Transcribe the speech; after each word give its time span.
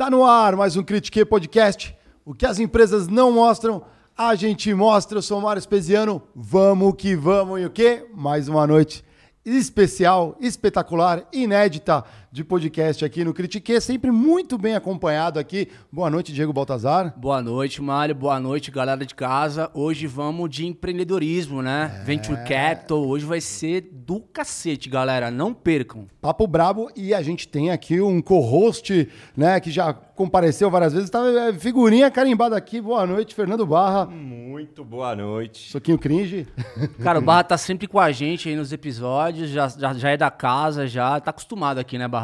Tá 0.00 0.08
no 0.08 0.24
ar 0.24 0.56
mais 0.56 0.78
um 0.78 0.82
Critique 0.82 1.26
Podcast. 1.26 1.94
O 2.24 2.32
que 2.32 2.46
as 2.46 2.58
empresas 2.58 3.06
não 3.06 3.30
mostram, 3.30 3.82
a 4.16 4.34
gente 4.34 4.72
mostra. 4.72 5.18
Eu 5.18 5.20
sou 5.20 5.38
o 5.38 5.42
Mário 5.42 5.60
Espesiano. 5.60 6.22
Vamos 6.34 6.94
que 6.96 7.14
vamos. 7.14 7.60
E 7.60 7.66
o 7.66 7.70
quê? 7.70 8.06
Mais 8.14 8.48
uma 8.48 8.66
noite 8.66 9.04
especial, 9.44 10.38
espetacular, 10.40 11.28
inédita 11.30 12.02
de 12.32 12.44
podcast 12.44 13.04
aqui 13.04 13.24
no 13.24 13.34
Critique, 13.34 13.80
sempre 13.80 14.12
muito 14.12 14.56
bem 14.56 14.76
acompanhado 14.76 15.40
aqui. 15.40 15.68
Boa 15.90 16.08
noite, 16.08 16.32
Diego 16.32 16.52
Baltazar. 16.52 17.12
Boa 17.16 17.42
noite, 17.42 17.82
Mário. 17.82 18.14
Boa 18.14 18.38
noite, 18.38 18.70
galera 18.70 19.04
de 19.04 19.16
casa. 19.16 19.68
Hoje 19.74 20.06
vamos 20.06 20.48
de 20.48 20.64
empreendedorismo, 20.64 21.60
né? 21.60 21.90
É... 21.92 22.04
Venture 22.04 22.38
Capital. 22.44 23.04
Hoje 23.04 23.24
vai 23.24 23.40
ser 23.40 23.80
do 23.92 24.20
cacete, 24.20 24.88
galera. 24.88 25.28
Não 25.28 25.52
percam. 25.52 26.06
Papo 26.20 26.46
brabo 26.46 26.88
e 26.94 27.12
a 27.12 27.20
gente 27.20 27.48
tem 27.48 27.72
aqui 27.72 28.00
um 28.00 28.22
co-host, 28.22 29.08
né, 29.36 29.58
que 29.58 29.72
já 29.72 29.92
compareceu 29.92 30.70
várias 30.70 30.92
vezes. 30.92 31.10
Tá 31.10 31.26
é, 31.26 31.52
figurinha 31.52 32.10
carimbada 32.12 32.56
aqui. 32.56 32.80
Boa 32.80 33.04
noite, 33.06 33.34
Fernando 33.34 33.66
Barra. 33.66 34.06
Muito 34.06 34.84
boa 34.84 35.16
noite. 35.16 35.68
Soquinho 35.70 35.98
cringe. 35.98 36.46
Cara, 37.02 37.18
o 37.18 37.22
Barra 37.22 37.42
tá 37.42 37.58
sempre 37.58 37.88
com 37.88 37.98
a 37.98 38.12
gente 38.12 38.48
aí 38.48 38.54
nos 38.54 38.72
episódios, 38.72 39.50
já, 39.50 39.66
já, 39.66 39.94
já 39.94 40.10
é 40.10 40.16
da 40.16 40.30
casa, 40.30 40.86
já 40.86 41.18
tá 41.18 41.30
acostumado 41.30 41.78
aqui, 41.78 41.98
né, 41.98 42.06
Barra? 42.06 42.19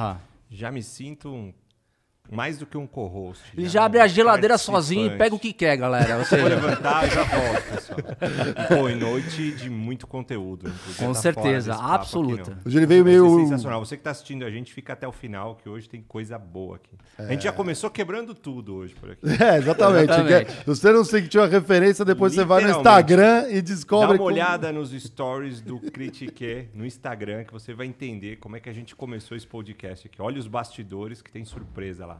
Já 0.50 0.70
me 0.70 0.82
sinto 0.82 1.32
um 1.32 1.54
mais 2.30 2.58
do 2.58 2.66
que 2.66 2.76
um 2.76 2.86
co-host. 2.86 3.42
Ele 3.56 3.68
já, 3.68 3.84
abre 3.84 4.00
a 4.00 4.06
geladeira 4.06 4.58
sozinho 4.58 5.06
e 5.06 5.16
pega 5.16 5.34
o 5.34 5.38
que 5.38 5.52
quer, 5.52 5.76
galera. 5.76 6.18
Você 6.18 6.36
vou 6.36 6.48
levantar 6.48 7.06
e 7.06 7.10
já 7.10 7.22
volto, 7.22 7.62
pessoal. 7.72 7.98
Pô, 8.68 8.88
noite 8.88 9.52
de 9.52 9.70
muito 9.70 10.06
conteúdo. 10.06 10.72
Com 10.98 11.12
tá 11.12 11.20
certeza, 11.20 11.74
absoluta. 11.74 12.58
Hoje 12.64 12.76
ele 12.76 12.86
veio 12.86 13.04
meio. 13.04 13.40
sensacional. 13.40 13.84
Você 13.84 13.96
que 13.96 14.00
está 14.00 14.10
assistindo 14.10 14.44
a 14.44 14.50
gente, 14.50 14.72
fica 14.72 14.92
até 14.92 15.06
o 15.06 15.12
final, 15.12 15.56
que 15.56 15.68
hoje 15.68 15.88
tem 15.88 16.02
coisa 16.02 16.38
boa 16.38 16.76
aqui. 16.76 16.90
É... 17.18 17.24
A 17.24 17.32
gente 17.32 17.44
já 17.44 17.52
começou 17.52 17.90
quebrando 17.90 18.34
tudo 18.34 18.74
hoje 18.74 18.94
por 18.94 19.10
aqui. 19.10 19.26
É, 19.46 19.58
exatamente. 19.58 20.10
exatamente. 20.10 20.52
Se 20.52 20.64
você 20.66 20.92
não 20.92 21.04
sentiu 21.04 21.42
a 21.42 21.46
referência, 21.46 22.04
depois 22.04 22.34
você 22.34 22.44
vai 22.44 22.64
no 22.64 22.70
Instagram 22.70 23.46
e 23.50 23.62
descobre. 23.62 24.06
Dá 24.06 24.12
uma 24.12 24.18
como... 24.18 24.30
olhada 24.30 24.72
nos 24.72 24.90
stories 24.90 25.60
do 25.60 25.78
Critique 25.78 26.68
no 26.74 26.84
Instagram, 26.84 27.44
que 27.44 27.52
você 27.52 27.74
vai 27.74 27.86
entender 27.86 28.36
como 28.36 28.56
é 28.56 28.60
que 28.60 28.68
a 28.68 28.72
gente 28.72 28.96
começou 28.96 29.36
esse 29.36 29.46
podcast 29.46 30.06
aqui. 30.06 30.20
Olha 30.20 30.38
os 30.38 30.48
bastidores 30.48 31.22
que 31.22 31.30
tem 31.30 31.44
surpresa 31.44 32.06
lá. 32.06 32.15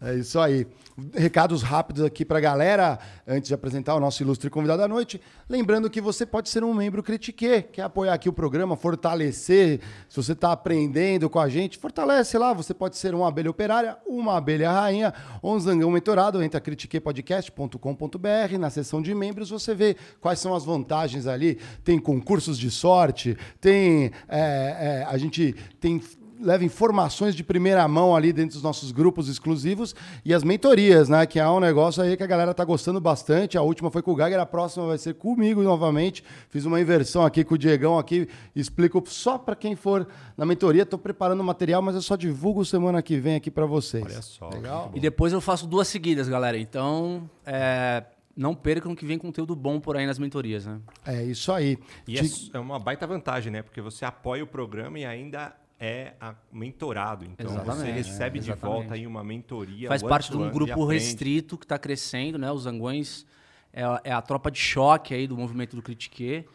É 0.00 0.14
isso 0.14 0.38
aí. 0.38 0.66
Recados 1.12 1.62
rápidos 1.62 2.04
aqui 2.04 2.24
para 2.24 2.38
a 2.38 2.40
galera, 2.40 2.98
antes 3.26 3.48
de 3.48 3.54
apresentar 3.54 3.94
o 3.96 4.00
nosso 4.00 4.22
ilustre 4.22 4.48
convidado 4.48 4.82
da 4.82 4.86
noite. 4.86 5.20
Lembrando 5.48 5.90
que 5.90 6.00
você 6.00 6.24
pode 6.24 6.48
ser 6.48 6.62
um 6.62 6.72
membro 6.72 7.02
Critique, 7.02 7.62
quer 7.62 7.82
apoiar 7.82 8.14
aqui 8.14 8.28
o 8.28 8.32
programa, 8.32 8.76
fortalecer. 8.76 9.80
Se 10.08 10.16
você 10.16 10.32
está 10.32 10.52
aprendendo 10.52 11.28
com 11.28 11.40
a 11.40 11.48
gente, 11.48 11.78
fortalece 11.78 12.38
lá. 12.38 12.52
Você 12.52 12.72
pode 12.72 12.96
ser 12.96 13.14
uma 13.14 13.28
abelha 13.28 13.50
operária, 13.50 13.96
uma 14.06 14.36
abelha 14.36 14.70
rainha 14.70 15.12
ou 15.42 15.56
um 15.56 15.60
zangão 15.60 15.90
mentorado. 15.90 16.42
Entra 16.42 16.60
critiquepodcast.com.br. 16.60 18.58
Na 18.58 18.70
seção 18.70 19.02
de 19.02 19.14
membros 19.14 19.50
você 19.50 19.74
vê 19.74 19.96
quais 20.20 20.38
são 20.38 20.54
as 20.54 20.64
vantagens 20.64 21.26
ali. 21.26 21.58
Tem 21.82 21.98
concursos 21.98 22.58
de 22.58 22.70
sorte, 22.70 23.36
tem. 23.60 24.12
É, 24.28 25.02
é, 25.02 25.06
a 25.08 25.16
gente 25.18 25.54
tem 25.80 26.00
leva 26.40 26.64
informações 26.64 27.34
de 27.34 27.42
primeira 27.44 27.86
mão 27.86 28.14
ali 28.14 28.32
dentro 28.32 28.54
dos 28.54 28.62
nossos 28.62 28.92
grupos 28.92 29.28
exclusivos 29.28 29.94
e 30.24 30.34
as 30.34 30.42
mentorias, 30.42 31.08
né? 31.08 31.26
Que 31.26 31.38
é 31.38 31.48
um 31.48 31.60
negócio 31.60 32.02
aí 32.02 32.16
que 32.16 32.22
a 32.22 32.26
galera 32.26 32.52
tá 32.54 32.64
gostando 32.64 33.00
bastante. 33.00 33.56
A 33.56 33.62
última 33.62 33.90
foi 33.90 34.02
com 34.02 34.12
o 34.12 34.16
Geiger, 34.16 34.40
a 34.40 34.46
próxima 34.46 34.86
vai 34.86 34.98
ser 34.98 35.14
comigo 35.14 35.62
novamente. 35.62 36.24
Fiz 36.48 36.64
uma 36.64 36.80
inversão 36.80 37.24
aqui 37.24 37.44
com 37.44 37.54
o 37.54 37.58
Diegão 37.58 37.98
aqui, 37.98 38.28
explico 38.54 39.02
só 39.06 39.38
para 39.38 39.54
quem 39.54 39.76
for 39.76 40.06
na 40.36 40.44
mentoria. 40.44 40.84
Tô 40.84 40.98
preparando 40.98 41.40
o 41.40 41.44
material, 41.44 41.82
mas 41.82 41.94
eu 41.94 42.02
só 42.02 42.16
divulgo 42.16 42.64
semana 42.64 43.02
que 43.02 43.18
vem 43.18 43.36
aqui 43.36 43.50
para 43.50 43.66
vocês. 43.66 44.04
Olha 44.04 44.22
só. 44.22 44.48
Legal? 44.48 44.90
E 44.94 45.00
depois 45.00 45.32
eu 45.32 45.40
faço 45.40 45.66
duas 45.66 45.88
seguidas, 45.88 46.28
galera. 46.28 46.58
Então, 46.58 47.28
é, 47.46 48.04
não 48.36 48.54
percam 48.54 48.94
que 48.94 49.06
vem 49.06 49.18
conteúdo 49.18 49.54
bom 49.54 49.78
por 49.80 49.96
aí 49.96 50.06
nas 50.06 50.18
mentorias, 50.18 50.66
né? 50.66 50.80
É 51.06 51.22
isso 51.22 51.52
aí. 51.52 51.78
E 52.06 52.20
De... 52.20 52.50
é 52.52 52.58
uma 52.58 52.78
baita 52.78 53.06
vantagem, 53.06 53.52
né? 53.52 53.62
Porque 53.62 53.80
você 53.80 54.04
apoia 54.04 54.42
o 54.42 54.46
programa 54.46 54.98
e 54.98 55.04
ainda 55.04 55.54
é 55.84 56.14
mentorado. 56.50 57.24
Então 57.24 57.46
exatamente, 57.46 57.86
você 57.86 57.90
recebe 57.92 58.38
é, 58.38 58.42
de 58.42 58.52
volta 58.52 58.94
aí 58.94 59.06
uma 59.06 59.22
mentoria. 59.22 59.88
Faz 59.88 60.02
parte 60.02 60.30
de 60.30 60.36
um 60.36 60.50
grupo 60.50 60.84
restrito 60.86 61.58
que 61.58 61.64
está 61.64 61.78
crescendo, 61.78 62.38
né? 62.38 62.50
Os 62.50 62.62
Zangões 62.62 63.26
é, 63.72 63.82
é, 64.04 64.12
a 64.12 64.22
tropa 64.22 64.50
de 64.50 64.58
choque 64.58 65.12
aí 65.12 65.26
do 65.26 65.36
movimento 65.36 65.76
do 65.76 65.82
Critique. 65.82 66.46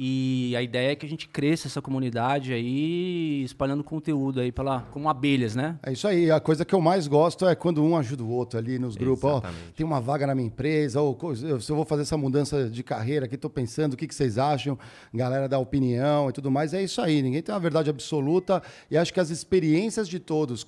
E 0.00 0.54
a 0.56 0.62
ideia 0.62 0.92
é 0.92 0.94
que 0.94 1.04
a 1.04 1.08
gente 1.08 1.26
cresça 1.26 1.66
essa 1.66 1.82
comunidade 1.82 2.52
aí, 2.52 3.42
espalhando 3.42 3.82
conteúdo 3.82 4.38
aí 4.38 4.52
pela, 4.52 4.82
como 4.92 5.08
abelhas, 5.08 5.56
né? 5.56 5.76
É 5.82 5.92
isso 5.92 6.06
aí. 6.06 6.30
A 6.30 6.38
coisa 6.38 6.64
que 6.64 6.72
eu 6.72 6.80
mais 6.80 7.08
gosto 7.08 7.44
é 7.44 7.56
quando 7.56 7.82
um 7.82 7.96
ajuda 7.96 8.22
o 8.22 8.30
outro 8.30 8.60
ali 8.60 8.78
nos 8.78 8.94
grupos. 8.96 9.24
Ó, 9.24 9.42
tem 9.74 9.84
uma 9.84 10.00
vaga 10.00 10.24
na 10.24 10.36
minha 10.36 10.46
empresa, 10.46 11.00
ou 11.00 11.18
se 11.34 11.72
eu 11.72 11.74
vou 11.74 11.84
fazer 11.84 12.02
essa 12.02 12.16
mudança 12.16 12.70
de 12.70 12.84
carreira 12.84 13.26
aqui, 13.26 13.34
estou 13.34 13.50
pensando, 13.50 13.94
o 13.94 13.96
que, 13.96 14.06
que 14.06 14.14
vocês 14.14 14.38
acham? 14.38 14.78
Galera 15.12 15.48
dá 15.48 15.58
opinião 15.58 16.30
e 16.30 16.32
tudo 16.32 16.48
mais. 16.48 16.72
É 16.72 16.80
isso 16.80 17.00
aí. 17.00 17.20
Ninguém 17.20 17.42
tem 17.42 17.52
uma 17.52 17.60
verdade 17.60 17.90
absoluta. 17.90 18.62
E 18.88 18.96
acho 18.96 19.12
que 19.12 19.18
as 19.18 19.30
experiências 19.30 20.08
de 20.08 20.20
todos 20.20 20.64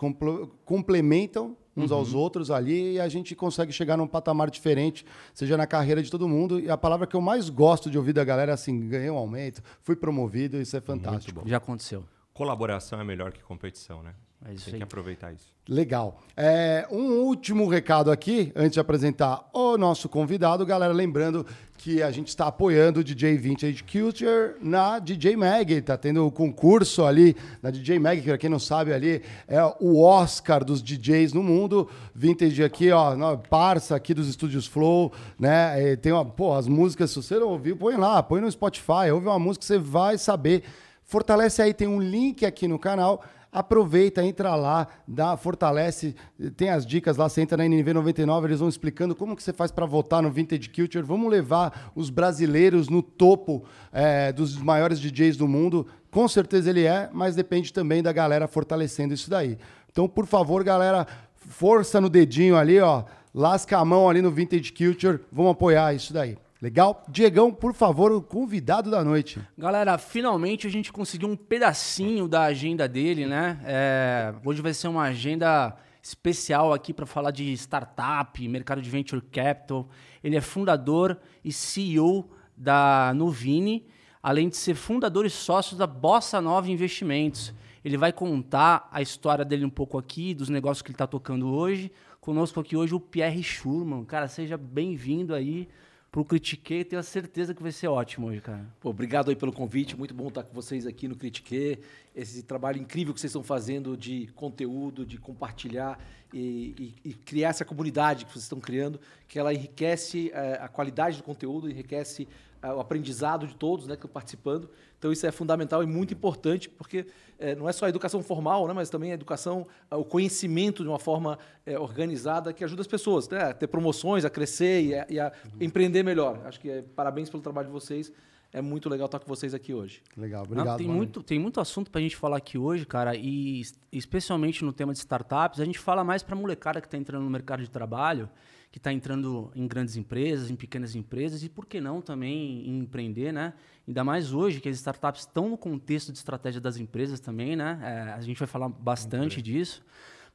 complementam 0.64 1.56
uns 1.80 1.90
uhum. 1.90 1.96
aos 1.96 2.14
outros 2.14 2.50
ali 2.50 2.94
e 2.94 3.00
a 3.00 3.08
gente 3.08 3.34
consegue 3.34 3.72
chegar 3.72 3.96
num 3.96 4.06
patamar 4.06 4.50
diferente, 4.50 5.04
seja 5.34 5.56
na 5.56 5.66
carreira 5.66 6.02
de 6.02 6.10
todo 6.10 6.28
mundo. 6.28 6.60
E 6.60 6.70
a 6.70 6.76
palavra 6.76 7.06
que 7.06 7.16
eu 7.16 7.20
mais 7.20 7.48
gosto 7.48 7.90
de 7.90 7.98
ouvir 7.98 8.12
da 8.12 8.24
galera 8.24 8.52
é 8.52 8.54
assim: 8.54 8.88
ganhei 8.88 9.10
um 9.10 9.16
aumento, 9.16 9.62
fui 9.82 9.96
promovido, 9.96 10.60
isso 10.60 10.76
é 10.76 10.80
fantástico. 10.80 11.42
Já 11.46 11.56
aconteceu. 11.56 12.04
Colaboração 12.32 13.00
é 13.00 13.04
melhor 13.04 13.32
que 13.32 13.42
competição, 13.42 14.02
né? 14.02 14.14
É 14.46 14.54
isso 14.54 14.64
Tem 14.64 14.74
aí. 14.74 14.78
que 14.78 14.84
aproveitar 14.84 15.32
isso. 15.32 15.54
Legal. 15.68 16.18
É, 16.34 16.88
um 16.90 17.20
último 17.20 17.68
recado 17.68 18.10
aqui, 18.10 18.50
antes 18.56 18.72
de 18.72 18.80
apresentar 18.80 19.48
o 19.52 19.76
nosso 19.76 20.08
convidado, 20.08 20.64
galera, 20.64 20.92
lembrando 20.92 21.46
que 21.80 22.02
a 22.02 22.10
gente 22.10 22.28
está 22.28 22.46
apoiando 22.46 23.00
o 23.00 23.04
DJ 23.04 23.38
Vintage 23.38 23.82
Culture 23.82 24.54
na 24.60 24.98
DJ 24.98 25.34
Mag. 25.34 25.72
Está 25.72 25.96
tendo 25.96 26.22
o 26.22 26.26
um 26.26 26.30
concurso 26.30 27.06
ali 27.06 27.34
na 27.62 27.70
DJ 27.70 27.98
Mag, 27.98 28.20
que 28.20 28.28
para 28.28 28.36
quem 28.36 28.50
não 28.50 28.58
sabe 28.58 28.92
ali 28.92 29.22
é 29.48 29.64
o 29.80 30.02
Oscar 30.02 30.62
dos 30.62 30.82
DJs 30.82 31.32
no 31.32 31.42
mundo. 31.42 31.88
Vintage 32.14 32.62
aqui, 32.62 32.90
ó, 32.90 33.16
parça 33.48 33.96
aqui 33.96 34.12
dos 34.12 34.28
estúdios 34.28 34.66
Flow, 34.66 35.10
né? 35.38 35.92
E 35.92 35.96
tem 35.96 36.12
uma, 36.12 36.22
pô, 36.24 36.52
as 36.52 36.68
músicas, 36.68 37.12
se 37.12 37.16
você 37.16 37.38
não 37.38 37.48
ouviu, 37.48 37.74
põe 37.74 37.96
lá, 37.96 38.22
põe 38.22 38.42
no 38.42 38.52
Spotify, 38.52 39.10
ouve 39.10 39.26
uma 39.26 39.38
música, 39.38 39.64
você 39.64 39.78
vai 39.78 40.18
saber. 40.18 40.62
Fortalece 41.02 41.62
aí, 41.62 41.72
tem 41.72 41.88
um 41.88 42.00
link 42.00 42.44
aqui 42.44 42.68
no 42.68 42.78
canal 42.78 43.24
aproveita, 43.52 44.24
entra 44.24 44.54
lá, 44.54 44.86
dá, 45.06 45.36
fortalece, 45.36 46.14
tem 46.56 46.70
as 46.70 46.86
dicas 46.86 47.16
lá, 47.16 47.28
você 47.28 47.40
entra 47.40 47.56
na 47.56 47.64
NV99, 47.64 48.44
eles 48.44 48.60
vão 48.60 48.68
explicando 48.68 49.14
como 49.14 49.34
que 49.34 49.42
você 49.42 49.52
faz 49.52 49.70
para 49.70 49.86
votar 49.86 50.22
no 50.22 50.30
Vintage 50.30 50.68
Culture. 50.68 51.04
Vamos 51.04 51.30
levar 51.30 51.90
os 51.94 52.10
brasileiros 52.10 52.88
no 52.88 53.02
topo 53.02 53.64
é, 53.92 54.32
dos 54.32 54.56
maiores 54.56 55.00
DJs 55.00 55.36
do 55.36 55.48
mundo. 55.48 55.86
Com 56.10 56.28
certeza 56.28 56.70
ele 56.70 56.84
é, 56.84 57.08
mas 57.12 57.34
depende 57.34 57.72
também 57.72 58.02
da 58.02 58.12
galera 58.12 58.46
fortalecendo 58.46 59.14
isso 59.14 59.28
daí. 59.28 59.58
Então, 59.90 60.08
por 60.08 60.26
favor, 60.26 60.62
galera, 60.62 61.06
força 61.34 62.00
no 62.00 62.08
dedinho 62.08 62.56
ali, 62.56 62.78
ó. 62.78 63.04
Lasca 63.34 63.78
a 63.78 63.84
mão 63.84 64.08
ali 64.08 64.22
no 64.22 64.30
Vintage 64.30 64.72
Culture. 64.72 65.20
Vamos 65.32 65.52
apoiar 65.52 65.94
isso 65.94 66.12
daí. 66.12 66.36
Legal? 66.62 67.06
Diegão, 67.08 67.50
por 67.50 67.72
favor, 67.72 68.12
o 68.12 68.20
convidado 68.20 68.90
da 68.90 69.02
noite. 69.02 69.40
Galera, 69.56 69.96
finalmente 69.96 70.66
a 70.66 70.70
gente 70.70 70.92
conseguiu 70.92 71.26
um 71.26 71.34
pedacinho 71.34 72.28
da 72.28 72.42
agenda 72.42 72.86
dele, 72.86 73.24
né? 73.24 73.58
É, 73.64 74.34
hoje 74.44 74.60
vai 74.60 74.74
ser 74.74 74.88
uma 74.88 75.04
agenda 75.04 75.74
especial 76.02 76.74
aqui 76.74 76.92
para 76.92 77.06
falar 77.06 77.30
de 77.30 77.50
startup, 77.54 78.46
mercado 78.46 78.82
de 78.82 78.90
venture 78.90 79.22
capital. 79.22 79.88
Ele 80.22 80.36
é 80.36 80.40
fundador 80.42 81.18
e 81.42 81.50
CEO 81.50 82.30
da 82.54 83.14
Nuvini, 83.14 83.86
além 84.22 84.50
de 84.50 84.58
ser 84.58 84.74
fundador 84.74 85.24
e 85.24 85.30
sócio 85.30 85.78
da 85.78 85.86
Bossa 85.86 86.42
Nova 86.42 86.70
Investimentos. 86.70 87.54
Ele 87.82 87.96
vai 87.96 88.12
contar 88.12 88.86
a 88.92 89.00
história 89.00 89.46
dele 89.46 89.64
um 89.64 89.70
pouco 89.70 89.96
aqui, 89.96 90.34
dos 90.34 90.50
negócios 90.50 90.82
que 90.82 90.88
ele 90.88 90.94
está 90.94 91.06
tocando 91.06 91.48
hoje. 91.48 91.90
Conosco 92.20 92.60
aqui 92.60 92.76
hoje 92.76 92.94
o 92.94 93.00
Pierre 93.00 93.42
Schurman. 93.42 94.04
Cara, 94.04 94.28
seja 94.28 94.58
bem-vindo 94.58 95.34
aí 95.34 95.66
pro 96.10 96.24
Critique, 96.24 96.84
tenho 96.84 96.98
a 96.98 97.04
certeza 97.04 97.54
que 97.54 97.62
vai 97.62 97.70
ser 97.70 97.86
ótimo 97.86 98.26
hoje, 98.26 98.40
cara. 98.40 98.66
Pô, 98.80 98.90
obrigado 98.90 99.28
aí 99.28 99.36
pelo 99.36 99.52
convite, 99.52 99.96
muito 99.96 100.12
bom 100.12 100.26
estar 100.26 100.42
com 100.42 100.52
vocês 100.52 100.84
aqui 100.84 101.06
no 101.06 101.14
Critique. 101.14 101.78
Esse 102.14 102.42
trabalho 102.42 102.80
incrível 102.80 103.14
que 103.14 103.20
vocês 103.20 103.30
estão 103.30 103.44
fazendo 103.44 103.96
de 103.96 104.26
conteúdo, 104.34 105.06
de 105.06 105.18
compartilhar 105.18 105.98
e, 106.32 106.94
e, 107.04 107.10
e 107.10 107.14
criar 107.14 107.50
essa 107.50 107.64
comunidade 107.64 108.24
que 108.24 108.32
vocês 108.32 108.42
estão 108.42 108.58
criando, 108.58 109.00
que 109.28 109.38
ela 109.38 109.54
enriquece 109.54 110.32
é, 110.34 110.58
a 110.60 110.66
qualidade 110.66 111.18
do 111.18 111.22
conteúdo, 111.22 111.70
enriquece 111.70 112.26
é, 112.60 112.72
o 112.72 112.80
aprendizado 112.80 113.46
de 113.46 113.54
todos 113.54 113.86
né, 113.86 113.94
que 113.94 114.00
estão 114.00 114.10
participando. 114.10 114.68
Então 115.00 115.10
isso 115.10 115.26
é 115.26 115.32
fundamental 115.32 115.82
e 115.82 115.86
muito 115.86 116.12
importante, 116.12 116.68
porque 116.68 117.06
é, 117.38 117.54
não 117.54 117.66
é 117.66 117.72
só 117.72 117.86
a 117.86 117.88
educação 117.88 118.22
formal, 118.22 118.68
né, 118.68 118.74
mas 118.74 118.90
também 118.90 119.12
a 119.12 119.14
educação, 119.14 119.66
o 119.90 120.04
conhecimento 120.04 120.82
de 120.82 120.88
uma 120.90 120.98
forma 120.98 121.38
é, 121.64 121.78
organizada 121.78 122.52
que 122.52 122.62
ajuda 122.62 122.82
as 122.82 122.86
pessoas 122.86 123.26
né, 123.26 123.44
a 123.44 123.54
ter 123.54 123.66
promoções, 123.66 124.26
a 124.26 124.30
crescer 124.30 124.82
e 124.82 124.94
a, 124.94 125.06
e 125.08 125.18
a 125.18 125.32
uhum. 125.44 125.50
empreender 125.62 126.02
melhor. 126.02 126.42
Acho 126.44 126.60
que 126.60 126.68
é, 126.68 126.82
parabéns 126.82 127.30
pelo 127.30 127.42
trabalho 127.42 127.68
de 127.68 127.72
vocês. 127.72 128.12
é 128.52 128.60
muito 128.60 128.90
legal 128.90 129.06
estar 129.06 129.18
com 129.18 129.26
vocês 129.26 129.54
aqui 129.54 129.72
hoje. 129.72 130.02
Legal, 130.14 130.44
obrigado. 130.44 130.66
Não, 130.66 130.76
tem, 130.76 130.86
muito, 130.86 131.22
tem 131.22 131.38
muito 131.38 131.62
assunto 131.62 131.90
para 131.90 131.98
a 131.98 132.02
gente 132.02 132.16
falar 132.16 132.36
aqui 132.36 132.58
hoje, 132.58 132.84
cara, 132.84 133.16
e 133.16 133.62
especialmente 133.90 134.62
no 134.62 134.72
tema 134.72 134.92
de 134.92 134.98
startups, 134.98 135.60
a 135.60 135.64
gente 135.64 135.78
fala 135.78 136.04
mais 136.04 136.22
para 136.22 136.34
a 136.34 136.38
molecada 136.38 136.78
que 136.78 136.86
está 136.86 136.98
entrando 136.98 137.24
no 137.24 137.30
mercado 137.30 137.62
de 137.62 137.70
trabalho, 137.70 138.28
que 138.70 138.78
está 138.78 138.92
entrando 138.92 139.50
em 139.54 139.66
grandes 139.66 139.96
empresas, 139.96 140.50
em 140.50 140.54
pequenas 140.54 140.94
empresas, 140.94 141.42
e 141.42 141.48
por 141.48 141.66
que 141.66 141.80
não 141.80 142.00
também 142.00 142.68
em 142.68 142.78
empreender, 142.78 143.32
né? 143.32 143.52
Ainda 143.86 144.04
mais 144.04 144.32
hoje 144.32 144.60
que 144.60 144.68
as 144.68 144.76
startups 144.76 145.22
estão 145.22 145.48
no 145.48 145.58
contexto 145.58 146.12
de 146.12 146.18
estratégia 146.18 146.60
das 146.60 146.76
empresas 146.76 147.18
também, 147.18 147.56
né? 147.56 147.80
É, 147.82 148.12
a 148.12 148.20
gente 148.20 148.38
vai 148.38 148.46
falar 148.46 148.68
bastante 148.68 149.42
disso. 149.42 149.84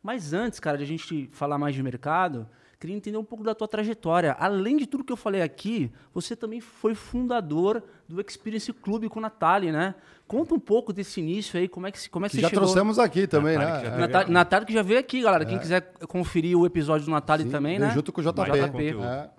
Mas 0.04 0.34
antes, 0.34 0.60
cara, 0.60 0.78
de 0.78 0.84
a 0.84 0.88
gente 0.88 1.30
falar 1.32 1.58
mais 1.58 1.74
de 1.74 1.82
mercado, 1.82 2.48
queria 2.80 2.96
entender 2.96 3.18
um 3.18 3.24
pouco 3.24 3.44
da 3.44 3.56
tua 3.56 3.68
trajetória. 3.68 4.36
Além 4.40 4.78
de 4.78 4.86
tudo 4.86 5.04
que 5.04 5.12
eu 5.12 5.18
falei 5.18 5.42
aqui, 5.42 5.92
você 6.14 6.36
também 6.36 6.60
foi 6.62 6.96
fundador 6.96 7.84
do 8.08 8.20
Experience 8.22 8.72
Club 8.74 9.08
com 9.08 9.20
a 9.20 9.24
Natália, 9.24 9.72
né? 9.72 9.96
Conta 10.28 10.54
um 10.54 10.60
pouco 10.60 10.92
desse 10.92 11.20
início 11.20 11.60
aí, 11.60 11.68
como 11.68 11.88
é 11.88 11.92
que, 11.92 12.10
como 12.10 12.26
é 12.26 12.30
que, 12.30 12.36
que 12.36 12.42
já 12.42 12.50
chegou... 12.50 12.64
trouxemos 12.64 12.98
aqui 12.98 13.28
também, 13.28 13.58
Natália 13.58 13.90
né? 13.92 13.98
Natália, 13.98 14.34
Natália 14.34 14.68
que 14.68 14.74
já 14.74 14.82
veio 14.82 15.00
aqui, 15.00 15.22
galera. 15.22 15.44
É. 15.44 15.48
Quem 15.48 15.60
quiser 15.60 15.82
conferir 16.08 16.58
o 16.58 16.66
episódio 16.66 17.06
do 17.06 17.12
Natália 17.12 17.46
também, 17.46 17.78
né? 17.80 17.92
Junto 17.92 18.12
com 18.12 18.22
o 18.22 18.24
JP. 18.24 18.42
JP. 18.52 18.98
É. 19.04 19.30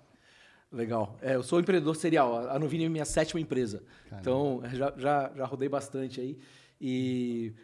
Legal. 0.73 1.17
É, 1.23 1.35
eu 1.37 1.43
sou 1.43 1.61
empreendedor 1.61 1.97
serial. 1.97 2.49
A 2.51 2.59
Nuvini 2.59 2.85
é 2.85 2.89
minha 2.89 3.05
sétima 3.05 3.41
empresa. 3.41 3.83
Caramba. 4.11 4.21
Então, 4.21 4.63
já, 4.73 4.93
já, 4.97 5.33
já 5.35 5.45
rodei 5.45 5.69
bastante 5.69 6.21
aí. 6.21 6.39
E 6.81 7.55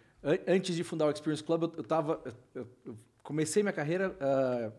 antes 0.47 0.75
de 0.75 0.85
fundar 0.85 1.07
o 1.07 1.11
Experience 1.11 1.43
Club, 1.43 1.65
eu, 1.65 1.73
eu, 1.79 1.85
tava, 1.85 2.21
eu, 2.55 2.67
eu 2.87 2.97
comecei 3.23 3.63
minha 3.63 3.73
carreira 3.73 4.11
uh, 4.11 4.73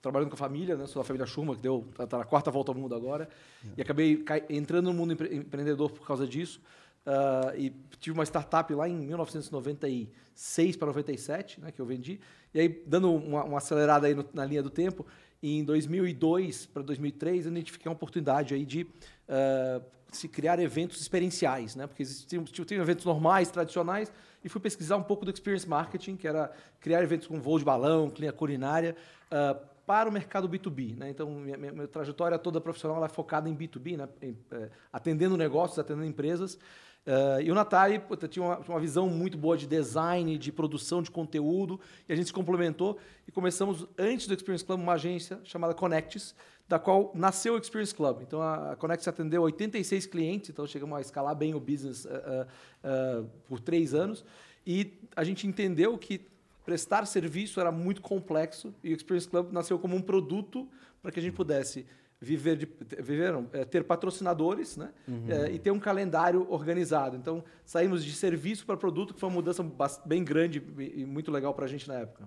trabalhando 0.00 0.28
com 0.28 0.34
a 0.34 0.38
família, 0.38 0.76
né? 0.76 0.86
Sou 0.86 1.02
da 1.02 1.06
família 1.06 1.26
Schuma, 1.26 1.54
que 1.54 1.62
deu 1.62 1.86
tá, 1.94 2.06
tá 2.06 2.18
na 2.18 2.24
quarta 2.24 2.50
volta 2.50 2.70
ao 2.70 2.76
mundo 2.76 2.94
agora. 2.94 3.28
E 3.76 3.82
acabei 3.82 4.24
entrando 4.48 4.86
no 4.86 4.94
mundo 4.94 5.12
empre 5.12 5.34
empreendedor 5.34 5.90
por 5.90 6.06
causa 6.06 6.26
disso. 6.26 6.60
Uh, 7.06 7.58
e 7.58 7.70
tive 8.00 8.16
uma 8.16 8.24
startup 8.24 8.72
lá 8.72 8.88
em 8.88 8.96
1996 8.96 10.76
para 10.76 10.86
97, 10.86 11.60
né, 11.60 11.70
que 11.70 11.80
eu 11.80 11.84
vendi. 11.84 12.18
E 12.52 12.60
aí, 12.60 12.82
dando 12.86 13.12
uma, 13.12 13.44
uma 13.44 13.58
acelerada 13.58 14.06
aí 14.06 14.14
no, 14.14 14.24
na 14.32 14.44
linha 14.46 14.62
do 14.62 14.70
tempo, 14.70 15.06
em 15.42 15.62
2002 15.62 16.66
para 16.66 16.82
2003, 16.82 17.44
eu 17.44 17.52
identifiquei 17.52 17.90
uma 17.90 17.94
oportunidade 17.94 18.54
aí 18.54 18.64
de 18.64 18.84
uh, 18.84 19.84
se 20.10 20.28
criar 20.28 20.58
eventos 20.58 21.00
experienciais, 21.00 21.76
né? 21.76 21.86
Porque 21.86 22.02
existiam, 22.02 22.44
tinham 22.44 22.82
eventos 22.82 23.04
normais, 23.04 23.50
tradicionais, 23.50 24.10
e 24.44 24.48
fui 24.48 24.60
pesquisar 24.60 24.96
um 24.96 25.02
pouco 25.02 25.24
do 25.24 25.30
experience 25.30 25.66
marketing, 25.66 26.16
que 26.16 26.28
era 26.28 26.52
criar 26.78 27.02
eventos 27.02 27.26
com 27.26 27.40
voo 27.40 27.58
de 27.58 27.64
balão, 27.64 28.10
clínica 28.10 28.36
culinária, 28.36 28.94
uh, 29.32 29.58
para 29.86 30.08
o 30.08 30.12
mercado 30.12 30.48
B2B. 30.48 30.96
Né? 30.96 31.10
Então, 31.10 31.30
minha, 31.30 31.56
minha, 31.56 31.72
minha, 31.72 31.88
trajetória 31.88 32.38
toda 32.38 32.60
profissional 32.60 33.04
é 33.04 33.08
focada 33.08 33.48
em 33.48 33.56
B2B, 33.56 33.96
né? 33.96 34.08
Em, 34.22 34.36
é, 34.50 34.70
atendendo 34.92 35.36
negócios, 35.36 35.78
atendendo 35.78 36.06
empresas. 36.06 36.58
Uh, 37.06 37.40
e 37.42 37.50
o 37.50 37.54
Natali 37.54 38.00
tinha 38.30 38.42
uma, 38.42 38.58
uma, 38.60 38.80
visão 38.80 39.10
muito 39.10 39.36
boa 39.36 39.58
de 39.58 39.66
design, 39.66 40.38
de 40.38 40.50
produção 40.50 41.02
de 41.02 41.10
conteúdo, 41.10 41.78
e 42.08 42.12
a 42.12 42.16
gente 42.16 42.26
se 42.26 42.32
complementou 42.32 42.98
e 43.28 43.32
começamos, 43.32 43.86
antes 43.98 44.26
do 44.26 44.32
Experience 44.32 44.64
Club, 44.64 44.80
uma 44.80 44.94
agência 44.94 45.38
chamada 45.44 45.74
Connects, 45.74 46.34
da 46.68 46.78
qual 46.78 47.12
nasceu 47.14 47.54
o 47.54 47.58
Experience 47.58 47.94
Club. 47.94 48.22
Então 48.22 48.40
a 48.40 48.76
Connects 48.76 49.06
atendeu 49.06 49.42
86 49.42 50.06
clientes, 50.06 50.50
então 50.50 50.66
chegamos 50.66 50.96
a 50.96 51.00
escalar 51.00 51.34
bem 51.34 51.54
o 51.54 51.60
business 51.60 52.04
uh, 52.04 52.08
uh, 52.08 53.30
por 53.46 53.60
três 53.60 53.94
anos, 53.94 54.24
e 54.66 54.98
a 55.14 55.22
gente 55.24 55.46
entendeu 55.46 55.96
que 55.98 56.26
prestar 56.64 57.04
serviço 57.06 57.60
era 57.60 57.70
muito 57.70 58.00
complexo, 58.00 58.74
e 58.82 58.92
o 58.92 58.96
Experience 58.96 59.28
Club 59.28 59.52
nasceu 59.52 59.78
como 59.78 59.94
um 59.94 60.00
produto 60.00 60.66
para 61.02 61.12
que 61.12 61.20
a 61.20 61.22
gente 61.22 61.34
pudesse 61.34 61.86
viver 62.20 62.56
de 62.56 62.66
viver, 63.02 63.34
é, 63.52 63.64
ter 63.64 63.84
patrocinadores 63.84 64.78
né? 64.78 64.90
Uhum. 65.06 65.26
É, 65.28 65.52
e 65.52 65.58
ter 65.58 65.70
um 65.70 65.78
calendário 65.78 66.46
organizado. 66.50 67.16
Então, 67.16 67.44
saímos 67.66 68.02
de 68.02 68.12
serviço 68.14 68.64
para 68.64 68.76
produto, 68.76 69.12
que 69.12 69.20
foi 69.20 69.28
uma 69.28 69.34
mudança 69.34 69.64
bem 70.06 70.24
grande 70.24 70.62
e 70.78 71.04
muito 71.04 71.30
legal 71.30 71.52
para 71.52 71.66
a 71.66 71.68
gente 71.68 71.86
na 71.86 71.94
época. 71.94 72.26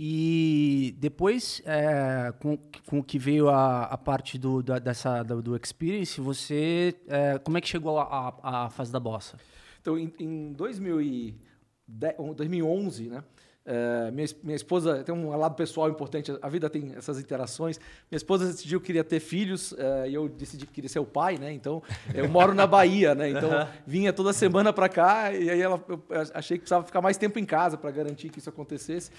E 0.00 0.94
depois, 0.96 1.60
é, 1.66 2.32
com, 2.38 2.56
com 2.86 3.02
que 3.02 3.18
veio 3.18 3.48
a, 3.48 3.82
a 3.82 3.98
parte 3.98 4.38
do, 4.38 4.62
da, 4.62 4.78
dessa, 4.78 5.24
do, 5.24 5.42
do 5.42 5.56
Experience, 5.56 6.20
você. 6.20 6.94
É, 7.08 7.36
como 7.38 7.58
é 7.58 7.60
que 7.60 7.66
chegou 7.66 7.98
à 7.98 8.70
fase 8.70 8.92
da 8.92 9.00
bossa? 9.00 9.36
Então, 9.80 9.98
em, 9.98 10.14
em 10.20 10.52
2011, 10.52 13.08
né? 13.08 13.24
É, 13.70 14.10
minha, 14.12 14.26
minha 14.42 14.56
esposa 14.56 15.02
tem 15.02 15.14
um 15.14 15.28
lado 15.36 15.54
pessoal 15.54 15.90
importante, 15.90 16.32
a 16.40 16.48
vida 16.48 16.70
tem 16.70 16.94
essas 16.96 17.18
interações. 17.18 17.78
Minha 18.10 18.16
esposa 18.16 18.46
decidiu 18.46 18.80
que 18.80 18.86
queria 18.86 19.04
ter 19.04 19.18
filhos 19.18 19.74
é, 19.76 20.08
e 20.08 20.14
eu 20.14 20.28
decidi 20.28 20.64
que 20.64 20.72
queria 20.72 20.88
ser 20.88 21.00
o 21.00 21.04
pai, 21.04 21.38
né? 21.38 21.52
Então 21.52 21.82
eu 22.14 22.28
moro 22.28 22.54
na 22.54 22.68
Bahia, 22.68 23.16
né? 23.16 23.30
Então 23.30 23.50
vinha 23.84 24.12
toda 24.12 24.32
semana 24.32 24.72
para 24.72 24.88
cá 24.88 25.34
e 25.34 25.50
aí 25.50 25.60
ela, 25.60 25.84
eu 25.88 26.02
achei 26.32 26.56
que 26.56 26.62
precisava 26.62 26.86
ficar 26.86 27.02
mais 27.02 27.18
tempo 27.18 27.38
em 27.38 27.44
casa 27.44 27.76
para 27.76 27.90
garantir 27.90 28.30
que 28.30 28.38
isso 28.38 28.48
acontecesse. 28.48 29.10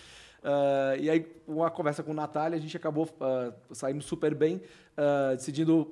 Uh, 0.44 1.00
e 1.00 1.10
aí, 1.10 1.28
uma 1.48 1.70
conversa 1.70 2.02
com 2.02 2.12
o 2.12 2.14
Natália, 2.14 2.58
a 2.58 2.62
gente 2.62 2.76
acabou 2.76 3.06
uh, 3.06 3.76
saindo 3.76 4.02
super 4.02 4.34
bem, 4.34 4.56
uh, 4.56 5.36
decidindo. 5.36 5.92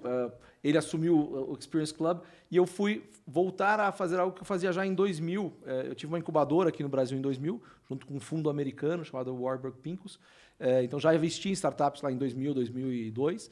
ele 0.64 0.78
assumiu 0.78 1.16
o, 1.18 1.58
Experience 1.58 1.94
Club 1.94 2.20
e 2.50 2.58
eu 2.58 2.66
fui 2.66 3.04
voltar 3.26 3.80
a 3.80 3.92
fazer 3.92 4.20
algo 4.20 4.36
que 4.36 4.42
eu 4.42 4.46
fazia 4.46 4.72
já 4.72 4.86
em 4.86 4.94
2000. 4.94 5.54
eu 5.86 5.96
tive 5.96 6.12
uma 6.12 6.20
incubadora 6.20 6.70
aqui 6.70 6.82
no 6.82 6.90
Brasil 6.90 7.18
em 7.18 7.22
2000, 7.22 7.62
junto 7.90 8.06
com 8.06 8.16
um 8.16 8.20
fundo 8.20 8.50
americano 8.50 9.04
chamado 9.04 9.36
Warburg 9.36 9.78
Pincus. 9.80 10.20
então 10.84 11.00
já 11.00 11.14
investi 11.14 11.50
em 11.50 11.54
startups 11.54 12.02
lá 12.02 12.12
em 12.12 12.18
2000, 12.18 12.54
2002 12.54 13.52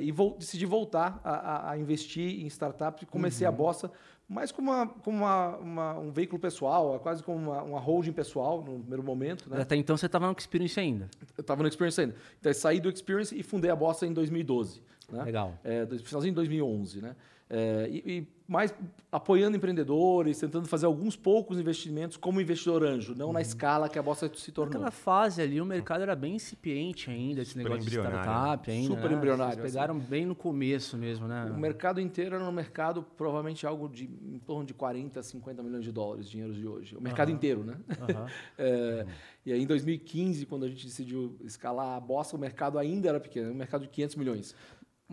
e 0.00 0.10
vou, 0.12 0.36
decidi 0.38 0.66
voltar 0.66 1.20
a, 1.22 1.32
a, 1.32 1.70
a, 1.72 1.78
investir 1.78 2.42
em 2.42 2.46
startups 2.46 3.02
e 3.02 3.06
comecei 3.06 3.46
uhum. 3.46 3.52
a 3.52 3.56
bossa 3.56 3.90
mais 4.32 4.50
como, 4.50 4.70
uma, 4.70 4.86
como 4.86 5.18
uma, 5.18 5.56
uma, 5.58 5.98
um 5.98 6.10
veículo 6.10 6.40
pessoal, 6.40 6.98
quase 7.00 7.22
como 7.22 7.50
uma, 7.50 7.62
uma 7.62 7.78
holding 7.78 8.12
pessoal 8.12 8.62
no 8.62 8.80
primeiro 8.80 9.02
momento. 9.02 9.48
Né? 9.48 9.60
Até 9.60 9.76
então 9.76 9.96
você 9.96 10.06
estava 10.06 10.26
no 10.26 10.34
Experience 10.36 10.80
ainda? 10.80 11.08
Eu 11.36 11.42
estava 11.42 11.62
no 11.62 11.68
Experience 11.68 12.00
ainda. 12.00 12.14
Então, 12.40 12.50
eu 12.50 12.54
saí 12.54 12.80
do 12.80 12.88
Experience 12.88 13.38
e 13.38 13.42
fundei 13.42 13.70
a 13.70 13.76
Bossa 13.76 14.06
em 14.06 14.12
2012. 14.12 14.82
Né? 15.10 15.22
Legal. 15.24 15.54
É, 15.62 15.86
finalzinho 16.02 16.32
de 16.32 16.36
2011. 16.36 17.02
Né? 17.02 17.14
É, 17.54 17.86
e, 17.90 18.18
e, 18.18 18.28
mais 18.48 18.74
apoiando 19.10 19.58
empreendedores, 19.58 20.38
tentando 20.38 20.66
fazer 20.66 20.86
alguns 20.86 21.14
poucos 21.14 21.58
investimentos 21.58 22.16
como 22.16 22.40
investidor 22.40 22.82
anjo, 22.82 23.14
não 23.14 23.26
uhum. 23.26 23.32
na 23.34 23.42
escala 23.42 23.90
que 23.90 23.98
a 23.98 24.02
Bossa 24.02 24.30
se 24.34 24.50
tornou. 24.50 24.72
Naquela 24.72 24.90
fase 24.90 25.42
ali, 25.42 25.60
o 25.60 25.66
mercado 25.66 26.00
era 26.00 26.16
bem 26.16 26.36
incipiente 26.36 27.10
ainda, 27.10 27.42
esse 27.42 27.50
Super 27.50 27.64
negócio 27.64 27.90
de 27.90 27.98
startup 27.98 28.70
ainda. 28.70 28.94
Super 28.94 29.10
né? 29.10 29.16
embrionário. 29.16 29.54
Vocês 29.60 29.72
pegaram 29.72 29.96
assim. 29.98 30.06
bem 30.06 30.24
no 30.24 30.34
começo 30.34 30.96
mesmo, 30.96 31.28
né? 31.28 31.44
O 31.54 31.58
mercado 31.58 32.00
inteiro 32.00 32.36
era 32.36 32.44
um 32.44 32.52
mercado, 32.52 33.02
provavelmente 33.18 33.66
algo 33.66 33.86
de 33.86 34.04
em 34.04 34.38
torno 34.38 34.64
de 34.64 34.72
40, 34.72 35.22
50 35.22 35.62
milhões 35.62 35.84
de 35.84 35.92
dólares, 35.92 36.28
dinheiros 36.28 36.56
de 36.56 36.66
hoje. 36.66 36.96
O 36.96 37.02
mercado 37.02 37.28
uhum. 37.28 37.34
inteiro, 37.34 37.64
né? 37.64 37.76
Uhum. 37.88 38.26
é, 38.56 39.06
e 39.44 39.52
aí, 39.52 39.62
em 39.62 39.66
2015, 39.66 40.46
quando 40.46 40.64
a 40.64 40.68
gente 40.68 40.86
decidiu 40.86 41.36
escalar 41.42 41.98
a 41.98 42.00
Bossa, 42.00 42.34
o 42.34 42.38
mercado 42.38 42.78
ainda 42.78 43.10
era 43.10 43.20
pequeno, 43.20 43.50
um 43.50 43.54
mercado 43.54 43.82
de 43.82 43.88
500 43.88 44.16
milhões. 44.16 44.56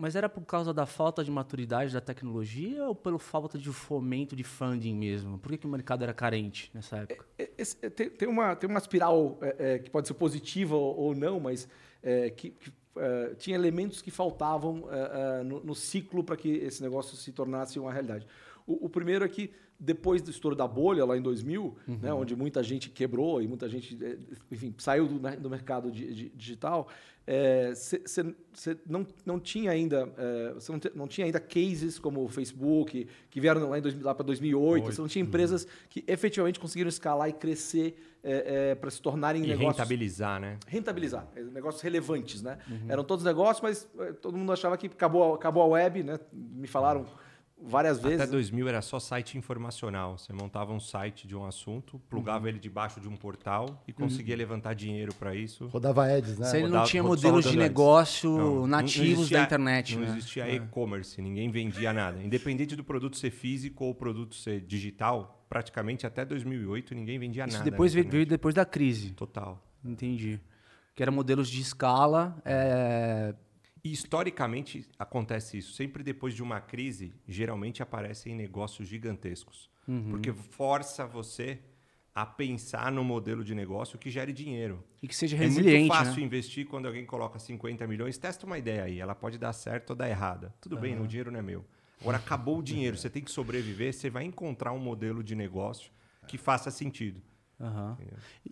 Mas 0.00 0.16
era 0.16 0.30
por 0.30 0.42
causa 0.46 0.72
da 0.72 0.86
falta 0.86 1.22
de 1.22 1.30
maturidade 1.30 1.92
da 1.92 2.00
tecnologia 2.00 2.86
ou 2.86 2.94
pela 2.94 3.18
falta 3.18 3.58
de 3.58 3.68
fomento 3.70 4.34
de 4.34 4.42
funding 4.42 4.94
mesmo? 4.94 5.38
Por 5.38 5.52
que, 5.52 5.58
que 5.58 5.66
o 5.66 5.70
mercado 5.70 6.02
era 6.02 6.14
carente 6.14 6.70
nessa 6.72 6.96
época? 6.96 7.26
É, 7.38 7.42
é, 7.42 7.62
é, 7.82 7.90
tem, 7.90 8.08
tem, 8.08 8.26
uma, 8.26 8.56
tem 8.56 8.68
uma 8.68 8.78
espiral 8.78 9.38
é, 9.42 9.74
é, 9.74 9.78
que 9.78 9.90
pode 9.90 10.08
ser 10.08 10.14
positiva 10.14 10.74
ou, 10.74 11.14
não, 11.14 11.38
mas 11.38 11.68
é, 12.02 12.30
que, 12.30 12.50
que 12.50 12.72
tinha 13.38 13.54
elementos 13.54 14.02
que 14.02 14.10
faltavam 14.10 14.84
no, 15.44 15.62
no, 15.62 15.74
ciclo 15.74 16.24
para 16.24 16.36
que 16.36 16.48
esse 16.48 16.82
negócio 16.82 17.16
se 17.16 17.30
tornasse 17.30 17.78
uma 17.78 17.92
realidade. 17.92 18.26
O, 18.66 18.86
o, 18.86 18.88
primeiro 18.88 19.24
é 19.24 19.28
que 19.28 19.52
depois 19.78 20.20
do 20.20 20.30
estouro 20.30 20.56
da 20.56 20.66
bolha, 20.66 21.04
lá 21.04 21.16
em 21.16 21.22
2000, 21.22 21.62
uhum. 21.88 21.98
né, 22.02 22.12
onde 22.12 22.34
muita 22.34 22.62
gente 22.62 22.90
quebrou 22.90 23.40
e 23.40 23.48
muita 23.48 23.68
gente, 23.68 23.96
enfim, 24.50 24.74
saiu 24.76 25.06
do, 25.06 25.18
do 25.18 25.48
mercado 25.48 25.90
de, 25.90 26.12
de, 26.12 26.28
digital, 26.30 26.88
você 27.72 28.70
é, 28.70 28.76
não, 28.86 29.06
não 29.24 29.38
tinha 29.38 29.70
ainda 29.70 30.06
você 30.54 30.72
é, 30.72 30.74
não, 30.74 30.80
não, 30.94 31.08
tinha 31.08 31.26
ainda 31.26 31.38
cases 31.38 31.98
como 31.98 32.24
o 32.24 32.28
Facebook 32.28 33.06
que 33.30 33.40
vieram 33.40 33.68
lá, 33.68 33.78
em 33.78 33.82
lá 34.00 34.14
para 34.14 34.24
2008 34.24 34.84
você 34.84 35.00
não 35.00 35.08
tinha 35.08 35.22
empresas 35.22 35.66
que 35.88 36.04
efetivamente 36.06 36.58
conseguiram 36.58 36.88
escalar 36.88 37.28
e 37.28 37.32
crescer 37.32 37.96
é, 38.22 38.70
é 38.70 38.74
para 38.74 38.90
se 38.90 39.00
tornarem 39.00 39.44
e 39.44 39.46
negócios 39.46 39.76
rentabilizar 39.76 40.40
né? 40.40 40.58
Rentabilizar 40.66 41.28
negócios 41.52 41.82
relevantes 41.82 42.42
né? 42.42 42.58
Uhum. 42.68 42.86
eram 42.88 43.04
todos 43.04 43.24
negócios 43.24 43.62
mas 43.62 43.88
todo 44.20 44.36
mundo 44.36 44.52
achava 44.52 44.76
que 44.76 44.86
acabou 44.86 45.34
acabou 45.34 45.62
a 45.62 45.66
web 45.66 46.02
né? 46.02 46.18
Me 46.32 46.66
falaram 46.66 47.06
várias 47.62 48.00
vezes. 48.00 48.20
Até 48.20 48.30
2000 48.30 48.68
era 48.68 48.82
só 48.82 48.98
site 48.98 49.36
informacional. 49.36 50.18
Você 50.18 50.32
montava 50.32 50.72
um 50.72 50.80
site 50.80 51.26
de 51.26 51.36
um 51.36 51.44
assunto, 51.44 52.00
plugava 52.08 52.44
uhum. 52.44 52.48
ele 52.48 52.58
debaixo 52.58 53.00
de 53.00 53.08
um 53.08 53.16
portal 53.16 53.82
e 53.86 53.92
conseguia 53.92 54.34
uhum. 54.34 54.38
levantar 54.38 54.74
dinheiro 54.74 55.14
para 55.14 55.34
isso. 55.34 55.66
Rodava 55.66 56.06
ads, 56.06 56.38
né? 56.38 56.46
Você 56.46 56.60
rodava, 56.60 56.78
não 56.78 56.84
tinha 56.84 57.02
modelos 57.02 57.44
de 57.44 57.56
negócio 57.56 58.30
não, 58.30 58.66
nativos 58.66 59.06
não 59.06 59.12
existia, 59.14 59.38
da 59.38 59.44
internet. 59.44 59.96
Não 59.96 60.02
né? 60.02 60.08
existia 60.10 60.48
é. 60.48 60.54
e-commerce, 60.54 61.20
ninguém 61.20 61.50
vendia 61.50 61.92
nada. 61.92 62.22
Independente 62.22 62.74
do 62.76 62.84
produto 62.84 63.16
ser 63.16 63.30
físico 63.30 63.84
ou 63.84 63.94
produto 63.94 64.34
ser 64.34 64.60
digital, 64.60 65.44
praticamente 65.48 66.06
até 66.06 66.24
2008 66.24 66.94
ninguém 66.94 67.18
vendia 67.18 67.44
isso 67.44 67.58
nada. 67.58 67.70
Depois 67.70 67.92
veio 67.92 68.26
depois 68.26 68.54
da 68.54 68.64
crise. 68.64 69.10
Total. 69.10 69.62
Entendi. 69.84 70.40
Que 70.94 71.02
eram 71.02 71.12
modelos 71.12 71.48
de 71.48 71.60
escala. 71.60 72.40
É 72.44 73.34
E 73.82 73.92
historicamente 73.92 74.86
acontece 74.98 75.58
isso. 75.58 75.72
Sempre 75.72 76.02
depois 76.02 76.34
de 76.34 76.42
uma 76.42 76.60
crise, 76.60 77.12
geralmente 77.26 77.82
aparecem 77.82 78.34
negócios 78.34 78.88
gigantescos. 78.88 79.70
Uhum. 79.88 80.10
Porque 80.10 80.32
força 80.32 81.06
você 81.06 81.58
a 82.14 82.26
pensar 82.26 82.90
no 82.90 83.04
modelo 83.04 83.44
de 83.44 83.54
negócio 83.54 83.98
que 83.98 84.10
gere 84.10 84.32
dinheiro. 84.32 84.84
E 85.02 85.08
que 85.08 85.16
seja 85.16 85.36
resiliente. 85.36 85.76
É 85.76 85.78
muito 85.78 85.92
fácil 85.94 86.20
né? 86.20 86.26
investir 86.26 86.66
quando 86.66 86.86
alguém 86.86 87.06
coloca 87.06 87.38
50 87.38 87.86
milhões. 87.86 88.18
Testa 88.18 88.46
uma 88.46 88.58
ideia 88.58 88.84
aí, 88.84 89.00
ela 89.00 89.14
pode 89.14 89.38
dar 89.38 89.52
certo 89.52 89.90
ou 89.90 89.96
dar 89.96 90.08
errada. 90.08 90.54
Tudo 90.60 90.76
uhum. 90.76 90.82
bem, 90.82 91.00
o 91.00 91.06
dinheiro 91.06 91.30
não 91.30 91.38
é 91.38 91.42
meu. 91.42 91.64
Agora 92.00 92.18
acabou 92.18 92.58
o 92.58 92.62
dinheiro, 92.64 92.96
você 92.96 93.08
tem 93.08 93.22
que 93.22 93.30
sobreviver, 93.30 93.94
você 93.94 94.10
vai 94.10 94.24
encontrar 94.24 94.72
um 94.72 94.78
modelo 94.78 95.22
de 95.22 95.34
negócio 95.34 95.90
que 96.26 96.36
faça 96.36 96.70
sentido. 96.70 97.22
Uhum. 97.58 97.96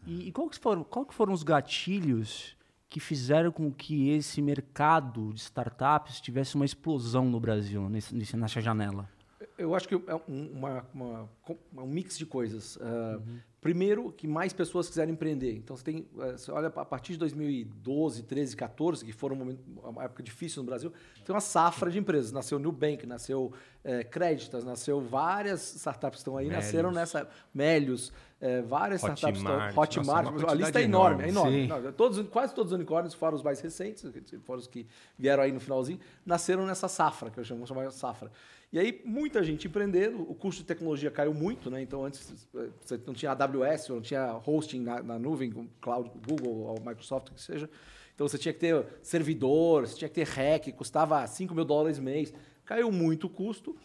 E, 0.06 0.28
e 0.28 0.32
qual, 0.32 0.48
que 0.48 0.58
foram, 0.58 0.84
qual 0.84 1.04
que 1.04 1.14
foram 1.14 1.32
os 1.32 1.42
gatilhos 1.42 2.56
que 2.88 3.00
fizeram 3.00 3.52
com 3.52 3.70
que 3.70 4.10
esse 4.10 4.40
mercado 4.40 5.32
de 5.32 5.40
startups 5.40 6.20
tivesse 6.20 6.54
uma 6.54 6.64
explosão 6.64 7.26
no 7.26 7.38
Brasil, 7.38 7.88
nesse, 7.88 8.14
nessa 8.36 8.60
janela? 8.60 9.08
Eu 9.56 9.74
acho 9.74 9.88
que 9.88 9.94
é 9.94 10.14
uma, 10.26 10.86
uma, 10.94 11.28
uma, 11.72 11.82
um 11.82 11.86
mix 11.86 12.16
de 12.16 12.24
coisas. 12.24 12.76
Uh, 12.76 12.80
uhum. 12.80 13.40
Primeiro, 13.60 14.12
que 14.12 14.28
mais 14.28 14.52
pessoas 14.52 14.88
quiserem 14.88 15.14
empreender. 15.14 15.52
Então, 15.52 15.76
você 15.76 15.82
tem, 15.82 16.06
eh, 16.20 16.32
você 16.32 16.50
olha 16.52 16.68
a 16.68 16.84
partir 16.84 17.12
de 17.12 17.18
2012, 17.18 18.22
13, 18.22 18.56
14, 18.56 19.04
que 19.04 19.12
foram 19.12 19.34
um 19.34 19.38
momento, 19.40 19.60
uma 19.82 20.04
época 20.04 20.22
difícil 20.22 20.62
no 20.62 20.66
Brasil, 20.66 20.92
tem 21.24 21.34
uma 21.34 21.40
safra 21.40 21.90
de 21.90 21.98
empresas. 21.98 22.30
Nasceu 22.30 22.58
Nubank, 22.60 23.04
nasceu 23.04 23.52
é, 23.82 24.04
Créditas, 24.04 24.64
nasceu 24.64 25.00
várias 25.00 25.74
startups 25.74 26.18
que 26.18 26.20
estão 26.20 26.36
aí, 26.36 26.46
Melius. 26.46 26.64
nasceram 26.64 26.92
nessa. 26.92 27.28
Melios, 27.52 28.12
é, 28.40 28.62
várias 28.62 29.02
Hotmart, 29.02 29.18
startups 29.18 29.40
estão. 29.40 29.82
Hotmart, 29.82 30.30
nossa, 30.30 30.52
a 30.52 30.54
lista 30.54 30.80
é 30.80 30.84
enorme. 30.84 31.28
enorme. 31.28 31.56
É 31.56 31.64
enorme. 31.64 31.86
Não, 31.86 31.92
todos, 31.92 32.28
quase 32.28 32.54
todos 32.54 32.72
os 32.72 32.76
unicórnios, 32.76 33.14
fora 33.14 33.34
os 33.34 33.42
mais 33.42 33.60
recentes, 33.60 34.04
fora 34.44 34.60
os 34.60 34.66
que 34.66 34.86
vieram 35.18 35.42
aí 35.42 35.50
no 35.50 35.58
finalzinho, 35.58 35.98
nasceram 36.24 36.64
nessa 36.64 36.86
safra, 36.86 37.30
que 37.30 37.40
eu 37.40 37.44
chamo 37.44 37.64
de 37.64 37.94
safra. 37.94 38.30
E 38.70 38.78
aí, 38.78 39.00
muita 39.02 39.42
gente 39.42 39.66
empreendendo, 39.66 40.20
o 40.30 40.34
custo 40.34 40.60
de 40.60 40.66
tecnologia 40.66 41.10
caiu 41.10 41.32
muito, 41.32 41.70
né? 41.70 41.80
Então, 41.80 42.04
antes 42.04 42.46
você 42.84 43.00
não 43.06 43.14
tinha 43.14 43.32
AWS, 43.32 43.47
não 43.92 44.00
tinha 44.00 44.40
hosting 44.46 44.80
na, 44.80 45.02
na 45.02 45.18
nuvem, 45.18 45.50
com 45.50 45.66
cloud, 45.80 46.10
Google 46.26 46.66
ou 46.66 46.80
Microsoft, 46.80 47.30
que 47.32 47.40
seja. 47.40 47.68
Então, 48.14 48.28
você 48.28 48.36
tinha 48.36 48.52
que 48.52 48.60
ter 48.60 48.84
servidor, 49.02 49.86
você 49.86 49.96
tinha 49.96 50.08
que 50.08 50.14
ter 50.14 50.26
hack, 50.26 50.72
custava 50.72 51.24
5 51.26 51.54
mil 51.54 51.64
dólares 51.64 51.98
mês. 51.98 52.32
Caiu 52.64 52.90
muito 52.90 53.28
o 53.28 53.30
custo 53.30 53.76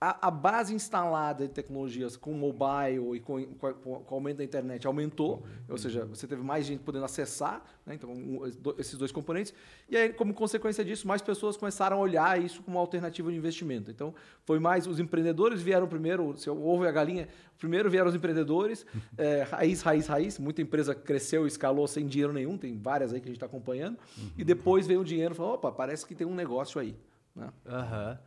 a, 0.00 0.28
a, 0.28 0.30
base 0.30 0.74
instalada 0.74 1.46
de 1.46 1.52
tecnologias 1.52 2.16
com 2.16 2.32
mobile 2.32 3.16
e 3.16 3.20
com, 3.20 3.44
com, 3.44 3.74
com, 3.74 4.02
o 4.10 4.14
aumento 4.14 4.38
da 4.38 4.44
internet 4.44 4.86
aumentou, 4.86 5.34
uhum. 5.34 5.42
ou 5.68 5.76
seja, 5.76 6.06
você 6.06 6.26
teve 6.26 6.42
mais 6.42 6.64
gente 6.64 6.82
podendo 6.82 7.04
acessar, 7.04 7.62
né? 7.84 7.96
então 7.96 8.10
um, 8.10 8.40
esses 8.78 8.96
dois 8.96 9.12
componentes, 9.12 9.52
e 9.90 9.96
aí, 9.98 10.10
como 10.10 10.32
consequência 10.32 10.82
disso, 10.82 11.06
mais 11.06 11.20
pessoas 11.20 11.54
começaram 11.54 11.98
a 11.98 12.00
olhar 12.00 12.40
isso 12.40 12.62
como 12.62 12.78
uma 12.78 12.80
alternativa 12.80 13.30
de 13.30 13.36
investimento. 13.36 13.90
Então, 13.90 14.14
foi 14.46 14.58
mais 14.58 14.86
os 14.86 14.98
empreendedores 14.98 15.60
vieram 15.60 15.86
primeiro, 15.86 16.34
se 16.34 16.48
o 16.48 16.66
ovo 16.66 16.84
e 16.84 16.88
a 16.88 16.92
galinha, 16.92 17.28
primeiro 17.58 17.90
vieram 17.90 18.08
os 18.08 18.14
empreendedores, 18.14 18.86
é, 19.18 19.42
raiz, 19.52 19.82
raiz, 19.82 20.06
raiz, 20.06 20.38
muita 20.38 20.62
empresa 20.62 20.94
cresceu, 20.94 21.46
escalou 21.46 21.86
sem 21.86 22.06
dinheiro 22.06 22.32
nenhum, 22.32 22.56
tem 22.56 22.74
várias 22.78 23.12
aí 23.12 23.20
que 23.20 23.26
a 23.26 23.30
gente 23.30 23.36
está 23.36 23.46
acompanhando, 23.46 23.98
uhum. 24.16 24.30
e 24.38 24.44
depois 24.44 24.86
veio 24.86 25.02
o 25.02 25.04
dinheiro 25.04 25.34
e 25.34 25.36
falou, 25.36 25.54
opa, 25.56 25.70
parece 25.70 26.06
que 26.06 26.14
tem 26.14 26.26
um 26.26 26.34
negócio 26.34 26.80
aí. 26.80 26.96
Né? 27.36 27.50
Uhum. 27.66 28.18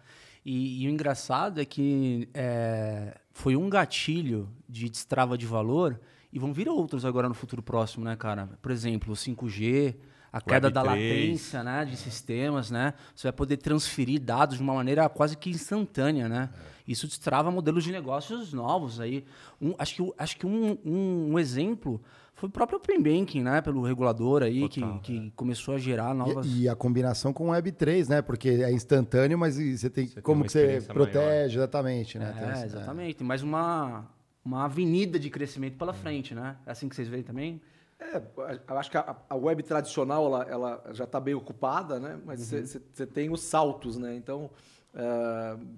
E, 0.46 0.84
e 0.84 0.88
o 0.88 0.92
engraçado 0.92 1.62
é 1.62 1.66
que 1.66 2.28
é, 2.34 3.18
foi 3.32 3.56
um 3.56 3.70
gatilho 3.70 4.50
de 4.68 4.90
destrava 4.90 5.38
de 5.38 5.46
valor 5.46 6.00
e 6.32 6.40
vão 6.40 6.52
vir 6.52 6.68
outros 6.68 7.06
agora 7.06 7.30
no 7.30 7.36
futuro 7.36 7.62
próximo, 7.62 8.04
né, 8.04 8.16
cara? 8.16 8.50
Por 8.62 8.72
exemplo, 8.72 9.14
o 9.14 9.16
5G, 9.16 9.96
a 10.32 10.42
queda 10.42 10.70
da 10.70 10.82
latência 10.82 11.64
né, 11.64 11.86
de 11.86 11.96
sistemas, 11.96 12.72
né? 12.72 12.96
Você 13.16 13.28
vai 13.28 13.34
poder 13.34 13.58
transferir 13.58 14.20
dados 14.20 14.58
de 14.58 14.64
uma 14.64 14.74
maneira 14.74 15.08
quase 15.08 15.38
que 15.38 15.50
instantânea, 15.52 16.28
né? 16.28 16.50
Isso 16.88 17.08
destrava 17.08 17.52
modelos 17.52 17.84
de 17.84 17.92
negócios 17.92 18.52
novos 18.52 19.00
aí. 19.00 19.24
Um, 19.62 19.76
acho 19.78 19.96
que, 19.96 20.14
acho 20.18 20.38
que 20.38 20.46
um, 20.46 20.78
um, 20.84 21.34
um 21.34 21.40
exemplo 21.40 22.02
foi 22.36 22.50
o 22.50 22.52
próprio 22.52 22.78
Open 22.78 23.02
Banking, 23.02 23.44
né? 23.44 23.62
Pelo 23.62 23.84
regulador 23.84 24.44
aí, 24.44 24.68
que, 24.68 24.82
que 25.00 25.32
começou 25.36 25.76
a 25.76 25.78
gerar 25.78 26.14
novas... 26.14 26.46
E, 26.46 26.64
e, 26.64 26.70
a 26.70 26.76
combinação 26.76 27.32
com 27.32 27.50
o 27.50 27.52
Web3, 27.54 28.10
né? 28.10 28.22
Porque 28.22 28.50
é 28.50 28.72
instantâneo, 28.72 29.38
mas 29.38 29.56
você 29.56 29.90
tem... 29.90 30.08
Você 30.08 30.22
como 30.22 30.42
tem 30.42 30.48
que 30.48 30.82
você 30.82 30.94
protege, 30.94 31.26
maior. 31.26 31.46
exatamente, 31.46 32.20
né? 32.20 32.36
É, 32.38 32.62
é, 32.62 32.66
exatamente. 32.66 33.16
Tem 33.18 33.28
mais 33.28 33.44
uma, 33.44 34.10
uma 34.44 34.66
avenida 34.66 35.20
de 35.20 35.30
crescimento 35.30 35.78
pela 35.78 35.94
frente, 35.94 36.34
né? 36.34 36.58
É 36.66 36.72
assim 36.72 36.90
que 36.90 36.96
vocês 36.96 37.08
veem 37.08 37.24
também? 37.24 37.62
É, 38.00 38.22
eu 38.68 38.78
acho 38.78 38.92
que 38.92 38.98
a, 38.98 39.16
a 39.30 39.36
web 39.36 39.62
tradicional, 39.64 40.26
ela, 40.26 40.44
ela 40.50 40.84
já 40.92 41.04
está 41.04 41.20
bem 41.20 41.36
ocupada, 41.36 42.00
né? 42.00 42.20
Mas 42.26 42.42
você 42.42 42.82
uhum. 43.00 43.06
tem 43.08 43.30
os 43.32 43.42
saltos, 43.42 43.98
né? 43.98 44.16
Então... 44.16 44.50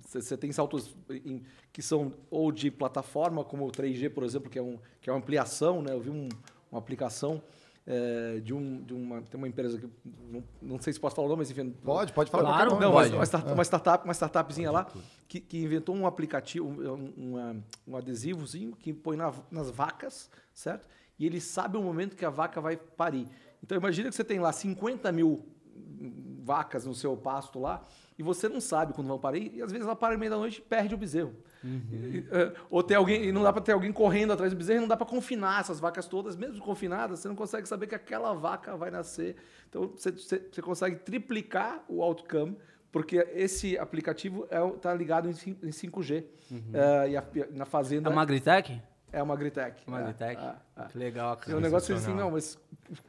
Você 0.04 0.34
uh, 0.34 0.38
tem 0.38 0.52
saltos 0.52 0.96
em, 1.10 1.42
que 1.72 1.82
são 1.82 2.14
ou 2.30 2.52
de 2.52 2.70
plataforma, 2.70 3.44
como 3.44 3.66
o 3.66 3.72
3G, 3.72 4.10
por 4.10 4.24
exemplo, 4.24 4.50
que 4.50 4.60
é, 4.60 4.62
um, 4.62 4.78
que 5.00 5.10
é 5.10 5.14
uma 5.14 5.20
ampliação. 5.20 5.82
Né? 5.82 5.94
Eu 5.94 6.02
vi 6.02 6.10
um, 6.10 6.28
uma 6.70 6.80
aplicação 6.80 7.42
é, 7.88 8.40
de, 8.40 8.54
um, 8.54 8.82
de 8.82 8.94
uma 8.94 9.22
tem 9.22 9.38
uma 9.38 9.48
empresa 9.48 9.78
que 9.78 9.88
não, 10.06 10.44
não, 10.62 10.82
sei 10.82 10.92
se 10.92 11.00
posso 11.00 11.16
falar 11.16 11.28
o 11.28 11.30
nome, 11.30 11.42
mas 11.42 11.52
enfim. 11.52 11.70
Pode, 11.84 12.12
pode 12.14 12.32
falar. 12.32 12.52
Claro, 12.52 12.80
não, 12.80 12.92
pode. 12.92 13.14
Uma, 13.14 13.24
start, 13.24 13.46
uma, 13.46 13.64
startup, 13.64 14.04
uma 14.04 14.14
startupzinha 14.14 14.72
lá 14.72 14.88
que, 15.28 15.40
que 15.40 15.60
inventou 15.60 15.96
um 15.96 16.08
aplicativo, 16.08 16.68
um, 16.68 17.62
um 17.88 17.96
adesivozinho 17.96 18.76
que 18.76 18.92
põe 18.92 19.16
na, 19.16 19.32
nas 19.52 19.70
vacas, 19.70 20.30
certo? 20.54 20.88
E 21.18 21.26
ele 21.26 21.40
sabe 21.40 21.78
o 21.78 21.82
momento 21.82 22.16
que 22.16 22.26
a 22.26 22.30
vaca 22.30 22.60
vai 22.60 22.76
parir. 22.76 23.28
Então 23.64 23.78
imagina 23.78 24.10
que 24.10 24.16
você 24.16 24.24
tem 24.24 24.40
lá 24.40 24.52
50 24.52 25.12
mil 25.12 25.46
vacas 26.46 26.86
no 26.86 26.94
seu 26.94 27.18
pasto 27.18 27.60
lá 27.60 27.84
e 28.18 28.24
você 28.24 28.48
não 28.48 28.62
sabe 28.62 28.94
quando 28.94 29.08
vão 29.08 29.18
parir 29.18 29.52
e 29.54 29.62
às 29.62 29.72
vezes 29.72 29.86
ela 29.86 29.96
para 29.96 30.14
no 30.14 30.20
meio 30.20 30.32
da 30.32 30.38
noite 30.38 30.60
e 30.60 30.62
perde 30.62 30.94
o 30.94 30.98
bezerro. 30.98 31.36
Uhum. 31.64 32.24
É, 32.32 32.54
ou 32.70 32.84
tem 32.84 32.96
alguém, 32.96 33.26
e 33.26 33.32
não 33.32 33.42
dá 33.42 33.52
para 33.52 33.62
ter 33.62 33.72
alguém 33.72 33.92
correndo 33.92 34.32
atrás 34.32 34.54
do 34.54 34.56
bezerro, 34.56 34.82
não 34.82 34.88
dá 34.88 34.96
para 34.96 35.08
confinar 35.08 35.62
essas 35.62 35.80
vacas 35.80 36.08
todas, 36.08 36.36
mesmo 36.36 36.62
confinadas, 36.62 37.20
você 37.20 37.28
não 37.28 37.36
consegue 37.36 37.68
saber 37.68 37.88
que 37.88 37.96
aquela 37.96 38.34
vaca 38.34 38.78
vai 38.78 38.92
nascer. 38.92 39.36
Então 39.68 39.88
você, 39.88 40.12
você, 40.12 40.62
consegue 40.62 40.98
triplicar 40.98 41.84
o 41.90 42.04
outcome, 42.04 42.56
porque 42.92 43.18
esse 43.34 43.78
aplicativo 43.78 44.44
está 44.44 44.60
é, 44.60 44.72
tá 44.72 44.94
ligado 44.94 45.28
em, 45.28 45.34
5G. 45.34 46.24
Uhum. 46.52 46.58
Uh, 46.58 47.10
e 47.10 47.18
a, 47.18 47.24
na 47.52 47.66
fazenda. 47.66 48.10
É 48.10 48.12
uma 48.12 48.22
Agritech? 48.22 48.82
É 49.16 49.24
uma 49.24 49.34
Agritech. 49.34 49.82
Uma 49.88 50.00
Agritech? 50.00 50.42
É, 50.42 50.56
é, 50.76 50.84
é. 50.84 50.88
Legal, 50.94 51.38
cara. 51.38 51.54
É 51.54 51.56
um 51.56 51.62
negócio 51.62 51.96
assim, 51.96 52.14
não, 52.14 52.32
mas 52.32 52.60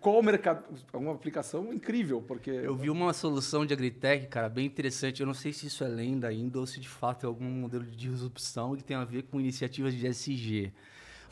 qual 0.00 0.20
o 0.20 0.22
mercado? 0.22 0.62
Uma 0.92 1.12
aplicação 1.12 1.74
incrível, 1.74 2.22
porque... 2.22 2.48
Eu 2.48 2.76
vi 2.76 2.88
uma 2.90 3.12
solução 3.12 3.66
de 3.66 3.74
Agritech, 3.74 4.28
cara, 4.28 4.48
bem 4.48 4.66
interessante. 4.66 5.20
Eu 5.20 5.26
não 5.26 5.34
sei 5.34 5.52
se 5.52 5.66
isso 5.66 5.82
é 5.82 5.88
lenda 5.88 6.28
ainda 6.28 6.60
ou 6.60 6.66
se 6.66 6.78
de 6.78 6.88
fato 6.88 7.24
é 7.24 7.26
algum 7.26 7.50
modelo 7.50 7.82
de 7.82 7.96
disrupção 7.96 8.76
que 8.76 8.84
tem 8.84 8.96
a 8.96 9.04
ver 9.04 9.24
com 9.24 9.40
iniciativas 9.40 9.94
de 9.94 10.06
SG. 10.06 10.72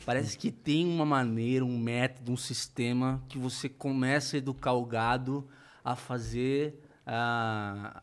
Parece 0.05 0.37
que 0.37 0.51
tem 0.51 0.85
uma 0.85 1.05
maneira, 1.05 1.63
um 1.63 1.79
método, 1.79 2.33
um 2.33 2.37
sistema 2.37 3.23
que 3.29 3.37
você 3.37 3.69
começa 3.69 4.35
a 4.35 4.39
educar 4.39 4.73
o 4.73 4.85
gado 4.85 5.47
a 5.85 5.95
fazer 5.95 6.81
a, 7.05 8.01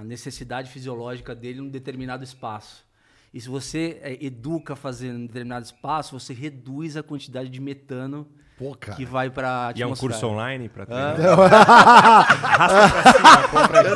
a 0.00 0.04
necessidade 0.04 0.70
fisiológica 0.70 1.34
dele 1.34 1.60
num 1.60 1.68
determinado 1.68 2.22
espaço. 2.22 2.86
E 3.32 3.40
se 3.40 3.48
você 3.48 3.98
é, 4.02 4.24
educa 4.24 4.76
fazendo 4.76 5.20
em 5.20 5.26
determinado 5.26 5.64
espaço, 5.64 6.18
você 6.18 6.34
reduz 6.34 6.96
a 6.96 7.02
quantidade 7.02 7.48
de 7.48 7.60
metano 7.60 8.28
Pô, 8.58 8.76
que 8.76 9.04
vai 9.04 9.30
para. 9.30 9.72
E 9.74 9.82
é 9.82 9.86
um 9.86 9.94
curso 9.94 10.26
online 10.26 10.68
para 10.68 10.86
treinar? 10.86 11.16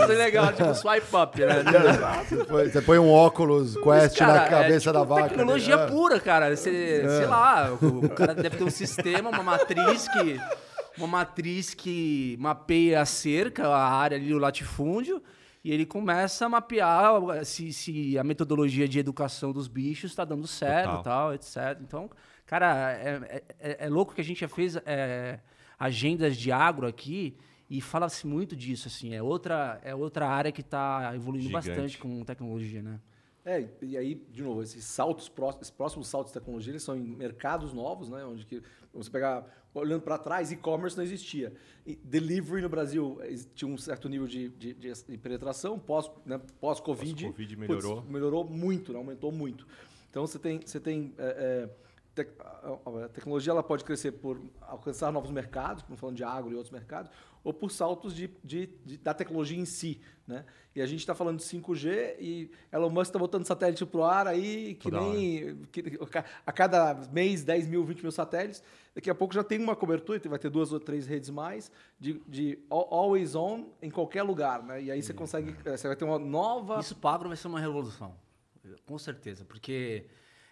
Isso 0.03 0.13
é 0.13 0.17
legal, 0.17 0.53
tipo 0.53 0.75
swipe 0.75 1.07
up, 1.15 1.39
né? 1.39 1.63
Você 2.73 2.81
põe 2.81 2.99
um 2.99 3.13
óculos 3.13 3.77
Quest 3.77 4.19
cara, 4.19 4.33
na 4.33 4.49
cabeça 4.49 4.75
é, 4.75 4.81
tipo, 4.81 4.93
da 4.93 5.05
vaca. 5.05 5.29
tecnologia 5.29 5.77
né? 5.77 5.87
pura, 5.87 6.19
cara. 6.19 6.57
Você, 6.57 7.03
é. 7.05 7.09
Sei 7.19 7.27
lá, 7.27 7.73
o 7.81 8.09
cara 8.09 8.35
deve 8.35 8.57
ter 8.57 8.65
um 8.65 8.71
sistema, 8.71 9.31
uma 9.31 9.43
matriz 9.43 10.09
que... 10.09 10.41
Uma 10.99 11.07
matriz 11.07 11.75
que 11.75 12.39
mapeia 12.41 13.03
a 13.03 13.05
cerca, 13.05 13.69
a 13.69 13.87
área 13.87 14.17
ali, 14.17 14.33
o 14.33 14.39
latifúndio, 14.39 15.23
e 15.67 15.73
ele 15.73 15.85
começa 15.85 16.47
a 16.47 16.49
mapear 16.49 17.45
se, 17.45 17.73
se 17.73 18.17
a 18.17 18.23
metodologia 18.23 18.87
de 18.87 19.01
educação 19.01 19.53
dos 19.53 19.67
bichos 19.67 20.13
está 20.13 20.25
dando 20.25 20.47
certo, 20.47 21.03
tal, 21.03 21.35
etc. 21.35 21.57
Então, 21.81 22.09
cara, 22.47 22.93
é, 22.93 23.43
é, 23.59 23.77
é, 23.87 23.89
louco 23.89 24.15
que 24.15 24.21
a 24.21 24.25
gente 24.25 24.43
já 24.43 24.49
fez 24.49 24.77
é, 24.87 25.41
agendas 25.77 26.37
de 26.37 26.53
agro 26.53 26.87
aqui 26.87 27.37
e 27.69 27.81
fala-se 27.81 28.29
muito 28.29 28.55
disso, 28.55 28.87
assim. 28.87 29.13
É 29.13 29.21
outra, 29.21 29.81
é 29.83 29.93
outra 29.93 30.29
área 30.29 30.53
que 30.53 30.61
está 30.61 31.11
evoluindo 31.17 31.49
Gigante. 31.49 31.69
bastante 31.69 31.99
com 31.99 32.23
tecnologia, 32.23 32.81
né? 32.81 33.01
É, 33.45 33.69
e 33.83 33.99
aí, 33.99 34.15
de 34.31 34.45
novo, 34.45 34.63
esses 34.63 34.85
saltos, 34.85 35.29
esses 35.61 35.71
próximos 35.71 36.07
saltos 36.07 36.33
de 36.33 36.39
tecnologia, 36.39 36.71
eles 36.71 36.85
são 36.85 36.97
em 36.97 37.03
mercados 37.03 37.73
novos, 37.73 38.09
né? 38.09 38.25
Onde 38.25 38.47
que, 38.47 38.63
você 38.95 39.11
pegar 39.11 39.45
olhando 39.81 40.03
para 40.03 40.19
trás, 40.19 40.51
e-commerce 40.51 40.97
não 40.97 41.05
existia. 41.05 41.53
E 41.87 41.97
delivery 41.97 42.63
no 42.63 42.69
Brasil 42.69 43.19
eh, 43.23 43.35
tinha 43.55 43.71
um 43.71 43.79
certo 43.79 44.09
nível 44.09 44.27
de, 44.27 44.49
de, 44.51 44.75
de 44.75 45.19
penetração, 45.19 45.79
pós-Covid. 45.79 46.29
Né, 46.29 46.41
pós 46.61 46.81
-COVID, 46.81 47.33
pós 47.33 47.55
melhorou. 47.55 47.97
Putz, 47.97 48.11
melhorou 48.11 48.45
muito, 48.45 48.93
né, 48.93 48.99
aumentou 48.99 49.31
muito. 49.31 49.67
Então 50.11 50.27
você 50.27 50.39
tem, 50.39 50.61
você 50.61 50.81
tem 50.81 51.15
é, 51.19 51.69
é, 51.69 52.23
a 53.05 53.09
tecnologia 53.09 53.51
ela 53.51 53.63
pode 53.63 53.85
crescer 53.85 54.13
por 54.13 54.41
alcançar 54.63 55.13
novos 55.13 55.31
mercados, 55.31 55.83
como 55.83 55.97
falando 55.97 56.17
de 56.17 56.25
agro 56.25 56.53
e 56.53 56.55
outros 56.55 56.73
mercados, 56.73 57.11
ou 57.47 57.55
por 57.55 57.71
saltos 57.71 58.15
de, 58.15 58.29
de- 58.43 58.67
de- 58.85 58.99
da 58.99 59.15
tecnologia 59.15 59.59
em 59.59 59.65
si. 59.65 60.01
Né? 60.27 60.45
E 60.75 60.83
a 60.83 60.87
gente 60.87 60.99
está 61.01 61.15
falando 61.15 61.39
de 61.39 61.45
5G 61.45 62.17
e 62.19 62.51
Elon 62.73 62.91
Musk 62.91 63.07
está 63.11 63.19
botando 63.19 63.47
satélite 63.47 63.87
para 63.87 64.01
o 64.01 64.05
ar 64.05 64.27
aí, 64.27 64.75
que 64.75 64.91
Toda 64.91 65.01
nem 65.01 65.65
que- 65.71 65.99
a 66.45 66.53
cada 66.53 66.95
mês 67.13 67.45
10 67.45 67.69
mil, 67.69 67.85
20 67.85 68.03
mil 68.03 68.11
satélites. 68.11 68.63
Daqui 68.95 69.09
a 69.09 69.15
pouco 69.15 69.33
já 69.33 69.45
tem 69.45 69.61
uma 69.63 69.77
cobertura, 69.77 70.21
vai 70.29 70.39
ter 70.39 70.51
duas 70.51 70.73
ou 70.73 70.81
três 70.81 71.07
redes 71.07 71.31
mais, 71.31 71.71
de, 72.01 72.15
de 72.27 72.59
al- 72.69 72.93
always 72.93 73.35
on 73.37 73.67
em 73.81 73.91
qualquer 73.91 74.23
lugar. 74.25 74.63
Né? 74.65 74.83
E 74.83 74.91
aí 74.91 75.01
você 75.03 75.15
consegue, 75.15 75.55
eh, 75.65 75.77
você 75.77 75.87
vai 75.87 75.97
ter 75.97 76.05
uma 76.05 76.19
nova 76.19 76.81
Isso 76.81 76.97
para 76.97 77.29
vai 77.29 77.37
ser 77.37 77.47
uma 77.47 77.61
revolução. 77.61 78.15
Com 78.85 78.99
certeza, 78.99 79.45
porque 79.45 80.07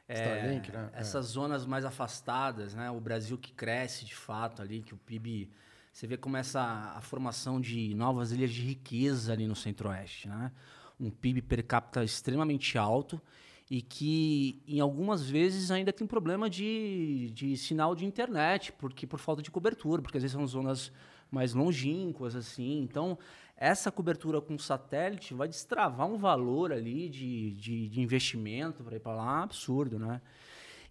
é, 0.08 0.14
Starlink, 0.14 0.70
né? 0.70 0.90
essas 0.94 1.26
zonas 1.26 1.66
mais 1.66 1.84
afastadas, 1.84 2.74
né? 2.74 2.88
O 2.90 3.00
Brasil 3.00 3.36
que 3.36 3.52
cresce 3.52 4.04
de 4.04 4.14
fato 4.14 4.62
ali, 4.62 4.82
que 4.82 4.94
o 4.94 4.96
PIB. 4.98 5.50
Você 5.94 6.08
vê 6.08 6.16
como 6.16 6.36
essa 6.36 6.92
a 6.96 7.00
formação 7.00 7.60
de 7.60 7.94
novas 7.94 8.32
ilhas 8.32 8.50
de 8.50 8.62
riqueza 8.62 9.32
ali 9.32 9.46
no 9.46 9.54
Centro-Oeste, 9.54 10.28
né? 10.28 10.50
Um 10.98 11.08
PIB 11.08 11.40
per 11.40 11.64
capita 11.64 12.02
extremamente 12.02 12.76
alto 12.76 13.22
e 13.70 13.80
que 13.80 14.60
em 14.66 14.80
algumas 14.80 15.30
vezes 15.30 15.70
ainda 15.70 15.92
tem 15.92 16.04
problema 16.04 16.50
de, 16.50 17.30
de 17.32 17.56
sinal 17.56 17.94
de 17.94 18.04
internet, 18.04 18.72
porque 18.72 19.06
por 19.06 19.20
falta 19.20 19.40
de 19.40 19.52
cobertura, 19.52 20.02
porque 20.02 20.18
às 20.18 20.24
vezes 20.24 20.34
são 20.34 20.44
zonas 20.48 20.90
mais 21.30 21.54
longínquas 21.54 22.34
assim. 22.34 22.82
Então, 22.82 23.16
essa 23.56 23.92
cobertura 23.92 24.40
com 24.40 24.58
satélite 24.58 25.32
vai 25.32 25.46
destravar 25.46 26.08
um 26.08 26.18
valor 26.18 26.72
ali 26.72 27.08
de, 27.08 27.52
de, 27.52 27.88
de 27.88 28.00
investimento 28.00 28.82
para 28.82 28.96
ir 28.96 29.00
para 29.00 29.14
lá 29.14 29.44
absurdo, 29.44 29.96
né? 29.96 30.20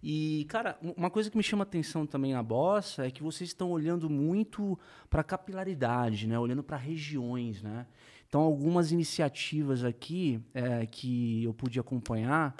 E, 0.06 0.44
cara, 0.50 0.76
um- 0.82 0.90
uma 0.90 1.08
coisa 1.08 1.30
que 1.30 1.36
me 1.36 1.42
chama 1.42 1.62
atenção 1.62 2.04
também 2.04 2.34
na 2.34 2.42
Bossa 2.42 3.06
é 3.06 3.10
que 3.10 3.22
vocês 3.22 3.48
estão 3.48 3.70
olhando 3.70 4.10
muito 4.10 4.78
para 5.08 5.24
capilaridade, 5.24 6.26
né? 6.26 6.38
Olhando 6.38 6.62
para 6.62 6.76
regiões, 6.76 7.62
né? 7.62 7.86
Então, 8.28 8.42
algumas 8.42 8.92
iniciativas 8.92 9.82
aqui 9.82 10.42
é, 10.52 10.84
que 10.84 11.42
eu 11.44 11.54
pude 11.54 11.80
acompanhar, 11.80 12.54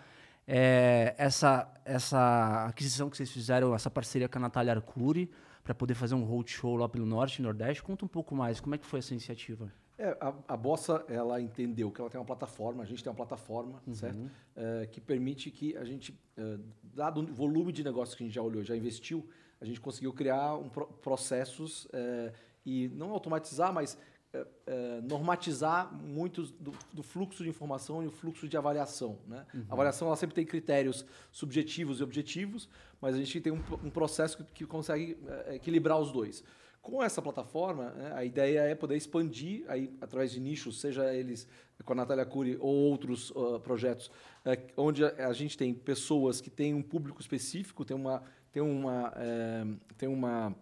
é, 0.46 1.14
essa, 1.18 1.70
essa 1.84 2.64
aquisição 2.66 3.10
que 3.10 3.16
vocês 3.18 3.30
fizeram, 3.30 3.74
essa 3.74 3.90
parceria 3.90 4.26
com 4.26 4.38
a 4.38 4.40
Natália 4.40 4.72
Arcuri, 4.72 5.30
para 5.62 5.74
poder 5.74 5.94
fazer 5.94 6.14
um 6.14 6.24
roadshow 6.24 6.76
lá 6.76 6.88
pelo 6.88 7.04
Norte 7.04 7.40
e 7.40 7.42
Nordeste. 7.42 7.82
Conta 7.82 8.06
um 8.06 8.08
pouco 8.08 8.34
mais, 8.34 8.58
como 8.58 8.74
é 8.74 8.78
que 8.78 8.86
foi 8.86 9.00
essa 9.00 9.12
iniciativa? 9.12 9.70
É, 9.96 10.16
a, 10.20 10.34
a 10.48 10.56
Bossa, 10.56 11.04
ela 11.08 11.40
entendeu 11.40 11.90
que 11.90 12.00
ela 12.00 12.10
tem 12.10 12.18
uma 12.20 12.26
plataforma, 12.26 12.82
a 12.82 12.86
gente 12.86 13.02
tem 13.02 13.10
uma 13.10 13.16
plataforma, 13.16 13.80
certo? 13.94 14.18
É, 14.56 14.86
que 14.86 15.00
permite 15.00 15.50
que 15.50 15.76
a 15.76 15.84
gente, 15.84 16.18
é, 16.36 16.58
dado 16.82 17.20
o 17.20 17.26
volume 17.32 17.72
de 17.72 17.84
negócios 17.84 18.16
que 18.16 18.24
a 18.24 18.26
gente 18.26 18.34
já 18.34 18.42
olhou, 18.42 18.62
já 18.64 18.76
investiu, 18.76 19.24
a 19.60 19.64
gente 19.64 19.80
conseguiu 19.80 20.12
criar 20.12 20.56
um 20.56 20.68
pro- 20.68 20.86
processos 20.86 21.86
é, 21.92 22.32
e 22.66 22.88
não 22.88 23.10
automatizar, 23.12 23.72
mas 23.72 23.96
é, 24.32 24.46
é, 24.66 25.00
normatizar 25.02 25.94
muitos 25.94 26.50
do, 26.50 26.72
do 26.92 27.02
fluxo 27.02 27.44
de 27.44 27.48
informação 27.48 28.02
e 28.02 28.06
o 28.08 28.10
fluxo 28.10 28.48
de 28.48 28.56
avaliação. 28.56 29.20
Né? 29.28 29.46
A 29.68 29.74
avaliação 29.74 30.08
ela 30.08 30.16
sempre 30.16 30.34
tem 30.34 30.44
critérios 30.44 31.06
subjetivos 31.30 32.00
e 32.00 32.02
objetivos, 32.02 32.68
mas 33.00 33.14
a 33.14 33.18
gente 33.18 33.40
tem 33.40 33.52
um, 33.52 33.62
um 33.84 33.90
processo 33.90 34.38
que, 34.38 34.44
que 34.52 34.66
consegue 34.66 35.16
equilibrar 35.50 36.00
os 36.00 36.10
dois. 36.10 36.42
Com 36.84 37.02
essa 37.02 37.22
plataforma, 37.22 37.92
né, 37.92 38.12
a 38.14 38.26
ideia 38.26 38.60
é 38.60 38.74
poder 38.74 38.94
expandir 38.94 39.64
aí, 39.68 39.90
através 40.02 40.30
de 40.32 40.38
nichos, 40.38 40.82
seja 40.82 41.14
eles 41.14 41.48
com 41.82 41.94
a 41.94 41.96
Natália 41.96 42.26
Cury 42.26 42.58
ou 42.60 42.74
outros 42.74 43.32
ah, 43.34 43.58
projetos, 43.58 44.10
eh, 44.44 44.58
onde 44.76 45.02
a, 45.02 45.28
a 45.28 45.32
gente 45.32 45.56
tem 45.56 45.72
pessoas 45.72 46.42
que 46.42 46.50
têm 46.50 46.74
um 46.74 46.82
público 46.82 47.22
específico, 47.22 47.86
tem 47.86 47.96
uma, 47.96 48.22
tem 48.52 48.62
uma, 48.62 49.14
eh, 49.16 49.64
tem 49.96 50.10
uma 50.10 50.54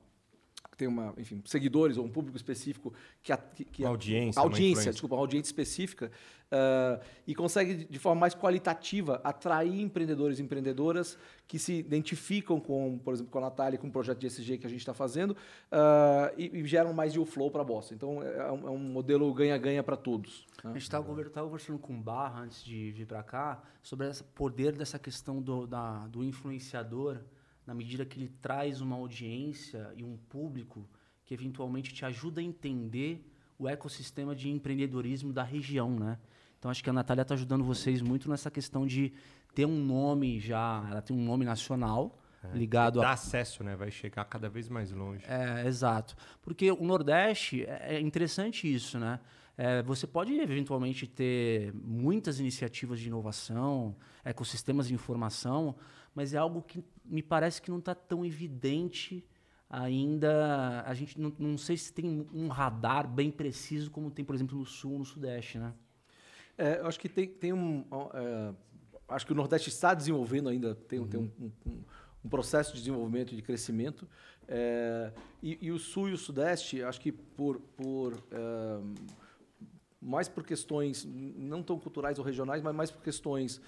tem 0.76 0.88
uma, 0.88 1.12
enfim, 1.18 1.42
seguidores 1.44 1.96
ou 1.98 2.04
um 2.04 2.10
público 2.10 2.36
específico 2.36 2.92
que, 3.22 3.32
a- 3.32 3.36
que, 3.36 3.64
que 3.64 3.82
Uma 3.82 3.88
a- 3.88 3.92
audiência, 3.92 4.40
uma 4.40 4.46
audiência, 4.48 4.90
desculpa, 4.92 5.14
uma 5.16 5.20
audiência 5.22 5.48
específica 5.48 6.10
ah, 6.50 6.98
e 7.26 7.34
consegue 7.34 7.74
de- 7.74 7.84
de 7.84 7.98
forma 7.98 8.20
mais 8.20 8.34
qualitativa 8.34 9.20
atrair 9.22 9.80
empreendedores 9.80 10.38
e 10.38 10.42
empreendedoras 10.42 11.18
que 11.46 11.58
se 11.58 11.74
identificam 11.74 12.58
com, 12.58 12.98
por 12.98 13.12
exemplo, 13.14 13.30
com 13.30 13.38
a 13.38 13.42
Natália, 13.42 13.78
com 13.78 13.86
o 13.86 13.90
projeto 13.92 14.18
de 14.18 14.26
ESG 14.26 14.58
que 14.58 14.66
a 14.66 14.70
gente 14.70 14.80
está 14.80 14.94
fazendo 14.94 15.36
ah, 15.70 16.32
e, 16.36 16.58
e 16.58 16.66
geram 16.66 16.92
mais 16.92 17.12
deal 17.12 17.26
flow 17.26 17.50
para 17.50 17.60
a 17.62 17.64
Bossa. 17.64 17.94
Então 17.94 18.22
é 18.22 18.50
um, 18.50 18.66
é 18.68 18.70
um 18.70 18.78
modelo 18.78 19.32
ganha-ganha 19.34 19.82
para 19.82 19.96
todos. 19.96 20.46
né? 20.64 20.70
A 20.70 20.72
gente 20.74 20.82
estava 20.82 21.04
conversando 21.04 21.78
com 21.78 21.94
o 21.94 22.00
Barra 22.00 22.40
antes 22.42 22.64
de 22.64 22.90
vir 22.92 23.06
para 23.06 23.22
cá 23.22 23.62
sobre 23.82 24.06
o 24.08 24.24
poder 24.34 24.72
dessa 24.72 24.98
questão 24.98 25.40
do, 25.42 25.66
da- 25.66 26.06
do 26.08 26.24
influenciador, 26.24 27.18
na 27.66 27.74
medida 27.74 28.04
que 28.04 28.18
ele 28.18 28.28
traz 28.40 28.80
uma 28.80 28.96
audiência 28.96 29.92
e 29.96 30.02
um 30.02 30.16
público 30.16 30.88
que 31.24 31.34
eventualmente 31.34 31.92
te 31.92 32.04
ajuda 32.04 32.40
a 32.40 32.44
entender 32.44 33.24
o 33.58 33.68
ecossistema 33.68 34.34
de 34.34 34.50
empreendedorismo 34.50 35.32
da 35.32 35.42
região, 35.42 35.90
né? 35.90 36.18
Então 36.58 36.70
acho 36.70 36.82
que 36.82 36.90
a 36.90 36.92
Natália 36.92 37.22
está 37.22 37.34
ajudando 37.34 37.64
vocês 37.64 38.02
muito 38.02 38.28
nessa 38.28 38.50
questão 38.50 38.86
de 38.86 39.12
ter 39.54 39.66
um 39.66 39.84
nome 39.84 40.40
já, 40.40 40.86
ela 40.90 41.02
tem 41.02 41.16
um 41.16 41.24
nome 41.24 41.44
nacional 41.44 42.18
ligado 42.52 43.00
a 43.00 43.04
Dá 43.04 43.10
acesso, 43.12 43.62
né? 43.62 43.76
Vai 43.76 43.90
chegar 43.90 44.24
cada 44.24 44.48
vez 44.48 44.68
mais 44.68 44.90
longe. 44.90 45.24
é, 45.28 45.66
exato. 45.66 46.16
Porque 46.40 46.70
o 46.70 46.84
Nordeste 46.84 47.64
é 47.64 47.96
é 47.96 48.00
interessante 48.00 48.72
isso, 48.72 48.98
né? 48.98 49.20
É, 49.56 49.82
você 49.82 50.06
pode 50.06 50.32
eventualmente 50.40 51.06
ter 51.06 51.72
muitas 51.74 52.40
iniciativas 52.40 52.98
de 52.98 53.08
inovação, 53.08 53.94
ecossistemas 54.24 54.88
de 54.88 54.94
informação, 54.94 55.76
mas 56.14 56.32
é 56.32 56.38
algo 56.38 56.62
que 56.62 56.82
me 57.04 57.22
parece 57.22 57.60
que 57.60 57.70
não 57.70 57.78
está 57.78 57.94
tão 57.94 58.24
evidente 58.24 59.24
ainda. 59.68 60.82
A 60.86 60.94
gente 60.94 61.20
não, 61.20 61.32
não 61.38 61.58
sei 61.58 61.76
se 61.76 61.92
tem 61.92 62.26
um 62.32 62.48
radar 62.48 63.08
bem 63.08 63.30
preciso 63.30 63.90
como 63.90 64.10
tem, 64.10 64.24
por 64.24 64.34
exemplo, 64.34 64.58
no 64.58 64.64
Sul, 64.66 64.98
no 64.98 65.04
Sudeste, 65.04 65.58
né? 65.58 65.72
É, 66.58 66.80
eu 66.80 66.86
acho 66.86 67.00
que 67.00 67.08
tem, 67.08 67.28
tem 67.28 67.52
um. 67.52 67.84
é, 68.14 68.54
acho 69.08 69.26
que 69.26 69.32
o 69.32 69.34
Nordeste 69.34 69.68
está 69.68 69.94
desenvolvendo 69.94 70.48
ainda, 70.48 70.74
tem, 70.74 71.04
tem 71.06 71.18
um, 71.20 71.30
um- 71.40 71.52
um- 71.66 71.82
um 72.24 72.28
processo 72.28 72.72
de 72.72 72.78
desenvolvimento 72.78 73.32
e 73.32 73.36
de 73.36 73.42
crescimento. 73.42 74.06
É, 74.46 75.12
e, 75.42 75.58
e 75.60 75.72
o 75.72 75.78
Sul 75.78 76.08
e 76.10 76.12
o 76.12 76.18
Sudeste, 76.18 76.82
acho 76.82 77.00
que 77.00 77.10
por. 77.10 77.58
por 77.76 78.14
é, 78.30 78.80
mais 80.04 80.28
por 80.28 80.44
questões 80.44 81.04
não 81.04 81.62
tão 81.62 81.78
culturais 81.78 82.18
ou 82.18 82.24
regionais, 82.24 82.60
mas 82.60 82.74
mais 82.74 82.90
por 82.90 83.00
questões 83.02 83.60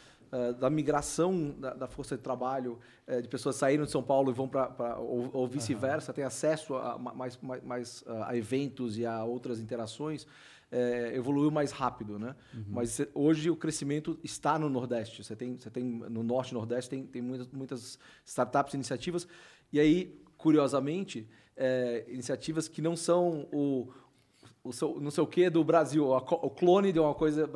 da 0.59 0.69
migração 0.71 1.51
da, 1.59 1.75
da 1.75 1.87
força 1.87 2.17
de 2.17 2.23
trabalho, 2.23 2.79
eh, 3.07 3.21
de 3.21 3.29
pessoas 3.29 3.57
saíram 3.57 3.85
de 3.85 3.91
São 3.91 4.03
Paulo 4.03 4.31
e 4.31 4.35
vão 4.35 4.49
para. 4.49 4.99
ou, 4.99 5.31
ou 5.33 5.47
vice-versa, 5.49 6.13
tem 6.13 6.25
acesso 6.25 6.75
a 6.77 6.99
ma- 6.99 7.15
mais, 7.15 7.39
mais, 7.41 7.63
mais, 7.63 8.05
ah, 8.07 8.31
a 8.31 8.37
eventos 8.37 8.99
e 8.99 9.05
a 9.07 9.25
outras 9.25 9.61
interações, 9.61 10.27
eh, 10.73 11.13
evoluiu 11.15 11.51
mais 11.51 11.71
rápido. 11.73 12.19
Né? 12.19 12.35
Mas 12.69 12.91
cê- 12.91 13.09
hoje 13.15 13.51
o 13.51 13.57
crescimento 13.57 14.19
está 14.23 14.59
no 14.59 14.69
Nordeste. 14.69 15.23
Você 15.23 15.37
tem, 15.37 15.57
você 15.59 15.71
tem 15.71 15.85
no 15.85 16.23
Norte 16.23 16.51
e 16.51 16.55
Nordeste, 16.55 16.91
tem, 16.91 17.07
tem 17.07 17.23
muitas, 17.23 17.49
muitas 17.53 17.99
startups, 18.25 18.75
iniciativas, 18.75 19.27
e 19.73 19.79
aí, 19.81 20.21
curiosamente, 20.37 21.29
eh, 21.57 22.05
iniciativas 22.09 22.67
que 22.69 22.81
não 22.83 22.97
são 22.97 23.47
o 23.53 23.89
o 24.67 24.73
seu, 24.73 24.99
não 24.99 25.11
sei 25.11 25.23
o 25.23 25.27
que 25.27 25.51
do 25.51 25.63
Brasil, 25.63 26.09
o 26.09 26.51
clone 26.51 26.91
de 26.91 26.99
uma 26.99 27.15
coisa 27.15 27.47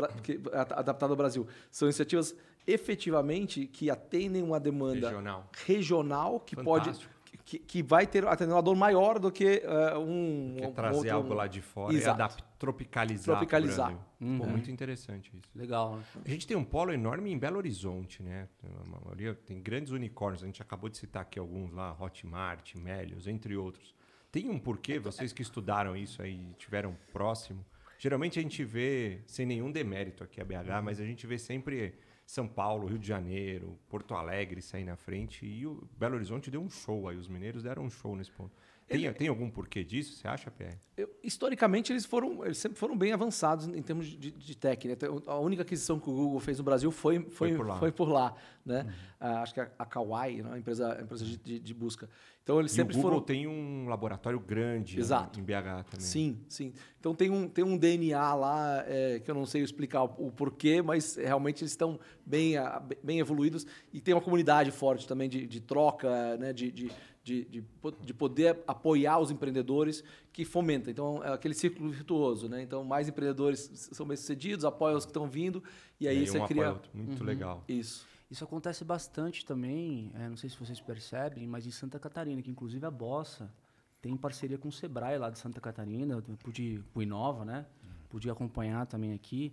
adaptada 0.76 1.10
ao 1.12 1.16
Brasil. 1.16 1.46
São 1.70 1.88
iniciativas 1.88 2.34
efetivamente 2.72 3.66
que 3.66 3.90
atendem 3.90 4.42
uma 4.42 4.60
demanda 4.60 5.08
Regional. 5.08 5.50
regional 5.66 6.40
que 6.40 6.54
pode 6.56 6.86
Fantástico. 6.86 7.14
que, 7.44 7.58
que 7.58 7.82
vai 7.82 8.06
ter 8.06 8.26
atender 8.26 8.52
uma 8.52 8.62
dor 8.62 8.76
maior 8.76 9.18
do 9.18 9.30
que 9.32 9.62
eh, 9.64 9.96
um, 9.98 10.54
Quer 10.58 10.68
um 10.68 10.72
trazer 10.72 10.96
outro- 10.98 11.12
algo 11.14 11.34
lá 11.34 11.46
de 11.46 11.62
fora 11.62 11.94
Exato. 11.94 12.08
e 12.20 12.22
adap- 12.22 12.42
tropicalizar. 12.58 13.36
Tropicalizar. 13.36 13.86
Brasil. 13.92 14.38
Pô, 14.38 14.46
muito 14.46 14.70
interessante 14.70 15.30
isso. 15.34 15.50
Legal, 15.54 15.96
né? 15.96 16.02
A 16.26 16.28
gente 16.28 16.46
tem 16.46 16.56
um 16.56 16.64
polo 16.64 16.92
enorme 16.92 17.30
em 17.32 17.38
Belo 17.38 17.56
Horizonte, 17.56 18.22
né? 18.22 18.48
Tem 18.60 18.70
uma 18.86 19.00
maioria 19.00 19.34
tem 19.34 19.60
grandes 19.62 19.92
unicórnios. 19.92 20.42
A 20.42 20.46
gente 20.46 20.60
acabou 20.60 20.90
de 20.90 20.98
citar 20.98 21.22
aqui 21.22 21.38
alguns 21.38 21.72
lá, 21.72 21.96
Hotmart, 21.98 22.74
Melios, 22.74 23.26
entre 23.26 23.56
outros. 23.56 23.94
Tem 24.30 24.50
um 24.50 24.58
porquê, 24.58 24.98
vocês 24.98 25.32
que 25.32 25.40
estudaram 25.40 25.96
isso 25.96 26.20
aí, 26.20 26.54
tiveram 26.58 26.94
próximo. 27.12 27.64
Geralmente 27.98 28.38
a 28.38 28.42
gente 28.42 28.62
vê, 28.62 29.20
sem 29.26 29.46
nenhum 29.46 29.72
demérito 29.72 30.22
aqui 30.22 30.40
a 30.40 30.44
BH, 30.44 30.82
mas 30.84 31.00
a 31.00 31.04
gente 31.04 31.26
vê 31.26 31.38
sempre 31.38 31.94
São 32.28 32.46
Paulo, 32.46 32.86
Rio 32.86 32.98
de 32.98 33.08
Janeiro, 33.08 33.78
Porto 33.88 34.14
Alegre 34.14 34.60
sair 34.60 34.84
na 34.84 34.96
frente. 34.96 35.46
E 35.46 35.66
o 35.66 35.88
Belo 35.96 36.14
Horizonte 36.14 36.50
deu 36.50 36.60
um 36.60 36.68
show 36.68 37.08
aí, 37.08 37.16
os 37.16 37.26
mineiros 37.26 37.62
deram 37.62 37.84
um 37.84 37.90
show 37.90 38.14
nesse 38.14 38.30
ponto. 38.30 38.54
Tem, 38.88 39.12
tem 39.12 39.28
algum 39.28 39.50
porquê 39.50 39.84
disso, 39.84 40.16
você 40.16 40.26
acha, 40.26 40.50
PR? 40.50 40.76
Eu, 40.96 41.10
historicamente, 41.22 41.92
eles 41.92 42.06
foram 42.06 42.44
eles 42.44 42.58
sempre 42.58 42.78
foram 42.78 42.96
bem 42.96 43.12
avançados 43.12 43.68
em 43.68 43.82
termos 43.82 44.06
de, 44.06 44.30
de 44.30 44.56
tech. 44.56 44.88
Né? 44.88 44.96
A 45.26 45.38
única 45.38 45.62
aquisição 45.62 46.00
que 46.00 46.08
o 46.08 46.12
Google 46.12 46.40
fez 46.40 46.58
no 46.58 46.64
Brasil 46.64 46.90
foi, 46.90 47.20
foi, 47.20 47.50
foi 47.50 47.56
por 47.56 47.66
lá. 47.66 47.78
Foi 47.78 47.92
por 47.92 48.08
lá 48.08 48.36
né? 48.68 48.82
Uhum. 48.82 48.92
Ah, 49.18 49.42
acho 49.42 49.54
que 49.54 49.60
a, 49.60 49.68
a 49.78 49.86
Kawaii, 49.86 50.42
né? 50.42 50.50
a 50.52 50.58
empresa, 50.58 50.96
a 50.98 51.02
empresa 51.02 51.24
de, 51.24 51.58
de, 51.58 51.74
busca. 51.74 52.08
Então, 52.42 52.60
eles 52.60 52.70
e 52.70 52.74
sempre 52.74 52.94
o 52.94 52.96
Google 52.96 53.12
foram... 53.12 53.24
tem 53.24 53.46
um 53.48 53.88
laboratório 53.88 54.38
grande 54.38 55.00
Exato. 55.00 55.40
em 55.40 55.42
BH 55.42 55.84
também. 55.90 56.00
Sim, 56.06 56.38
sim. 56.48 56.72
Então, 57.00 57.14
tem 57.14 57.30
um, 57.30 57.48
tem 57.48 57.64
um 57.64 57.76
DNA 57.76 58.34
lá 58.34 58.84
é, 58.86 59.20
que 59.20 59.30
eu 59.30 59.34
não 59.34 59.46
sei 59.46 59.62
explicar 59.62 60.04
o, 60.04 60.28
o 60.28 60.30
porquê, 60.30 60.82
mas 60.82 61.16
realmente 61.16 61.62
eles 61.62 61.72
estão 61.72 61.98
bem, 62.24 62.54
bem 63.02 63.18
evoluídos 63.18 63.66
e 63.92 64.00
tem 64.00 64.14
uma 64.14 64.20
comunidade 64.20 64.70
forte 64.70 65.08
também 65.08 65.28
de, 65.28 65.46
de 65.46 65.60
troca, 65.60 66.36
né? 66.36 66.52
de, 66.52 66.70
de 66.70 66.92
de, 67.28 67.44
de, 67.44 67.64
de, 68.02 68.14
poder 68.14 68.58
apoiar 68.66 69.18
os 69.18 69.30
empreendedores 69.30 70.02
que 70.32 70.44
fomenta. 70.44 70.90
Então, 70.90 71.22
é 71.22 71.30
aquele 71.30 71.52
círculo 71.52 71.90
virtuoso, 71.90 72.48
né? 72.48 72.62
Então, 72.62 72.82
mais 72.82 73.06
empreendedores 73.06 73.70
são 73.92 74.06
bem-sucedidos, 74.06 74.64
apoiam 74.64 74.96
os 74.96 75.04
que 75.04 75.10
estão 75.10 75.28
vindo, 75.28 75.62
e 76.00 76.08
aí, 76.08 76.16
e 76.16 76.20
aí 76.20 76.26
você 76.26 76.38
um 76.38 76.46
cria... 76.46 76.80
Muito 76.94 77.20
uhum, 77.20 77.26
legal. 77.26 77.62
Isso. 77.68 78.06
Isso 78.30 78.44
acontece 78.44 78.84
bastante 78.84 79.44
também, 79.44 80.10
é, 80.14 80.28
não 80.28 80.36
sei 80.36 80.48
se 80.48 80.58
vocês 80.58 80.80
percebem, 80.80 81.46
mas 81.46 81.66
em 81.66 81.70
Santa 81.70 81.98
Catarina, 81.98 82.40
que 82.42 82.50
inclusive 82.50 82.84
a 82.84 82.90
Bossa 82.90 83.52
tem 84.00 84.16
parceria 84.16 84.56
com 84.56 84.68
o 84.68 84.72
Sebrae 84.72 85.18
lá 85.18 85.28
de 85.28 85.38
Santa 85.38 85.60
Catarina, 85.60 86.14
eu 86.14 86.22
pude, 86.36 86.82
o 86.94 87.02
Inova, 87.02 87.44
né? 87.44 87.66
Uhum. 87.82 87.90
Pude 88.10 88.30
acompanhar 88.30 88.86
também 88.86 89.12
aqui. 89.12 89.52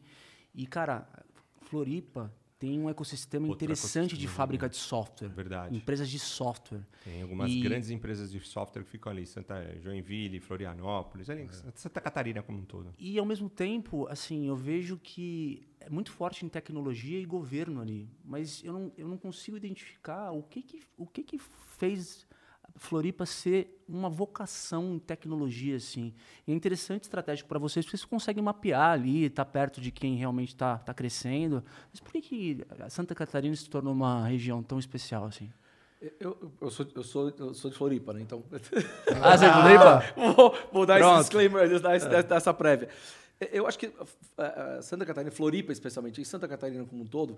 E, 0.54 0.66
cara, 0.66 1.08
Floripa 1.62 2.32
tem 2.58 2.80
um 2.80 2.90
ecossistema 2.90 3.48
Outro 3.48 3.64
interessante 3.64 4.14
ecossistema, 4.14 4.20
de 4.20 4.28
fábrica 4.28 4.70
de 4.70 4.78
software. 4.78 5.30
Verdade. 5.30 5.76
Empresas 5.76 6.10
de 6.10 6.20
software. 6.20 6.82
Tem 7.04 7.22
algumas 7.22 7.52
e... 7.52 7.60
grandes 7.62 7.90
empresas 7.90 8.32
de 8.32 8.40
software 8.40 8.84
que 8.84 8.90
ficam 8.90 9.12
ali, 9.12 9.26
Santa 9.26 9.78
Joinville, 9.80 10.40
Florianópolis, 10.40 11.30
ali, 11.30 11.44
é. 11.44 11.72
Santa 11.76 12.00
Catarina 12.00 12.42
como 12.42 12.60
um 12.60 12.66
todo. 12.66 12.94
E 12.98 13.20
ao 13.20 13.26
mesmo 13.26 13.50
tempo, 13.50 14.08
assim, 14.08 14.48
eu 14.48 14.56
vejo 14.56 14.98
que 14.98 15.68
é 15.80 15.90
muito 15.90 16.12
forte 16.12 16.46
em 16.46 16.50
tecnologia 16.50 17.20
e 17.20 17.26
governo 17.26 17.82
ali, 17.82 18.10
mas 18.24 18.64
eu 18.64 18.74
não, 18.74 18.92
eu 18.98 19.08
não 19.08 19.18
consigo 19.18 19.58
identificar 19.58 20.32
o 20.32 20.42
que 20.42 20.62
que, 20.62 20.82
o 20.98 21.06
que, 21.06 21.24
que 21.24 21.38
fez 21.38 22.25
Floripa 22.76 23.26
ser 23.26 23.84
uma 23.88 24.10
vocação 24.10 24.94
em 24.96 25.00
tecnologia, 25.00 25.78
assim. 25.78 26.14
E 26.46 26.52
é 26.52 26.56
interessante 26.56 27.04
estratégico 27.04 27.48
para 27.48 27.60
vocês, 27.60 27.86
porque 27.86 27.98
vocês 27.98 28.06
conseguem 28.06 28.44
mapear 28.44 28.92
ali, 28.92 29.26
estar 29.26 29.46
tá 29.46 29.52
perto 29.52 29.80
de 29.80 29.92
quem 29.92 30.16
realmente 30.16 30.50
está 30.50 30.78
tá 30.78 30.94
crescendo. 30.94 31.64
Mas 31.92 32.00
por 32.00 32.12
que, 32.12 32.22
que 32.22 32.66
Santa 32.90 33.16
Catarina 33.16 33.56
se 33.56 33.70
tornou 33.70 33.94
uma 33.94 34.28
região 34.28 34.62
tão 34.62 34.78
especial 34.78 35.26
assim? 35.26 35.50
Eu, 36.20 36.54
eu, 36.62 36.70
sou, 36.70 36.86
eu, 36.94 37.04
sou, 37.04 37.34
eu 37.38 37.54
sou 37.54 37.72
de 37.72 37.78
Floripa, 37.78 38.14
né? 38.14 38.22
Então. 38.22 38.44
Ah, 39.22 39.38
você 39.38 39.46
é 39.46 39.50
de 39.50 39.62
Floripa? 39.62 40.04
vou, 40.36 40.56
vou 40.72 40.86
dar 40.86 41.00
Pronto. 41.00 41.14
esse 41.14 41.30
disclaimer, 41.30 41.80
dar 41.80 41.96
essa, 41.96 42.36
essa 42.36 42.54
prévia. 42.54 42.90
Eu 43.52 43.68
acho 43.68 43.78
que 43.78 43.88
uh, 43.88 44.82
Santa 44.82 45.06
Catarina, 45.06 45.30
Floripa 45.30 45.74
especialmente, 45.74 46.22
e 46.22 46.26
Santa 46.26 46.48
Catarina 46.48 46.86
como 46.86 47.04
um 47.04 47.06
todo, 47.06 47.38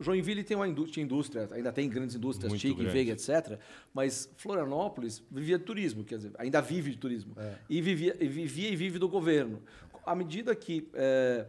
Joinville 0.00 0.42
tem 0.42 0.56
uma 0.56 0.66
indústria, 0.66 1.02
indústria 1.02 1.48
ainda 1.52 1.70
tem 1.70 1.88
grandes 1.88 2.16
indústrias, 2.16 2.50
Muito 2.50 2.90
Veiga, 2.90 3.12
etc. 3.12 3.58
Mas 3.92 4.30
Florianópolis 4.36 5.22
vivia 5.30 5.58
de 5.58 5.64
turismo, 5.64 6.02
quer 6.02 6.16
dizer, 6.16 6.32
ainda 6.38 6.62
vive 6.62 6.92
de 6.92 6.96
turismo. 6.96 7.34
É. 7.36 7.56
E, 7.68 7.82
vivia, 7.82 8.16
e 8.18 8.26
vivia 8.26 8.70
e 8.70 8.76
vive 8.76 8.98
do 8.98 9.08
governo. 9.08 9.62
À 10.06 10.14
medida 10.14 10.54
que 10.54 10.88
é, 10.94 11.46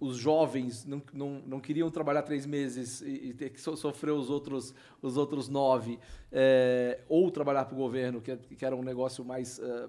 os 0.00 0.16
jovens 0.16 0.84
não, 0.84 1.02
não, 1.12 1.42
não 1.46 1.60
queriam 1.60 1.90
trabalhar 1.90 2.22
três 2.22 2.44
meses 2.44 3.00
e, 3.00 3.28
e 3.28 3.34
ter 3.34 3.50
que 3.50 3.60
so, 3.60 3.76
sofrer 3.76 4.12
os 4.12 4.28
outros, 4.28 4.74
os 5.00 5.16
outros 5.16 5.48
nove, 5.48 5.98
é, 6.32 7.00
ou 7.08 7.30
trabalhar 7.30 7.64
para 7.64 7.74
o 7.74 7.78
governo, 7.78 8.20
que, 8.20 8.36
que, 8.36 8.64
era 8.64 8.74
um 8.74 8.82
negócio 8.82 9.24
mais. 9.24 9.58
Uh, 9.58 9.88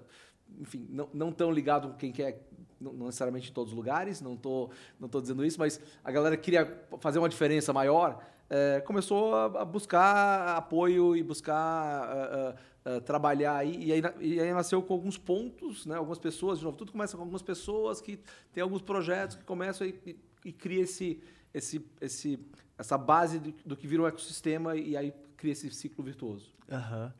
enfim, 0.58 0.86
não, 0.90 1.08
não 1.12 1.32
tão 1.32 1.50
ligado 1.52 1.88
com 1.88 1.94
quem 1.94 2.10
quer 2.10 2.49
não 2.80 3.06
necessariamente 3.06 3.50
em 3.50 3.52
todos 3.52 3.72
os 3.72 3.76
lugares, 3.76 4.20
não 4.20 4.34
estou 4.34 4.70
não 4.98 5.08
tô 5.08 5.20
dizendo 5.20 5.44
isso, 5.44 5.58
mas 5.58 5.80
a 6.02 6.10
galera 6.10 6.36
queria 6.36 6.82
fazer 6.98 7.18
uma 7.18 7.28
diferença 7.28 7.72
maior, 7.72 8.24
é, 8.48 8.80
começou 8.80 9.34
a, 9.34 9.64
buscar 9.64 10.56
apoio 10.56 11.14
e 11.14 11.22
buscar 11.22 12.08
uh, 12.08 12.96
uh, 12.96 13.00
trabalhar 13.02 13.56
aí, 13.56 13.84
e 13.84 13.92
aí, 13.92 14.02
e 14.18 14.40
aí 14.40 14.52
nasceu 14.52 14.82
com 14.82 14.94
alguns 14.94 15.16
pontos, 15.16 15.86
né, 15.86 15.96
algumas 15.96 16.18
pessoas, 16.18 16.58
de 16.58 16.64
novo, 16.64 16.76
tudo 16.76 16.90
começa 16.90 17.16
com 17.16 17.22
algumas 17.22 17.42
pessoas 17.42 18.00
que 18.00 18.18
têm 18.52 18.62
alguns 18.62 18.82
projetos 18.82 19.36
que 19.36 19.44
começam 19.44 19.86
e, 19.86 19.94
e, 20.04 20.16
e 20.46 20.52
cria 20.52 20.82
esse, 20.82 21.22
esse, 21.54 21.86
esse, 22.00 22.40
essa 22.76 22.98
base 22.98 23.38
do, 23.38 23.54
do, 23.64 23.76
que 23.76 23.86
vira 23.86 24.02
um 24.02 24.06
ecossistema 24.06 24.74
e 24.74 24.96
aí 24.96 25.14
cria 25.36 25.52
esse 25.52 25.70
ciclo 25.70 26.02
virtuoso. 26.02 26.52
Uhum. 26.68 27.12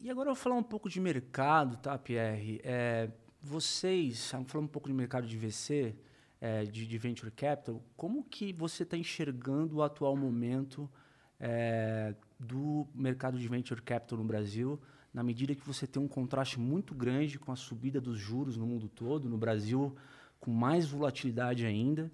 E 0.00 0.10
agora 0.10 0.30
eu 0.30 0.34
vou 0.34 0.42
falar 0.42 0.56
um 0.56 0.62
pouco 0.62 0.88
de 0.88 1.00
mercado, 1.00 1.76
tá, 1.78 1.98
Pierre? 1.98 2.60
É, 2.62 3.10
vocês, 3.46 4.32
falando 4.46 4.66
um 4.66 4.68
pouco 4.68 4.88
de 4.88 4.94
mercado 4.94 5.26
de 5.26 5.36
VC, 5.36 5.94
é, 6.40 6.64
de, 6.64 6.84
de, 6.84 6.98
venture 6.98 7.30
capital, 7.30 7.80
como 7.96 8.24
que 8.24 8.52
você 8.52 8.82
está 8.82 8.96
enxergando 8.96 9.76
o 9.76 9.82
atual 9.82 10.16
momento 10.16 10.90
é, 11.38 12.14
do 12.38 12.86
mercado 12.92 13.38
de 13.38 13.46
venture 13.46 13.80
capital 13.80 14.18
no 14.18 14.24
Brasil, 14.24 14.80
na 15.14 15.22
medida 15.22 15.54
que 15.54 15.64
você 15.64 15.86
tem 15.86 16.02
um 16.02 16.08
contraste 16.08 16.58
muito 16.58 16.92
grande 16.92 17.38
com 17.38 17.52
a 17.52 17.56
subida 17.56 18.00
dos 18.00 18.18
juros 18.18 18.56
no 18.56 18.66
mundo 18.66 18.88
todo, 18.88 19.28
no 19.28 19.38
Brasil 19.38 19.96
com 20.40 20.50
mais 20.50 20.86
volatilidade 20.86 21.64
ainda, 21.64 22.10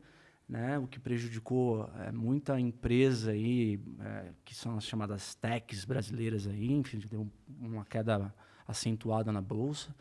né, 0.48 0.78
o 0.78 0.86
que 0.86 1.00
prejudicou 1.00 1.90
é, 1.98 2.12
muita 2.12 2.60
empresa 2.60 3.30
aí, 3.30 3.80
é, 4.00 4.32
que 4.44 4.54
são 4.54 4.76
as 4.76 4.84
chamadas 4.84 5.34
techs 5.34 5.84
brasileiras 5.84 6.46
aí, 6.46 6.70
enfim, 6.70 6.98
deu 6.98 7.26
uma 7.58 7.86
queda 7.86 8.32
acentuada 8.68 9.32
na 9.32 9.40
bolsa 9.40 9.94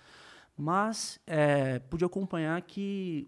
mas 0.58 1.20
é, 1.26 1.80
pude 1.80 2.06
acompanhar 2.06 2.62
que 2.62 3.28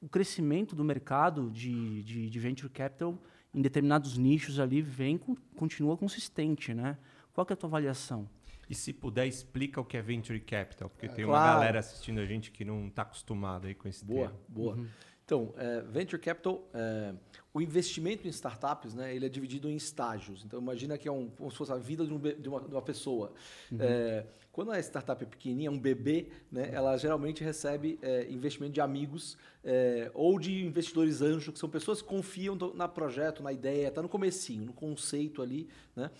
o 0.00 0.08
crescimento 0.08 0.76
do 0.76 0.84
mercado 0.84 1.50
de, 1.50 2.02
de, 2.02 2.28
de, 2.28 2.38
venture 2.38 2.68
capital 2.68 3.18
em 3.54 3.62
determinados 3.62 4.18
nichos 4.18 4.60
ali 4.60 4.82
vem 4.82 5.18
continua 5.56 5.96
consistente, 5.96 6.74
né? 6.74 6.98
Qual 7.32 7.46
é 7.48 7.52
a 7.52 7.56
tua 7.56 7.68
avaliação? 7.68 8.28
E 8.68 8.74
se 8.74 8.92
puder, 8.92 9.26
explica 9.26 9.80
o 9.80 9.84
que 9.84 9.96
é 9.96 10.02
venture 10.02 10.40
capital, 10.40 10.88
porque 10.88 11.06
é, 11.06 11.08
tem 11.08 11.24
claro. 11.24 11.46
uma 11.46 11.54
galera 11.54 11.78
assistindo 11.78 12.20
a 12.20 12.26
gente 12.26 12.50
que 12.50 12.64
não 12.64 12.88
está 12.88 13.02
acostumado 13.02 13.66
aí 13.66 13.74
com 13.74 13.88
esse 13.88 14.04
boa, 14.04 14.28
termo. 14.28 14.40
Boa, 14.48 14.74
boa. 14.74 14.84
Uhum. 14.84 14.90
Então, 15.24 15.54
é, 15.56 15.80
venture 15.82 16.20
capital, 16.20 16.68
é, 16.74 17.14
o 17.52 17.60
investimento 17.60 18.26
em 18.26 18.30
startups, 18.30 18.94
né, 18.94 19.14
ele 19.14 19.24
é 19.24 19.28
dividido 19.28 19.70
em 19.70 19.76
estágios. 19.76 20.44
Então, 20.44 20.60
imagina 20.60 20.98
que 20.98 21.08
é 21.08 21.12
um, 21.12 21.28
como 21.30 21.50
se 21.50 21.56
fosse 21.56 21.72
a 21.72 21.76
vida 21.76 22.04
de, 22.04 22.12
um, 22.12 22.18
de, 22.18 22.48
uma, 22.48 22.60
de 22.60 22.74
uma, 22.74 22.82
pessoa. 22.82 23.32
Uhum. 23.72 23.78
É, 23.80 24.26
quando 24.52 24.70
a 24.70 24.78
startup 24.80 25.22
é 25.22 25.26
pequenininha, 25.26 25.70
um 25.70 25.78
bebê, 25.78 26.28
né, 26.52 26.68
ela 26.72 26.96
geralmente 26.98 27.42
recebe 27.42 27.98
é, 28.02 28.30
investimento 28.30 28.74
de 28.74 28.82
amigos 28.82 29.38
é, 29.64 30.10
ou 30.12 30.38
de 30.38 30.64
investidores 30.64 31.22
anjo, 31.22 31.52
que 31.52 31.58
são 31.58 31.70
pessoas 31.70 32.02
que 32.02 32.08
confiam 32.08 32.54
no 32.54 32.88
projeto, 32.90 33.42
na 33.42 33.52
ideia, 33.52 33.88
está 33.88 34.02
no 34.02 34.08
comecinho, 34.08 34.66
no 34.66 34.72
conceito 34.74 35.40
ali. 35.40 35.68
Né? 35.96 36.10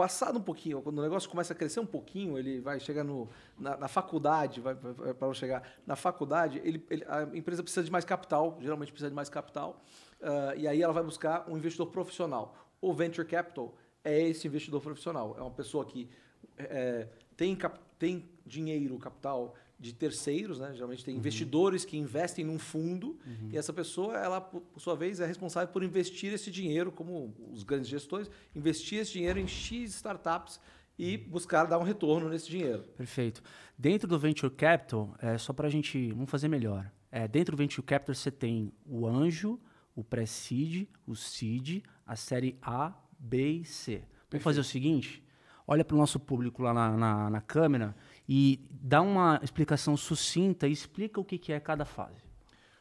Passado 0.00 0.38
um 0.38 0.42
pouquinho, 0.42 0.80
quando 0.80 0.98
o 0.98 1.02
negócio 1.02 1.28
começa 1.28 1.52
a 1.52 1.56
crescer 1.56 1.78
um 1.78 1.84
pouquinho, 1.84 2.38
ele 2.38 2.58
vai 2.58 2.80
chegar 2.80 3.04
no, 3.04 3.28
na, 3.58 3.76
na 3.76 3.86
faculdade, 3.86 4.58
vai, 4.58 4.72
vai 4.72 5.12
para 5.12 5.34
chegar 5.34 5.62
na 5.86 5.94
faculdade, 5.94 6.58
ele, 6.64 6.82
ele, 6.88 7.04
a 7.06 7.24
empresa 7.36 7.62
precisa 7.62 7.84
de 7.84 7.92
mais 7.92 8.02
capital, 8.02 8.56
geralmente 8.62 8.90
precisa 8.92 9.10
de 9.10 9.14
mais 9.14 9.28
capital, 9.28 9.84
uh, 10.22 10.56
e 10.58 10.66
aí 10.66 10.80
ela 10.80 10.94
vai 10.94 11.02
buscar 11.02 11.44
um 11.50 11.54
investidor 11.54 11.88
profissional. 11.88 12.56
O 12.80 12.94
venture 12.94 13.28
capital 13.28 13.74
é 14.02 14.22
esse 14.22 14.48
investidor 14.48 14.80
profissional, 14.80 15.36
é 15.36 15.42
uma 15.42 15.50
pessoa 15.50 15.84
que 15.84 16.08
é, 16.56 17.06
tem, 17.36 17.54
cap, 17.54 17.78
tem 17.98 18.26
dinheiro, 18.46 18.98
capital, 18.98 19.54
de 19.80 19.94
terceiros, 19.94 20.60
né? 20.60 20.74
Geralmente 20.74 21.02
tem 21.02 21.14
uhum. 21.14 21.20
investidores 21.20 21.86
que 21.86 21.96
investem 21.96 22.44
num 22.44 22.58
fundo 22.58 23.18
uhum. 23.26 23.48
e 23.50 23.56
essa 23.56 23.72
pessoa, 23.72 24.14
ela 24.18 24.38
por 24.38 24.62
sua 24.76 24.94
vez 24.94 25.20
é 25.20 25.26
responsável 25.26 25.72
por 25.72 25.82
investir 25.82 26.32
esse 26.34 26.50
dinheiro, 26.50 26.92
como 26.92 27.34
os 27.50 27.62
grandes 27.62 27.88
gestores, 27.88 28.30
investir 28.54 28.98
esse 28.98 29.12
dinheiro 29.12 29.38
em 29.38 29.48
X 29.48 29.94
startups 29.94 30.60
e 30.98 31.16
buscar 31.16 31.64
dar 31.64 31.78
um 31.78 31.82
retorno 31.82 32.28
nesse 32.28 32.46
dinheiro. 32.50 32.82
Perfeito. 32.94 33.42
Dentro 33.76 34.06
do 34.06 34.18
venture 34.18 34.52
capital, 34.52 35.16
é 35.18 35.38
só 35.38 35.54
para 35.54 35.66
a 35.66 35.70
gente 35.70 36.12
vamos 36.12 36.30
fazer 36.30 36.48
melhor. 36.48 36.92
É, 37.10 37.26
dentro 37.26 37.56
do 37.56 37.58
venture 37.58 37.82
capital 37.82 38.14
você 38.14 38.30
tem 38.30 38.70
o 38.84 39.06
anjo, 39.06 39.58
o 39.96 40.04
pré-seed, 40.04 40.88
o 41.06 41.16
seed, 41.16 41.82
a 42.06 42.16
série 42.16 42.58
A, 42.60 42.92
B 43.18 43.60
e 43.60 43.64
C. 43.64 43.92
Vamos 43.92 44.06
Perfeito. 44.28 44.42
fazer 44.44 44.60
o 44.60 44.64
seguinte. 44.64 45.24
Olha 45.66 45.84
para 45.84 45.94
o 45.94 45.98
nosso 45.98 46.20
público 46.20 46.62
lá 46.62 46.74
na, 46.74 46.96
na, 46.96 47.30
na 47.30 47.40
câmera 47.40 47.96
e 48.32 48.60
dá 48.70 49.02
uma 49.02 49.40
explicação 49.42 49.96
sucinta 49.96 50.68
e 50.68 50.72
explica 50.72 51.20
o 51.20 51.24
que, 51.24 51.36
que 51.36 51.52
é 51.52 51.58
cada 51.58 51.84
fase. 51.84 52.22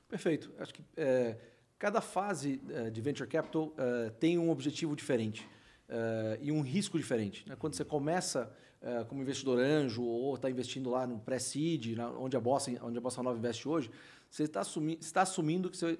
Perfeito. 0.07 0.53
Acho 0.59 0.71
que 0.71 0.83
é, 0.95 1.38
cada 1.79 2.01
fase 2.01 2.62
é, 2.69 2.91
de 2.91 3.01
venture 3.01 3.27
capital 3.27 3.73
é, 3.75 4.12
tem 4.12 4.38
um 4.38 4.51
objetivo 4.51 4.95
diferente 4.95 5.49
é, 5.88 6.38
e 6.39 6.51
um 6.51 6.62
risco 6.62 6.99
diferente. 6.99 7.49
Né? 7.49 7.55
Quando 7.55 7.73
você 7.73 7.83
começa 7.83 8.55
é, 8.79 9.03
como 9.05 9.23
investidor 9.23 9.59
anjo 9.59 10.03
ou 10.03 10.35
está 10.35 10.51
investindo 10.51 10.88
lá 10.88 11.07
no 11.07 11.19
pré-seed, 11.19 11.97
onde 12.19 12.38
a 12.38 12.39
Bossa, 12.39 12.71
onde 12.83 12.99
a 12.99 13.01
Bossa 13.01 13.23
Nova 13.23 13.35
investe 13.35 13.67
hoje, 13.67 13.89
você 14.29 14.43
está 14.43 14.59
assumindo, 14.59 15.01
está 15.01 15.23
assumindo 15.23 15.67
que 15.71 15.77
você 15.77 15.97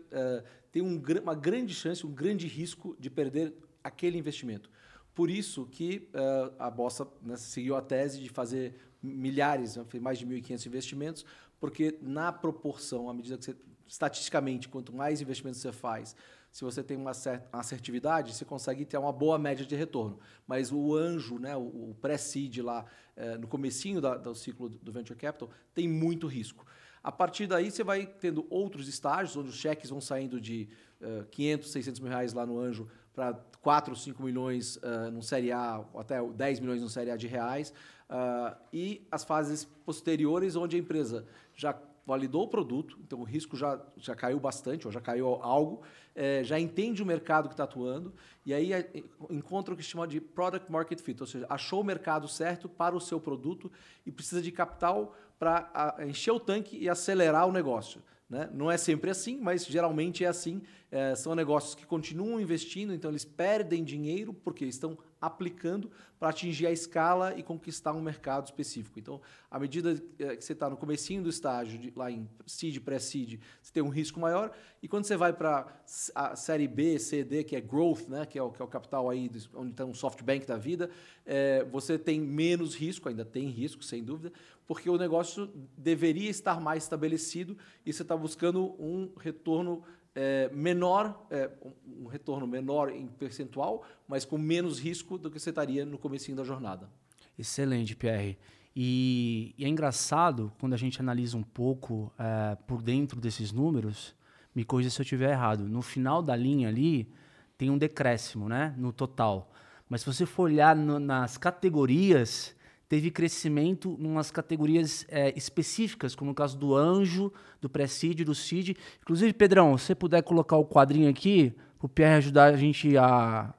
tem 0.72 0.84
um, 0.84 1.02
uma 1.24 1.34
grande 1.34 1.74
chance, 1.74 2.06
um 2.06 2.14
grande 2.14 2.46
risco 2.46 2.96
de 3.00 3.10
perder 3.10 3.56
aquele 3.84 4.16
investimento. 4.16 4.70
Por 5.16 5.30
isso 5.30 5.66
que 5.66 6.08
uh, 6.14 6.54
a 6.60 6.70
Bossa 6.70 7.08
né, 7.22 7.36
seguiu 7.36 7.76
a 7.76 7.82
tese 7.82 8.22
de 8.22 8.30
fazer 8.30 8.76
milhares, 9.02 9.76
né, 9.76 9.86
mais 10.02 10.20
de 10.20 10.26
1.500 10.26 10.66
investimentos, 10.66 11.26
porque 11.60 11.98
na 12.02 12.32
proporção, 12.32 13.10
à 13.10 13.14
medida 13.14 13.38
que 13.38 13.46
você, 13.46 13.56
estatisticamente, 13.88 14.70
quanto 14.70 14.94
mais 14.94 15.22
investimentos 15.22 15.60
você 15.60 15.72
faz, 15.72 16.16
se 16.52 16.64
você 16.64 16.82
tem 16.84 16.98
uma 16.98 17.14
certa 17.14 17.58
assertividade, 17.58 18.34
você 18.34 18.44
consegue 18.44 18.84
ter 18.86 18.98
uma 18.98 19.12
boa 19.12 19.38
média 19.38 19.66
de 19.66 19.76
retorno. 19.76 20.20
Mas 20.48 20.72
o 20.72 20.96
anjo, 20.96 21.38
né, 21.38 21.56
o, 21.56 21.92
o 21.92 21.98
pré-seed 22.02 22.58
lá, 22.60 22.86
é, 23.16 23.38
no 23.38 23.48
comecinho 23.48 24.02
da, 24.02 24.18
do 24.18 24.34
ciclo 24.34 24.70
do 24.70 24.92
Venture 24.92 25.18
Capital, 25.18 25.50
tem 25.74 25.88
muito 25.88 26.28
risco. 26.28 26.66
A 27.04 27.12
partir 27.12 27.48
daí, 27.48 27.72
você 27.72 27.84
vai 27.84 28.06
tendo 28.06 28.46
outros 28.50 28.88
estágios, 28.88 29.38
onde 29.38 29.50
os 29.50 29.56
cheques 29.56 29.90
vão 29.90 30.02
saindo 30.02 30.40
de 30.40 30.68
uh, 31.02 31.26
500, 31.28 31.72
600 31.72 32.00
mil 32.02 32.10
reais 32.10 32.34
lá 32.34 32.46
no 32.46 32.60
anjo 32.60 32.90
para 33.14 33.34
4, 33.62 33.96
5 33.96 34.22
milhões 34.22 34.76
uh, 34.78 35.10
no 35.12 35.22
Série 35.22 35.52
A, 35.52 35.86
até 35.96 36.22
10 36.22 36.60
milhões 36.60 36.82
no 36.82 36.90
Série 36.90 37.12
A 37.12 37.16
de 37.16 37.28
reais. 37.28 37.74
Uh, 38.10 38.56
e 38.74 39.08
as 39.12 39.24
fases 39.24 39.66
posteriores, 39.86 40.56
onde 40.56 40.76
a 40.76 40.80
empresa 40.80 41.28
já 41.56 41.78
validou 42.10 42.46
o 42.46 42.48
produto, 42.48 42.98
então 43.06 43.20
o 43.20 43.24
risco 43.24 43.56
já, 43.56 43.80
já 43.96 44.16
caiu 44.16 44.40
bastante, 44.40 44.88
ou 44.88 44.92
já 44.92 45.00
caiu 45.00 45.28
algo, 45.44 45.84
é, 46.16 46.44
já 46.44 46.60
entende 46.60 47.04
o 47.04 47.06
mercado 47.06 47.48
que 47.48 47.54
está 47.54 47.66
atuando, 47.66 48.12
e 48.44 48.52
aí 48.52 48.74
é, 48.74 48.92
encontra 49.30 49.76
o 49.76 49.78
que 49.78 49.84
se 49.84 49.90
chama 49.90 50.08
de 50.08 50.20
product 50.20 50.72
market 50.72 51.00
fit, 51.00 51.22
ou 51.22 51.28
seja, 51.28 51.46
achou 51.48 51.82
o 51.82 51.84
mercado 51.84 52.28
certo 52.28 52.68
para 52.68 52.96
o 52.96 53.00
seu 53.00 53.20
produto 53.20 53.72
e 54.08 54.12
precisa 54.12 54.42
de 54.42 54.52
capital 54.52 55.16
para 55.38 55.98
encher 56.08 56.32
o 56.32 56.40
tanque 56.40 56.80
e 56.80 56.90
acelerar 56.90 57.48
o 57.48 57.52
negócio. 57.52 58.02
Né? 58.28 58.50
Não 58.54 58.72
é 58.72 58.78
sempre 58.78 59.12
assim, 59.12 59.38
mas 59.40 59.66
geralmente 59.66 60.24
é 60.24 60.28
assim. 60.28 60.64
É, 60.92 61.14
são 61.16 61.36
negócios 61.36 61.76
que 61.76 61.86
continuam 61.86 62.42
investindo, 62.42 62.92
então 62.92 63.12
eles 63.12 63.24
perdem 63.24 63.84
dinheiro 63.84 64.34
porque 64.34 64.66
estão 64.66 64.98
aplicando 65.22 65.92
para 66.20 66.30
atingir 66.30 66.68
a 66.68 66.72
escala 66.72 67.38
e 67.38 67.44
conquistar 67.44 67.94
um 67.94 68.02
mercado 68.02 68.46
específico. 68.46 69.00
Então, 69.00 69.22
à 69.50 69.60
medida 69.60 70.02
é, 70.20 70.36
que 70.36 70.44
você 70.44 70.54
está 70.54 70.70
no 70.70 70.76
comecinho 70.76 71.24
do 71.24 71.30
estágio, 71.30 71.80
de, 71.80 71.94
lá 71.96 72.12
em 72.12 72.28
seed, 72.46 72.80
pré-seed, 72.80 73.40
você 73.62 73.72
tem 73.72 73.82
um 73.82 73.90
risco 73.90 74.20
maior. 74.20 74.52
E 74.82 74.88
quando 74.88 75.06
você 75.06 75.16
vai 75.16 75.32
para 75.32 75.68
a 76.14 76.36
série 76.36 76.68
B, 76.68 77.00
C, 77.00 77.24
D, 77.24 77.44
que 77.44 77.56
é 77.56 77.62
growth, 77.62 78.08
né, 78.08 78.26
que, 78.26 78.38
é 78.38 78.44
o, 78.44 78.52
que 78.52 78.62
é 78.62 78.66
o 78.66 78.68
capital 78.68 79.10
aí, 79.10 79.30
onde 79.54 79.72
está 79.72 79.86
um 79.86 79.94
softbank 79.94 80.46
da 80.46 80.58
vida, 80.58 80.90
é, 81.26 81.64
você 81.66 81.98
tem 81.98 82.20
menos 82.20 82.76
risco, 82.76 83.08
ainda 83.08 83.24
tem 83.24 83.48
risco, 83.48 83.84
sem 83.84 84.04
dúvida, 84.04 84.34
porque 84.68 84.90
o 84.90 84.98
negócio 84.98 85.50
deveria 85.78 86.30
estar 86.30 86.60
mais 86.60 86.84
estabelecido 86.84 87.58
e 87.86 87.94
você 87.94 88.02
está 88.02 88.16
buscando 88.16 88.76
um 88.80 89.12
retorno 89.18 89.84
é, 90.16 90.50
menor, 90.54 91.26
é, 91.30 91.50
um 91.86 92.08
retorno 92.08 92.48
menor 92.48 92.90
em 92.90 93.08
percentual, 93.08 93.86
mas 94.08 94.26
com 94.26 94.38
menos 94.38 94.80
risco 94.80 95.18
do 95.18 95.30
que 95.30 95.40
você 95.40 95.50
estaria 95.50 95.86
no 95.86 95.98
comecinho 95.98 96.38
da 96.38 96.44
jornada. 96.44 96.90
Excelente, 97.38 97.96
Pierre. 97.96 98.38
E, 98.76 99.54
e 99.58 99.66
é 99.66 99.68
engraçado 99.68 100.52
quando 100.60 100.74
a 100.74 100.78
gente 100.78 101.00
analisa 101.00 101.38
um 101.38 101.44
pouco 101.44 102.12
é, 102.18 102.56
por 102.68 102.82
dentro 102.82 103.20
desses 103.20 103.52
números, 103.52 104.16
me 104.54 104.64
corrija 104.64 104.90
se 104.90 105.00
eu 105.00 105.04
estiver 105.04 105.32
errado. 105.32 105.68
No 105.68 105.82
final 105.82 106.22
da 106.22 106.36
linha 106.36 106.68
ali 106.68 107.12
tem 107.58 107.70
um 107.70 107.78
decréscimo, 107.78 108.48
né, 108.48 108.74
no 108.78 108.92
total. 108.92 109.52
Mas 109.88 110.02
se 110.02 110.08
você 110.08 110.26
for 110.26 110.44
olhar 110.44 110.76
no, 110.76 111.00
nas 111.00 111.38
categorias, 111.38 112.56
teve 112.90 113.12
crescimento 113.12 113.96
em 114.00 114.08
umas 114.08 114.32
categorias 114.32 115.06
é, 115.10 115.32
específicas, 115.38 116.16
como 116.16 116.32
no 116.32 116.36
caso 116.36 116.58
do 116.58 116.76
anjo, 116.76 117.32
do 117.62 117.70
pré-seed, 117.70 118.24
do 118.24 118.34
seed. 118.34 118.76
Inclusive, 119.00 119.32
Pedrão, 119.32 119.78
se 119.78 119.86
você 119.86 119.96
puder 119.96 120.24
colocar 120.24 120.58
o 120.58 120.66
quadrinho 120.66 121.08
aqui, 121.08 121.54
para 121.78 121.86
o 121.86 121.90
Pierre 121.90 122.16
ajudar 122.16 122.46
a 122.46 122.58
gente 122.58 122.98
a, 122.98 123.54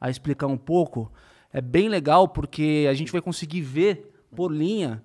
a 0.00 0.08
explicar 0.08 0.46
um 0.46 0.56
pouco, 0.56 1.12
é 1.52 1.60
bem 1.60 1.88
legal 1.88 2.28
porque 2.28 2.86
a 2.88 2.94
gente 2.94 3.10
vai 3.10 3.20
conseguir 3.20 3.60
ver 3.60 4.14
por 4.34 4.52
linha. 4.52 5.02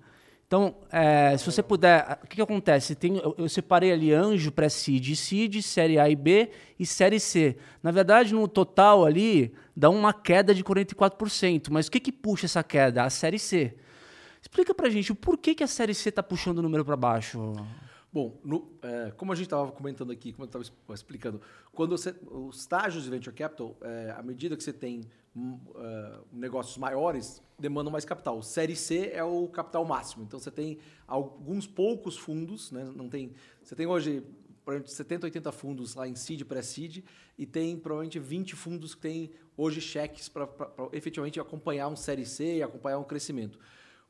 Então, 0.52 0.76
é, 0.90 1.34
se 1.38 1.46
você 1.46 1.62
puder, 1.62 2.18
o 2.22 2.26
que, 2.26 2.36
que 2.36 2.42
acontece? 2.42 2.94
Tem, 2.94 3.16
eu, 3.16 3.34
eu, 3.38 3.48
separei 3.48 3.90
ali 3.90 4.12
anjo, 4.12 4.52
pré-seed 4.52 5.08
e 5.08 5.16
seed, 5.16 5.62
série 5.62 5.98
A 5.98 6.10
e 6.10 6.14
B 6.14 6.50
e 6.78 6.84
série 6.84 7.18
C. 7.18 7.56
Na 7.82 7.90
verdade, 7.90 8.34
no 8.34 8.46
total 8.46 9.06
ali, 9.06 9.54
dá 9.74 9.88
uma 9.88 10.12
queda 10.12 10.54
de 10.54 10.62
44%. 10.62 11.68
Mas 11.70 11.86
o 11.86 11.90
que, 11.90 11.98
que 11.98 12.12
puxa 12.12 12.44
essa 12.44 12.62
queda? 12.62 13.02
A 13.02 13.08
série 13.08 13.38
C. 13.38 13.74
Explica 14.42 14.74
pra 14.74 14.90
gente 14.90 15.10
o 15.10 15.14
porquê 15.14 15.54
que 15.54 15.64
a 15.64 15.66
série 15.66 15.94
C 15.94 16.10
está 16.10 16.22
puxando 16.22 16.58
o 16.58 16.62
número 16.62 16.84
para 16.84 16.96
baixo. 16.98 17.54
Bom, 18.12 18.38
no, 18.44 18.72
é, 18.82 19.10
como 19.16 19.32
a 19.32 19.34
gente 19.34 19.46
estava 19.46 19.72
comentando 19.72 20.12
aqui, 20.12 20.34
como 20.34 20.44
eu 20.44 20.60
estava 20.60 20.94
explicando, 20.94 21.40
quando 21.72 21.96
você, 21.96 22.14
os 22.30 22.58
estágios 22.58 23.04
de 23.04 23.08
venture 23.08 23.34
capital, 23.34 23.74
é, 23.80 24.14
à 24.14 24.22
medida 24.22 24.54
que 24.54 24.62
você 24.62 24.74
tem 24.74 25.00
uh, 25.34 26.26
negócios 26.32 26.76
maiores, 26.76 27.42
demandam 27.58 27.90
mais 27.90 28.04
capital. 28.04 28.42
Série 28.42 28.76
C 28.76 29.10
é 29.12 29.24
o 29.24 29.48
capital 29.48 29.84
máximo. 29.84 30.24
Então 30.24 30.38
você 30.38 30.50
tem 30.50 30.78
alguns 31.06 31.66
poucos 31.66 32.16
fundos, 32.16 32.70
né? 32.70 32.84
Não 32.94 33.08
tem, 33.08 33.32
você 33.62 33.74
tem 33.74 33.86
hoje 33.86 34.22
provavelmente 34.64 34.92
70, 34.92 35.26
80 35.26 35.52
fundos 35.52 35.94
lá 35.94 36.06
em 36.06 36.14
seed, 36.14 36.44
pré-seed, 36.44 37.04
e 37.36 37.46
tem 37.46 37.76
provavelmente 37.76 38.18
20 38.18 38.54
fundos 38.54 38.94
que 38.94 39.00
têm 39.00 39.30
hoje 39.56 39.80
cheques 39.80 40.28
para 40.28 40.48
efetivamente 40.92 41.40
acompanhar 41.40 41.88
um 41.88 41.96
série 41.96 42.24
C 42.24 42.58
e 42.58 42.62
acompanhar 42.62 42.98
um 42.98 43.04
crescimento. 43.04 43.58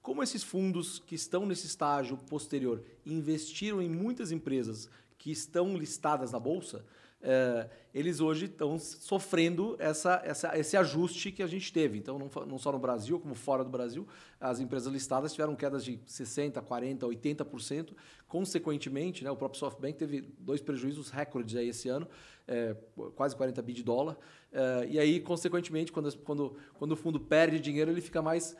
Como 0.02 0.22
esses 0.22 0.42
fundos 0.42 0.98
que 0.98 1.14
estão 1.14 1.46
nesse 1.46 1.66
estágio 1.66 2.16
posterior 2.16 2.82
investiram 3.06 3.80
em 3.80 3.88
muitas 3.88 4.32
empresas 4.32 4.90
que 5.16 5.30
estão 5.30 5.76
listadas 5.76 6.32
na 6.32 6.40
bolsa, 6.40 6.84
é, 7.22 7.68
eles 7.94 8.20
hoje 8.20 8.46
estão 8.46 8.78
sofrendo 8.78 9.76
essa, 9.78 10.20
essa, 10.24 10.58
esse 10.58 10.76
ajuste 10.76 11.30
que 11.30 11.42
a 11.42 11.46
gente 11.46 11.72
teve. 11.72 11.98
Então, 11.98 12.18
não, 12.18 12.28
não, 12.46 12.58
só 12.58 12.72
no 12.72 12.78
Brasil, 12.78 13.20
como 13.20 13.34
fora 13.34 13.62
do 13.62 13.70
Brasil, 13.70 14.08
as 14.40 14.58
empresas 14.58 14.92
listadas 14.92 15.32
tiveram 15.32 15.54
quedas 15.54 15.84
de 15.84 15.98
60%, 15.98 16.62
40%, 16.62 16.98
80%. 16.98 17.90
Consequentemente, 18.26 19.22
né, 19.22 19.30
o 19.30 19.36
próprio 19.36 19.60
SoftBank 19.60 19.96
teve 19.96 20.22
dois 20.38 20.60
prejuízos 20.60 21.10
recordes 21.10 21.54
aí 21.54 21.68
esse 21.68 21.88
ano, 21.88 22.08
é, 22.48 22.74
quase 23.14 23.36
40 23.36 23.62
bi 23.62 23.72
de 23.72 23.84
dólar. 23.84 24.16
É, 24.50 24.86
e 24.90 24.98
aí, 24.98 25.20
consequentemente, 25.20 25.92
quando, 25.92 26.16
quando, 26.18 26.56
quando 26.74 26.92
o 26.92 26.96
fundo 26.96 27.20
perde 27.20 27.60
dinheiro, 27.60 27.90
ele 27.90 28.00
fica 28.00 28.20
mais, 28.20 28.56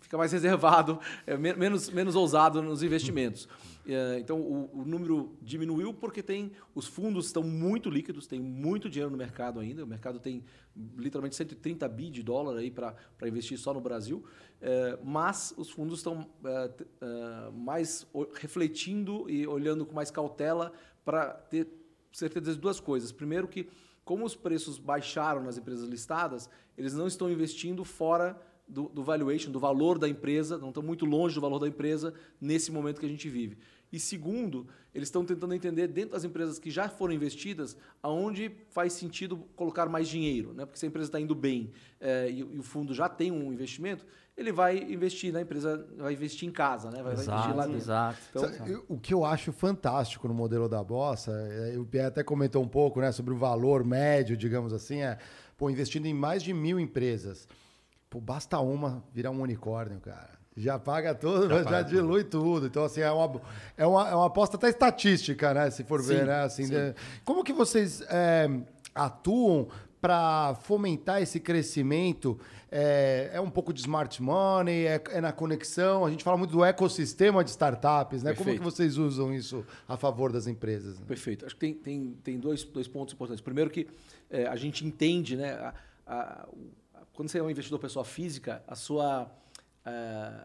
fica 0.00 0.16
mais 0.16 0.32
reservado, 0.32 0.98
é, 1.26 1.36
menos, 1.36 1.90
menos 1.90 2.16
ousado 2.16 2.62
nos 2.62 2.82
investimentos. 2.82 3.48
É, 3.90 4.18
então, 4.18 4.38
o, 4.38 4.82
o, 4.82 4.84
número 4.84 5.34
diminuiu 5.40 5.94
porque 5.94 6.22
tem 6.22 6.52
os 6.74 6.86
fundos 6.86 7.24
estão 7.24 7.42
muito 7.42 7.88
líquidos, 7.88 8.26
tem 8.26 8.38
muito 8.38 8.86
dinheiro 8.86 9.10
no 9.10 9.16
mercado 9.16 9.58
ainda. 9.58 9.82
O 9.82 9.86
mercado 9.86 10.20
tem 10.20 10.44
literalmente 10.94 11.34
130 11.34 11.88
bi 11.88 12.10
de 12.10 12.22
dólar 12.22 12.58
aí 12.58 12.70
para 12.70 12.94
investir 13.26 13.56
só 13.58 13.72
no 13.72 13.80
Brasil. 13.80 14.22
É, 14.60 14.98
mas 15.02 15.54
os 15.56 15.70
fundos 15.70 16.00
estão 16.00 16.28
é, 16.44 16.70
é 17.00 17.50
mais 17.50 18.06
refletindo 18.34 19.28
e 19.30 19.46
olhando 19.46 19.86
com 19.86 19.94
mais 19.94 20.10
cautela 20.10 20.70
para 21.02 21.30
ter 21.30 21.66
certeza 22.12 22.52
de 22.52 22.60
duas 22.60 22.78
coisas. 22.78 23.10
Primeiro 23.10 23.48
que, 23.48 23.70
como 24.04 24.22
os 24.22 24.36
preços 24.36 24.78
baixaram 24.78 25.42
nas 25.42 25.56
empresas 25.56 25.88
listadas, 25.88 26.50
eles 26.76 26.92
não 26.92 27.06
estão 27.06 27.30
investindo 27.30 27.84
fora 27.86 28.38
do, 28.68 28.88
do 28.88 29.02
valuation, 29.02 29.50
do 29.50 29.58
valor 29.58 29.98
da 29.98 30.08
empresa, 30.08 30.58
não 30.58 30.68
estão 30.68 30.82
muito 30.82 31.06
longe 31.06 31.34
do 31.34 31.40
valor 31.40 31.58
da 31.58 31.66
empresa 31.66 32.12
nesse 32.38 32.70
momento 32.70 33.00
que 33.00 33.06
a 33.06 33.08
gente 33.08 33.28
vive. 33.28 33.56
E 33.90 33.98
segundo, 33.98 34.66
eles 34.94 35.08
estão 35.08 35.24
tentando 35.24 35.54
entender 35.54 35.88
dentro 35.88 36.10
das 36.10 36.24
empresas 36.24 36.58
que 36.58 36.70
já 36.70 36.88
foram 36.88 37.14
investidas 37.14 37.76
aonde 38.02 38.50
faz 38.70 38.92
sentido 38.92 39.38
colocar 39.56 39.86
mais 39.86 40.08
dinheiro, 40.08 40.52
né? 40.52 40.66
Porque 40.66 40.78
se 40.78 40.84
a 40.84 40.88
empresa 40.88 41.08
está 41.08 41.20
indo 41.20 41.34
bem 41.34 41.70
é, 42.00 42.28
e, 42.30 42.40
e, 42.40 42.58
o 42.58 42.62
fundo 42.62 42.92
já 42.92 43.08
tem 43.08 43.32
um 43.32 43.52
investimento, 43.52 44.04
ele 44.36 44.52
vai 44.52 44.78
investir 44.78 45.32
na 45.32 45.40
empresa, 45.40 45.86
vai 45.96 46.12
investir 46.12 46.48
em 46.48 46.52
casa, 46.52 46.90
né? 46.90 47.02
Vai, 47.02 47.14
exato, 47.14 47.30
vai 47.30 47.38
investir 47.38 47.56
lá 47.56 47.66
dentro. 47.66 47.78
Exato. 47.78 48.18
Então, 48.30 48.84
o 48.88 48.98
que 48.98 49.14
eu 49.14 49.24
acho 49.24 49.52
fantástico 49.52 50.28
no 50.28 50.34
modelo 50.34 50.68
da 50.68 50.82
Bossa, 50.84 51.32
é, 51.32 51.78
o 51.78 51.84
Pierre 51.84 52.08
até 52.08 52.22
comentou 52.22 52.62
um 52.62 52.68
pouco, 52.68 53.00
né, 53.00 53.10
sobre 53.10 53.32
o 53.32 53.36
valor 53.36 53.84
médio, 53.84 54.36
digamos 54.36 54.72
assim, 54.72 55.00
é, 55.00 55.18
pô, 55.56 55.70
investindo 55.70 56.06
em 56.06 56.14
mais 56.14 56.42
de 56.42 56.52
mil 56.52 56.78
empresas. 56.78 57.48
Pô, 58.10 58.20
basta 58.20 58.58
uma 58.60 59.04
virar 59.12 59.30
um 59.30 59.40
unicórnio, 59.40 60.00
cara. 60.00 60.37
Já 60.58 60.78
paga 60.78 61.14
tudo, 61.14 61.48
já, 61.48 61.62
já 61.70 61.82
dilui 61.82 62.24
tudo. 62.24 62.54
tudo. 62.54 62.66
Então, 62.66 62.84
assim, 62.84 63.00
é 63.00 63.10
uma, 63.10 63.40
é, 63.76 63.86
uma, 63.86 64.08
é 64.08 64.14
uma 64.14 64.26
aposta 64.26 64.56
até 64.56 64.68
estatística, 64.68 65.54
né? 65.54 65.70
Se 65.70 65.84
for 65.84 66.00
sim, 66.00 66.08
ver, 66.08 66.26
né? 66.26 66.42
Assim, 66.42 66.68
de... 66.68 66.94
Como 67.24 67.44
que 67.44 67.52
vocês 67.52 68.02
é, 68.08 68.50
atuam 68.94 69.68
para 70.00 70.56
fomentar 70.62 71.22
esse 71.22 71.38
crescimento? 71.38 72.38
É, 72.70 73.30
é, 73.32 73.40
um 73.40 73.48
pouco 73.48 73.72
de 73.72 73.80
smart 73.80 74.20
money, 74.20 74.86
é, 74.86 75.02
é, 75.10 75.20
na 75.20 75.32
conexão. 75.32 76.04
A 76.04 76.10
gente 76.10 76.22
fala 76.22 76.36
muito 76.36 76.50
do 76.50 76.62
ecossistema 76.62 77.42
de 77.42 77.50
startups, 77.50 78.22
né? 78.22 78.30
Perfeito. 78.30 78.58
Como 78.58 78.58
que 78.58 78.76
vocês 78.76 78.98
usam 78.98 79.32
isso 79.32 79.64
a 79.86 79.96
favor 79.96 80.30
das 80.30 80.46
empresas? 80.46 80.98
Né? 80.98 81.06
Perfeito. 81.06 81.46
Acho 81.46 81.54
que 81.54 81.60
tem, 81.60 81.74
tem, 81.74 82.18
tem 82.22 82.38
dois, 82.38 82.64
dois 82.64 82.86
pontos 82.86 83.14
importantes. 83.14 83.40
Primeiro 83.40 83.70
que 83.70 83.86
é, 84.28 84.46
a 84.46 84.56
gente 84.56 84.84
entende, 84.84 85.34
né? 85.34 85.52
A, 85.54 85.74
a, 86.06 86.48
quando 87.14 87.30
você 87.30 87.38
é 87.38 87.42
um 87.42 87.50
investidor 87.50 87.78
pessoa 87.78 88.04
física, 88.04 88.62
a 88.68 88.74
sua 88.74 89.30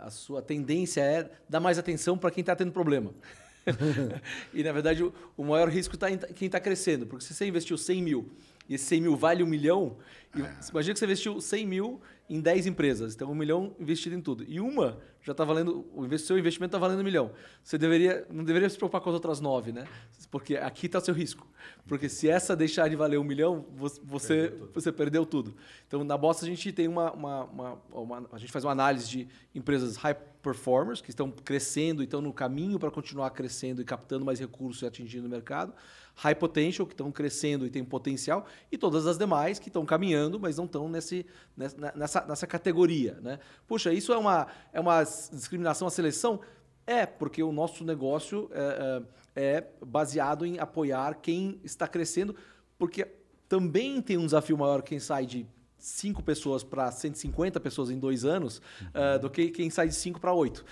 a 0.02 0.10
sua 0.10 0.42
tendência 0.42 1.02
é 1.02 1.30
dar 1.48 1.60
mais 1.60 1.78
atenção 1.78 2.18
para 2.18 2.32
quem 2.32 2.42
está 2.42 2.56
tendo 2.56 2.72
problema. 2.72 3.12
e, 4.54 4.64
na 4.64 4.72
verdade, 4.72 5.04
o, 5.04 5.14
o 5.38 5.44
maior 5.44 5.70
risco 5.70 5.96
está 5.96 6.12
em 6.12 6.18
quem 6.18 6.48
está 6.48 6.60
crescendo. 6.60 7.06
Porque 7.06 7.26
se 7.26 7.34
você 7.34 7.46
investiu 7.46 7.78
100 7.78 8.02
mil 8.02 8.32
e 8.68 8.76
esse 8.76 8.86
100 8.86 9.02
mil 9.02 9.16
vale 9.16 9.44
um 9.44 9.48
milhão, 9.48 9.98
é. 10.36 10.40
imagina 10.70 10.94
que 10.94 11.00
você 11.00 11.06
investiu 11.06 11.40
100 11.42 11.68
mil 11.68 12.02
em 12.30 12.40
10 12.40 12.68
empresas. 12.68 13.14
Então, 13.14 13.30
um 13.30 13.36
milhão 13.36 13.76
investido 13.80 14.16
em 14.16 14.22
tudo. 14.22 14.44
E 14.48 14.60
uma 14.60 15.00
já 15.22 15.32
está 15.32 15.44
valendo, 15.44 15.86
o 15.94 16.18
seu 16.18 16.38
investimento 16.38 16.76
está 16.76 16.80
valendo 16.80 17.02
um 17.02 17.04
milhão. 17.04 17.32
Você 17.64 17.78
deveria, 17.78 18.26
não 18.30 18.44
deveria 18.44 18.70
se 18.70 18.78
preocupar 18.78 19.02
com 19.02 19.10
as 19.10 19.14
outras 19.14 19.40
nove, 19.40 19.72
né? 19.72 19.86
Porque 20.32 20.56
aqui 20.56 20.88
está 20.88 21.00
o 21.00 21.02
seu 21.02 21.14
risco. 21.14 21.48
Porque 21.88 22.10
se 22.10 22.30
essa 22.30 22.56
deixar 22.56 22.90
de 22.90 22.96
valer 22.96 23.20
um 23.20 23.24
milhão, 23.24 23.66
você, 23.72 24.50
perdeu 24.50 24.70
você 24.74 24.92
perdeu 24.92 25.26
tudo. 25.26 25.56
Então, 25.88 26.04
na 26.04 26.18
Bossa, 26.18 26.46
a 26.46 26.48
gente 26.48 26.72
tem 26.72 26.88
uma, 26.88 27.12
uma, 27.12 27.44
uma, 27.46 27.82
uma, 27.92 28.30
A 28.32 28.38
gente 28.38 28.52
faz 28.52 28.66
uma 28.66 28.72
análise 28.72 29.08
de 29.08 29.28
empresas 29.54 29.96
high 29.98 30.16
performers, 30.44 31.02
que 31.02 31.10
estão 31.10 31.32
crescendo 31.32 32.04
e 32.04 32.06
estão 32.06 32.22
no 32.22 32.32
caminho 32.32 32.78
para 32.78 32.92
continuar 32.92 33.32
crescendo 33.32 33.82
e 33.82 33.86
captando 33.86 34.24
mais 34.24 34.40
recursos 34.40 34.84
e 34.84 34.86
atingindo 34.86 35.26
o 35.26 35.30
mercado 35.30 35.74
high 36.16 36.36
potential, 36.36 36.86
que 36.86 36.94
estão 36.94 37.12
crescendo 37.12 37.66
e 37.66 37.70
têm 37.70 37.84
potencial, 37.84 38.46
e 38.72 38.78
todas 38.78 39.08
as 39.08 39.18
demais 39.18 39.60
que 39.60 39.70
estão 39.70 39.86
caminhando, 39.86 40.40
mas 40.40 40.58
não 40.58 40.66
estão 40.66 40.88
nesse, 40.88 41.26
nessa, 41.56 42.26
nessa 42.26 42.48
categoria. 42.48 43.20
Né? 43.22 43.40
Puxa, 43.68 43.92
isso 43.92 44.14
é 44.14 44.18
uma, 44.18 44.48
é 44.72 44.80
uma 44.80 45.04
discriminação 45.04 45.88
à 45.88 45.92
seleção? 45.92 46.40
É, 46.86 47.06
porque 47.06 47.42
o 47.42 47.52
nosso 47.52 47.84
negócio 47.84 48.50
é, 48.54 49.04
é, 49.36 49.56
é 49.56 49.68
baseado 49.86 50.46
em 50.46 50.60
apoiar 50.60 51.16
quem 51.16 51.60
está 51.64 51.88
crescendo, 51.88 52.36
porque 52.78 53.08
também 53.48 54.02
tem 54.02 54.18
um 54.18 54.26
desafio 54.26 54.58
maior 54.58 54.82
quem 54.82 55.00
sai 55.00 55.26
de 55.26 55.48
5 55.84 56.24
pessoas 56.24 56.64
para 56.64 56.90
150 56.90 57.60
pessoas 57.60 57.90
em 57.90 58.00
dois 58.00 58.24
anos 58.24 58.62
uhum. 58.82 58.88
uh, 58.88 59.20
do 59.20 59.30
que 59.30 59.50
quem 59.50 59.70
sai 59.70 59.90
de 59.90 59.94
5 59.94 60.18
para 60.18 60.32
8. 60.32 60.60
Uh, 60.60 60.64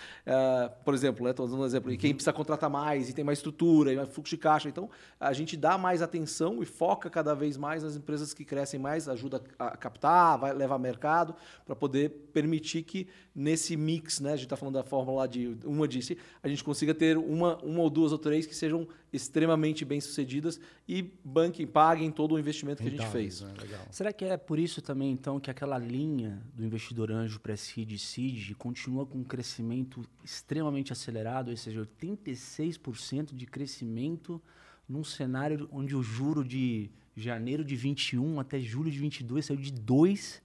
por 0.86 0.93
exemplo, 0.93 1.28
estou 1.28 1.45
né, 1.45 1.52
dando 1.52 1.62
um 1.62 1.65
exemplo, 1.65 1.89
uhum. 1.89 1.95
e 1.95 1.97
quem 1.97 2.13
precisa 2.13 2.32
contratar 2.32 2.69
mais 2.69 3.10
e 3.10 3.13
tem 3.13 3.21
mais 3.21 3.39
estrutura 3.39 3.91
e 3.91 3.97
mais 3.97 4.08
fluxo 4.08 4.30
de 4.30 4.38
caixa. 4.38 4.69
Então, 4.69 4.89
a 5.19 5.34
gente 5.34 5.58
dá 5.58 5.78
mais 5.78 6.02
atenção 6.02 6.63
e 6.63 6.65
foca 6.65 7.10
cada 7.10 7.34
vez 7.34 7.58
mais 7.58 7.84
nas 7.84 7.97
empresas 7.97 8.34
que 8.34 8.45
crescem 8.45 8.80
mais, 8.80 9.10
ajuda 9.10 9.43
a 9.60 9.76
captar, 9.76 10.38
vai 10.38 10.54
levar 10.54 10.80
mercado, 10.80 11.36
para 11.65 11.76
poder 11.76 12.10
permitir 12.32 12.84
que 12.84 13.06
nesse 13.36 13.76
mix, 13.76 14.21
né, 14.21 14.32
a 14.32 14.36
gente 14.38 14.45
está 14.45 14.56
falando 14.56 14.76
da 14.76 14.84
fórmula 14.84 15.28
de 15.28 15.58
uma 15.65 15.89
disse, 15.89 16.17
a 16.41 16.47
gente 16.47 16.63
consiga 16.63 16.93
ter 16.93 17.17
uma, 17.17 17.58
uma 17.58 17.82
ou 17.82 17.89
duas 17.89 18.13
ou 18.13 18.17
três 18.17 18.45
que 18.45 18.56
sejam 18.56 18.88
extremamente 19.12 19.84
bem 19.84 20.00
sucedidas 20.00 20.60
e 20.88 21.02
banquem, 21.24 21.67
paguem 21.67 22.12
todo 22.12 22.36
o 22.36 22.39
investimento 22.39 22.82
que 22.82 22.88
a 22.88 22.91
gente 22.91 23.08
fez. 23.08 23.41
Né? 23.41 23.54
Será 23.89 24.13
que 24.13 24.24
é 24.24 24.38
por 24.38 24.58
isso 24.58 24.82
também, 24.82 25.12
então, 25.12 25.39
que 25.39 25.52
aquela 25.52 25.78
linha 25.78 26.41
do 26.54 26.63
investidor 26.63 27.12
anjo 27.12 27.39
para 27.39 27.58
seed 27.58 27.91
e 27.91 28.00
seed 28.00 28.54
continua 28.56 29.06
com 29.06 29.17
um 29.17 29.24
crescimento 29.24 30.06
extremamente 30.24 30.93
acelerado, 30.93 31.52
ou 31.52 31.58
seja, 31.58 31.82
86% 31.82 33.36
de 33.36 33.45
crescimento 33.45 34.41
num 34.88 35.04
cenário 35.04 35.67
onde 35.71 35.95
o 35.95 36.02
juro 36.02 36.43
de 36.43 36.89
janeiro 37.15 37.63
de 37.63 37.76
21 37.76 38.39
até 38.39 38.60
julho 38.60 38.89
de 38.89 38.97
22 38.97 39.45
saiu 39.45 39.60
de 39.60 39.71
2 39.71 40.41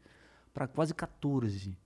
para 0.53 0.67
quase 0.67 0.93
14. 0.95 1.77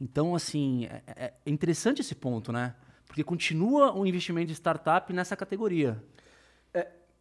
Então, 0.00 0.34
assim, 0.34 0.86
é, 0.86 1.02
é, 1.06 1.34
é 1.44 1.50
interessante 1.50 2.00
esse 2.00 2.14
ponto, 2.14 2.52
né? 2.52 2.74
Porque 3.06 3.24
continua 3.24 3.96
o 3.96 4.06
investimento 4.06 4.48
de 4.48 4.54
startup 4.54 5.12
nessa 5.12 5.36
categoria. 5.36 6.02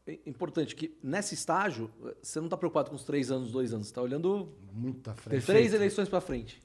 É 0.08 0.20
importante 0.28 0.76
que 0.76 0.96
nesse 1.02 1.34
estágio, 1.34 1.90
você 2.22 2.40
não 2.40 2.46
está 2.46 2.56
preocupado 2.56 2.92
com 2.92 2.96
os 2.96 3.04
três 3.04 3.32
anos, 3.32 3.52
dois 3.52 3.74
anos. 3.74 3.88
Você 3.88 3.92
está 3.92 4.04
olhando. 4.04 4.50
Muita 4.72 5.16
frente. 5.16 5.44
Três 5.44 5.74
eleições 5.74 6.08
para 6.08 6.22
frente. 6.22 6.62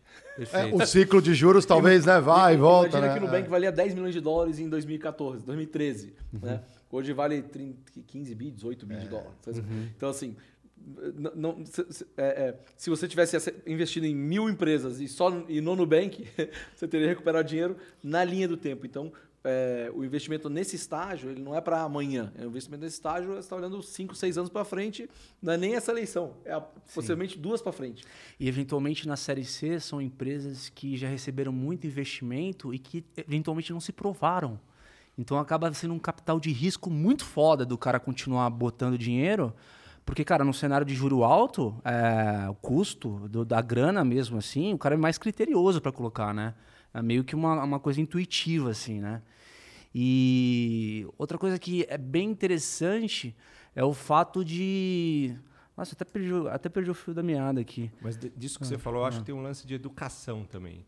É, 0.53 0.67
o 0.67 0.87
ciclo 0.87 1.23
de 1.23 1.33
juros 1.33 1.65
talvez 1.65 2.05
né, 2.05 2.21
vai 2.21 2.55
e 2.55 2.57
volta. 2.59 2.99
Imagina 2.99 3.07
né? 3.07 3.19
que 3.19 3.25
o 3.25 3.27
Nubank 3.27 3.47
é. 3.47 3.49
valia 3.49 3.73
10 3.73 3.95
milhões 3.95 4.13
de 4.13 4.21
dólares 4.21 4.59
em 4.59 4.69
2014, 4.69 5.47
2013. 5.47 6.15
Uhum. 6.35 6.41
Né? 6.43 6.63
Hoje 6.93 7.15
vale 7.15 7.41
30, 7.41 8.03
15 8.07 8.35
bi, 8.35 8.51
18 8.51 8.85
bi 8.85 8.95
é. 8.95 8.99
de 8.99 9.09
dólares. 9.09 9.33
Uhum. 9.47 9.89
Então, 9.97 10.11
assim, 10.11 10.37
não, 11.15 11.33
não 11.35 11.67
se, 11.67 12.07
é, 12.17 12.25
é, 12.25 12.61
se, 12.77 12.91
você 12.91 13.07
tivesse 13.07 13.37
investido 13.67 14.07
em 14.07 14.15
mil 14.15 14.49
empresas 14.49 15.01
e 15.01 15.09
só 15.09 15.31
e 15.49 15.61
no 15.61 15.77
Nubank, 15.77 16.27
você 16.75 16.89
teria 16.89 17.09
recuperado 17.09 17.49
dinheiro 17.49 17.77
na 18.03 18.25
linha 18.25 18.49
do 18.49 18.57
tempo. 18.57 18.87
Então, 18.87 19.13
é, 19.43 19.91
o 19.95 20.05
investimento 20.05 20.51
nesse 20.51 20.77
estágio 20.77 21.31
ele 21.31 21.41
não 21.41 21.55
é 21.55 21.61
para 21.61 21.81
amanhã. 21.81 22.33
É 22.37 22.45
um 22.45 22.49
investimento 22.49 22.85
nesse 22.85 22.97
estágio, 22.97 23.31
você 23.31 23.41
está 23.41 23.57
olhando 23.57 23.83
5, 23.83 24.15
6 24.15 24.39
anos 24.39 24.51
para 24.51 24.65
frente, 24.65 25.09
não 25.41 25.53
é 25.53 25.57
nem 25.57 25.75
essa 25.75 25.91
eleição, 25.91 26.35
é 26.45 26.53
a, 26.53 26.61
possivelmente 26.61 27.39
duas 27.39 27.63
para 27.63 27.73
frente. 27.73 28.05
E 28.39 28.49
eventualmente 28.49 29.09
na 29.09 29.17
série 29.17 29.45
C 29.45 29.81
são 29.81 30.01
empresas 30.01 30.69
que 30.69 30.97
já 30.97 31.09
receberam 31.09 31.53
muito 31.53 31.87
investimento 31.87 32.75
e 32.75 32.79
que 32.79 33.05
eventualmente 33.17 33.73
não 33.73 33.81
se 33.81 33.93
provaram. 33.93 34.61
Então 35.17 35.39
acaba 35.39 35.73
sendo 35.73 35.95
um 35.95 35.99
capital 35.99 36.39
de 36.39 36.51
risco 36.51 36.91
muito 36.91 37.25
foda 37.25 37.65
do 37.65 37.77
cara 37.77 37.99
continuar 37.99 38.49
botando 38.51 38.97
dinheiro 38.97 39.55
porque, 40.05 40.25
cara, 40.25 40.45
no 40.45 40.53
cenário 40.53 40.87
de 40.87 40.95
juro 40.95 41.23
alto, 41.23 41.81
é, 41.85 42.49
o 42.49 42.55
custo 42.55 43.29
do, 43.29 43.45
da 43.45 43.61
grana 43.61 44.05
mesmo, 44.05 44.39
assim, 44.39 44.73
o 44.73 44.79
cara 44.79 44.95
é 44.95 44.99
mais 44.99 45.19
criterioso 45.19 45.81
para 45.81 45.93
colocar, 45.93 46.35
né? 46.35 46.55
É 46.93 47.01
meio 47.01 47.23
que 47.23 47.35
uma, 47.35 47.63
uma 47.63 47.79
coisa 47.79 48.01
intuitiva, 48.01 48.71
assim, 48.71 49.01
né? 49.01 49.23
E 49.95 51.07
outra 51.19 51.39
coisa 51.39 51.59
que 51.59 51.85
é 51.89 51.99
bem 51.99 52.31
interessante 52.31 53.37
é 53.75 53.85
o 53.85 53.93
fato 53.93 54.45
de. 54.45 55.37
Nossa, 55.77 55.95
até 55.95 56.05
perdi, 56.05 56.33
até 56.49 56.69
perdi 56.69 56.91
o 56.91 56.95
fio 56.95 57.15
da 57.15 57.23
meada 57.23 57.61
aqui. 57.61 57.91
Mas 58.01 58.19
disso 58.37 58.59
que 58.59 58.65
ah, 58.65 58.69
você 58.69 58.79
falou, 58.79 59.01
eu 59.03 59.07
acho 59.07 59.19
ah. 59.19 59.21
que 59.21 59.27
tem 59.27 59.35
um 59.35 59.43
lance 59.43 59.67
de 59.67 59.75
educação 59.75 60.45
também. 60.45 60.85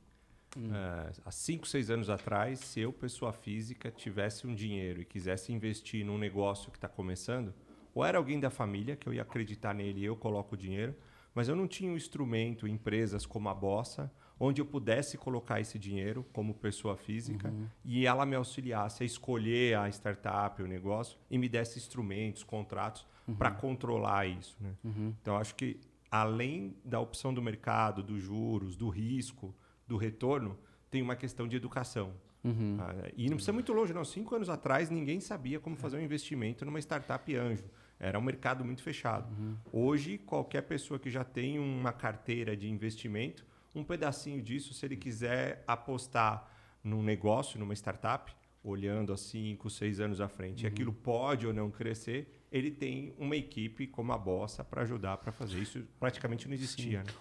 Hum. 0.57 0.71
É, 0.75 1.13
há 1.25 1.31
5, 1.31 1.67
6 1.67 1.91
anos 1.91 2.11
atrás, 2.11 2.59
se 2.61 2.81
eu, 2.81 2.93
pessoa 2.93 3.33
física, 3.33 3.91
tivesse 3.91 4.47
um 4.47 4.55
dinheiro 4.55 5.01
e 5.01 5.05
quisesse 5.05 5.53
investir 5.53 6.05
num 6.05 6.19
negócio 6.19 6.71
que 6.71 6.77
está 6.77 6.89
começando, 6.89 7.55
ou 7.95 8.05
era 8.05 8.19
alguém 8.19 8.41
da 8.41 8.51
família, 8.51 8.97
que 8.97 9.09
eu 9.09 9.15
ia 9.15 9.23
acreditar 9.23 9.75
nele 9.75 10.01
e 10.01 10.05
eu 10.05 10.17
coloco 10.17 10.55
o 10.55 10.59
dinheiro, 10.59 10.95
mas 11.35 11.49
eu 11.49 11.57
não 11.57 11.67
tinha 11.67 11.91
um 11.91 11.97
instrumento, 11.97 12.69
empresas 12.69 13.25
como 13.25 13.49
a 13.49 13.55
Bossa, 13.55 14.13
onde 14.39 14.61
eu 14.61 14.67
pudesse 14.67 15.17
colocar 15.17 15.61
esse 15.61 15.79
dinheiro 15.79 16.27
como 16.33 16.53
pessoa 16.53 16.97
física 16.97 17.49
uhum. 17.49 17.67
e 17.85 18.07
ela 18.07 18.27
me 18.27 18.35
auxiliasse 18.35 19.03
a 19.03 19.07
escolher 19.07 19.77
a 19.79 19.89
startup, 19.89 20.61
o 20.63 20.67
negócio, 20.67 21.19
e 21.31 21.39
me 21.39 21.49
desse 21.49 21.79
instrumentos, 21.79 22.43
contratos 22.43 23.07
uhum. 23.27 23.35
para 23.35 23.51
controlar 23.51 24.27
isso. 24.27 24.57
Né? 24.61 24.75
Uhum. 24.85 25.15
Então, 25.21 25.37
acho 25.37 25.55
que 25.55 25.81
além 26.11 26.77
da 26.85 27.01
opção 27.01 27.33
do 27.33 27.41
mercado, 27.41 28.03
dos 28.03 28.23
juros, 28.23 28.77
do 28.77 28.89
risco, 28.89 29.55
do 29.87 29.97
retorno, 29.97 30.59
tem 30.91 31.01
uma 31.01 31.17
questão 31.17 31.49
de 31.49 31.57
educação. 31.57 32.13
Uhum. 32.45 32.77
Ah, 32.81 33.11
e 33.17 33.29
não 33.29 33.37
precisa 33.37 33.53
muito 33.53 33.73
longe, 33.73 33.95
não. 33.95 34.05
Cinco 34.05 34.35
anos 34.35 34.49
atrás, 34.49 34.91
ninguém 34.91 35.21
sabia 35.21 35.61
como 35.61 35.77
fazer 35.77 35.97
um 35.97 36.01
investimento 36.01 36.65
numa 36.65 36.79
startup 36.81 37.35
anjo. 37.35 37.65
Era 38.03 38.19
um 38.19 38.23
mercado 38.23 38.65
muito 38.65 38.83
fechado. 38.83 39.33
Uhum. 39.39 39.55
Hoje, 39.73 40.19
qualquer 40.19 40.63
pessoa 40.63 40.99
que 40.99 41.09
já 41.09 41.23
tem 41.23 41.61
uma 41.61 41.93
carteira 41.93 42.57
de 42.57 42.69
investimento, 42.69 43.47
um 43.73 43.85
pedacinho 43.85 44.43
disso, 44.43 44.75
se 44.75 44.85
ele 44.85 44.97
quiser 44.97 45.63
apostar 45.69 46.51
num 46.83 47.01
negócio, 47.01 47.61
numa 47.61 47.75
startup, 47.75 48.35
olhando 48.65 49.13
a 49.13 49.17
cinco, 49.17 49.71
seis 49.71 50.01
anos 50.01 50.21
à 50.21 50.27
frente, 50.29 50.65
uhum. 50.65 50.69
e 50.69 50.73
aquilo 50.73 50.93
pode 50.93 51.47
ou 51.47 51.55
não 51.55 51.71
crescer, 51.71 52.45
ele 52.51 52.73
tem 52.73 53.15
uma 53.17 53.37
equipe 53.37 53.87
como 53.87 54.13
a 54.13 54.19
Bossa 54.19 54.65
para 54.65 54.83
ajudar 54.83 55.19
para 55.19 55.31
fazer 55.31 55.61
isso. 55.61 55.85
Praticamente 56.01 56.49
não 56.49 56.55
existia. 56.55 57.05
Né? 57.05 57.13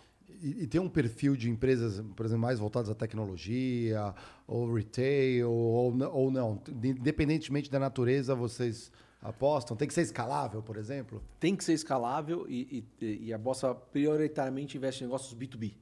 E, 0.41 0.63
e, 0.63 0.67
tem 0.67 0.81
um 0.81 0.89
perfil 0.89 1.35
de 1.35 1.47
empresas, 1.47 2.03
por 2.15 2.25
exemplo, 2.25 2.41
mais 2.41 2.57
voltadas 2.57 2.89
à 2.89 2.95
tecnologia, 2.95 4.15
ou 4.47 4.73
retail, 4.73 5.51
ou, 5.51 5.95
ou 6.11 6.31
não. 6.31 6.59
Independentemente 6.67 7.69
da 7.69 7.77
natureza, 7.77 8.33
vocês 8.33 8.91
apostam? 9.21 9.77
Tem 9.77 9.88
que 9.88 9.93
ser 9.93 10.01
escalável, 10.01 10.62
por 10.62 10.77
exemplo? 10.77 11.21
Tem 11.39 11.55
que 11.55 11.63
ser 11.63 11.73
escalável 11.73 12.45
e, 12.49 12.86
e, 13.01 13.27
e 13.27 13.34
a 13.34 13.38
Bolsa 13.38 13.75
prioritariamente 13.75 14.77
investe 14.77 15.03
em 15.03 15.07
negócios 15.07 15.34
B2B. 15.34 15.73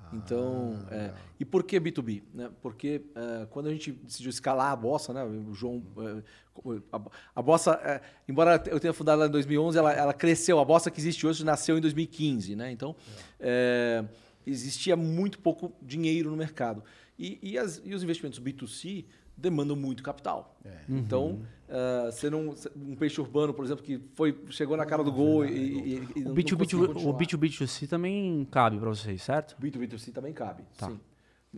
Ah, 0.00 0.10
então, 0.12 0.86
é, 0.90 1.12
e 1.38 1.44
por 1.44 1.64
que 1.64 1.80
B2B? 1.80 2.22
Né? 2.32 2.50
Porque 2.62 3.02
é, 3.14 3.46
quando 3.46 3.66
a 3.66 3.72
gente 3.72 3.92
decidiu 3.92 4.30
escalar 4.30 4.72
a 4.72 4.76
Bossa, 4.76 5.12
né? 5.12 5.24
o 5.24 5.54
João, 5.54 5.82
é, 5.98 6.22
a, 6.92 7.00
a 7.36 7.42
Bossa, 7.42 7.72
é, 7.82 8.00
embora 8.28 8.62
eu 8.66 8.80
tenha 8.80 8.92
fundado 8.92 9.22
ela 9.22 9.28
em 9.28 9.32
2011, 9.32 9.78
ela, 9.78 9.92
ela, 9.92 10.14
cresceu. 10.14 10.58
A 10.58 10.64
Bossa 10.64 10.90
que 10.90 11.00
existe 11.00 11.26
hoje 11.26 11.44
nasceu 11.44 11.78
em 11.78 11.80
2015. 11.80 12.56
Né? 12.56 12.72
Então, 12.72 12.96
existia 14.46 14.96
muito 14.96 15.38
pouco 15.38 15.72
dinheiro 15.82 16.30
no 16.30 16.36
mercado. 16.36 16.82
E, 17.18 17.38
e, 17.42 17.58
as, 17.58 17.82
e 17.84 17.92
os 17.94 18.02
investimentos 18.02 18.38
B2C 18.38 19.04
demandam 19.38 19.76
muito 19.76 20.02
capital. 20.02 20.58
É. 20.64 20.70
Então, 20.88 21.26
uhum. 21.26 22.08
uh, 22.08 22.12
ser 22.12 22.34
um, 22.34 22.54
um, 22.76 22.96
peixe 22.96 23.20
urbano, 23.20 23.54
por 23.54 23.64
exemplo, 23.64 23.84
que 23.84 24.02
foi, 24.14 24.36
chegou 24.50 24.76
na 24.76 24.84
cara 24.84 25.04
do 25.04 25.12
gol 25.12 25.46
e, 25.46 25.50
e, 25.50 25.94
e 26.16 26.24
o 26.24 26.34
B2B, 26.34 27.06
o 27.06 27.14
B2B2C 27.14 27.88
também 27.88 28.46
cabe 28.50 28.78
para 28.78 28.88
vocês, 28.88 29.22
certo? 29.22 29.56
B2B2C 29.62 30.12
também 30.12 30.32
cabe, 30.32 30.64
tá. 30.76 30.88
sim. 30.88 31.00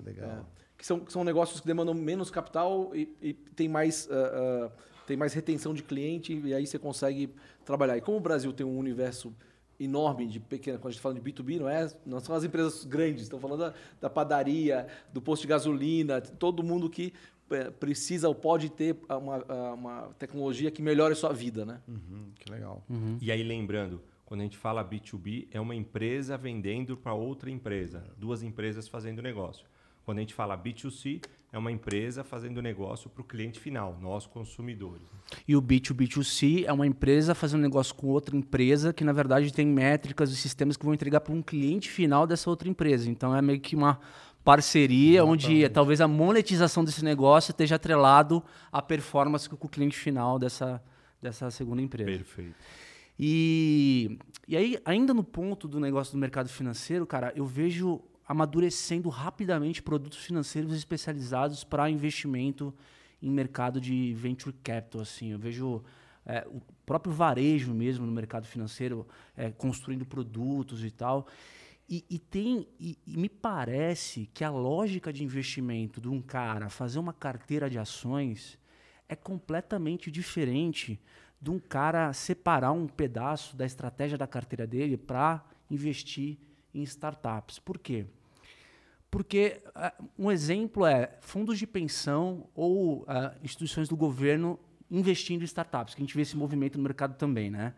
Legal. 0.05 0.31
É, 0.31 0.40
que 0.77 0.87
são, 0.87 1.03
são 1.09 1.25
negócios 1.25 1.61
que 1.61 1.66
demandam 1.66 1.95
menos 1.95 2.31
capital 2.31 2.95
e, 2.95 3.14
e 3.21 3.33
tem, 3.33 3.69
mais, 3.69 4.07
uh, 4.07 4.66
uh, 4.66 4.73
tem 5.07 5.16
mais 5.16 5.33
retenção 5.33 5.75
de 5.75 5.83
cliente 5.83 6.38
e 6.45 6.55
aí 6.55 6.66
você 6.66 6.79
consegue 6.79 7.35
trabalhar. 7.64 7.97
E 7.97 8.01
como 8.01 8.19
o 8.19 8.21
Brasil 8.21 8.53
tem 8.53 8.64
um 8.64 8.79
universo 8.79 9.35
enorme 9.79 10.27
de 10.27 10.38
pequena, 10.38 10.79
quando 10.79 10.88
a 10.88 10.90
gente 10.93 11.01
fala 11.01 11.14
de 11.14 11.21
B2B, 11.21 11.59
não, 11.59 11.69
é, 11.69 11.90
não 12.05 12.21
são 12.21 12.35
as 12.35 12.45
empresas 12.45 12.85
grandes, 12.85 13.23
estão 13.23 13.40
falando 13.40 13.61
da, 13.61 13.75
da 13.99 14.11
padaria, 14.11 14.87
do 15.12 15.23
posto 15.23 15.43
de 15.43 15.49
gasolina, 15.49 16.21
todo 16.21 16.62
mundo 16.62 16.90
que 16.90 17.14
é, 17.39 17.39
precisa 17.78 18.28
ou 18.28 18.34
pode 18.34 18.70
ter 18.70 18.96
uma, 19.08 19.72
uma 19.74 20.02
tecnologia 20.18 20.70
que 20.70 20.82
melhore 20.82 21.12
a 21.12 21.16
sua 21.16 21.32
vida, 21.32 21.64
né? 21.64 21.80
Uhum, 21.88 22.30
que 22.38 22.50
legal. 22.50 22.84
Uhum. 22.88 23.18
E 23.20 23.30
aí, 23.30 23.42
lembrando, 23.42 24.00
Quando 24.30 24.42
a 24.42 24.44
gente 24.44 24.56
fala 24.56 24.84
B2B, 24.84 25.48
é 25.50 25.60
uma 25.60 25.74
empresa 25.74 26.38
vendendo 26.38 26.96
para 26.96 27.12
outra 27.12 27.50
empresa, 27.50 28.05
duas 28.16 28.44
empresas 28.44 28.86
fazendo 28.86 29.20
negócio. 29.20 29.66
Quando 30.05 30.18
a 30.18 30.20
gente 30.20 30.34
fala 30.34 30.57
B2C, 30.57 31.20
é 31.53 31.59
uma 31.59 31.72
empresa 31.72 32.22
fazendo 32.22 32.62
negócio 32.62 33.11
para 33.11 33.22
o 33.22 33.24
cliente 33.24 33.59
final, 33.59 33.98
nós 34.01 34.26
consumidores. 34.26 35.03
E 35.48 35.57
o 35.57 35.61
B2B2C 35.61 36.64
é 36.64 36.72
uma 36.72 36.86
empresa 36.86 37.34
fazendo 37.34 37.61
negócio 37.61 37.92
com 37.94 38.07
outra 38.07 38.36
empresa 38.36 38.92
que, 38.92 39.03
na 39.03 39.12
verdade, 39.12 39.53
tem 39.53 39.66
métricas 39.66 40.30
e 40.30 40.36
sistemas 40.36 40.76
que 40.76 40.84
vão 40.84 40.94
entregar 40.94 41.20
para 41.20 41.34
um 41.34 41.42
cliente 41.42 41.90
final 41.90 42.24
dessa 42.24 42.48
outra 42.48 42.68
empresa. 42.68 43.11
Então, 43.11 43.34
é 43.34 43.42
meio 43.42 43.61
que 43.61 43.74
uma 43.74 43.98
parceria 44.45 45.24
onde 45.24 45.68
talvez 45.68 46.01
a 46.01 46.09
monetização 46.09 46.84
desse 46.84 47.05
negócio 47.05 47.51
esteja 47.51 47.76
atrelado 47.76 48.43
à 48.72 48.80
performance 48.80 49.49
com 49.49 49.66
o 49.66 49.68
cliente 49.68 49.97
final 49.97 50.38
dessa, 50.38 50.82
dessa 51.20 51.51
segunda 51.51 51.82
empresa. 51.82 52.11
Perfeito. 52.11 52.55
E, 53.18 54.18
e 54.49 54.57
aí, 54.57 54.78
ainda 54.84 55.12
no 55.12 55.22
ponto 55.22 55.68
do 55.68 55.78
negócio 55.78 56.12
do 56.12 56.18
mercado 56.18 56.49
financeiro, 56.49 57.07
cara, 57.07 57.32
eu 57.36 57.45
vejo 57.45 58.01
amadurecendo 58.26 59.09
rapidamente 59.09 59.82
produtos 59.82 60.18
financeiros 60.18 60.72
especializados 60.72 61.62
para 61.62 61.91
investimento 61.91 62.72
em 63.20 63.30
mercado 63.30 63.80
de 63.80 64.14
venture 64.14 64.55
capital. 64.62 65.03
Assim, 65.03 65.32
eu 65.32 65.38
vejo 65.38 65.82
é, 66.24 66.47
o 66.49 66.62
próprio 66.86 67.12
varejo 67.12 67.74
mesmo 67.74 68.07
no 68.07 68.12
mercado 68.12 68.47
financeiro 68.47 69.07
é, 69.36 69.51
construindo 69.51 70.07
produtos 70.07 70.84
e 70.84 70.91
tal. 70.91 71.26
E, 71.91 72.05
e 72.09 72.18
tem 72.20 72.68
e, 72.78 72.97
e, 73.05 73.16
me 73.16 73.28
parece 73.28 74.30
que 74.32 74.45
a 74.45 74.51
lógica 74.51 75.12
de 75.12 75.24
investimento 75.24 76.01
de 76.01 76.09
um 76.09 76.22
cara 76.22 76.68
fazer 76.68 77.01
uma 77.01 77.12
carteira 77.12 77.68
de 77.68 77.80
ações 77.80 78.57
é 79.09 79.16
completamente 79.16 80.09
diferente 80.09 81.01
de 81.43 81.51
um 81.51 81.59
cara 81.59 82.12
separar 82.12 82.70
um 82.70 82.86
pedaço 82.86 83.57
da 83.57 83.66
estratégia 83.66 84.16
da 84.16 84.28
carteira 84.28 84.68
dele 84.68 84.97
para 84.97 85.45
investir 85.68 86.38
em 86.72 86.82
startups. 86.82 87.59
Por 87.59 87.76
quê? 87.76 88.07
Porque 89.11 89.61
uh, 89.68 90.09
um 90.16 90.30
exemplo 90.30 90.86
é 90.86 91.18
fundos 91.20 91.59
de 91.59 91.66
pensão 91.66 92.49
ou 92.55 93.01
uh, 93.03 93.07
instituições 93.43 93.88
do 93.88 93.97
governo 93.97 94.61
investindo 94.88 95.43
em 95.43 95.45
startups, 95.45 95.95
que 95.95 96.03
a 96.03 96.05
gente 96.05 96.14
vê 96.14 96.22
esse 96.22 96.36
movimento 96.36 96.76
no 96.78 96.84
mercado 96.84 97.16
também, 97.16 97.51
né? 97.51 97.74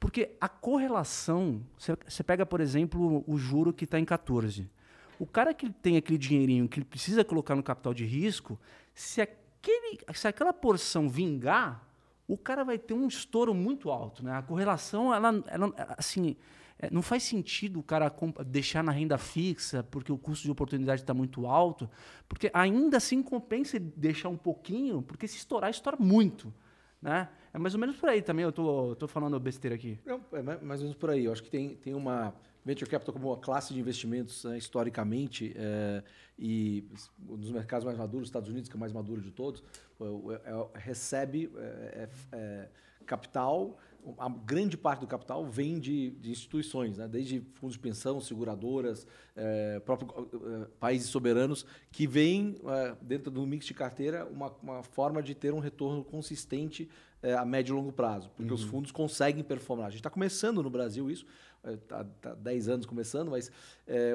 Porque 0.00 0.36
a 0.40 0.48
correlação, 0.48 1.60
você 1.76 2.22
pega, 2.22 2.46
por 2.46 2.60
exemplo, 2.60 3.24
o 3.26 3.36
juro 3.36 3.72
que 3.72 3.84
está 3.84 3.98
em 3.98 4.04
14. 4.04 4.70
O 5.18 5.26
cara 5.26 5.52
que 5.52 5.68
tem 5.70 5.96
aquele 5.96 6.18
dinheirinho 6.18 6.68
que 6.68 6.78
ele 6.78 6.86
precisa 6.86 7.24
colocar 7.24 7.56
no 7.56 7.62
capital 7.62 7.92
de 7.92 8.04
risco, 8.04 8.58
se, 8.94 9.20
aquele, 9.20 9.98
se 10.14 10.28
aquela 10.28 10.52
porção 10.52 11.08
vingar, 11.08 11.84
o 12.28 12.36
cara 12.36 12.62
vai 12.62 12.78
ter 12.78 12.94
um 12.94 13.08
estouro 13.08 13.52
muito 13.52 13.90
alto. 13.90 14.24
Né? 14.24 14.32
A 14.32 14.42
correlação, 14.42 15.12
ela, 15.12 15.42
ela 15.48 15.74
assim, 15.96 16.36
é, 16.78 16.88
não 16.90 17.02
faz 17.02 17.24
sentido 17.24 17.80
o 17.80 17.82
cara 17.82 18.14
deixar 18.46 18.84
na 18.84 18.92
renda 18.92 19.18
fixa 19.18 19.82
porque 19.82 20.12
o 20.12 20.18
custo 20.18 20.44
de 20.44 20.50
oportunidade 20.50 21.00
está 21.00 21.12
muito 21.12 21.46
alto, 21.46 21.90
porque 22.28 22.50
ainda 22.54 22.98
assim 22.98 23.20
compensa 23.20 23.80
deixar 23.80 24.28
um 24.28 24.36
pouquinho, 24.36 25.02
porque 25.02 25.26
se 25.26 25.38
estourar, 25.38 25.70
estoura 25.70 25.96
muito. 25.98 26.54
Né? 27.02 27.28
É 27.52 27.58
mais 27.58 27.74
ou 27.74 27.80
menos 27.80 27.96
por 27.96 28.08
aí 28.08 28.22
também, 28.22 28.44
eu 28.44 28.52
tô, 28.52 28.94
tô 28.96 29.08
falando 29.08 29.38
besteira 29.40 29.74
aqui. 29.74 29.98
Não, 30.04 30.20
é 30.32 30.42
mais 30.42 30.80
ou 30.80 30.86
menos 30.86 30.94
por 30.94 31.10
aí. 31.10 31.24
Eu 31.24 31.32
acho 31.32 31.42
que 31.42 31.50
tem, 31.50 31.76
tem 31.76 31.94
uma 31.94 32.34
venture 32.64 32.90
capital 32.90 33.14
como 33.14 33.28
uma 33.28 33.38
classe 33.38 33.72
de 33.72 33.80
investimentos 33.80 34.44
né, 34.44 34.58
historicamente 34.58 35.54
é, 35.56 36.02
e 36.38 36.84
nos 37.18 37.50
mercados 37.50 37.84
mais 37.84 37.96
maduros, 37.96 38.28
Estados 38.28 38.50
Unidos 38.50 38.68
que 38.68 38.76
é 38.76 38.78
o 38.78 38.80
mais 38.80 38.92
maduro 38.92 39.22
de 39.22 39.30
todos, 39.30 39.64
é, 40.00 40.50
é, 40.50 40.78
recebe 40.78 41.50
é, 41.56 42.08
é, 42.32 42.68
capital 43.06 43.78
a 44.16 44.28
grande 44.28 44.76
parte 44.76 45.00
do 45.00 45.06
capital 45.06 45.44
vem 45.46 45.78
de, 45.78 46.10
de 46.12 46.30
instituições, 46.30 46.98
né? 46.98 47.08
desde 47.08 47.40
fundos 47.54 47.74
de 47.74 47.80
pensão, 47.80 48.20
seguradoras, 48.20 49.06
é, 49.36 49.80
próprios 49.80 50.10
é, 50.12 50.66
países 50.78 51.08
soberanos, 51.08 51.66
que 51.90 52.06
vêm, 52.06 52.56
é, 52.66 52.96
dentro 53.02 53.30
do 53.30 53.46
mix 53.46 53.66
de 53.66 53.74
carteira, 53.74 54.24
uma, 54.26 54.52
uma 54.62 54.82
forma 54.82 55.22
de 55.22 55.34
ter 55.34 55.52
um 55.52 55.58
retorno 55.58 56.04
consistente 56.04 56.88
a 57.36 57.44
médio 57.44 57.72
e 57.72 57.76
longo 57.76 57.90
prazo, 57.90 58.30
porque 58.36 58.48
uhum. 58.48 58.56
os 58.56 58.62
fundos 58.62 58.92
conseguem 58.92 59.42
performar. 59.42 59.86
A 59.86 59.90
gente 59.90 59.98
está 59.98 60.10
começando 60.10 60.62
no 60.62 60.70
Brasil 60.70 61.10
isso, 61.10 61.26
está 61.64 62.04
tá 62.04 62.32
10 62.32 62.68
anos 62.68 62.86
começando, 62.86 63.32
mas 63.32 63.50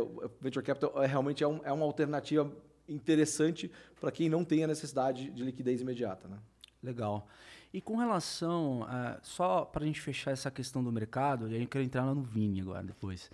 o 0.01 0.29
Venture 0.39 0.65
Capital 0.65 0.93
realmente 1.01 1.43
é, 1.43 1.47
um, 1.47 1.59
é 1.65 1.73
uma 1.73 1.83
alternativa 1.83 2.49
interessante 2.87 3.69
para 3.99 4.09
quem 4.09 4.29
não 4.29 4.45
tem 4.45 4.63
a 4.63 4.67
necessidade 4.67 5.29
de 5.31 5.43
liquidez 5.43 5.81
imediata. 5.81 6.29
Né? 6.29 6.37
Legal. 6.81 7.27
E 7.74 7.82
com 7.82 7.97
relação, 7.97 8.86
a, 8.88 9.17
só 9.24 9.65
para 9.65 9.84
a 9.84 9.88
gente 9.88 9.99
fechar 9.99 10.30
essa 10.30 10.51
questão 10.51 10.84
do 10.84 10.91
mercado, 10.91 11.47
eu 11.47 11.67
quero 11.67 11.84
entrar 11.84 12.05
lá 12.05 12.13
no 12.13 12.21
Vini 12.21 12.61
agora 12.61 12.84
depois, 12.84 13.32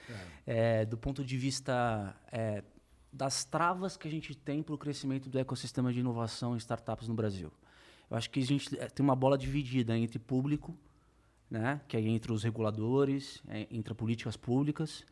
é. 0.47 0.79
É, 0.81 0.85
do 0.85 0.97
ponto 0.97 1.25
de 1.25 1.37
vista 1.37 2.15
é, 2.31 2.63
das 3.11 3.43
travas 3.43 3.97
que 3.97 4.07
a 4.07 4.11
gente 4.11 4.33
tem 4.33 4.63
para 4.63 4.73
o 4.73 4.77
crescimento 4.77 5.29
do 5.29 5.37
ecossistema 5.37 5.91
de 5.91 5.99
inovação 5.99 6.55
e 6.55 6.57
startups 6.57 7.09
no 7.09 7.13
Brasil. 7.13 7.51
Eu 8.09 8.15
acho 8.15 8.29
que 8.29 8.39
a 8.39 8.45
gente 8.45 8.79
é, 8.79 8.87
tem 8.87 9.03
uma 9.03 9.15
bola 9.15 9.37
dividida 9.37 9.97
entre 9.97 10.17
público, 10.17 10.73
né, 11.51 11.81
que 11.85 11.97
é 11.97 11.99
entre 11.99 12.31
os 12.31 12.41
reguladores, 12.41 13.43
é, 13.49 13.67
entre 13.69 13.93
políticas 13.93 14.37
públicas, 14.37 15.03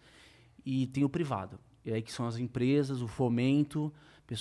e 0.65 0.87
tem 0.87 1.03
o 1.03 1.09
privado. 1.09 1.59
E 1.83 1.91
aí 1.91 2.01
que 2.01 2.13
são 2.13 2.27
as 2.27 2.37
empresas, 2.37 3.01
o 3.01 3.07
fomento, 3.07 3.93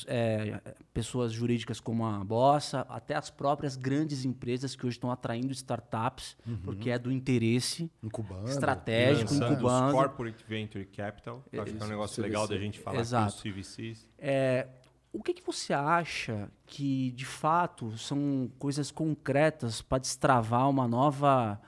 é, 0.07 0.61
pessoas 0.93 1.33
jurídicas 1.33 1.81
como 1.81 2.05
a 2.05 2.25
Bossa, 2.25 2.81
até 2.89 3.15
as 3.15 3.31
próprias 3.31 3.77
grandes 3.77 4.25
empresas 4.25 4.75
que 4.75 4.87
hoje 4.87 4.97
estão 4.97 5.11
atraindo 5.11 5.53
startups, 5.53 6.37
uhum. 6.47 6.57
porque 6.59 6.91
é 6.91 6.99
do 6.99 7.13
interesse 7.13 7.91
incubando, 8.03 8.49
estratégico, 8.49 9.35
incubando. 9.35 9.93
Corporate 9.93 10.45
Venture 10.47 10.85
Capital, 10.87 11.45
que 11.49 11.59
acho 11.59 11.73
que 11.73 11.83
é 11.83 11.85
um 11.85 11.89
negócio 11.89 12.15
CVC. 12.17 12.23
legal 12.23 12.49
da 12.49 12.59
gente 12.59 12.79
falar 12.79 13.01
Exato. 13.01 13.39
aqui, 13.39 13.49
os 13.49 13.67
CVCs. 13.67 14.09
É, 14.19 14.67
o 15.13 15.23
que, 15.23 15.35
que 15.35 15.43
você 15.43 15.73
acha 15.73 16.51
que, 16.67 17.13
de 17.13 17.25
fato, 17.25 17.97
são 17.97 18.51
coisas 18.59 18.91
concretas 18.91 19.81
para 19.81 19.99
destravar 19.99 20.69
uma 20.69 20.89
nova... 20.89 21.61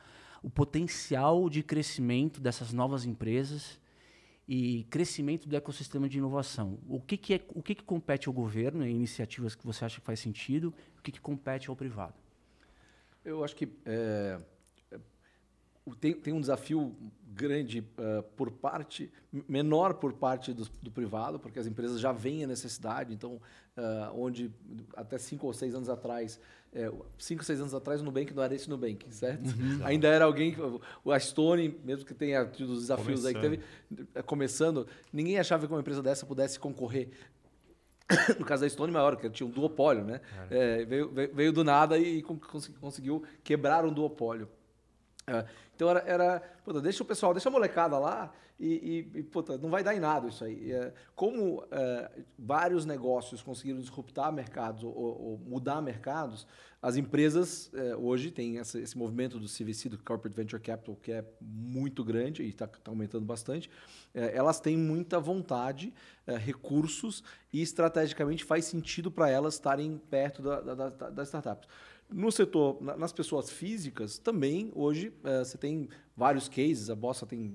o 0.42 0.50
potencial 0.50 1.48
de 1.48 1.62
crescimento 1.62 2.40
dessas 2.40 2.72
novas 2.72 3.04
empresas 3.04 3.78
e 4.48 4.84
crescimento 4.84 5.46
do 5.46 5.54
ecossistema 5.54 6.08
de 6.08 6.16
inovação. 6.16 6.78
O 6.88 6.98
que, 7.00 7.18
que, 7.18 7.34
é, 7.34 7.40
o 7.54 7.62
que, 7.62 7.74
que 7.74 7.82
compete 7.82 8.28
ao 8.28 8.32
governo, 8.32 8.82
em 8.84 8.96
iniciativas 8.96 9.54
que 9.54 9.66
você 9.66 9.84
acha 9.84 10.00
que 10.00 10.06
faz 10.06 10.20
sentido, 10.20 10.72
o 10.98 11.02
que, 11.02 11.12
que 11.12 11.20
compete 11.20 11.68
ao 11.68 11.76
privado? 11.76 12.14
Eu 13.22 13.44
acho 13.44 13.54
que 13.54 13.68
é, 13.84 14.40
tem, 15.94 16.14
tem 16.14 16.32
um 16.32 16.40
desafio 16.40 16.94
grande 17.34 17.80
uh, 17.80 18.22
por 18.36 18.50
parte, 18.50 19.12
menor 19.48 19.94
por 19.94 20.12
parte 20.14 20.52
do, 20.52 20.64
do, 20.82 20.90
privado, 20.90 21.38
porque 21.38 21.58
as 21.58 21.66
empresas 21.66 22.00
já 22.00 22.12
veem 22.12 22.44
a 22.44 22.46
necessidade. 22.46 23.12
Então, 23.12 23.34
uh, 23.34 24.14
onde 24.14 24.52
até 24.96 25.18
cinco 25.18 25.46
ou 25.46 25.52
seis 25.52 25.74
anos 25.74 25.88
atrás, 25.88 26.40
é, 26.72 26.90
cinco 27.18 27.44
seis 27.44 27.60
anos 27.60 27.74
atrás, 27.74 28.00
o 28.00 28.04
Nubank 28.04 28.34
não 28.34 28.42
era 28.42 28.54
esse 28.54 28.68
Nubank, 28.68 29.06
certo? 29.10 29.46
Uhum. 29.46 29.80
Ainda 29.84 30.08
era 30.08 30.24
alguém, 30.24 30.56
o 31.04 31.10
Astone, 31.10 31.78
mesmo 31.84 32.04
que 32.04 32.14
tenha 32.14 32.44
tido 32.44 32.72
os 32.72 32.80
desafios 32.80 33.22
começando. 33.22 33.26
aí 33.26 33.34
que 33.34 33.40
teve, 33.40 34.22
começando, 34.24 34.86
ninguém 35.12 35.38
achava 35.38 35.66
que 35.66 35.72
uma 35.72 35.80
empresa 35.80 36.02
dessa 36.02 36.26
pudesse 36.26 36.58
concorrer 36.58 37.10
no 38.38 38.44
caso 38.44 38.62
da 38.62 38.68
Stone 38.68 38.92
maior, 38.92 39.16
que 39.16 39.28
tinha 39.30 39.46
um 39.46 39.50
duopólio, 39.50 40.04
né? 40.04 40.20
É, 40.50 40.84
veio, 40.84 41.10
veio, 41.10 41.34
veio, 41.34 41.52
do 41.52 41.62
nada 41.62 41.98
e 41.98 42.22
conseguiu 42.22 43.22
quebrar 43.44 43.84
um 43.84 43.92
duopólio. 43.92 44.48
É, 45.28 45.44
então 45.76 45.90
era, 45.90 46.00
era 46.00 46.40
puta, 46.64 46.80
deixa 46.80 47.02
o 47.02 47.06
pessoal, 47.06 47.34
deixa 47.34 47.48
a 47.48 47.52
molecada 47.52 47.98
lá 47.98 48.32
e, 48.58 49.06
e, 49.14 49.18
e 49.20 49.22
puta, 49.22 49.56
não 49.58 49.70
vai 49.70 49.84
dar 49.84 49.94
em 49.94 50.00
nada 50.00 50.26
isso 50.26 50.42
aí. 50.42 50.72
É, 50.72 50.92
como 51.14 51.62
é, 51.70 52.10
vários 52.36 52.84
negócios 52.84 53.40
conseguiram 53.42 53.78
disruptar 53.78 54.32
mercados 54.32 54.82
ou, 54.82 54.92
ou 54.92 55.38
mudar 55.46 55.80
mercados, 55.80 56.46
as 56.80 56.96
empresas 56.96 57.70
é, 57.74 57.96
hoje 57.96 58.30
têm 58.30 58.58
essa, 58.58 58.78
esse 58.78 58.96
movimento 58.96 59.38
do 59.38 59.46
CVC, 59.46 59.88
do 59.88 59.98
Corporate 59.98 60.36
Venture 60.36 60.62
Capital, 60.62 60.96
que 60.96 61.12
é 61.12 61.24
muito 61.40 62.04
grande 62.04 62.42
e 62.42 62.48
está 62.48 62.66
tá 62.66 62.90
aumentando 62.90 63.24
bastante. 63.24 63.68
É, 64.14 64.36
elas 64.36 64.60
têm 64.60 64.76
muita 64.76 65.20
vontade, 65.20 65.92
é, 66.26 66.36
recursos 66.36 67.22
e 67.52 67.62
estrategicamente 67.62 68.44
faz 68.44 68.64
sentido 68.64 69.10
para 69.10 69.28
elas 69.28 69.54
estarem 69.54 69.98
perto 70.10 70.42
da, 70.42 70.60
da, 70.60 70.74
da, 70.74 71.10
das 71.10 71.28
startups. 71.28 71.68
No 72.10 72.32
setor, 72.32 72.80
nas 72.80 73.12
pessoas 73.12 73.50
físicas, 73.50 74.18
também 74.18 74.72
hoje 74.74 75.12
é, 75.22 75.40
você 75.40 75.58
tem 75.58 75.88
vários 76.16 76.48
cases. 76.48 76.88
A 76.88 76.94
Bossa 76.94 77.26
tem 77.26 77.54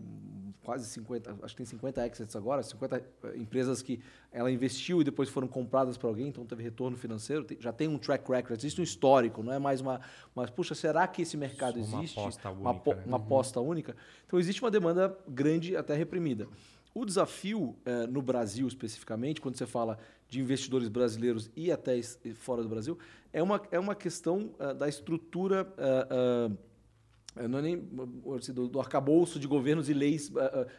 quase 0.64 0.88
50, 0.88 1.40
acho 1.42 1.54
que 1.54 1.58
tem 1.58 1.66
50 1.66 2.08
exits 2.08 2.36
agora, 2.36 2.64
50 2.64 2.98
é, 3.24 3.38
empresas 3.38 3.82
que 3.82 4.00
ela 4.32 4.52
investiu 4.52 5.02
e 5.02 5.04
depois 5.04 5.28
foram 5.28 5.48
compradas 5.48 5.98
por 5.98 6.08
alguém, 6.08 6.28
então 6.28 6.46
teve 6.46 6.64
retorno 6.64 6.96
financeiro. 6.96 7.44
Tem, 7.44 7.58
já 7.60 7.74
tem 7.74 7.88
um 7.88 7.98
track 7.98 8.30
record, 8.32 8.58
existe 8.60 8.80
um 8.80 8.84
histórico, 8.84 9.44
não 9.44 9.52
é 9.52 9.60
mais 9.60 9.82
uma. 9.82 10.02
Mas, 10.34 10.50
puxa, 10.50 10.74
será 10.74 11.08
que 11.08 11.24
esse 11.24 11.36
mercado 11.36 11.80
uma 11.80 12.00
existe? 12.00 12.20
Aposta 12.20 12.50
única, 12.50 12.70
uma, 12.70 12.96
né? 12.96 13.04
uma 13.06 13.18
aposta 13.18 13.60
única. 13.60 13.96
Então 14.26 14.40
existe 14.40 14.62
uma 14.62 14.72
demanda 14.72 15.18
grande, 15.28 15.76
até 15.76 15.96
reprimida. 15.96 16.48
O 16.96 17.06
desafio 17.06 17.76
eh, 17.86 18.06
no 18.06 18.22
Brasil 18.22 18.68
especificamente, 18.68 19.42
quando 19.42 19.58
você 19.58 19.66
fala 19.66 19.98
de 20.34 20.42
investidores 20.42 20.90
brasileiros 20.90 21.52
e 21.56 21.72
até 21.72 22.02
fora 22.34 22.64
do 22.64 22.68
Brasil, 22.68 22.98
é 23.32 23.42
uma, 23.42 23.62
é 23.70 23.80
uma 23.80 23.94
questão 23.94 24.52
uh, 24.60 24.74
da 24.74 24.90
estrutura 24.90 25.68
uh, 25.78 26.52
uh, 26.52 27.48
não 27.48 27.60
é 27.60 27.62
nem 27.62 27.90
assim, 28.38 28.54
do, 28.54 28.68
do 28.68 28.80
arcabouço 28.80 29.40
de 29.40 29.48
governos 29.48 29.90
e 29.90 29.94
leis, 29.94 30.32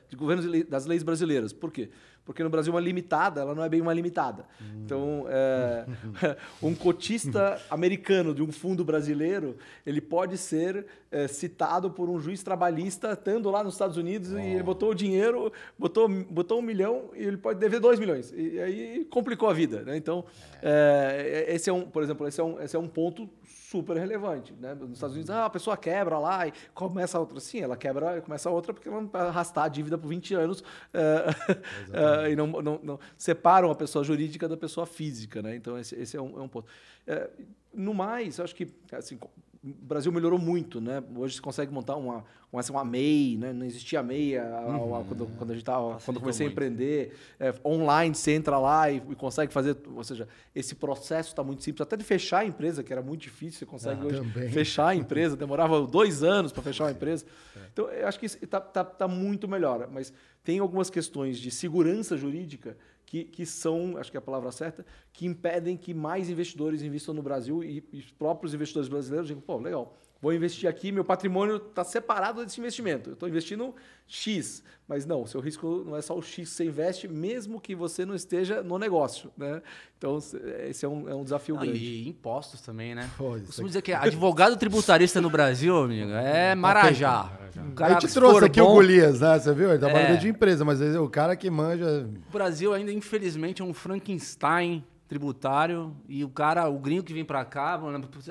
de 0.09 0.14
governos 0.16 0.46
leis, 0.46 0.64
das 0.64 0.86
leis 0.86 1.02
brasileiras. 1.02 1.52
Por 1.52 1.72
quê? 1.72 1.90
Porque 2.25 2.43
no 2.43 2.49
Brasil 2.49 2.72
uma 2.72 2.81
limitada, 2.81 3.43
ela 3.43 3.55
não 3.55 3.62
é 3.62 3.68
bem 3.68 3.81
uma 3.81 3.93
limitada. 3.93 4.47
Hum. 4.61 4.83
Então, 4.85 5.27
é, 5.29 5.87
um 6.62 6.75
cotista 6.75 7.61
americano 7.70 8.35
de 8.35 8.43
um 8.43 8.51
fundo 8.51 8.85
brasileiro, 8.85 9.57
ele 9.85 10.01
pode 10.01 10.39
ser 10.39 10.87
é, 11.11 11.29
citado 11.29 11.91
por 11.91 12.09
um 12.09 12.18
juiz 12.18 12.43
trabalhista, 12.43 13.12
estando 13.12 13.51
lá 13.51 13.62
nos 13.62 13.75
Estados 13.75 13.97
Unidos, 13.97 14.33
oh. 14.33 14.39
e 14.39 14.55
ele 14.55 14.62
botou 14.62 14.91
o 14.91 14.95
dinheiro, 14.95 15.53
botou, 15.79 16.09
botou 16.09 16.59
um 16.61 16.62
milhão 16.62 17.11
e 17.14 17.22
ele 17.25 17.37
pode 17.37 17.59
dever 17.59 17.79
dois 17.79 17.99
milhões. 17.99 18.33
E, 18.35 18.59
aí 18.59 19.05
complicou 19.11 19.49
a 19.49 19.53
vida. 19.53 19.83
Né? 19.83 19.97
Então, 19.97 20.25
é. 20.62 21.45
esse 21.49 21.68
é 21.68 21.72
um, 21.72 21.83
por 21.83 22.03
exemplo, 22.03 22.27
esse 22.27 22.41
é 22.41 22.45
um, 22.45 22.61
esse 22.61 22.75
é 22.75 22.79
um 22.79 22.89
ponto 22.89 23.29
super 23.75 23.97
relevante. 23.97 24.53
Né? 24.53 24.72
Nos 24.72 24.93
Estados 24.93 25.16
Unidos, 25.16 25.31
ah, 25.31 25.47
a 25.47 25.51
pessoa 25.51 25.77
quebra 25.77 26.16
lá 26.16 26.47
e 26.47 26.53
começa 26.72 27.18
a 27.18 27.20
outra. 27.20 27.41
Sim, 27.41 27.61
ela 27.61 27.77
quebra 27.77 28.18
e 28.18 28.20
começa 28.20 28.49
outra 28.49 28.72
porque 28.72 28.89
ela 28.89 29.01
não 29.01 29.09
vai 29.09 29.22
arrastar 29.22 29.64
a 29.64 29.68
dívida 29.68 29.99
por 29.99 30.07
20 30.07 30.35
anos 30.35 30.61
uh, 30.95 32.29
e 32.31 32.37
não, 32.37 32.47
não, 32.47 32.81
não, 32.81 33.01
separam 33.18 33.72
a 33.72 33.75
pessoa 33.75 34.05
jurídica 34.05 34.49
da 34.49 34.57
pessoa 34.57 34.87
física. 34.87 35.43
Né? 35.43 35.57
Então, 35.57 35.77
esse, 35.77 35.97
esse 35.97 36.16
é, 36.16 36.22
um, 36.22 36.39
é 36.39 36.43
um 36.43 36.49
ponto. 36.49 36.68
Uh, 37.09 37.45
no 37.72 37.93
mais, 37.93 38.39
eu 38.39 38.45
acho 38.45 38.55
que 38.55 38.72
assim, 38.93 39.18
o 39.65 39.87
Brasil 39.87 40.12
melhorou 40.12 40.39
muito, 40.39 40.79
né? 40.79 41.03
Hoje 41.17 41.37
você 41.37 41.41
consegue 41.41 41.73
montar 41.73 41.97
uma, 41.97 42.23
uma, 42.53 42.62
uma 42.71 42.85
MEI, 42.85 43.39
né? 43.39 43.51
Não 43.51 43.65
existia 43.65 44.03
MEI 44.03 44.39
uhum. 44.39 45.05
quando, 45.09 45.27
quando 45.39 45.51
a 45.53 45.55
gente 45.55 45.65
tava, 45.65 45.99
quando 46.05 46.21
comecei 46.21 46.47
muito. 46.47 46.61
a 46.61 46.67
empreender. 46.67 47.17
É, 47.41 47.55
online, 47.65 48.15
você 48.15 48.33
entra 48.33 48.59
lá 48.59 48.91
e, 48.91 48.97
e, 48.97 49.15
consegue 49.15 49.51
fazer... 49.51 49.75
Ou 49.97 50.05
seja, 50.05 50.29
esse 50.55 50.75
processo 50.75 51.31
está 51.31 51.43
muito 51.43 51.62
simples. 51.62 51.81
Até 51.81 51.97
de 51.97 52.05
fechar 52.05 52.41
a 52.41 52.45
empresa, 52.45 52.83
que 52.83 52.93
era 52.93 53.01
muito 53.01 53.23
difícil, 53.23 53.59
você 53.59 53.65
consegue 53.65 54.03
ah, 54.03 54.05
hoje 54.05 54.19
também. 54.19 54.51
fechar 54.51 54.89
a 54.89 54.95
empresa. 54.95 55.35
Demorava 55.35 55.81
dois 55.87 56.23
anos 56.23 56.53
para 56.53 56.62
fechar 56.62 56.85
uma 56.85 56.93
empresa. 56.93 57.25
É. 57.57 57.61
Então, 57.73 57.89
eu 57.89 58.07
acho 58.07 58.21
que 58.21 58.27
está 58.27 58.61
tá, 58.61 58.85
tá 58.85 59.09
muito 59.09 59.49
melhor. 59.49 59.89
Mas 59.91 60.12
tem 60.45 60.59
algumas 60.59 60.91
questões 60.91 61.39
de 61.39 61.51
segurança 61.51 62.19
jurídica 62.19 62.77
que, 63.15 63.23
que 63.23 63.47
são, 63.47 63.97
acho 63.97 64.11
que 64.11 64.17
é 64.17 64.19
a 64.19 64.23
palavra 64.23 64.51
certa, 64.51 64.85
que 65.12 65.25
impedem 65.25 65.77
que 65.77 65.95
mais 65.95 66.29
investidores 66.29 66.83
investam 66.83 67.15
no 67.15 67.23
Brasil 67.23 67.62
e, 67.62 67.85
e 67.93 67.99
os 68.01 68.11
próprios 68.11 68.53
investidores 68.53 68.89
brasileiros 68.89 69.29
digam, 69.29 69.41
pô, 69.41 69.57
legal, 69.59 69.97
vou 70.25 70.33
investir 70.33 70.66
aqui, 70.66 70.91
meu 70.91 71.05
patrimônio 71.05 71.57
está 71.57 71.85
separado 71.85 72.43
desse 72.43 72.59
investimento. 72.59 73.11
Eu 73.11 73.12
estou 73.12 73.29
investindo 73.29 73.75
X, 74.09 74.64
mas 74.89 75.05
não, 75.05 75.20
o 75.20 75.27
seu 75.27 75.39
risco 75.39 75.85
não 75.87 75.95
é 75.95 76.01
só 76.01 76.16
o 76.16 76.22
X 76.22 76.49
que 76.49 76.57
você 76.57 76.64
investe, 76.64 77.07
mesmo 77.07 77.61
que 77.61 77.75
você 77.75 78.07
não 78.07 78.14
esteja 78.14 78.62
no 78.62 78.79
negócio. 78.79 79.31
Né? 79.37 79.61
Então, 79.99 80.18
esse 80.66 80.83
é 80.83 80.89
um, 80.89 81.07
é 81.11 81.14
um 81.14 81.22
desafio 81.22 81.57
ah, 81.57 81.61
grande. 81.61 81.79
E 81.79 82.09
impostos 82.09 82.62
também, 82.62 82.95
né? 82.95 83.11
Pô, 83.18 83.39
Costumo 83.45 83.68
dizer 83.68 83.83
que 83.83 83.93
advogado 83.93 84.57
tributarista 84.57 85.20
no 85.20 85.29
Brasil, 85.29 85.77
amigo, 85.77 86.11
é 86.12 86.55
Marajá. 86.55 87.31
a 87.77 87.93
gente 87.93 88.14
trouxe 88.14 88.47
aqui 88.47 88.62
bom, 88.62 88.70
o 88.70 88.75
Golias, 88.77 89.20
né? 89.20 89.39
Você 89.39 89.53
viu? 89.53 89.68
Ele 89.68 89.79
tá 89.79 89.91
é. 89.91 90.16
de 90.16 90.29
empresa, 90.29 90.64
mas 90.64 90.81
o 90.81 91.09
cara 91.11 91.37
que 91.37 91.51
manja. 91.51 92.09
O 92.31 92.33
Brasil 92.33 92.72
ainda, 92.72 92.91
infelizmente, 92.91 93.61
é 93.61 93.64
um 93.64 93.75
Frankenstein 93.75 94.83
tributário 95.09 95.94
e 96.09 96.24
o 96.24 96.28
cara, 96.28 96.68
o 96.68 96.78
gringo 96.78 97.02
que 97.02 97.12
vem 97.12 97.24
para 97.24 97.44
cá, 97.44 97.80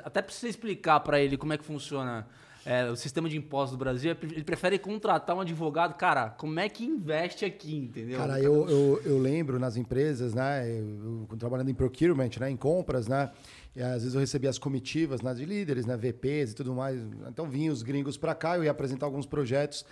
até 0.04 0.22
precisa 0.22 0.48
explicar 0.48 1.00
para 1.02 1.20
ele 1.20 1.38
como 1.38 1.54
é 1.54 1.58
que 1.58 1.64
funciona 1.64 2.28
é, 2.66 2.90
o 2.90 2.96
sistema 2.96 3.28
de 3.28 3.38
impostos 3.38 3.78
do 3.78 3.80
Brasil, 3.80 4.16
ele 4.22 4.44
prefere 4.44 4.80
contratar 4.80 5.36
um 5.36 5.42
advogado. 5.42 5.96
Cara, 5.96 6.30
como 6.30 6.60
é 6.60 6.70
que 6.70 6.86
investe 6.86 7.44
aqui, 7.44 7.76
entendeu? 7.76 8.18
Cara, 8.18 8.40
eu, 8.40 8.70
eu, 8.70 9.02
eu 9.04 9.20
lembro 9.20 9.60
nas 9.60 9.76
empresas, 9.76 10.34
né? 10.34 10.66
Eu, 10.70 11.28
trabalhando 11.38 11.70
em 11.70 11.74
procurement, 11.74 12.30
né? 12.40 12.50
Em 12.50 12.56
compras, 12.56 13.08
né? 13.08 13.32
E 13.76 13.82
às 13.82 14.04
vezes 14.04 14.14
eu 14.14 14.22
recebia 14.22 14.50
as 14.50 14.58
comitivas 14.58 15.22
né, 15.22 15.34
de 15.34 15.46
líderes, 15.46 15.86
né? 15.86 15.98
VPs 15.98 16.52
e 16.52 16.56
tudo 16.56 16.74
mais. 16.74 17.02
Então 17.28 17.50
vinham 17.50 17.74
os 17.74 17.84
gringos 17.84 18.16
para 18.16 18.34
cá, 18.34 18.56
eu 18.56 18.64
ia 18.64 18.72
apresentar 18.72 19.06
alguns 19.08 19.26
projetos 19.26 19.86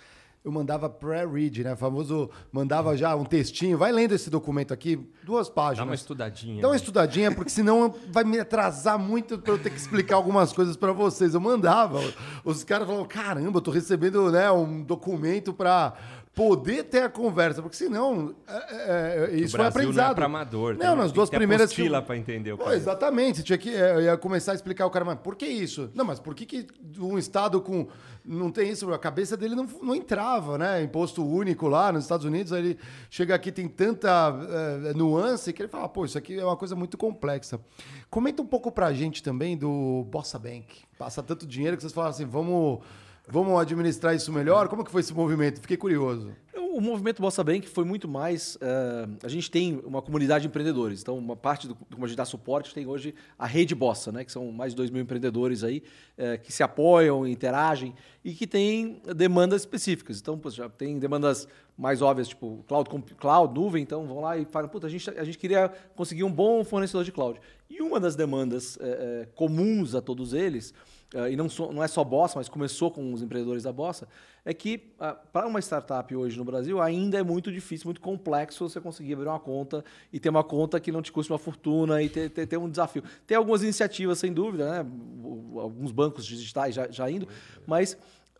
eu 0.44 0.50
mandava 0.50 0.88
pré-read, 0.90 1.62
né? 1.62 1.76
Famoso 1.76 2.28
mandava 2.50 2.96
já 2.96 3.14
um 3.14 3.24
textinho. 3.24 3.78
Vai 3.78 3.92
lendo 3.92 4.12
esse 4.12 4.28
documento 4.28 4.74
aqui, 4.74 4.98
duas 5.22 5.48
páginas. 5.48 5.78
Dá 5.78 5.84
uma 5.84 5.94
estudadinha. 5.94 6.60
Dá 6.60 6.68
uma 6.68 6.72
né? 6.72 6.78
estudadinha, 6.78 7.32
porque 7.32 7.50
senão 7.50 7.94
vai 8.10 8.24
me 8.24 8.40
atrasar 8.40 8.98
muito 8.98 9.38
para 9.38 9.52
eu 9.52 9.58
ter 9.58 9.70
que 9.70 9.76
explicar 9.76 10.16
algumas 10.16 10.52
coisas 10.52 10.76
para 10.76 10.92
vocês. 10.92 11.34
Eu 11.34 11.40
mandava. 11.40 12.00
Os 12.44 12.64
caras 12.64 12.86
falavam: 12.86 13.06
caramba, 13.06 13.58
eu 13.58 13.62
tô 13.62 13.70
recebendo 13.70 14.32
né, 14.32 14.50
um 14.50 14.82
documento 14.82 15.52
para 15.52 15.94
poder 16.34 16.84
ter 16.84 17.02
a 17.02 17.08
conversa, 17.10 17.60
porque 17.60 17.76
senão 17.76 18.34
é, 18.46 18.54
é, 18.54 19.30
é 19.32 19.36
isso 19.36 19.56
foi 19.56 19.66
aprendizado. 19.66 20.16
Não 20.16 20.22
é 20.22 20.26
amador. 20.26 20.76
Não, 20.78 20.96
nas 20.96 21.12
duas 21.12 21.28
primeiras 21.28 21.72
fila 21.72 22.00
para 22.00 22.16
entender 22.16 22.52
o 22.52 22.58
cara. 22.58 22.74
exatamente, 22.74 23.38
você 23.38 23.42
tinha 23.42 23.58
que 23.58 23.74
é, 23.74 23.94
eu 23.96 24.00
ia 24.02 24.16
começar 24.16 24.52
a 24.52 24.54
explicar 24.54 24.86
o 24.86 24.90
cara, 24.90 25.04
mas 25.04 25.18
por 25.18 25.36
que 25.36 25.46
isso? 25.46 25.90
Não, 25.94 26.04
mas 26.04 26.18
por 26.18 26.34
que, 26.34 26.46
que 26.46 26.66
um 26.98 27.18
estado 27.18 27.60
com 27.60 27.86
não 28.24 28.50
tem 28.50 28.70
isso, 28.70 28.92
a 28.92 28.98
cabeça 28.98 29.36
dele 29.36 29.54
não, 29.54 29.66
não 29.82 29.94
entrava, 29.94 30.56
né? 30.56 30.82
Imposto 30.82 31.26
único 31.26 31.68
lá 31.68 31.92
nos 31.92 32.04
Estados 32.04 32.24
Unidos, 32.24 32.52
aí 32.52 32.60
ele 32.60 32.78
chega 33.10 33.34
aqui 33.34 33.50
tem 33.52 33.68
tanta 33.68 34.08
é, 34.88 34.94
nuance 34.94 35.52
que 35.52 35.60
ele 35.60 35.68
fala, 35.68 35.88
pô, 35.88 36.04
isso 36.04 36.16
aqui 36.16 36.38
é 36.38 36.44
uma 36.44 36.56
coisa 36.56 36.74
muito 36.74 36.96
complexa. 36.96 37.60
Comenta 38.08 38.40
um 38.40 38.46
pouco 38.46 38.70
pra 38.70 38.92
gente 38.92 39.22
também 39.22 39.56
do 39.56 40.06
Bossa 40.10 40.38
Bank. 40.38 40.82
Passa 40.96 41.22
tanto 41.22 41.46
dinheiro 41.46 41.76
que 41.76 41.82
vocês 41.82 41.92
falaram 41.92 42.14
assim, 42.14 42.24
vamos 42.24 42.80
Vamos 43.28 43.60
administrar 43.60 44.14
isso 44.14 44.32
melhor? 44.32 44.68
Como 44.68 44.84
que 44.84 44.90
foi 44.90 45.00
esse 45.00 45.14
movimento? 45.14 45.60
Fiquei 45.60 45.76
curioso. 45.76 46.32
O 46.74 46.80
movimento 46.80 47.20
Bossa 47.20 47.44
Bank 47.44 47.68
foi 47.68 47.84
muito 47.84 48.08
mais. 48.08 48.56
Uh, 48.56 49.16
a 49.22 49.28
gente 49.28 49.50
tem 49.50 49.80
uma 49.84 50.02
comunidade 50.02 50.42
de 50.42 50.48
empreendedores. 50.48 51.02
Então, 51.02 51.16
uma 51.18 51.36
parte 51.36 51.68
do 51.68 51.74
como 51.74 52.04
a 52.04 52.08
gente 52.08 52.16
dá 52.16 52.24
suporte 52.24 52.74
tem 52.74 52.86
hoje 52.86 53.14
a 53.38 53.46
rede 53.46 53.74
Bossa, 53.74 54.10
né? 54.10 54.24
Que 54.24 54.32
são 54.32 54.50
mais 54.50 54.72
de 54.72 54.76
2 54.76 54.90
mil 54.90 55.02
empreendedores 55.02 55.62
aí 55.62 55.82
uh, 56.18 56.42
que 56.42 56.50
se 56.50 56.62
apoiam, 56.62 57.26
interagem 57.26 57.94
e 58.24 58.32
que 58.32 58.46
têm 58.46 59.00
demandas 59.14 59.62
específicas. 59.62 60.18
Então, 60.18 60.38
pô, 60.38 60.50
já 60.50 60.68
tem 60.68 60.98
demandas 60.98 61.46
mais 61.76 62.02
óbvias, 62.02 62.28
tipo 62.28 62.64
cloud, 62.66 62.88
cloud, 63.18 63.54
nuvem. 63.54 63.82
Então, 63.82 64.06
vão 64.06 64.20
lá 64.20 64.36
e 64.36 64.44
falam: 64.46 64.68
puta, 64.68 64.86
a 64.86 64.90
gente, 64.90 65.10
a 65.10 65.24
gente 65.24 65.38
queria 65.38 65.70
conseguir 65.94 66.24
um 66.24 66.32
bom 66.32 66.64
fornecedor 66.64 67.04
de 67.04 67.12
cloud. 67.12 67.38
E 67.70 67.82
uma 67.82 68.00
das 68.00 68.16
demandas 68.16 68.76
uh, 68.76 69.28
comuns 69.34 69.94
a 69.94 70.00
todos 70.00 70.32
eles 70.32 70.74
uh, 71.14 71.28
e 71.30 71.36
não, 71.36 71.48
so, 71.48 71.72
não 71.72 71.82
é 71.82 71.88
só 71.88 72.02
Bossa, 72.02 72.38
mas 72.38 72.48
começou 72.48 72.90
com 72.90 73.12
os 73.12 73.22
empreendedores 73.22 73.62
da 73.62 73.72
Bossa, 73.72 74.08
é 74.44 74.52
que 74.52 74.92
uh, 74.98 75.16
para 75.32 75.46
uma 75.46 75.60
startup 75.60 76.14
hoje 76.14 76.36
no 76.36 76.44
Brasil 76.44 76.80
ainda 76.80 77.18
é 77.18 77.22
muito 77.22 77.50
difícil, 77.52 77.86
muito 77.86 78.00
complexo 78.00 78.68
você 78.68 78.80
conseguir 78.80 79.14
abrir 79.14 79.28
uma 79.28 79.40
conta 79.40 79.84
e 80.12 80.18
ter 80.18 80.28
uma 80.28 80.44
conta 80.44 80.80
que 80.80 80.90
não 80.90 81.02
te 81.02 81.12
custe 81.12 81.32
uma 81.32 81.38
fortuna 81.38 82.02
e 82.02 82.08
ter, 82.08 82.30
ter, 82.30 82.46
ter 82.46 82.56
um 82.56 82.68
desafio. 82.68 83.02
Tem 83.26 83.36
algumas 83.36 83.62
iniciativas, 83.62 84.18
sem 84.18 84.32
dúvida, 84.32 84.70
né? 84.70 84.90
alguns 85.60 85.92
bancos 85.92 86.24
digitais 86.24 86.74
já, 86.74 86.88
já 86.90 87.10
indo, 87.10 87.28
mas 87.66 87.96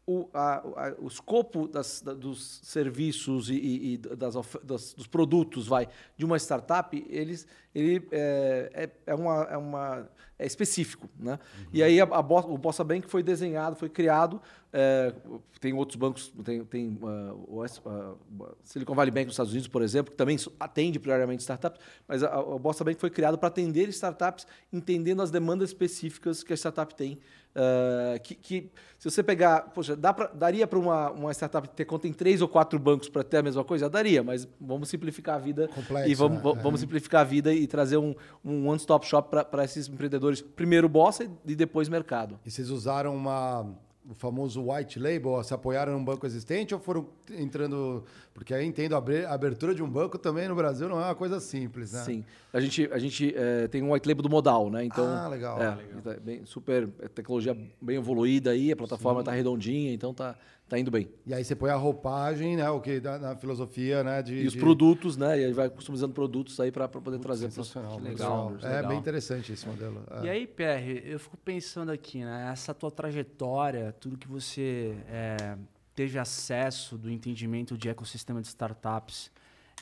o, 0.07 0.29
a, 0.35 0.57
a, 0.57 0.95
o 0.99 1.07
escopo 1.07 1.69
das, 1.69 2.03
da, 2.03 2.13
dos 2.13 2.61
serviços 2.65 3.49
e, 3.49 3.55
e, 3.55 3.95
e 3.95 3.99
das, 3.99 4.35
das, 4.63 4.93
dos 4.95 5.07
produtos 5.07 5.69
vai 5.69 5.89
de 6.17 6.25
uma 6.25 6.37
startup, 6.39 7.07
eles, 7.09 7.47
ele 7.75 8.07
é, 8.11 8.71
é, 8.75 8.91
é, 9.07 9.15
uma, 9.15 9.43
é, 9.45 9.57
uma, 9.57 10.09
é 10.39 10.47
específico. 10.47 11.09
Né? 11.19 11.33
Uhum. 11.33 11.67
E 11.73 11.83
aí 11.83 12.01
a, 12.01 12.05
a, 12.05 12.21
o 12.21 12.59
Bossa 12.59 12.83
Bank 12.83 13.09
foi 13.09 13.23
desenhado, 13.23 13.77
foi 13.77 13.89
criado. 13.89 14.41
É, 14.73 15.13
tem 15.61 15.73
outros 15.75 15.97
bancos, 15.97 16.33
tem, 16.43 16.65
tem 16.65 16.99
uh, 17.03 17.45
o 17.47 17.63
uh, 17.63 18.57
Silicon 18.65 18.95
Valley 18.95 19.11
Bank 19.11 19.27
nos 19.27 19.35
Estados 19.35 19.53
Unidos, 19.53 19.69
por 19.69 19.83
exemplo, 19.83 20.11
que 20.11 20.17
também 20.17 20.37
atende 20.59 20.99
prioritamente 20.99 21.43
startups, 21.43 21.79
mas 22.09 22.23
a, 22.23 22.35
a 22.35 22.59
Bossa 22.59 22.83
Bank 22.83 22.99
foi 22.99 23.11
criado 23.11 23.37
para 23.37 23.49
atender 23.49 23.89
startups, 23.91 24.47
entendendo 24.73 25.21
as 25.21 25.31
demandas 25.31 25.71
específicas 25.71 26.43
que 26.43 26.53
a 26.53 26.57
startup 26.57 26.95
tem 26.95 27.19
Uh, 27.53 28.19
que, 28.23 28.35
que, 28.35 28.71
se 28.99 29.11
você 29.11 29.23
pegar, 29.23 29.61
poxa, 29.75 29.95
pra, 29.95 30.29
daria 30.29 30.67
para 30.67 30.79
uma, 30.79 31.11
uma 31.11 31.33
startup 31.33 31.69
ter 31.69 31.85
conta 31.85 32.09
em 32.09 32.13
três 32.13 32.41
ou 32.41 32.49
quatro 32.49 32.79
bancos 32.79 33.11
para 33.11 33.23
ter 33.23 33.39
a 33.39 33.43
mesma 33.43 33.63
coisa? 33.63 33.91
Daria, 33.91 34.23
mas 34.23 34.49
vamos 34.59 34.89
simplificar 34.89 35.37
a 35.37 35.39
vida 35.39 35.69
Complexo, 35.69 36.09
e 36.09 36.15
vamos, 36.15 36.43
né? 36.43 36.61
vamos 36.63 36.81
é. 36.81 36.83
simplificar 36.83 37.21
a 37.21 37.25
vida 37.25 37.53
e 37.53 37.67
trazer 37.67 37.99
um, 37.99 38.15
um 38.43 38.69
one-stop 38.69 39.07
shop 39.07 39.29
para 39.51 39.65
esses 39.65 39.87
empreendedores. 39.87 40.41
Primeiro 40.41 40.89
bossa 40.89 41.31
e 41.45 41.55
depois 41.55 41.91
mercado. 41.91 42.41
E 42.47 42.51
vocês 42.51 42.71
usaram 42.71 43.15
uma 43.15 43.67
o 44.09 44.15
famoso 44.15 44.71
white 44.71 44.99
label, 44.99 45.43
se 45.45 45.55
apoiaram 45.55 45.93
num 45.93 46.05
banco 46.05 46.27
existente 46.27 46.75
ou 46.75 46.81
foram 46.81 47.07
entrando. 47.31 48.05
Porque 48.35 48.53
aí 48.53 48.67
entendo, 48.67 48.95
a 48.95 49.33
abertura 49.33 49.75
de 49.75 49.83
um 49.83 49.89
banco 49.89 50.19
também 50.19 50.49
no 50.49 50.55
Brasil 50.55 50.89
não 50.89 51.01
é 51.01 51.05
uma 51.05 51.15
coisa 51.15 51.39
simples, 51.39 51.93
né? 51.93 52.01
Sim. 52.01 52.25
A 52.53 52.61
gente, 52.61 52.89
a 52.93 52.99
gente 52.99 53.33
é, 53.37 53.69
tem 53.69 53.83
um 53.83 53.93
white 53.93 54.09
label 54.09 54.23
do 54.23 54.29
modal, 54.29 54.71
né? 54.71 54.85
Então, 54.85 55.07
ah, 55.07 55.29
legal. 55.29 55.63
É, 55.63 55.75
legal. 55.77 56.03
Tá 56.03 56.17
bem, 56.21 56.45
super 56.45 56.89
é, 57.01 57.09
tecnologia 57.09 57.57
bem 57.81 57.97
evoluída 57.97 58.51
aí, 58.51 58.73
a 58.73 58.77
plataforma 58.77 59.21
está 59.21 59.33
redondinha, 59.33 59.93
então 59.93 60.13
tá, 60.13 60.37
tá 60.73 60.79
indo 60.79 60.91
bem. 60.91 61.07
E 61.27 61.35
aí 61.35 61.45
você 61.45 61.55
põe 61.55 61.69
a 61.69 61.77
roupagem, 61.77 62.57
né? 62.57 62.71
O 62.71 62.81
que 62.81 62.99
na, 62.99 63.19
na 63.19 63.37
filosofia, 63.37 64.03
né? 64.03 64.23
De, 64.23 64.37
e 64.37 64.47
os 64.47 64.55
de... 64.55 64.59
produtos, 64.59 65.19
né? 65.19 65.39
E 65.39 65.45
aí 65.45 65.53
vai 65.53 65.69
customizando 65.69 66.15
produtos 66.15 66.59
aí 66.59 66.73
para 66.73 66.89
poder 66.89 67.19
Putz, 67.19 67.21
trazer. 67.21 67.51
Sensacional. 67.51 67.97
Pros... 67.97 68.09
Legal. 68.09 68.51
legal. 68.53 68.73
É 68.73 68.87
bem 68.87 68.99
interessante 68.99 69.53
esse 69.53 69.69
modelo. 69.69 70.03
É. 70.11 70.25
E 70.25 70.31
aí, 70.31 70.47
PR, 70.47 71.05
eu 71.05 71.19
fico 71.19 71.37
pensando 71.37 71.93
aqui, 71.93 72.25
né? 72.25 72.49
Essa 72.51 72.73
tua 72.73 72.91
trajetória, 72.91 73.95
tudo 74.01 74.17
que 74.17 74.27
você 74.27 74.97
é, 75.09 75.59
teve 75.95 76.19
acesso 76.19 76.97
do 76.97 77.11
entendimento 77.11 77.77
de 77.77 77.91
ecossistema 77.91 78.41
de 78.41 78.47
startups 78.49 79.31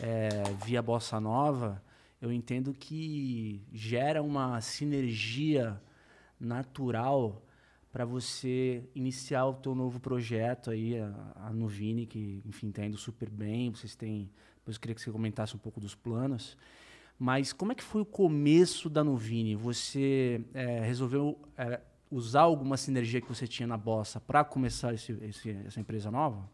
é, 0.00 0.42
via 0.64 0.82
Bossa 0.82 1.20
Nova, 1.20 1.80
eu 2.20 2.32
entendo 2.32 2.74
que 2.74 3.62
gera 3.72 4.24
uma 4.24 4.60
sinergia 4.60 5.80
natural 6.40 7.40
para 7.92 8.04
você 8.04 8.84
iniciar 8.94 9.46
o 9.46 9.54
teu 9.54 9.74
novo 9.74 9.98
projeto 9.98 10.70
aí, 10.70 10.98
a, 10.98 11.32
a 11.34 11.52
Nuvini, 11.52 12.06
que, 12.06 12.42
enfim, 12.44 12.68
está 12.68 12.84
indo 12.84 12.96
super 12.96 13.28
bem. 13.28 13.70
Vocês 13.70 13.96
têm... 13.96 14.30
Depois 14.58 14.76
eu 14.76 14.80
queria 14.80 14.94
que 14.94 15.00
você 15.00 15.10
comentasse 15.10 15.56
um 15.56 15.58
pouco 15.58 15.80
dos 15.80 15.94
planos. 15.94 16.56
Mas 17.18 17.52
como 17.52 17.72
é 17.72 17.74
que 17.74 17.82
foi 17.82 18.00
o 18.02 18.06
começo 18.06 18.88
da 18.88 19.02
Nuvini? 19.02 19.54
Você 19.56 20.42
é, 20.54 20.80
resolveu 20.80 21.38
é, 21.56 21.80
usar 22.10 22.42
alguma 22.42 22.76
sinergia 22.76 23.20
que 23.20 23.28
você 23.28 23.46
tinha 23.46 23.66
na 23.66 23.76
Bossa 23.76 24.20
para 24.20 24.44
começar 24.44 24.94
esse, 24.94 25.12
esse, 25.22 25.50
essa 25.66 25.80
empresa 25.80 26.10
nova? 26.10 26.48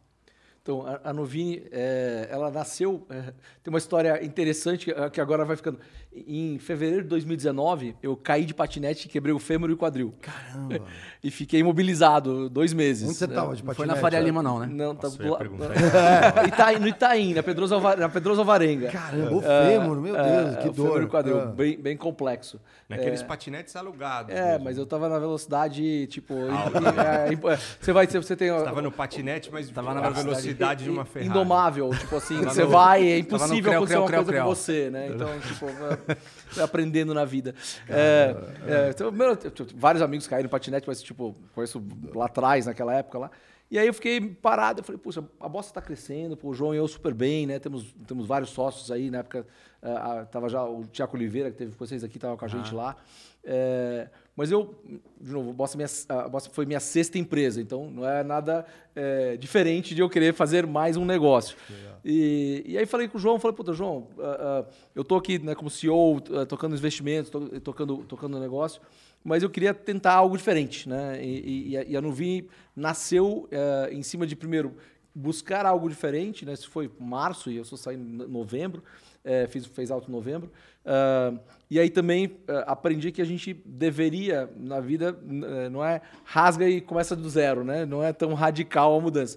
Então, 0.67 0.85
a, 0.85 1.11
a 1.11 1.13
Novini, 1.13 1.63
é, 1.71 2.27
ela 2.29 2.51
nasceu. 2.51 3.07
É, 3.09 3.33
tem 3.63 3.73
uma 3.73 3.79
história 3.79 4.25
interessante 4.25 4.87
que, 4.87 5.11
que 5.11 5.21
agora 5.21 5.45
vai 5.45 5.55
ficando. 5.55 5.79
Em 6.27 6.59
fevereiro 6.59 7.03
de 7.03 7.09
2019, 7.11 7.95
eu 8.03 8.17
caí 8.17 8.45
de 8.47 8.55
patinete 8.55 9.07
e 9.07 9.11
quebrei 9.11 9.35
o 9.35 9.39
fêmur 9.39 9.69
e 9.69 9.75
o 9.75 9.77
quadril. 9.77 10.15
Caramba! 10.23 10.81
e 11.23 11.31
fiquei 11.31 11.61
imobilizado 11.61 12.49
dois 12.49 12.73
meses. 12.73 13.07
Onde 13.09 13.19
você 13.19 13.25
estava 13.27 13.55
de 13.55 13.63
patinete? 13.63 13.67
Não 13.67 13.75
foi 13.75 13.87
na 13.87 13.97
Faria 13.97 14.21
Lima, 14.21 14.43
não, 14.43 14.59
né? 14.61 14.67
Não, 14.71 14.95
tá 14.95 15.09
Nossa, 15.09 15.23
ia 15.23 15.31
lá- 15.31 15.39
perguntar. 15.39 15.69
Itaim, 16.49 16.79
no 16.79 16.89
Itaim, 16.89 17.35
na 17.35 17.43
Pedroso, 17.43 17.75
Alva- 17.75 17.97
na 17.97 18.09
Pedroso 18.09 18.41
Alvarenga. 18.41 18.89
Caramba, 18.91 19.35
o 19.35 19.43
fêmur, 19.43 20.01
meu 20.01 20.15
Deus, 20.15 20.55
É, 20.55 20.57
que 20.63 20.69
o 20.69 20.73
fêmur 20.75 20.91
dor. 20.93 21.03
e 21.03 21.05
o 21.05 21.09
quadril, 21.09 21.41
Ah. 21.41 21.47
bem, 21.47 21.77
bem 21.79 21.97
complexo. 21.97 22.59
Naqueles 22.89 23.23
patinetes 23.23 23.75
alugados. 23.77 24.35
É, 24.35 24.53
mesmo. 24.53 24.65
mas 24.65 24.79
eu 24.79 24.87
tava 24.87 25.09
na 25.09 25.19
velocidade, 25.19 26.07
tipo. 26.07 26.33
e- 26.35 26.37
e- 26.39 27.31
é, 27.31 27.53
é, 27.53 27.59
você 27.81 27.93
vai, 27.93 28.07
você 28.07 28.37
tem. 28.37 28.51
Você 28.51 28.65
tava 28.65 28.81
no 28.81 28.91
patinete, 28.93 29.51
mas 29.53 29.69
Tava 29.71 29.93
na 29.93 30.01
velocidade 30.01 30.27
velocidade 30.29 30.85
de 30.85 30.91
uma 30.91 31.05
Ferrari. 31.05 31.29
Indomável, 31.31 31.91
tipo 31.91 32.17
assim, 32.17 32.41
você 32.43 32.65
vai, 32.65 33.07
é 33.07 33.19
impossível 33.19 33.73
acontecer 33.73 33.99
uma 33.99 34.09
coisa 34.11 34.33
com 34.41 34.45
você, 34.49 34.89
né? 34.91 35.09
Então, 35.13 35.29
tipo, 35.41 35.67
aprendendo 36.63 37.13
na 37.15 37.25
vida. 37.25 37.55
É, 37.89 38.35
é, 38.67 38.91
então, 38.91 39.11
meu, 39.13 39.29
eu- 39.29 39.37
eu- 39.45 39.67
vários 39.77 40.03
amigos 40.03 40.27
caíram 40.27 40.45
no 40.45 40.51
patinete, 40.51 40.87
mas, 40.87 41.03
tipo, 41.03 41.35
conheço 41.55 41.83
lá 42.15 42.27
atrás, 42.27 42.67
naquela 42.67 42.95
época 42.95 43.19
lá. 43.19 43.31
E 43.71 43.79
aí 43.79 43.87
eu 43.87 43.95
fiquei 43.95 44.21
parado, 44.21 44.81
eu 44.81 44.85
falei, 44.85 45.01
puxa, 45.01 45.25
a 45.41 45.49
bosta 45.49 45.75
tá 45.75 45.83
crescendo, 45.85 46.37
pô, 46.37 46.51
o 46.51 46.55
João 46.55 46.73
e 46.73 46.77
eu 46.79 46.87
super 46.87 47.13
bem, 47.13 47.47
né? 47.47 47.59
Temos, 47.59 47.93
temos 48.07 48.25
vários 48.27 48.51
sócios 48.51 48.93
aí, 48.93 49.11
na 49.11 49.19
época 49.19 49.45
ah, 49.83 50.21
ah, 50.21 50.25
tava 50.25 50.49
já 50.49 50.63
o 50.65 50.85
Tiago 50.87 51.17
Oliveira, 51.17 51.51
que 51.51 51.57
teve 51.57 51.73
vocês 51.77 52.05
aqui, 52.05 52.17
tava 52.19 52.37
com 52.37 52.45
a 52.45 52.49
gente 52.49 52.73
lá. 52.75 52.97
É, 53.45 54.09
mas 54.37 54.51
eu, 54.51 54.75
de 55.21 55.33
novo, 55.33 55.51
a 55.51 55.53
Bossa, 55.55 55.77
minha, 55.77 55.89
a 56.11 56.29
Bossa 56.29 56.51
foi 56.51 56.67
minha 56.67 56.79
sexta 56.79 57.17
empresa, 57.19 57.61
então 57.61 57.91
não 57.91 58.07
é 58.07 58.23
nada 58.23 58.67
é, 58.95 59.37
diferente 59.39 59.95
de 59.95 60.03
eu 60.03 60.11
querer 60.11 60.35
fazer 60.35 60.67
mais 60.67 60.97
um 60.97 61.05
negócio. 61.07 61.57
E, 62.05 62.63
e 62.67 62.79
aí 62.79 62.85
falei 62.87 63.09
com 63.09 63.17
o 63.17 63.21
João, 63.21 63.41
falei, 63.41 63.57
puta, 63.57 63.73
João, 63.73 64.09
ah, 64.19 64.65
ah, 64.69 64.73
eu 64.95 65.03
tô 65.03 65.17
aqui 65.17 65.39
né, 65.39 65.55
como 65.55 65.71
CEO, 65.71 66.23
ah, 66.35 66.45
tocando 66.47 66.77
investimentos, 66.77 67.31
to- 67.31 67.61
tocando, 67.61 67.99
tocando 68.05 68.39
negócio, 68.39 68.81
mas 69.25 69.43
eu 69.43 69.51
queria 69.51 69.73
tentar 69.75 70.13
algo 70.13 70.37
diferente, 70.37 70.89
né? 70.89 71.19
E, 71.25 71.73
e- 71.75 71.77
e 71.89 71.97
a, 71.97 71.99
a 71.99 72.03
Nuvini 72.03 72.49
nasceu 72.77 73.49
eh, 73.51 73.89
em 73.93 74.03
cima 74.03 74.25
de, 74.25 74.37
primeiro, 74.37 74.77
buscar 75.13 75.67
algo 75.67 75.89
diferente, 75.89 76.45
né? 76.45 76.53
Isso 76.53 76.71
foi 76.71 76.89
março 77.01 77.51
e 77.51 77.57
eu 77.57 77.65
só 77.65 77.75
saí 77.77 77.97
em 77.97 77.99
no- 77.99 78.29
novembro, 78.29 78.85
eh, 79.25 79.49
fiz, 79.49 79.67
fez 79.67 79.91
alto 79.91 80.09
em 80.09 80.13
novembro. 80.13 80.53
Ah, 80.87 81.35
e 81.69 81.81
aí 81.81 81.91
também 81.91 82.39
eh, 82.47 82.65
aprendi 82.65 83.11
que 83.11 83.21
a 83.21 83.25
gente 83.25 83.53
deveria, 83.53 84.49
na 84.57 84.79
vida, 84.79 85.19
eh, 85.29 85.69
não 85.69 85.85
é 85.85 86.01
rasga 86.25 86.69
e 86.69 86.81
começa 86.81 87.17
do 87.17 87.29
zero, 87.29 87.65
né? 87.65 87.85
Não 87.85 88.05
é 88.05 88.13
tão 88.13 88.33
radical 88.35 88.97
a 88.97 89.01
mudança. 89.01 89.37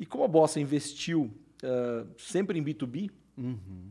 E 0.00 0.06
como 0.06 0.24
a 0.24 0.28
Bossa 0.28 0.58
investiu 0.58 1.30
ah, 1.62 2.06
sempre 2.16 2.58
em 2.58 2.64
B2B, 2.64 3.10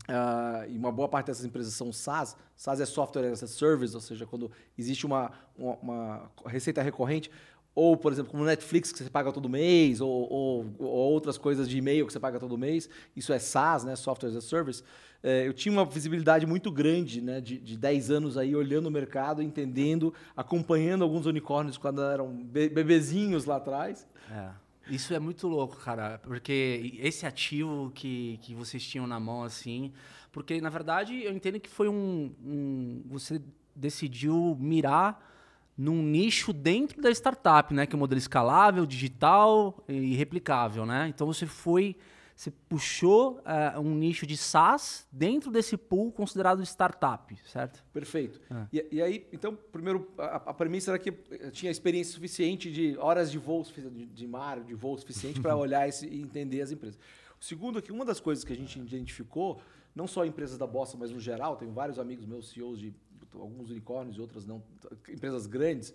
ah, 0.08 0.66
e 0.68 0.76
uma 0.76 0.92
boa 0.92 1.08
parte 1.08 1.28
dessas 1.28 1.46
empresas 1.46 1.76
são 1.76 1.94
SaaS. 1.94 2.36
SaaS 2.58 2.80
é 2.80 2.86
Software 2.86 3.32
as 3.32 3.44
a 3.44 3.48
Service, 3.48 3.94
ou 3.94 4.02
seja, 4.02 4.26
quando 4.26 4.50
existe 4.76 5.06
uma, 5.06 5.32
uma, 5.56 5.76
uma 5.76 6.32
receita 6.48 6.82
recorrente, 6.82 7.30
ou, 7.76 7.98
por 7.98 8.12
exemplo, 8.14 8.32
como 8.32 8.46
Netflix, 8.46 8.92
que 8.92 8.98
você 9.04 9.10
paga 9.10 9.32
todo 9.34 9.50
mês, 9.50 10.00
ou, 10.00 10.10
ou- 10.10 10.66
ou 10.80 10.88
outras 10.88 11.38
coisas 11.38 11.68
de 11.70 11.78
e-mail 11.78 12.08
que 12.08 12.14
você 12.14 12.20
paga 12.20 12.40
todo 12.40 12.58
mês. 12.58 12.90
Isso 13.16 13.34
é 13.34 13.38
SaaS, 13.40 13.84
né? 13.84 13.96
Software 13.98 14.30
as 14.30 14.36
a 14.38 14.42
Service. 14.42 14.82
Eh, 15.22 15.46
eu 15.48 15.54
tinha 15.54 15.74
uma 15.74 15.84
visibilidade 15.86 16.46
muito 16.46 16.72
grande, 16.72 17.20
né? 17.22 17.42
De, 17.42 17.58
de 17.58 17.78
10 17.78 18.10
anos 18.12 18.38
aí, 18.38 18.56
olhando 18.56 18.86
o 18.88 18.92
mercado, 18.92 19.42
entendendo, 19.42 20.14
acompanhando 20.38 21.04
alguns 21.04 21.26
unicórnios 21.26 21.78
quando 21.78 22.02
eram 22.02 22.32
be- 22.44 22.70
bebezinhos 22.70 23.44
lá 23.46 23.58
atrás. 23.58 24.08
É. 24.32 24.50
Isso 24.90 25.14
é 25.16 25.20
muito 25.20 25.48
louco, 25.48 25.76
cara, 25.78 26.20
porque 26.24 26.94
esse 27.00 27.26
ativo 27.26 27.92
que, 27.94 28.38
que 28.44 28.54
vocês 28.54 28.84
tinham 28.86 29.08
na 29.08 29.20
mão, 29.20 29.42
assim, 29.42 29.92
porque 30.32 30.62
na 30.62 30.70
verdade 30.70 31.24
eu 31.24 31.34
entendo 31.34 31.60
que 31.60 31.68
foi 31.70 31.90
um. 31.90 32.32
um- 32.46 33.02
você 33.08 33.42
decidiu 33.76 34.56
mirar 34.60 35.35
num 35.78 36.02
nicho 36.02 36.54
dentro 36.54 37.02
da 37.02 37.12
startup, 37.12 37.74
né? 37.74 37.86
Que 37.86 37.96
é 37.96 37.98
um 37.98 38.00
modelo 38.00 38.20
escalável, 38.20 38.86
digital 38.86 39.84
e 39.88 40.16
replicável, 40.16 40.86
né? 40.86 41.08
Então 41.08 41.28
você 41.28 41.46
foi. 41.46 41.96
Você 42.36 42.52
puxou 42.52 43.42
eh, 43.46 43.80
um 43.80 43.96
nicho 43.96 44.28
de 44.28 44.36
SaaS 44.36 45.08
dentro 45.10 45.50
desse 45.50 45.78
pool 45.78 46.12
considerado 46.12 46.62
startup, 46.64 47.34
certo? 47.46 47.82
Perfeito. 47.94 48.42
Ah. 48.52 48.68
E, 48.74 48.86
e 48.92 49.02
aí, 49.02 49.26
então, 49.32 49.58
primeiro, 49.72 50.12
a, 50.18 50.36
a 50.48 50.54
premissa 50.54 50.92
era 50.92 51.00
que 51.00 51.14
eu 51.30 51.50
tinha 51.50 51.72
experiência 51.72 52.14
suficiente 52.14 52.70
de 52.70 52.98
horas 52.98 53.32
de 53.32 53.38
voo, 53.38 53.64
de, 53.64 54.06
de 54.08 54.28
mar, 54.28 54.60
de 54.60 54.74
voo 54.74 54.98
suficiente 54.98 55.40
para 55.40 55.56
olhar 55.56 55.88
esse, 55.88 56.08
e 56.08 56.22
entender 56.22 56.62
as 56.62 56.74
empresas. 56.74 57.00
O 57.40 57.44
segundo 57.46 57.80
é 57.80 57.82
que 57.82 57.94
uma 57.94 58.04
das 58.04 58.20
coisas 58.20 58.44
que 58.44 58.52
a 58.52 58.56
gente 58.56 58.78
identificou, 58.78 59.62
não 59.96 60.06
só 60.06 60.26
empresas 60.26 60.58
da 60.58 60.68
Bossa, 60.68 60.98
mas 60.98 61.12
no 61.12 61.22
geral, 61.22 61.56
tenho 61.56 61.72
vários 61.72 61.98
amigos 61.98 62.26
meus, 62.26 62.50
CEOs 62.50 62.80
de 62.80 62.94
alguns 63.34 63.70
unicórnios 63.70 64.18
e 64.18 64.22
outras 64.22 64.46
não, 64.46 64.64
empresas 65.10 65.48
grandes, 65.48 65.94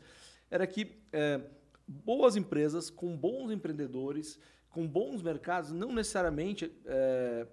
era 0.50 0.66
que 0.66 0.92
eh, 1.12 1.40
boas 1.86 2.36
empresas 2.36 2.90
com 2.90 3.16
bons 3.16 3.50
empreendedores, 3.50 4.38
com 4.70 4.86
bons 4.86 5.22
mercados, 5.22 5.72
não 5.72 5.92
necessariamente 5.92 6.72
eh, 6.84 7.46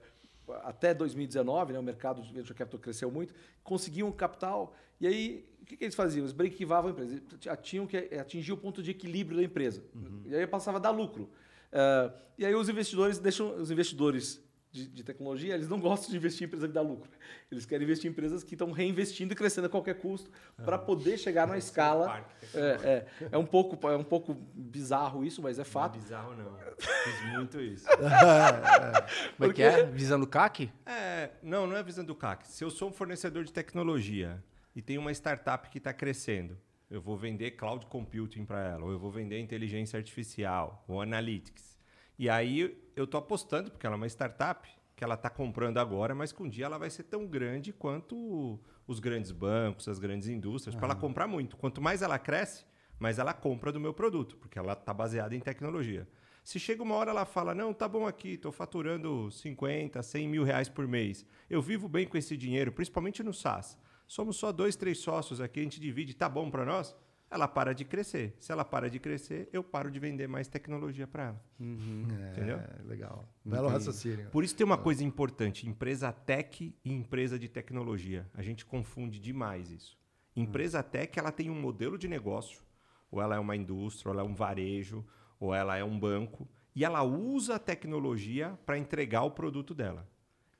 até 0.63 0.93
2019, 0.93 1.73
né, 1.73 1.79
o 1.79 1.83
mercado 1.83 2.21
de 2.21 2.31
venture 2.31 2.53
capital 2.53 2.79
cresceu 2.79 3.11
muito, 3.11 3.33
conseguiam 3.63 4.11
capital. 4.11 4.73
E 4.99 5.07
aí, 5.07 5.49
o 5.61 5.65
que, 5.65 5.77
que 5.77 5.83
eles 5.83 5.95
faziam? 5.95 6.23
Eles 6.23 6.33
break-evavam 6.33 6.89
a 6.89 6.93
empresa. 6.93 7.21
Tinham 7.61 7.85
que 7.85 7.97
atingir 8.15 8.53
o 8.53 8.57
ponto 8.57 8.81
de 8.81 8.91
equilíbrio 8.91 9.37
da 9.37 9.43
empresa. 9.43 9.83
E 10.25 10.35
aí 10.35 10.47
passava 10.47 10.77
a 10.77 10.81
dar 10.81 10.91
lucro. 10.91 11.29
Eh, 11.71 12.11
e 12.39 12.45
aí 12.45 12.55
os 12.55 12.69
investidores 12.69 13.19
deixam 13.19 13.55
os 13.55 13.71
investidores 13.71 14.41
de, 14.71 14.87
de 14.87 15.03
tecnologia, 15.03 15.53
eles 15.53 15.69
não 15.69 15.79
gostam 15.79 16.09
de 16.11 16.17
investir 16.17 16.43
em 16.43 16.47
empresa 16.47 16.67
que 16.67 16.73
dá 16.73 16.81
lucro. 16.81 17.09
Eles 17.51 17.65
querem 17.65 17.85
investir 17.85 18.07
em 18.07 18.11
empresas 18.11 18.43
que 18.43 18.55
estão 18.55 18.71
reinvestindo 18.71 19.33
e 19.33 19.35
crescendo 19.35 19.67
a 19.67 19.69
qualquer 19.69 19.95
custo 19.95 20.29
para 20.63 20.77
poder 20.77 21.17
chegar 21.17 21.47
numa 21.47 21.57
escala. 21.57 22.05
parque 22.05 22.35
É, 22.53 23.05
é, 23.21 23.27
é 23.31 23.37
um 23.37 23.45
pouco 23.45 23.87
é 23.87 23.95
um 23.97 24.03
pouco 24.03 24.33
bizarro 24.53 25.25
isso, 25.25 25.41
mas 25.41 25.57
é 25.57 25.61
Não 25.61 25.67
é 25.67 25.71
fato. 25.71 25.99
bizarro, 25.99 26.35
não. 26.35 26.57
Fiz 26.77 27.31
muito 27.33 27.59
isso. 27.59 27.87
Como 29.37 29.51
é 29.51 29.53
que 29.53 29.63
é? 29.63 29.83
Visando 29.85 30.25
o 30.25 30.27
CAC? 30.27 30.71
É, 30.85 31.31
não, 31.41 31.65
não 31.65 31.75
é 31.75 31.83
visando 31.83 32.11
o 32.11 32.15
CAC. 32.15 32.47
Se 32.47 32.63
eu 32.63 32.69
sou 32.69 32.89
um 32.89 32.93
fornecedor 32.93 33.43
de 33.43 33.51
tecnologia 33.51 34.43
e 34.75 34.81
tem 34.81 34.97
uma 34.97 35.11
startup 35.11 35.69
que 35.69 35.77
está 35.77 35.93
crescendo, 35.93 36.57
eu 36.89 37.01
vou 37.01 37.17
vender 37.17 37.51
cloud 37.51 37.85
computing 37.87 38.45
para 38.45 38.63
ela, 38.65 38.85
ou 38.85 38.91
eu 38.91 38.99
vou 38.99 39.11
vender 39.11 39.39
inteligência 39.39 39.97
artificial, 39.97 40.83
ou 40.87 41.01
analytics. 41.01 41.76
E 42.17 42.29
aí 42.29 42.77
eu 42.95 43.03
estou 43.03 43.19
apostando, 43.19 43.69
porque 43.69 43.85
ela 43.85 43.95
é 43.95 43.97
uma 43.97 44.07
startup, 44.07 44.67
que 44.95 45.03
ela 45.03 45.13
está 45.13 45.29
comprando 45.29 45.77
agora, 45.77 46.15
mas 46.15 46.31
que 46.31 46.41
um 46.41 46.49
dia 46.49 46.65
ela 46.65 46.79
vai 46.79 46.89
ser 46.89 47.03
tão 47.03 47.27
grande 47.27 47.71
quanto 47.71 48.59
os 48.87 48.99
grandes 48.99 49.31
bancos, 49.31 49.87
as 49.87 49.99
grandes 49.99 50.27
indústrias, 50.27 50.75
para 50.75 50.87
ela 50.87 50.95
comprar 50.95 51.27
muito. 51.27 51.55
Quanto 51.55 51.79
mais 51.79 52.01
ela 52.01 52.17
cresce, 52.17 52.65
mais 52.97 53.19
ela 53.19 53.33
compra 53.33 53.71
do 53.71 53.79
meu 53.79 53.93
produto, 53.93 54.35
porque 54.37 54.57
ela 54.57 54.73
está 54.73 54.91
baseada 54.91 55.35
em 55.35 55.39
tecnologia. 55.39 56.07
Se 56.43 56.59
chega 56.59 56.81
uma 56.81 56.95
hora 56.95 57.11
ela 57.11 57.25
fala, 57.25 57.53
não, 57.53 57.73
tá 57.73 57.87
bom 57.87 58.07
aqui, 58.07 58.29
estou 58.29 58.51
faturando 58.51 59.29
50, 59.29 60.01
100 60.01 60.27
mil 60.27 60.43
reais 60.43 60.67
por 60.69 60.87
mês. 60.87 61.25
Eu 61.47 61.61
vivo 61.61 61.87
bem 61.87 62.07
com 62.07 62.17
esse 62.17 62.35
dinheiro, 62.35 62.71
principalmente 62.71 63.21
no 63.21 63.33
SaaS. 63.33 63.77
Somos 64.07 64.37
só 64.37 64.51
dois, 64.51 64.75
três 64.75 64.99
sócios 64.99 65.41
aqui, 65.41 65.59
a 65.59 65.63
gente 65.63 65.79
divide, 65.79 66.15
tá 66.15 66.29
bom 66.29 66.49
para 66.49 66.65
nós? 66.65 66.95
Ela 67.29 67.47
para 67.47 67.73
de 67.73 67.83
crescer. 67.83 68.35
Se 68.39 68.51
ela 68.51 68.63
para 68.63 68.89
de 68.89 68.99
crescer, 68.99 69.49
eu 69.51 69.61
paro 69.61 69.91
de 69.91 69.99
vender 69.99 70.27
mais 70.27 70.47
tecnologia 70.47 71.05
para 71.05 71.23
ela. 71.25 71.43
Entendeu? 71.59 72.57
É, 72.57 72.81
legal. 72.83 73.27
Belo 73.43 73.67
raciocínio. 73.67 74.29
Por 74.29 74.43
isso 74.43 74.55
tem 74.55 74.65
uma 74.65 74.77
coisa 74.77 75.03
importante: 75.03 75.67
empresa 75.67 76.11
tech 76.11 76.73
e 76.83 76.91
empresa 76.91 77.37
de 77.37 77.49
tecnologia. 77.49 78.29
A 78.33 78.41
gente 78.41 78.65
confunde 78.65 79.19
demais 79.19 79.69
isso. 79.71 79.97
Empresa 80.35 80.81
tech 80.81 81.19
ela 81.19 81.31
tem 81.31 81.49
um 81.49 81.59
modelo 81.59 81.97
de 81.97 82.07
negócio, 82.07 82.61
ou 83.11 83.21
ela 83.21 83.35
é 83.35 83.39
uma 83.39 83.55
indústria, 83.55 84.09
ou 84.09 84.13
ela 84.13 84.27
é 84.27 84.31
um 84.31 84.35
varejo, 84.35 85.05
ou 85.39 85.53
ela 85.53 85.75
é 85.75 85.83
um 85.83 85.99
banco, 85.99 86.47
e 86.75 86.85
ela 86.85 87.03
usa 87.03 87.55
a 87.55 87.59
tecnologia 87.59 88.57
para 88.65 88.77
entregar 88.77 89.23
o 89.23 89.31
produto 89.31 89.73
dela. 89.73 90.07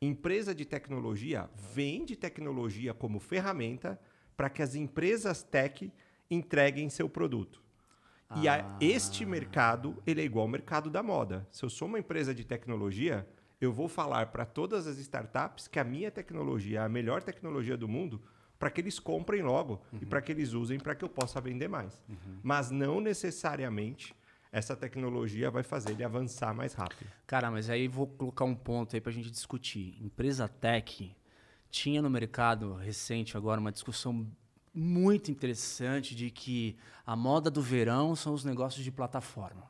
Empresa 0.01 0.53
de 0.53 0.65
tecnologia 0.65 1.49
vende 1.55 2.15
tecnologia 2.15 2.93
como 2.93 3.19
ferramenta 3.19 3.99
para 4.35 4.49
que 4.49 4.61
as 4.61 4.75
empresas 4.75 5.41
tech 5.41 5.91
entreguem 6.29 6.89
seu 6.89 7.07
produto. 7.09 7.61
E 8.35 8.47
a- 8.47 8.77
este 8.81 9.25
mercado, 9.25 10.01
ele 10.05 10.21
é 10.21 10.25
igual 10.25 10.43
ao 10.43 10.49
mercado 10.49 10.89
da 10.89 11.01
moda. 11.01 11.47
Se 11.51 11.63
eu 11.63 11.69
sou 11.69 11.87
uma 11.87 11.97
empresa 11.99 12.35
de 12.35 12.43
tecnologia, 12.43 13.27
eu 13.61 13.71
vou 13.71 13.87
falar 13.87 14.27
para 14.27 14.45
todas 14.45 14.85
as 14.85 14.97
startups 14.97 15.67
que 15.67 15.79
a 15.79 15.83
minha 15.83 16.11
tecnologia 16.11 16.79
é 16.79 16.83
a 16.83 16.89
melhor 16.89 17.23
tecnologia 17.23 17.77
do 17.77 17.87
mundo, 17.87 18.21
para 18.59 18.69
que 18.69 18.81
eles 18.81 18.99
comprem 18.99 19.41
logo 19.43 19.81
e 20.01 20.05
para 20.05 20.21
que 20.21 20.31
eles 20.31 20.53
usem 20.53 20.79
para 20.79 20.93
que 20.93 21.05
eu 21.05 21.09
possa 21.09 21.39
vender 21.39 21.67
mais. 21.69 22.03
Mas 22.43 22.69
não 22.69 22.99
necessariamente 22.99 24.13
essa 24.51 24.75
tecnologia 24.75 25.49
vai 25.51 25.63
fazer 25.63 25.91
ele 25.91 26.03
avançar 26.03 26.53
mais 26.53 26.73
rápido. 26.73 27.07
Cara, 27.25 27.49
mas 27.51 27.69
aí 27.69 27.87
vou 27.87 28.07
colocar 28.07 28.45
um 28.45 28.55
ponto 28.55 28.95
aí 28.95 29.01
pra 29.01 29.11
gente 29.11 29.29
discutir. 29.31 29.97
Empresa 30.03 30.47
tech 30.47 31.15
tinha 31.69 32.01
no 32.01 32.09
mercado 32.09 32.73
recente 32.73 33.37
agora 33.37 33.59
uma 33.59 33.71
discussão 33.71 34.27
muito 34.77 35.31
interessante 35.31 36.13
de 36.15 36.29
que 36.29 36.75
a 37.05 37.15
moda 37.15 37.49
do 37.49 37.61
verão 37.61 38.15
são 38.15 38.33
os 38.33 38.43
negócios 38.43 38.83
de 38.83 38.91
plataforma. 38.91 39.65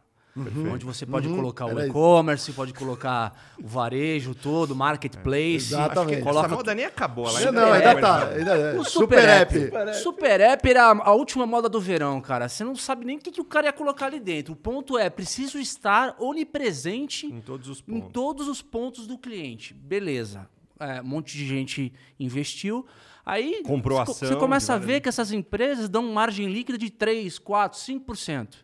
Onde 0.71 0.85
você 0.85 1.03
pode 1.03 1.27
colocar 1.27 1.65
o 1.65 1.69
Era 1.71 1.79
isso. 1.79 1.89
e-commerce, 1.89 2.53
pode 2.53 2.71
colocar 2.71 3.55
o 3.59 3.65
varejo 3.67 4.35
todo, 4.35 4.75
marketplace. 4.75 5.55
Exatamente. 5.73 6.11
Acho 6.11 6.17
que 6.19 6.21
Coloca 6.21 6.45
essa 6.45 6.55
moda 6.55 6.75
nem 6.75 6.85
acabou. 6.85 7.27
Ela 7.27 7.39
Não, 7.39 7.47
ainda 7.47 7.61
não, 7.61 7.67
é, 7.75 7.77
ainda 7.87 8.01
tá. 8.01 8.27
Ainda 8.27 8.51
é. 8.55 8.77
O 8.77 8.83
Super, 8.83 9.19
Super 9.19 9.29
App. 9.29 9.93
Super 9.95 10.41
App 10.41 10.69
era 10.69 10.85
a 10.91 11.11
última 11.13 11.47
moda 11.47 11.67
do 11.67 11.81
verão, 11.81 12.21
cara. 12.21 12.47
Você 12.47 12.63
não 12.63 12.75
sabe 12.75 13.03
nem 13.03 13.17
o 13.17 13.19
que, 13.19 13.31
que 13.31 13.41
o 13.41 13.45
cara 13.45 13.65
ia 13.65 13.73
colocar 13.73 14.05
ali 14.05 14.19
dentro. 14.19 14.53
O 14.53 14.55
ponto 14.55 14.95
é, 14.95 15.09
preciso 15.09 15.57
estar 15.57 16.15
onipresente 16.19 17.25
Em 17.25 17.41
todos 17.41 17.67
os 17.67 17.79
em 17.87 17.93
pontos. 17.99 18.09
todos 18.13 18.47
os 18.47 18.61
pontos 18.61 19.07
do 19.07 19.17
cliente. 19.17 19.73
Beleza. 19.73 20.47
É, 20.79 21.01
um 21.01 21.05
monte 21.05 21.35
de 21.35 21.47
gente 21.47 21.91
investiu. 22.19 22.85
Aí 23.27 23.61
Comprou 23.63 23.97
você, 23.97 24.11
ação 24.11 24.27
você 24.29 24.35
começa 24.37 24.73
a 24.73 24.77
ver 24.77 25.01
que 25.01 25.09
essas 25.09 25.33
empresas 25.33 25.89
dão 25.89 26.13
margem 26.13 26.47
líquida 26.47 26.77
de 26.77 26.89
3, 26.89 27.37
4, 27.37 27.77
5%. 27.77 28.53
O 28.53 28.57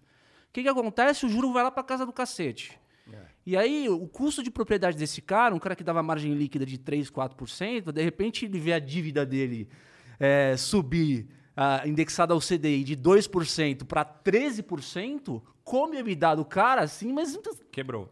que, 0.53 0.63
que 0.63 0.69
acontece? 0.69 1.25
O 1.25 1.29
juro 1.29 1.51
vai 1.51 1.63
lá 1.63 1.69
para 1.69 1.83
casa 1.83 2.05
do 2.05 2.13
cacete. 2.13 2.79
E 3.45 3.57
aí, 3.57 3.89
o 3.89 4.07
custo 4.07 4.41
de 4.41 4.49
propriedade 4.49 4.97
desse 4.97 5.21
cara, 5.21 5.53
um 5.53 5.59
cara 5.59 5.75
que 5.75 5.83
dava 5.83 6.01
margem 6.01 6.33
líquida 6.33 6.65
de 6.65 6.77
3, 6.77 7.11
4%, 7.11 7.91
de 7.91 8.01
repente 8.01 8.45
ele 8.45 8.57
vê 8.57 8.71
a 8.71 8.79
dívida 8.79 9.25
dele 9.25 9.67
é, 10.17 10.55
subir, 10.55 11.27
ah, 11.57 11.81
indexada 11.85 12.33
ao 12.33 12.39
CDI, 12.39 12.85
de 12.85 12.95
2% 12.95 13.83
para 13.83 14.05
13%, 14.05 15.41
come 15.61 15.97
a 15.97 15.99
EBITDA 15.99 16.37
do 16.37 16.45
cara 16.45 16.83
assim, 16.83 17.11
mas 17.11 17.37
Quebrou. 17.69 18.09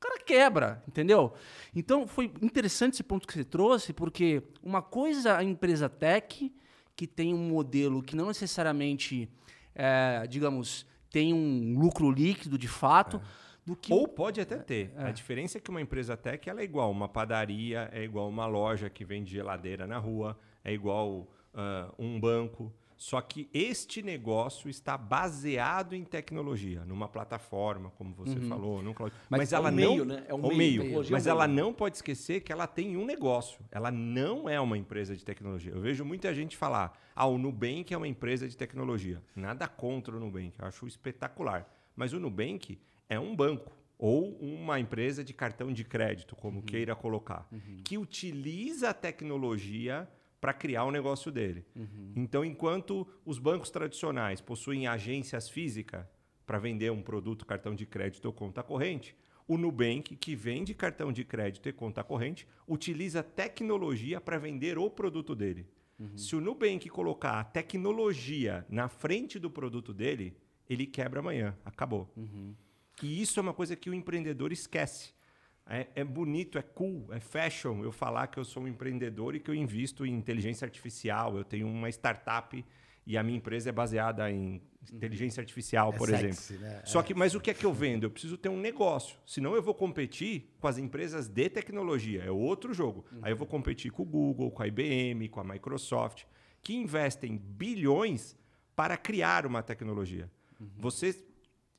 O 0.00 0.08
cara 0.08 0.18
quebra, 0.24 0.82
entendeu? 0.88 1.34
Então 1.76 2.08
foi 2.08 2.32
interessante 2.40 2.94
esse 2.94 3.02
ponto 3.02 3.28
que 3.28 3.34
você 3.34 3.44
trouxe, 3.44 3.92
porque 3.92 4.42
uma 4.62 4.80
coisa 4.80 5.30
é 5.30 5.36
a 5.36 5.44
empresa 5.44 5.90
tech, 5.90 6.50
que 6.96 7.06
tem 7.06 7.34
um 7.34 7.48
modelo 7.48 8.02
que 8.02 8.16
não 8.16 8.28
necessariamente, 8.28 9.28
é, 9.74 10.26
digamos, 10.26 10.86
tem 11.10 11.34
um 11.34 11.78
lucro 11.78 12.10
líquido 12.10 12.56
de 12.56 12.68
fato, 12.68 13.20
do 13.64 13.76
que 13.76 13.92
Ou 13.92 14.08
pode 14.08 14.40
até 14.40 14.56
ter. 14.56 14.92
A 14.96 15.10
diferença 15.10 15.58
é 15.58 15.60
que 15.60 15.68
uma 15.68 15.82
empresa 15.82 16.16
tech 16.16 16.48
ela 16.48 16.62
é 16.62 16.64
igual 16.64 16.90
uma 16.90 17.08
padaria, 17.08 17.90
é 17.92 18.02
igual 18.02 18.26
uma 18.28 18.46
loja 18.46 18.88
que 18.88 19.04
vende 19.04 19.30
geladeira 19.30 19.86
na 19.86 19.98
rua, 19.98 20.38
é 20.64 20.72
igual 20.72 21.28
ah, 21.52 21.92
um 21.98 22.18
banco. 22.18 22.72
Só 23.00 23.18
que 23.22 23.48
este 23.54 24.02
negócio 24.02 24.68
está 24.68 24.98
baseado 24.98 25.94
em 25.94 26.04
tecnologia, 26.04 26.84
numa 26.84 27.08
plataforma, 27.08 27.90
como 27.96 28.12
você 28.14 28.38
falou, 28.40 28.82
num 28.82 28.92
cloud. 28.92 29.10
Mas, 29.30 29.38
Mas 29.38 29.52
é 29.54 29.56
ela 29.56 29.70
um 29.70 29.72
não, 29.72 29.90
meio, 29.92 30.04
né? 30.04 30.24
É 30.28 30.34
um 30.34 30.48
meio, 30.48 30.84
meio. 30.84 30.96
é 30.96 31.06
um 31.06 31.10
Mas 31.10 31.26
ela 31.26 31.48
meio. 31.48 31.64
não 31.64 31.72
pode 31.72 31.96
esquecer 31.96 32.42
que 32.42 32.52
ela 32.52 32.66
tem 32.66 32.98
um 32.98 33.06
negócio. 33.06 33.64
Ela 33.70 33.90
não 33.90 34.46
é 34.50 34.60
uma 34.60 34.76
empresa 34.76 35.16
de 35.16 35.24
tecnologia. 35.24 35.72
Eu 35.72 35.80
vejo 35.80 36.04
muita 36.04 36.34
gente 36.34 36.58
falar: 36.58 37.00
"Ah, 37.16 37.24
o 37.24 37.38
Nubank 37.38 37.90
é 37.94 37.96
uma 37.96 38.06
empresa 38.06 38.46
de 38.46 38.54
tecnologia". 38.54 39.22
Nada 39.34 39.66
contra 39.66 40.14
o 40.14 40.20
Nubank, 40.20 40.58
eu 40.58 40.66
acho 40.66 40.86
espetacular. 40.86 41.66
Mas 41.96 42.12
o 42.12 42.20
Nubank 42.20 42.78
é 43.08 43.18
um 43.18 43.34
banco 43.34 43.72
ou 43.96 44.36
uma 44.42 44.78
empresa 44.78 45.24
de 45.24 45.32
cartão 45.32 45.72
de 45.72 45.84
crédito, 45.84 46.36
como 46.36 46.62
queira 46.62 46.94
colocar, 46.94 47.48
que 47.82 47.96
utiliza 47.96 48.90
a 48.90 48.94
tecnologia 48.94 50.06
para 50.40 50.52
criar 50.52 50.84
o 50.84 50.90
negócio 50.90 51.30
dele. 51.30 51.64
Então, 52.16 52.44
enquanto 52.44 53.06
os 53.24 53.38
bancos 53.38 53.70
tradicionais 53.70 54.40
possuem 54.40 54.86
agências 54.86 55.48
físicas 55.48 56.06
para 56.46 56.58
vender 56.58 56.90
um 56.90 57.02
produto, 57.02 57.46
cartão 57.46 57.74
de 57.74 57.86
crédito 57.86 58.24
ou 58.24 58.32
conta 58.32 58.62
corrente, 58.62 59.16
o 59.46 59.58
Nubank, 59.58 60.16
que 60.16 60.34
vende 60.36 60.74
cartão 60.74 61.12
de 61.12 61.24
crédito 61.24 61.68
e 61.68 61.72
conta 61.72 62.04
corrente, 62.04 62.46
utiliza 62.66 63.22
tecnologia 63.22 64.20
para 64.20 64.38
vender 64.38 64.78
o 64.78 64.88
produto 64.88 65.34
dele. 65.34 65.66
Se 66.16 66.34
o 66.34 66.40
Nubank 66.40 66.88
colocar 66.88 67.38
a 67.40 67.44
tecnologia 67.44 68.64
na 68.70 68.88
frente 68.88 69.38
do 69.38 69.50
produto 69.50 69.92
dele, 69.92 70.34
ele 70.68 70.86
quebra 70.86 71.20
amanhã. 71.20 71.54
Acabou. 71.64 72.08
E 73.02 73.20
isso 73.20 73.38
é 73.38 73.42
uma 73.42 73.52
coisa 73.52 73.76
que 73.76 73.90
o 73.90 73.94
empreendedor 73.94 74.52
esquece. 74.52 75.12
É, 75.72 75.86
é 75.94 76.04
bonito, 76.04 76.58
é 76.58 76.62
cool, 76.62 77.06
é 77.12 77.20
fashion 77.20 77.84
eu 77.84 77.92
falar 77.92 78.26
que 78.26 78.38
eu 78.38 78.44
sou 78.44 78.64
um 78.64 78.68
empreendedor 78.68 79.36
e 79.36 79.40
que 79.40 79.48
eu 79.48 79.54
invisto 79.54 80.04
em 80.04 80.12
inteligência 80.12 80.64
artificial. 80.64 81.36
Eu 81.38 81.44
tenho 81.44 81.68
uma 81.68 81.88
startup 81.88 82.64
e 83.06 83.16
a 83.16 83.22
minha 83.22 83.38
empresa 83.38 83.68
é 83.68 83.72
baseada 83.72 84.30
em 84.30 84.60
inteligência 84.92 85.40
artificial, 85.40 85.92
É 85.92 85.96
por 85.96 86.08
sexy, 86.08 86.54
exemplo. 86.54 86.74
né? 86.74 86.82
Só 86.84 87.02
que, 87.02 87.14
mas 87.14 87.34
o 87.34 87.40
que 87.40 87.50
é 87.50 87.54
que 87.54 87.64
eu 87.64 87.72
vendo? 87.72 88.04
Eu 88.04 88.10
preciso 88.10 88.36
ter 88.36 88.48
um 88.48 88.58
negócio. 88.58 89.16
Senão 89.24 89.54
eu 89.54 89.62
vou 89.62 89.74
competir 89.74 90.52
com 90.58 90.66
as 90.66 90.76
empresas 90.76 91.28
de 91.28 91.48
tecnologia. 91.48 92.22
É 92.24 92.30
outro 92.30 92.74
jogo. 92.74 93.04
Aí 93.22 93.32
eu 93.32 93.36
vou 93.36 93.46
competir 93.46 93.92
com 93.92 94.02
o 94.02 94.06
Google, 94.06 94.50
com 94.50 94.62
a 94.62 94.66
IBM, 94.66 95.28
com 95.28 95.38
a 95.40 95.44
Microsoft, 95.44 96.24
que 96.62 96.74
investem 96.74 97.36
bilhões 97.36 98.36
para 98.74 98.96
criar 98.96 99.46
uma 99.46 99.62
tecnologia. 99.62 100.30
Você 100.78 101.12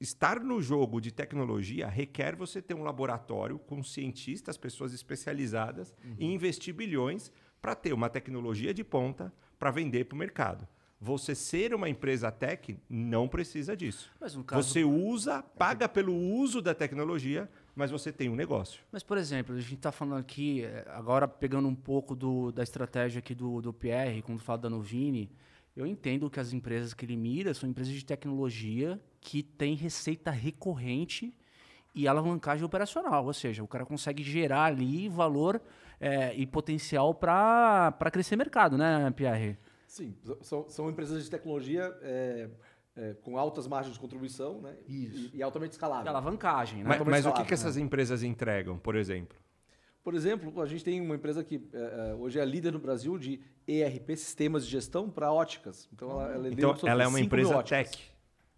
estar 0.02 0.40
no 0.42 0.62
jogo 0.62 1.00
de 1.00 1.12
tecnologia 1.12 1.88
requer 1.88 2.36
você 2.36 2.62
ter 2.62 2.74
um 2.74 2.84
laboratório 2.84 3.58
com 3.60 3.82
cientistas, 3.84 4.58
pessoas 4.58 4.92
especializadas 4.94 5.96
e 6.20 6.26
investir 6.26 6.74
bilhões 6.74 7.32
para 7.62 7.76
ter 7.76 7.94
uma 7.94 8.10
tecnologia 8.10 8.74
de 8.74 8.84
ponta 8.84 9.32
para 9.60 9.70
vender 9.72 10.06
para 10.06 10.16
o 10.16 10.20
mercado. 10.20 10.68
Você 11.00 11.34
ser 11.34 11.74
uma 11.74 11.90
empresa 11.90 12.32
tech 12.32 12.78
não 12.90 13.28
precisa 13.28 13.76
disso. 13.78 14.12
Caso- 14.44 14.68
Você 14.70 14.84
usa, 14.84 15.42
paga 15.42 15.88
pelo 15.90 16.16
uso 16.16 16.62
da 16.62 16.76
tecnologia, 16.76 17.50
mas 17.76 17.90
você 17.90 18.12
tem 18.12 18.30
um 18.30 18.36
negócio. 18.36 18.82
Mas, 18.92 19.02
por 19.02 19.18
exemplo, 19.18 19.56
a 19.56 19.60
gente 19.60 19.76
está 19.76 19.92
falando 19.92 20.20
aqui, 20.20 20.64
eh, 20.64 20.86
agora 20.90 21.28
pegando 21.28 21.68
um 21.68 21.74
pouco 21.76 22.16
do- 22.16 22.52
da 22.52 22.62
estratégia 22.62 23.18
aqui 23.20 23.34
do, 23.34 23.62
do 23.62 23.74
Pierre, 23.74 24.22
quando 24.22 24.40
fala 24.42 24.60
da 24.60 24.70
Novini, 24.70 25.32
eu 25.76 25.86
entendo 25.86 26.30
que 26.30 26.40
as 26.40 26.54
empresas 26.54 26.94
que 26.94 27.06
ele 27.06 27.16
mira 27.16 27.54
são 27.54 27.70
empresas 27.70 27.94
de 27.94 28.06
tecnologia 28.06 29.00
que 29.20 29.42
têm 29.42 29.76
receita 29.76 30.32
recorrente 30.32 31.34
e 31.94 32.08
alavancagem 32.08 32.64
operacional, 32.64 33.26
ou 33.26 33.34
seja, 33.34 33.64
o 33.64 33.68
cara 33.68 33.86
consegue 33.86 34.24
gerar 34.24 34.66
ali 34.66 35.10
valor 35.10 35.62
eh, 36.00 36.34
e 36.36 36.46
potencial 36.48 37.14
para 37.14 37.94
crescer 38.12 38.36
mercado, 38.36 38.78
né, 38.78 39.12
Pierre? 39.12 39.58
Sim, 39.88 40.16
são, 40.42 40.70
são 40.70 40.90
empresas 40.90 41.22
de 41.22 41.30
tecnologia 41.30 41.94
é, 42.02 42.50
é, 42.96 43.14
com 43.16 43.38
altas 43.38 43.68
margens 43.68 43.94
de 43.94 44.00
contribuição 44.00 44.62
né? 44.62 44.74
Isso. 44.88 45.32
E, 45.34 45.40
e 45.40 45.44
altamente 45.44 45.72
E 45.72 45.76
escalável. 45.76 46.10
alavancagem, 46.10 46.82
né? 46.82 46.90
Mas, 46.90 47.00
mas 47.06 47.26
o 47.26 47.30
eles 47.30 47.40
que, 47.40 47.46
que 47.46 47.54
essas 47.54 47.76
empresas 47.76 48.24
entregam, 48.24 48.78
por 48.78 48.96
exemplo? 48.96 49.38
Por 50.04 50.16
exemplo, 50.16 50.62
a 50.62 50.66
gente 50.66 50.84
tem 50.84 51.00
uma 51.00 51.16
empresa 51.16 51.44
que 51.44 51.62
é, 51.74 52.10
é, 52.12 52.16
hoje 52.16 52.40
é 52.40 52.42
a 52.42 52.46
líder 52.46 52.74
no 52.74 52.80
Brasil 52.80 53.18
de 53.18 53.40
ERP, 53.68 54.16
sistemas 54.18 54.66
de 54.66 54.72
gestão 54.72 55.10
para 55.10 55.32
óticas. 55.32 55.88
Então, 55.94 56.10
ela, 56.12 56.34
ela 56.34 56.50
Então, 56.50 56.76
sobre 56.76 56.90
ela 56.90 57.04
é 57.04 57.08
uma 57.08 57.20
5 57.20 57.36
mil 57.36 57.46
empresa 57.46 57.64
tech, 57.64 58.12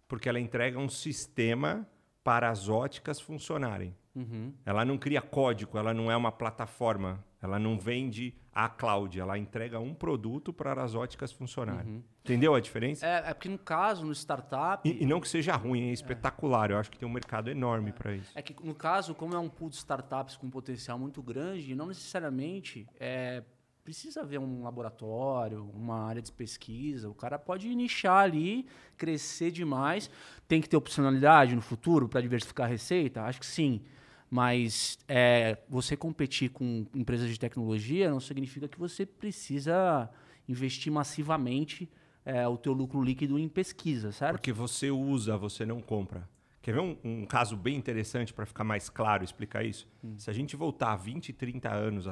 porque 0.08 0.28
ela 0.28 0.40
entrega 0.40 0.78
um 0.78 0.88
sistema 0.88 1.86
para 2.22 2.48
as 2.48 2.68
óticas 2.68 3.20
funcionarem. 3.20 3.94
Uhum. 4.14 4.52
Ela 4.64 4.84
não 4.84 4.96
cria 4.96 5.20
código, 5.20 5.76
ela 5.76 5.92
não 5.92 6.10
é 6.10 6.16
uma 6.16 6.32
plataforma, 6.32 7.22
ela 7.44 7.58
não 7.58 7.78
vende 7.78 8.34
a 8.52 8.68
cloud, 8.68 9.18
ela 9.20 9.36
entrega 9.36 9.78
um 9.78 9.92
produto 9.92 10.52
para 10.52 10.82
as 10.82 10.94
óticas 10.94 11.30
funcionarem. 11.30 12.02
Entendeu 12.22 12.54
a 12.54 12.60
diferença? 12.60 13.06
É, 13.06 13.30
é 13.30 13.34
porque 13.34 13.48
no 13.48 13.58
caso, 13.58 14.06
no 14.06 14.12
startup, 14.12 14.88
E, 14.88 15.02
e 15.02 15.06
não 15.06 15.20
que 15.20 15.28
seja 15.28 15.54
ruim, 15.54 15.90
é 15.90 15.92
espetacular. 15.92 16.70
Eu 16.70 16.78
acho 16.78 16.90
que 16.90 16.98
tem 16.98 17.06
um 17.06 17.12
mercado 17.12 17.50
enorme 17.50 17.92
para 17.92 18.14
isso. 18.14 18.32
É 18.34 18.40
que, 18.40 18.54
no 18.64 18.74
caso, 18.74 19.14
como 19.14 19.34
é 19.34 19.38
um 19.38 19.48
pool 19.48 19.68
de 19.68 19.76
startups 19.76 20.36
com 20.36 20.48
potencial 20.48 20.98
muito 20.98 21.22
grande, 21.22 21.74
não 21.74 21.88
necessariamente 21.88 22.86
é, 22.98 23.42
precisa 23.84 24.22
haver 24.22 24.40
um 24.40 24.62
laboratório, 24.62 25.70
uma 25.74 26.06
área 26.06 26.22
de 26.22 26.32
pesquisa. 26.32 27.10
O 27.10 27.14
cara 27.14 27.38
pode 27.38 27.72
nichar 27.74 28.24
ali, 28.24 28.66
crescer 28.96 29.50
demais. 29.50 30.10
Tem 30.48 30.62
que 30.62 30.68
ter 30.68 30.76
opcionalidade 30.78 31.54
no 31.54 31.60
futuro 31.60 32.08
para 32.08 32.22
diversificar 32.22 32.66
a 32.66 32.70
receita? 32.70 33.22
Acho 33.22 33.40
que 33.40 33.46
sim. 33.46 33.82
Mas 34.30 34.98
é, 35.06 35.58
você 35.68 35.96
competir 35.96 36.50
com 36.50 36.86
empresas 36.94 37.28
de 37.30 37.38
tecnologia 37.38 38.10
não 38.10 38.20
significa 38.20 38.66
que 38.66 38.78
você 38.78 39.06
precisa 39.06 40.10
investir 40.48 40.92
massivamente 40.92 41.88
é, 42.24 42.46
o 42.48 42.56
teu 42.56 42.72
lucro 42.72 43.02
líquido 43.02 43.38
em 43.38 43.48
pesquisa, 43.48 44.10
certo? 44.12 44.32
Porque 44.32 44.52
você 44.52 44.90
usa, 44.90 45.36
você 45.36 45.64
não 45.64 45.80
compra. 45.80 46.28
Quer 46.62 46.72
ver 46.72 46.80
um, 46.80 46.96
um 47.04 47.26
caso 47.26 47.56
bem 47.56 47.76
interessante 47.76 48.32
para 48.32 48.46
ficar 48.46 48.64
mais 48.64 48.88
claro 48.88 49.22
explicar 49.22 49.64
isso? 49.64 49.86
Se 50.16 50.30
a 50.30 50.32
gente 50.32 50.56
voltar 50.56 50.96
20, 50.96 51.32
30 51.32 51.70
anos, 51.70 52.08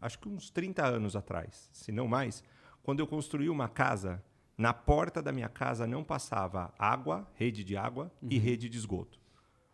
acho 0.00 0.18
que 0.18 0.28
uns 0.28 0.50
30 0.50 0.84
anos 0.84 1.16
atrás, 1.16 1.70
se 1.72 1.90
não 1.90 2.06
mais, 2.06 2.44
quando 2.82 3.00
eu 3.00 3.06
construí 3.06 3.48
uma 3.48 3.68
casa, 3.68 4.22
na 4.56 4.72
porta 4.72 5.22
da 5.22 5.32
minha 5.32 5.48
casa 5.48 5.86
não 5.86 6.04
passava 6.04 6.72
água, 6.78 7.26
rede 7.34 7.64
de 7.64 7.76
água 7.76 8.12
e 8.22 8.38
rede 8.38 8.68
de 8.68 8.76
esgoto. 8.76 9.18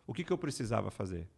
O 0.07 0.13
que, 0.13 0.23
que 0.23 0.31
eu 0.31 0.37
precisava 0.37 0.89
fazer? 0.89 1.29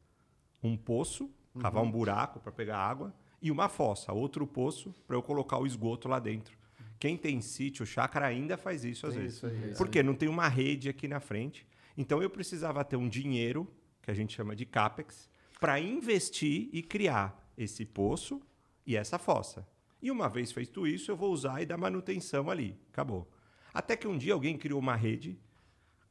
Um 0.66 0.78
poço, 0.78 1.30
cavar 1.60 1.84
um 1.84 1.92
buraco 1.92 2.40
para 2.40 2.52
pegar 2.52 2.78
água 2.78 3.14
e 3.42 3.52
uma 3.52 3.70
fossa, 3.70 4.12
outro 4.12 4.46
poço 4.48 4.94
para 5.08 5.16
eu 5.16 5.22
colocar 5.22 5.58
o 5.58 5.66
esgoto 5.66 6.08
lá 6.08 6.20
dentro. 6.20 6.58
Quem 7.00 7.18
tem 7.18 7.42
sítio, 7.42 7.86
chácara, 7.86 8.26
ainda 8.28 8.58
faz 8.58 8.84
isso 8.84 9.06
às 9.06 9.14
Tem 9.14 9.24
vezes. 9.24 9.38
isso 9.38 9.48
aí, 9.48 9.72
é. 9.72 9.76
Porque 9.76 10.02
não 10.02 10.16
tem 10.16 10.30
uma 10.30 10.48
rede 10.48 10.90
aqui 10.90 11.08
na 11.08 11.20
frente. 11.20 11.68
Então 11.98 12.22
eu 12.22 12.30
precisava 12.30 12.84
ter 12.84 12.96
um 12.96 13.08
dinheiro, 13.08 13.68
que 14.02 14.10
a 14.10 14.14
gente 14.14 14.34
chama 14.34 14.56
de 14.56 14.66
CAPEX, 14.66 15.30
para 15.60 15.80
investir 15.80 16.70
e 16.74 16.82
criar 16.82 17.50
esse 17.58 17.86
poço 17.86 18.42
e 18.86 18.96
essa 18.96 19.18
fossa. 19.18 19.68
E 20.02 20.12
uma 20.12 20.28
vez 20.30 20.52
feito 20.52 20.86
isso, 20.86 21.12
eu 21.12 21.16
vou 21.16 21.32
usar 21.32 21.62
e 21.62 21.66
dar 21.66 21.78
manutenção 21.78 22.50
ali. 22.50 22.78
Acabou. 22.92 23.30
Até 23.74 23.96
que 23.96 24.08
um 24.08 24.18
dia 24.18 24.34
alguém 24.34 24.58
criou 24.58 24.80
uma 24.80 24.96
rede, 24.96 25.38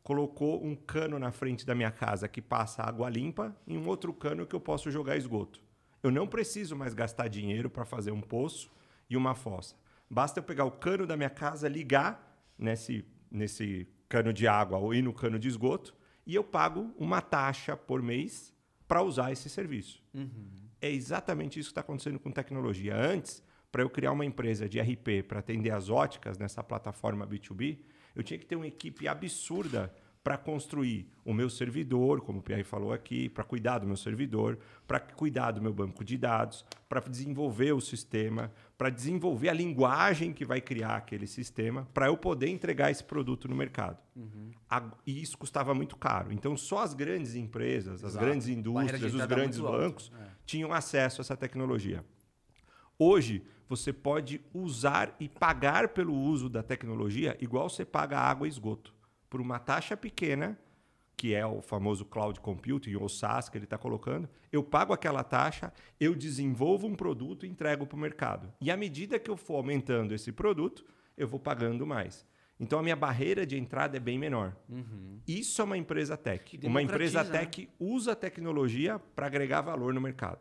colocou 0.04 0.62
um 0.62 0.76
cano 0.76 1.18
na 1.18 1.32
frente 1.32 1.64
da 1.64 1.74
minha 1.74 1.90
casa 1.90 2.28
que 2.28 2.42
passa 2.42 2.82
água 2.82 3.08
limpa 3.08 3.56
e 3.66 3.76
um 3.76 3.88
outro 3.88 4.12
cano 4.12 4.46
que 4.46 4.54
eu 4.54 4.60
posso 4.60 4.90
jogar 4.90 5.16
esgoto. 5.16 5.62
Eu 6.02 6.10
não 6.10 6.26
preciso 6.26 6.76
mais 6.76 6.92
gastar 6.92 7.26
dinheiro 7.26 7.70
para 7.70 7.86
fazer 7.86 8.10
um 8.10 8.20
poço 8.20 8.70
e 9.08 9.16
uma 9.16 9.34
fossa. 9.34 9.74
Basta 10.08 10.38
eu 10.38 10.44
pegar 10.44 10.66
o 10.66 10.70
cano 10.70 11.06
da 11.06 11.16
minha 11.16 11.30
casa, 11.30 11.66
ligar 11.66 12.38
nesse, 12.58 13.02
nesse 13.30 13.88
cano 14.06 14.30
de 14.30 14.46
água 14.46 14.76
ou 14.76 14.94
ir 14.94 15.00
no 15.00 15.14
cano 15.14 15.38
de 15.38 15.48
esgoto 15.48 15.96
e 16.26 16.34
eu 16.34 16.44
pago 16.44 16.94
uma 16.98 17.22
taxa 17.22 17.74
por 17.74 18.02
mês 18.02 18.54
para 18.86 19.02
usar 19.02 19.32
esse 19.32 19.48
serviço. 19.48 20.02
É 20.82 20.90
exatamente 20.90 21.58
isso 21.58 21.70
que 21.70 21.72
está 21.72 21.80
acontecendo 21.80 22.18
com 22.18 22.30
tecnologia. 22.30 22.94
Antes, 22.94 23.42
para 23.72 23.80
eu 23.80 23.88
criar 23.88 24.12
uma 24.12 24.26
empresa 24.26 24.68
de 24.68 24.78
RP 24.78 25.26
para 25.26 25.38
atender 25.38 25.70
as 25.70 25.88
óticas 25.88 26.36
nessa 26.36 26.62
plataforma 26.62 27.26
B2B, 27.26 27.78
eu 28.14 28.22
tinha 28.22 28.38
que 28.38 28.46
ter 28.46 28.56
uma 28.56 28.66
equipe 28.66 29.06
absurda 29.08 29.92
para 30.22 30.38
construir 30.38 31.06
o 31.22 31.34
meu 31.34 31.50
servidor, 31.50 32.22
como 32.22 32.38
o 32.38 32.42
Pierre 32.42 32.64
falou 32.64 32.94
aqui, 32.94 33.28
para 33.28 33.44
cuidar 33.44 33.78
do 33.80 33.86
meu 33.86 33.96
servidor, 33.96 34.58
para 34.88 34.98
cuidar 34.98 35.50
do 35.50 35.60
meu 35.60 35.70
banco 35.72 36.02
de 36.02 36.16
dados, 36.16 36.64
para 36.88 36.98
desenvolver 37.00 37.72
o 37.72 37.80
sistema, 37.80 38.50
para 38.78 38.88
desenvolver 38.88 39.50
a 39.50 39.52
linguagem 39.52 40.32
que 40.32 40.42
vai 40.42 40.62
criar 40.62 40.96
aquele 40.96 41.26
sistema, 41.26 41.86
para 41.92 42.06
eu 42.06 42.16
poder 42.16 42.48
entregar 42.48 42.90
esse 42.90 43.04
produto 43.04 43.48
no 43.48 43.54
mercado. 43.54 43.98
A- 44.70 44.92
E 45.06 45.20
isso 45.20 45.36
custava 45.36 45.74
muito 45.74 45.94
caro. 45.94 46.32
Então, 46.32 46.56
só 46.56 46.78
as 46.78 46.94
grandes 46.94 47.34
empresas, 47.34 48.02
as 48.02 48.12
Exato. 48.12 48.24
grandes 48.24 48.46
Barreira 48.46 48.62
de 48.62 48.68
indústrias, 48.70 49.14
os 49.14 49.26
grandes 49.26 49.58
bancos 49.78 50.12
tinham 50.46 50.72
acesso 50.72 51.20
a 51.20 51.22
essa 51.22 51.36
tecnologia. 51.36 52.02
Hoje, 52.98 53.42
você 53.68 53.92
pode 53.92 54.40
usar 54.52 55.14
e 55.18 55.28
pagar 55.28 55.88
pelo 55.88 56.14
uso 56.14 56.48
da 56.48 56.62
tecnologia 56.62 57.36
igual 57.40 57.68
você 57.68 57.84
paga 57.84 58.18
água 58.18 58.46
e 58.46 58.50
esgoto. 58.50 58.94
Por 59.28 59.40
uma 59.40 59.58
taxa 59.58 59.96
pequena, 59.96 60.58
que 61.16 61.34
é 61.34 61.44
o 61.44 61.60
famoso 61.60 62.04
cloud 62.04 62.38
computing, 62.40 62.94
ou 62.94 63.08
SaaS 63.08 63.48
que 63.48 63.56
ele 63.56 63.64
está 63.64 63.78
colocando, 63.78 64.28
eu 64.52 64.62
pago 64.62 64.92
aquela 64.92 65.24
taxa, 65.24 65.72
eu 65.98 66.14
desenvolvo 66.14 66.86
um 66.86 66.94
produto 66.94 67.46
e 67.46 67.48
entrego 67.48 67.86
para 67.86 67.96
o 67.96 68.00
mercado. 68.00 68.52
E 68.60 68.70
à 68.70 68.76
medida 68.76 69.18
que 69.18 69.30
eu 69.30 69.36
for 69.36 69.56
aumentando 69.56 70.14
esse 70.14 70.30
produto, 70.30 70.84
eu 71.16 71.26
vou 71.26 71.40
pagando 71.40 71.86
mais. 71.86 72.26
Então 72.58 72.78
a 72.78 72.82
minha 72.82 72.94
barreira 72.94 73.44
de 73.44 73.58
entrada 73.58 73.96
é 73.96 74.00
bem 74.00 74.18
menor. 74.18 74.56
Isso 75.26 75.60
é 75.60 75.64
uma 75.64 75.76
empresa 75.76 76.16
tech. 76.16 76.60
Uma 76.62 76.82
empresa 76.82 77.24
né? 77.24 77.30
tech 77.40 77.68
usa 77.80 78.14
tecnologia 78.14 78.98
para 78.98 79.26
agregar 79.26 79.60
valor 79.60 79.92
no 79.92 80.00
mercado. 80.00 80.38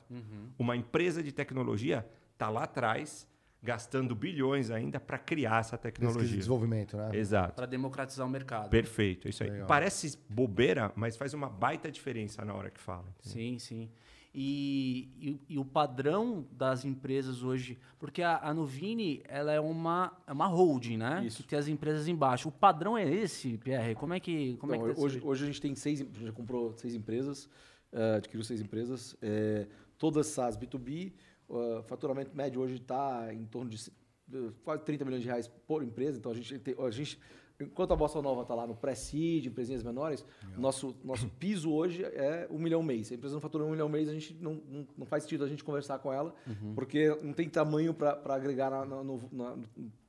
Uma 0.57 0.75
empresa 0.75 1.23
de 1.23 1.31
tecnologia 1.31 2.07
está 2.33 2.49
lá 2.49 2.63
atrás, 2.63 3.27
gastando 3.61 4.13
bilhões 4.15 4.69
ainda 4.69 4.99
para 4.99 5.17
criar 5.17 5.61
essa 5.61 5.77
Pesquisa 5.77 6.07
tecnologia. 6.07 6.37
desenvolvimento, 6.37 6.97
né? 6.97 7.11
Exato. 7.13 7.53
Para 7.55 7.65
democratizar 7.65 8.27
o 8.27 8.29
mercado. 8.29 8.69
Perfeito, 8.69 9.27
é 9.27 9.29
isso 9.29 9.43
aí. 9.43 9.49
Legal. 9.49 9.67
Parece 9.67 10.17
bobeira, 10.29 10.91
mas 10.95 11.15
faz 11.15 11.33
uma 11.33 11.47
baita 11.49 11.89
diferença 11.91 12.43
na 12.43 12.53
hora 12.53 12.69
que 12.69 12.79
fala. 12.79 13.05
entendeu? 13.19 13.31
Sim, 13.31 13.59
sim. 13.59 13.89
E, 14.35 15.09
e, 15.47 15.53
e 15.53 15.59
o 15.59 15.63
padrão 15.63 16.45
das 16.51 16.83
empresas 16.83 17.43
hoje, 17.43 17.77
porque 17.99 18.23
a, 18.23 18.39
a 18.39 18.51
Nuvini 18.51 19.21
ela 19.27 19.51
é 19.51 19.59
uma, 19.59 20.11
é 20.25 20.33
uma 20.33 20.47
holding, 20.47 20.97
né? 20.97 21.23
Isso. 21.23 21.43
Que 21.43 21.49
tem 21.49 21.59
as 21.59 21.67
empresas 21.67 22.07
embaixo. 22.07 22.49
O 22.49 22.51
padrão 22.51 22.97
é 22.97 23.07
esse, 23.07 23.57
Pierre? 23.59 23.93
Como 23.93 24.11
é 24.13 24.19
que, 24.19 24.57
como 24.57 24.73
Então, 24.73 24.87
é 24.87 24.89
que 24.89 24.95
tá 24.95 25.01
hoje, 25.05 25.21
hoje 25.23 25.43
a 25.43 25.45
gente 25.45 25.61
tem 25.61 25.75
seis, 25.75 26.01
a 26.01 26.03
gente 26.03 26.25
já 26.25 26.31
comprou 26.31 26.73
seis 26.75 26.95
empresas, 26.95 27.47
eh, 27.91 28.15
adquiriu 28.15 28.43
seis 28.43 28.59
empresas, 28.59 29.15
eh, 29.21 29.67
todas 29.99 30.25
SaaS 30.27 30.57
B2B. 30.57 31.13
O 31.55 31.83
faturamento 31.83 32.35
médio 32.35 32.61
hoje 32.61 32.75
está 32.75 33.33
em 33.33 33.45
torno 33.45 33.69
de 33.69 33.91
eh, 34.33 34.51
quase 34.63 34.83
30 34.83 35.05
milhões 35.05 35.21
de 35.21 35.27
reais 35.27 35.47
por 35.47 35.83
empresa. 35.83 36.17
Então 36.17 36.31
a 36.31 36.35
gente, 36.35 36.61
a 36.79 36.89
gente 36.91 37.19
enquanto 37.59 37.93
a 37.93 37.95
Bossa 37.95 38.21
Nova 38.21 38.41
está 38.41 38.55
lá 38.55 38.65
no 38.67 38.75
pré-seed, 38.75 39.45
empresinhas 39.45 39.83
menores, 39.83 40.25
nosso, 40.57 40.95
nosso 41.03 41.29
piso 41.29 41.71
hoje 41.71 42.03
é 42.03 42.47
um 42.49 42.57
milhão 42.57 42.81
mês. 42.83 43.07
Se 43.07 43.13
a 43.13 43.17
empresa 43.17 43.35
não 43.35 43.39
fatura 43.41 43.63
um 43.63 43.69
milhão 43.71 43.87
mês, 43.87 44.09
a 44.09 44.13
gente 44.13 44.33
não, 44.41 44.55
não, 44.67 44.87
não 44.97 45.05
faz 45.05 45.23
sentido 45.23 45.43
a 45.43 45.47
gente 45.47 45.63
conversar 45.63 45.99
com 45.99 46.11
ela, 46.11 46.33
porque 46.75 47.09
não 47.21 47.31
tem 47.33 47.47
tamanho 47.47 47.93
para 47.93 48.19
agregar 48.35 48.69
na, 48.71 48.85
na, 49.31 49.57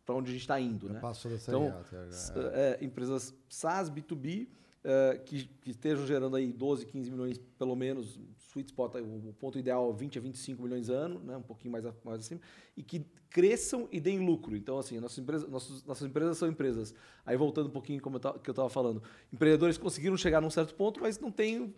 para 0.05 0.15
onde 0.15 0.31
a 0.31 0.33
gente 0.33 0.41
está 0.43 0.59
indo. 0.59 0.89
Né? 0.89 0.99
Passou 1.01 1.31
da 1.31 1.39
série 1.39 1.57
Então, 1.59 1.69
agora. 1.69 2.07
S- 2.09 2.33
é, 2.55 2.79
empresas 2.83 3.35
SaaS, 3.49 3.91
B2B, 3.91 4.49
é, 4.83 5.19
que, 5.25 5.45
que 5.61 5.71
estejam 5.71 6.07
gerando 6.07 6.37
aí 6.37 6.53
12, 6.53 6.87
15 6.87 7.11
milhões 7.11 7.39
pelo 7.59 7.77
menos, 7.77 8.19
sweet 8.55 8.71
spot, 8.71 8.95
o, 8.95 9.29
o 9.31 9.35
ponto 9.39 9.59
ideal 9.59 9.91
é 9.91 9.93
20 9.93 10.19
a 10.19 10.21
25 10.23 10.63
milhões 10.63 10.89
ano, 10.89 11.19
né, 11.21 11.37
um 11.37 11.43
pouquinho 11.43 11.73
mais, 11.73 11.85
a- 11.85 11.93
mais 12.05 12.21
acima, 12.21 12.41
e 12.77 12.83
que 12.83 13.05
cresçam 13.29 13.89
e 13.91 13.99
deem 13.99 14.25
lucro. 14.25 14.55
Então, 14.57 14.79
assim, 14.79 15.01
nossas 15.01 15.19
empresas, 15.19 15.49
nossos, 15.51 15.85
nossas 15.85 16.07
empresas 16.09 16.39
são 16.39 16.49
empresas. 16.49 16.95
Aí, 17.27 17.37
voltando 17.37 17.67
um 17.67 17.73
pouquinho 17.73 18.01
como 18.01 18.17
eu 18.23 18.33
que 18.35 18.49
eu 18.49 18.53
estava 18.53 18.69
falando, 18.71 19.03
empreendedores 19.33 19.77
conseguiram 19.77 20.17
chegar 20.17 20.41
num 20.41 20.51
certo 20.51 20.73
ponto, 20.77 21.01
mas 21.01 21.19
não 21.19 21.33
tem, 21.33 21.75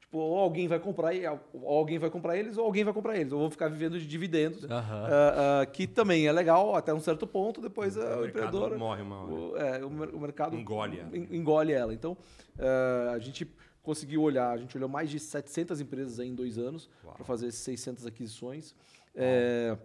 tipo, 0.00 0.18
ou 0.18 0.36
alguém 0.38 0.68
vai 0.68 0.78
comprar, 0.78 1.12
ou 1.54 1.66
alguém 1.78 1.98
vai 1.98 2.10
comprar 2.10 2.36
eles, 2.36 2.58
ou 2.58 2.64
alguém 2.66 2.84
vai 2.84 2.92
comprar 2.92 3.16
eles, 3.18 3.32
ou 3.32 3.38
vão 3.40 3.50
ficar 3.50 3.68
vivendo 3.68 3.98
de 3.98 4.06
dividendos, 4.06 4.66
ah, 4.70 5.60
ah, 5.62 5.66
que 5.66 5.86
também 5.86 6.26
é 6.26 6.32
legal 6.32 6.76
até 6.76 6.92
um 6.92 7.00
certo 7.00 7.26
ponto, 7.26 7.60
depois 7.62 7.96
ah, 7.96 8.00
O 8.00 8.04
o, 8.18 8.20
mercado 8.22 8.28
empreendedor... 8.48 8.78
morre 8.78 9.00
uma 9.02 9.22
hora. 9.22 9.32
O, 9.32 9.56
é, 9.56 9.84
o, 9.84 9.88
o 9.88 10.20
mercado 10.20 10.56
Engole 10.56 10.98
ela. 10.98 11.16
en- 11.16 11.28
engole 11.36 11.72
ela. 11.72 11.94
Então, 11.94 12.16
eh, 12.58 13.10
a 13.14 13.18
gente 13.18 13.46
conseguiu 13.82 14.22
olhar, 14.22 14.50
a 14.50 14.56
gente 14.56 14.76
olhou 14.76 14.88
mais 14.88 15.10
de 15.10 15.18
700 15.18 15.80
empresas 15.80 16.18
em 16.18 16.34
dois 16.34 16.58
anos 16.58 16.88
para 17.14 17.24
fazer 17.24 17.50
600 17.52 18.06
aquisições. 18.06 18.74
Eh, 19.14 19.76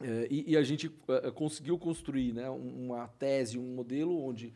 eh, 0.00 0.28
e, 0.30 0.52
e 0.52 0.56
a 0.56 0.62
gente 0.62 0.90
eh, 1.08 1.30
conseguiu 1.30 1.78
construir 1.78 2.32
né, 2.32 2.48
um- 2.50 2.86
uma 2.86 3.08
tese, 3.08 3.58
um 3.58 3.74
modelo 3.74 4.18
onde 4.24 4.52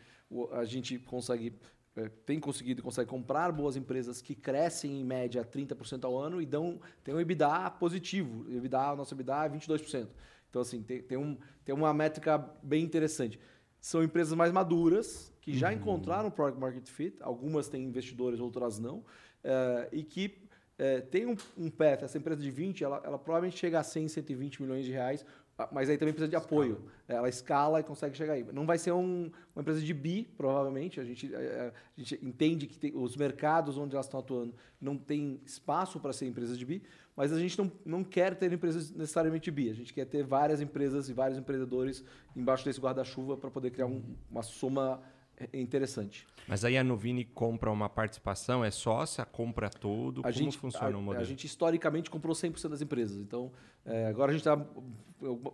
a 0.53 0.65
gente 0.65 0.99
consegue 0.99 1.55
eh, 1.97 2.09
tem 2.25 2.39
conseguido 2.39 2.81
e 2.81 2.85
consegue 2.85 3.11
comprar 3.11 3.51
boas 3.51 3.75
empresas 3.77 4.23
que 4.23 4.35
crescem 4.35 5.01
em 5.01 5.05
média 5.05 5.45
30% 5.45 6.05
ao 6.05 6.17
ano 6.17 6.41
e 6.41 6.47
dão 6.47 6.81
tem 7.03 7.13
um 7.15 7.21
EBITDA 7.21 7.69
positivo. 7.73 8.47
EBITDA, 8.49 8.95
nosso 8.95 9.13
EBITDA 9.15 9.45
é 9.47 9.49
22%. 9.49 10.07
Então, 10.49 10.63
assim, 10.63 10.83
tem, 10.83 11.03
tem, 11.03 11.19
um, 11.19 11.37
tem 11.65 11.75
uma 11.75 11.93
métrica 11.95 12.39
bem 12.63 12.83
interessante. 12.85 13.39
São 13.81 14.03
empresas 14.03 14.35
mais 14.35 14.53
maduras, 14.53 15.33
que 15.41 15.55
já 15.57 15.73
encontraram 15.73 16.29
o 16.29 16.31
Product 16.31 16.61
Market 16.61 16.87
Fit, 16.89 17.17
algumas 17.21 17.69
têm 17.69 17.83
investidores, 17.85 18.39
outras 18.41 18.79
não, 18.79 19.03
eh, 19.43 19.89
e 19.93 20.03
que 20.03 20.39
eh, 20.79 21.01
tem 21.01 21.27
um, 21.27 21.37
um 21.59 21.71
path, 21.71 22.03
essa 22.03 22.19
empresa 22.19 22.41
de 22.43 22.51
20, 22.51 22.85
ela, 22.85 23.01
ela 23.05 23.19
provavelmente 23.19 23.59
chega 23.59 23.79
a 23.81 23.83
100, 23.83 24.09
120 24.09 24.63
milhões 24.63 24.85
de 24.85 24.93
reais, 24.93 25.25
ah, 25.59 25.69
mas 25.73 25.91
aí 25.91 25.99
também 25.99 26.13
precisa 26.15 26.29
de 26.29 26.37
apoio. 26.37 26.85
Ela 27.07 27.29
escala 27.29 27.81
e 27.81 27.83
consegue 27.83 28.17
chegar 28.17 28.33
aí. 28.35 28.45
Não 28.53 28.65
vai 28.65 28.79
ser 28.79 28.93
um- 28.93 29.31
uma 29.55 29.61
empresa 29.61 29.81
de 29.81 29.93
bi, 29.93 30.25
provavelmente. 30.37 30.99
A 31.01 31.05
gente, 31.05 31.31
eh, 31.35 31.73
a 31.97 32.01
gente 32.01 32.19
entende 32.25 32.67
que 32.67 32.79
tem- 32.79 32.97
os 32.97 33.15
mercados 33.17 33.77
onde 33.77 33.95
elas 33.95 34.07
estão 34.07 34.21
atuando 34.21 34.55
não 34.81 34.97
tem 34.97 35.39
espaço 35.45 36.01
para 36.01 36.15
ser 36.15 36.27
empresas 36.27 36.59
de 36.59 36.65
bi, 36.65 36.83
mas 37.21 37.35
a 37.35 37.39
gente 37.39 37.59
não, 37.59 37.71
não 37.85 38.03
quer 38.03 38.35
ter 38.35 38.51
empresas 38.51 38.91
necessariamente 38.93 39.51
bi. 39.51 39.69
A 39.69 39.75
gente 39.75 39.93
quer 39.93 40.07
ter 40.07 40.25
várias 40.25 40.63
empresas 40.63 41.11
e 41.11 41.13
vários 41.13 41.39
empreendedores 41.39 42.03
embaixo 42.35 42.65
desse 42.65 42.81
guarda-chuva 42.81 43.37
para 43.37 43.51
poder 43.51 43.71
criar 43.73 43.85
um- 43.85 44.03
uma 44.31 44.43
soma 44.43 45.03
eh, 45.37 45.61
interessante. 45.61 46.27
Mas 46.49 46.65
aí 46.65 46.79
a 46.79 46.83
Novini 46.85 47.27
compra 47.27 47.71
uma 47.71 47.91
participação, 47.91 48.65
é 48.65 48.71
sócia, 48.71 49.23
compra 49.27 49.69
tudo. 49.69 50.21
A 50.21 50.25
Como 50.25 50.33
gente, 50.35 50.57
funciona 50.57 50.97
a, 50.97 50.99
o 50.99 51.03
modelo? 51.03 51.23
A 51.23 51.27
gente 51.27 51.47
historicamente 51.47 52.09
comprou 52.09 52.35
100% 52.35 52.69
das 52.71 52.81
empresas. 52.81 53.19
Então, 53.19 53.53
é, 53.85 54.07
agora 54.07 54.33
a 54.33 54.35
gente 54.35 54.41
está 54.41 54.57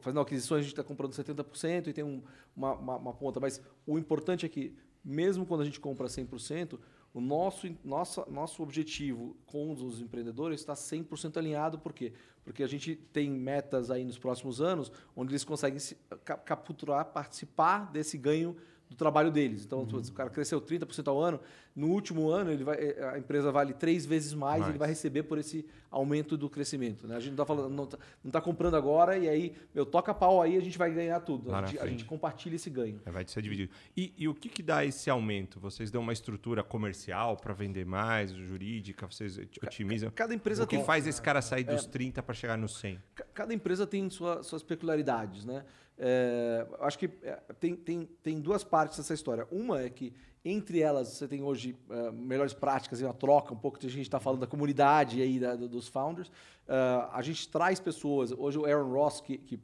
fazendo 0.01 0.21
aquisições, 0.21 0.61
a 0.61 0.63
gente 0.63 0.73
está 0.73 0.85
comprando 0.85 1.13
70% 1.15 1.89
e 1.89 1.93
tem 1.93 2.05
um- 2.05 2.23
uma, 2.57 2.75
uma- 2.75 2.97
uma 2.97 3.13
ponta. 3.13 3.41
Mas 3.41 3.61
o 3.85 3.99
importante 3.99 4.47
é 4.47 4.49
que, 4.49 4.73
mesmo 5.05 5.45
quando 5.45 5.63
a 5.63 5.65
gente 5.65 5.81
compra 5.81 6.07
100%, 6.09 6.79
o 7.17 7.21
nosso, 7.21 7.67
nosso, 7.83 8.31
nosso 8.31 8.63
objetivo 8.63 9.35
com 9.47 9.73
os 9.73 10.01
empreendedores 10.03 10.61
está 10.61 10.75
100% 10.75 11.39
alinhado. 11.39 11.79
Por 11.79 11.93
quê? 11.95 12.13
Porque 12.45 12.63
a 12.63 12.67
gente 12.67 12.95
tem 12.95 13.31
metas 13.31 13.91
aí 13.91 14.05
nos 14.05 14.19
próximos 14.19 14.61
anos 14.61 14.93
onde 15.17 15.33
eles 15.33 15.43
conseguem 15.43 15.79
se, 15.79 15.97
ca- 16.25 16.37
capturar, 16.37 17.07
participar 17.07 17.91
desse 17.91 18.19
ganho 18.19 18.55
do 18.89 18.95
trabalho 18.95 19.31
deles. 19.31 19.65
Então, 19.65 19.87
se 20.03 20.11
o 20.11 20.15
cara 20.15 20.31
cresceu 20.31 20.61
30% 20.61 21.09
ao 21.09 21.21
ano, 21.21 21.41
no 21.75 21.89
último 21.89 22.31
ano 22.31 22.53
ele 22.53 22.63
vai, 22.65 22.77
eh, 22.77 23.11
a 23.13 23.19
empresa 23.19 23.51
vale 23.51 23.75
três 23.75 24.07
vezes 24.07 24.33
mais, 24.33 24.61
Mais. 24.61 24.71
ele 24.71 24.79
vai 24.79 24.89
receber 24.89 25.25
por 25.25 25.39
esse 25.39 25.67
aumento 25.91 26.37
do 26.37 26.49
crescimento. 26.49 27.07
Né? 27.07 27.17
A 27.17 27.21
gente 27.21 27.31
não 27.37 27.43
está 27.43 27.45
falando, 27.45 27.75
não 27.75 27.85
tá, 27.87 27.99
não 28.23 28.31
tá 28.31 28.41
comprando 28.41 28.77
agora 28.77 29.19
e 29.19 29.29
aí 29.29 29.55
eu 29.75 29.85
toca 29.85 30.15
pau 30.15 30.41
aí 30.41 30.57
a 30.57 30.61
gente 30.61 30.79
vai 30.79 30.91
ganhar 30.93 31.19
tudo. 31.21 31.53
A 31.55 31.67
gente, 31.67 31.79
a 31.81 31.87
gente 31.87 32.05
compartilha 32.05 32.55
esse 32.57 32.71
ganho. 32.71 33.01
É, 33.05 33.11
vai 33.11 33.27
ser 33.27 33.43
dividido. 33.43 33.73
E, 33.97 34.15
e 34.17 34.29
o 34.29 34.35
que, 34.35 34.49
que 34.49 34.63
dá 34.63 34.85
esse 34.85 35.11
aumento? 35.11 35.59
Vocês 35.59 35.91
dão 35.91 36.01
uma 36.01 36.13
estrutura 36.13 36.63
comercial 36.63 37.37
para 37.37 37.53
vender 37.53 37.85
mais, 37.85 38.31
jurídica, 38.31 39.07
vocês 39.07 39.37
otimizam? 39.63 40.11
Cada 40.15 40.33
empresa 40.33 40.63
O 40.63 40.67
que 40.67 40.77
tem 40.77 40.85
faz 40.85 41.07
esse 41.07 41.21
cara 41.21 41.43
sair 41.43 41.65
dos 41.65 41.87
30 41.87 42.23
para 42.23 42.35
chegar 42.35 42.57
nos 42.57 42.79
100? 42.79 42.99
Ca- 43.15 43.27
Cada 43.35 43.53
empresa 43.53 43.87
tem 43.87 44.09
sua- 44.11 44.43
suas 44.43 44.63
peculiaridades, 44.63 45.45
né? 45.45 45.65
É, 45.99 46.67
acho 46.81 46.99
que 46.99 47.11
é, 47.23 47.39
tem, 47.59 47.75
tem, 47.75 48.09
tem 48.23 48.41
duas 48.41 48.63
partes 48.63 48.99
dessa 48.99 49.15
história. 49.15 49.47
Uma 49.51 49.81
é 49.83 49.89
que 49.91 50.13
entre 50.45 50.81
elas 50.81 51.09
você 51.09 51.27
tem 51.27 51.43
hoje 51.43 51.75
é, 51.91 52.11
melhores 52.13 52.53
práticas 52.53 53.01
e 53.01 53.05
uma 53.05 53.13
troca, 53.15 53.53
um 53.53 53.57
pouco 53.57 53.79
que 53.79 53.87
a 53.87 53.91
gente 53.91 54.03
está 54.03 54.21
falando 54.21 54.41
da 54.41 54.47
comunidade 54.47 55.21
aí 55.21 55.41
da- 55.41 55.57
do- 55.57 55.69
dos 55.69 55.89
founders. 55.89 56.31
É, 56.69 56.75
a 57.13 57.21
gente 57.23 57.49
traz 57.49 57.81
pessoas. 57.81 58.31
Hoje 58.31 58.57
o 58.59 58.65
Aaron 58.65 58.93
Ross 58.93 59.21
que, 59.21 59.39
que 59.39 59.59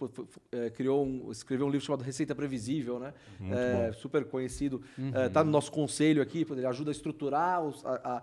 é, 0.51 0.71
criou 0.71 1.05
um, 1.05 1.31
escreveu 1.31 1.67
um 1.67 1.71
livro 1.71 1.85
chamado 1.87 2.03
Receita 2.03 2.35
Previsível, 2.35 2.99
né? 2.99 3.13
É, 3.89 3.93
super 3.93 4.25
conhecido. 4.25 4.83
Está 5.27 5.45
no 5.45 5.51
nosso 5.53 5.71
conselho 5.71 6.21
aqui, 6.23 6.45
ele 6.51 6.67
ajuda 6.67 6.91
a 6.91 6.93
estruturar 6.93 7.63
os- 7.63 7.85
a- 7.85 8.01
a- 8.03 8.23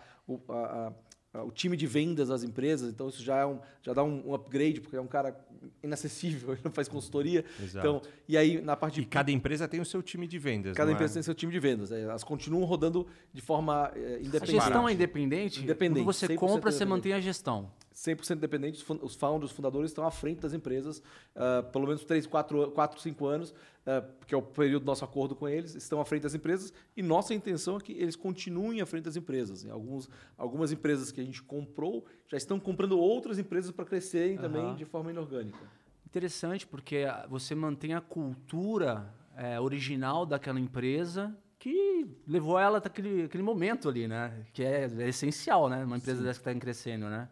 a- 0.49 0.87
a- 0.87 0.93
o 1.33 1.51
time 1.51 1.77
de 1.77 1.85
vendas 1.85 2.29
das 2.29 2.41
empresas, 2.43 2.91
então 2.91 3.07
isso 3.07 3.23
já, 3.23 3.37
é 3.37 3.45
um, 3.45 3.59
já 3.83 3.93
dá 3.93 4.03
um, 4.03 4.29
um 4.29 4.33
upgrade, 4.33 4.81
porque 4.81 4.95
é 4.95 5.01
um 5.01 5.07
cara 5.07 5.39
inacessível, 5.83 6.51
ele 6.53 6.61
não 6.63 6.71
faz 6.71 6.87
consultoria. 6.87 7.45
Exato. 7.61 7.77
Então, 7.87 8.01
e 8.27 8.35
aí 8.37 8.59
na 8.61 8.75
parte 8.75 8.99
E 8.99 9.03
de 9.03 9.07
cada 9.09 9.31
empresa 9.31 9.67
tem 9.67 9.79
o 9.79 9.85
seu 9.85 10.01
time 10.01 10.27
de 10.27 10.39
vendas. 10.39 10.75
cada 10.75 10.87
não 10.87 10.93
empresa 10.95 11.13
é? 11.13 11.15
tem 11.15 11.23
seu 11.23 11.35
time 11.35 11.51
de 11.51 11.59
vendas. 11.59 11.91
é, 11.91 12.01
Elas 12.01 12.23
continuam 12.23 12.63
rodando 12.65 13.05
de 13.33 13.41
forma 13.41 13.91
é, 13.95 14.15
A 14.15 14.19
independente. 14.19 14.51
gestão 14.51 14.89
é 14.89 14.93
independente? 14.93 15.61
Independente, 15.63 16.03
Quando 16.03 16.13
você 16.15 16.27
100% 16.27 16.35
compra, 16.35 16.71
você 16.71 16.85
mantém 16.85 17.13
a 17.13 17.19
gestão. 17.19 17.71
100% 17.99 18.37
independente, 18.37 18.85
os 19.01 19.15
founders, 19.15 19.51
os 19.51 19.55
fundadores 19.55 19.91
estão 19.91 20.05
à 20.05 20.11
frente 20.11 20.39
das 20.39 20.53
empresas, 20.53 21.03
ah, 21.35 21.63
pelo 21.63 21.85
menos 21.85 22.05
3, 22.05 22.25
4, 22.25 22.71
4 22.71 23.01
5 23.01 23.25
anos, 23.25 23.53
ah, 23.85 24.03
que 24.25 24.33
é 24.33 24.37
o 24.37 24.41
período 24.41 24.83
do 24.83 24.85
nosso 24.85 25.03
acordo 25.03 25.35
com 25.35 25.47
eles, 25.47 25.75
estão 25.75 25.99
à 25.99 26.05
frente 26.05 26.23
das 26.23 26.33
empresas 26.33 26.73
e 26.95 27.03
nossa 27.03 27.33
intenção 27.33 27.75
é 27.75 27.79
que 27.81 27.91
eles 27.91 28.15
continuem 28.15 28.79
à 28.79 28.85
frente 28.85 29.03
das 29.03 29.17
empresas. 29.17 29.65
Em 29.65 29.69
alguns, 29.69 30.09
algumas 30.37 30.71
empresas 30.71 31.11
que 31.11 31.19
a 31.19 31.23
gente 31.23 31.43
comprou 31.43 32.05
já 32.27 32.37
estão 32.37 32.59
comprando 32.59 32.97
outras 32.97 33.37
empresas 33.37 33.71
para 33.71 33.83
crescerem 33.83 34.37
também 34.37 34.61
Aham. 34.61 34.75
de 34.75 34.85
forma 34.85 35.11
inorgânica. 35.11 35.59
Interessante, 36.05 36.65
porque 36.65 37.05
você 37.29 37.53
mantém 37.53 37.93
a 37.93 38.01
cultura 38.01 39.13
é, 39.35 39.59
original 39.59 40.25
daquela 40.25 40.59
empresa 40.59 41.35
que 41.59 42.07
levou 42.25 42.57
ela 42.57 42.77
até 42.77 42.87
aquele, 42.87 43.23
aquele 43.23 43.43
momento 43.43 43.89
ali, 43.89 44.07
né? 44.07 44.45
Que 44.53 44.63
é, 44.63 44.85
é 44.85 45.09
essencial, 45.09 45.67
né? 45.67 45.83
Uma 45.83 45.97
empresa 45.97 46.23
dessa 46.23 46.39
que 46.39 46.49
está 46.49 46.59
crescendo, 46.59 47.09
né? 47.09 47.27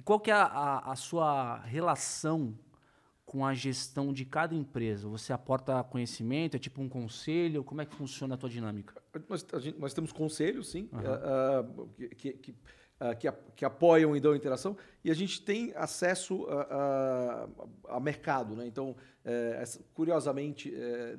E 0.00 0.02
qual 0.02 0.18
que 0.18 0.30
é 0.30 0.34
a, 0.34 0.44
a- 0.44 0.92
a 0.92 0.96
sua 0.96 1.58
relação 1.58 2.58
com 3.26 3.44
a 3.44 3.52
gestão 3.52 4.14
de 4.14 4.24
cada 4.24 4.54
empresa? 4.54 5.06
Você 5.10 5.30
aporta 5.30 5.84
conhecimento, 5.84 6.56
é 6.56 6.58
tipo 6.58 6.80
um 6.80 6.88
conselho? 6.88 7.62
Como 7.62 7.82
é 7.82 7.84
que 7.84 7.94
funciona 7.94 8.34
a 8.34 8.38
tua 8.38 8.48
dinâmica? 8.48 8.94
Nós, 9.28 9.44
gente- 9.58 9.78
nós 9.78 9.92
temos 9.92 10.10
conselhos, 10.10 10.70
sim, 10.70 10.88
ah, 10.94 11.60
ah, 11.60 12.14
que, 12.16 12.32
que, 12.32 12.54
ah, 12.98 13.14
que 13.14 13.30
que 13.56 13.62
apoiam 13.66 14.16
e 14.16 14.20
dão 14.20 14.34
interação, 14.34 14.74
e 15.04 15.10
a 15.10 15.14
gente 15.14 15.42
tem 15.42 15.70
acesso 15.76 16.46
a, 16.48 16.62
a- 17.90 17.96
a 17.96 18.00
mercado. 18.00 18.56
Né? 18.56 18.66
Então, 18.66 18.96
essa- 19.22 19.80
curiosamente, 19.92 20.72
eh, 20.74 21.18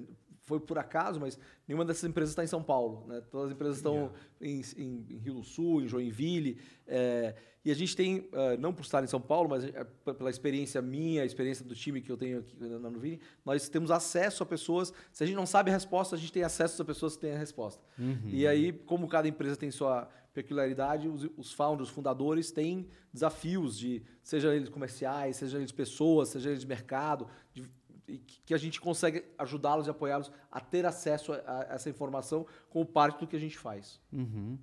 foi 0.52 0.60
por 0.68 0.78
acaso, 0.78 1.20
mas 1.20 1.40
nenhuma 1.68 1.86
dessas 1.86 2.04
empresas 2.04 2.32
está 2.32 2.44
em 2.44 2.48
São 2.48 2.62
Paulo. 2.64 3.06
Né? 3.08 3.22
Todas 3.32 3.48
as 3.48 3.54
empresas 3.54 3.78
estão 3.78 4.12
em, 4.42 4.62
em- 4.78 5.06
em 5.10 5.18
Rio 5.18 5.34
do 5.36 5.44
Sul, 5.44 5.82
em 5.82 5.88
Joinville. 5.88 6.58
eh, 6.88 7.36
e 7.64 7.70
a 7.70 7.76
gente 7.76 7.96
tem, 7.96 8.28
ah, 8.34 8.58
não 8.58 8.74
por 8.74 8.82
estar 8.82 9.04
em 9.04 9.08
São 9.08 9.22
Paulo, 9.22 9.48
mas 9.48 9.64
eh, 9.64 9.86
pela 10.18 10.30
experiência 10.32 10.82
minha, 10.82 11.22
a 11.22 11.26
experiência 11.26 11.64
do 11.64 11.76
time 11.76 12.02
que 12.02 12.12
eu 12.12 12.18
tenho 12.18 12.40
aqui 12.40 12.56
na 12.60 12.90
Nuvini, 12.90 13.20
nós 13.46 13.70
temos 13.70 13.92
acesso 13.92 14.42
a 14.42 14.46
pessoas. 14.48 14.92
Se 15.12 15.24
a 15.24 15.28
gente 15.28 15.36
não 15.36 15.46
sabe 15.46 15.70
a 15.70 15.74
resposta, 15.74 16.16
a 16.16 16.18
gente 16.20 16.32
tem 16.34 16.44
acesso 16.44 16.82
a 16.82 16.86
pessoas 16.86 17.16
que 17.16 17.22
têm 17.22 17.34
a 17.34 17.38
resposta. 17.38 17.84
E 18.26 18.48
aí, 18.48 18.74
como 18.74 19.08
cada 19.08 19.28
empresa 19.28 19.56
tem 19.56 19.70
sua 19.70 20.10
peculiaridade, 20.34 21.08
os, 21.08 21.28
os 21.38 21.52
founders, 21.54 21.90
os 21.90 21.94
fundadores 21.96 22.52
têm 22.52 22.88
desafios 23.14 23.78
de, 23.78 24.02
seja 24.24 24.56
eles 24.56 24.70
comerciais, 24.70 25.36
seja 25.36 25.58
eles 25.58 25.72
pessoas, 25.74 26.30
seja 26.30 26.50
eles 26.50 26.64
mercado, 26.66 27.28
de- 27.54 27.70
e 28.12 28.18
que 28.46 28.54
a 28.54 28.58
gente 28.58 28.80
consegue 28.82 29.24
ajudá-los 29.38 29.88
e 29.88 29.90
apoiá-los 29.90 30.32
a 30.52 30.60
ter 30.60 30.86
acesso 30.86 31.32
a, 31.34 31.38
a 31.38 31.74
essa 31.76 31.90
informação 31.90 32.46
como 32.70 32.86
parte 32.86 33.20
do 33.22 33.28
que 33.28 33.36
a 33.36 33.40
gente 33.40 33.58
faz. 33.58 34.00
Uhum. 34.12 34.58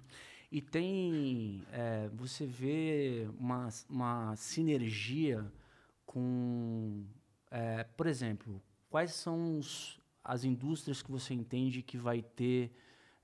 E 0.51 0.61
tem. 0.63 1.63
é, 1.73 2.09
você 2.15 2.47
vê 2.47 3.29
uma, 3.39 3.69
uma 3.89 4.35
sinergia 4.37 5.45
com. 6.07 7.05
é, 7.51 7.85
por 7.85 8.07
exemplo, 8.07 8.63
quais 8.91 9.13
são 9.15 9.59
os- 9.59 9.99
as 10.25 10.45
indústrias 10.45 11.03
que 11.03 11.11
você 11.11 11.33
entende 11.35 11.83
que 11.83 11.97
vai 11.97 12.23
ter 12.23 12.71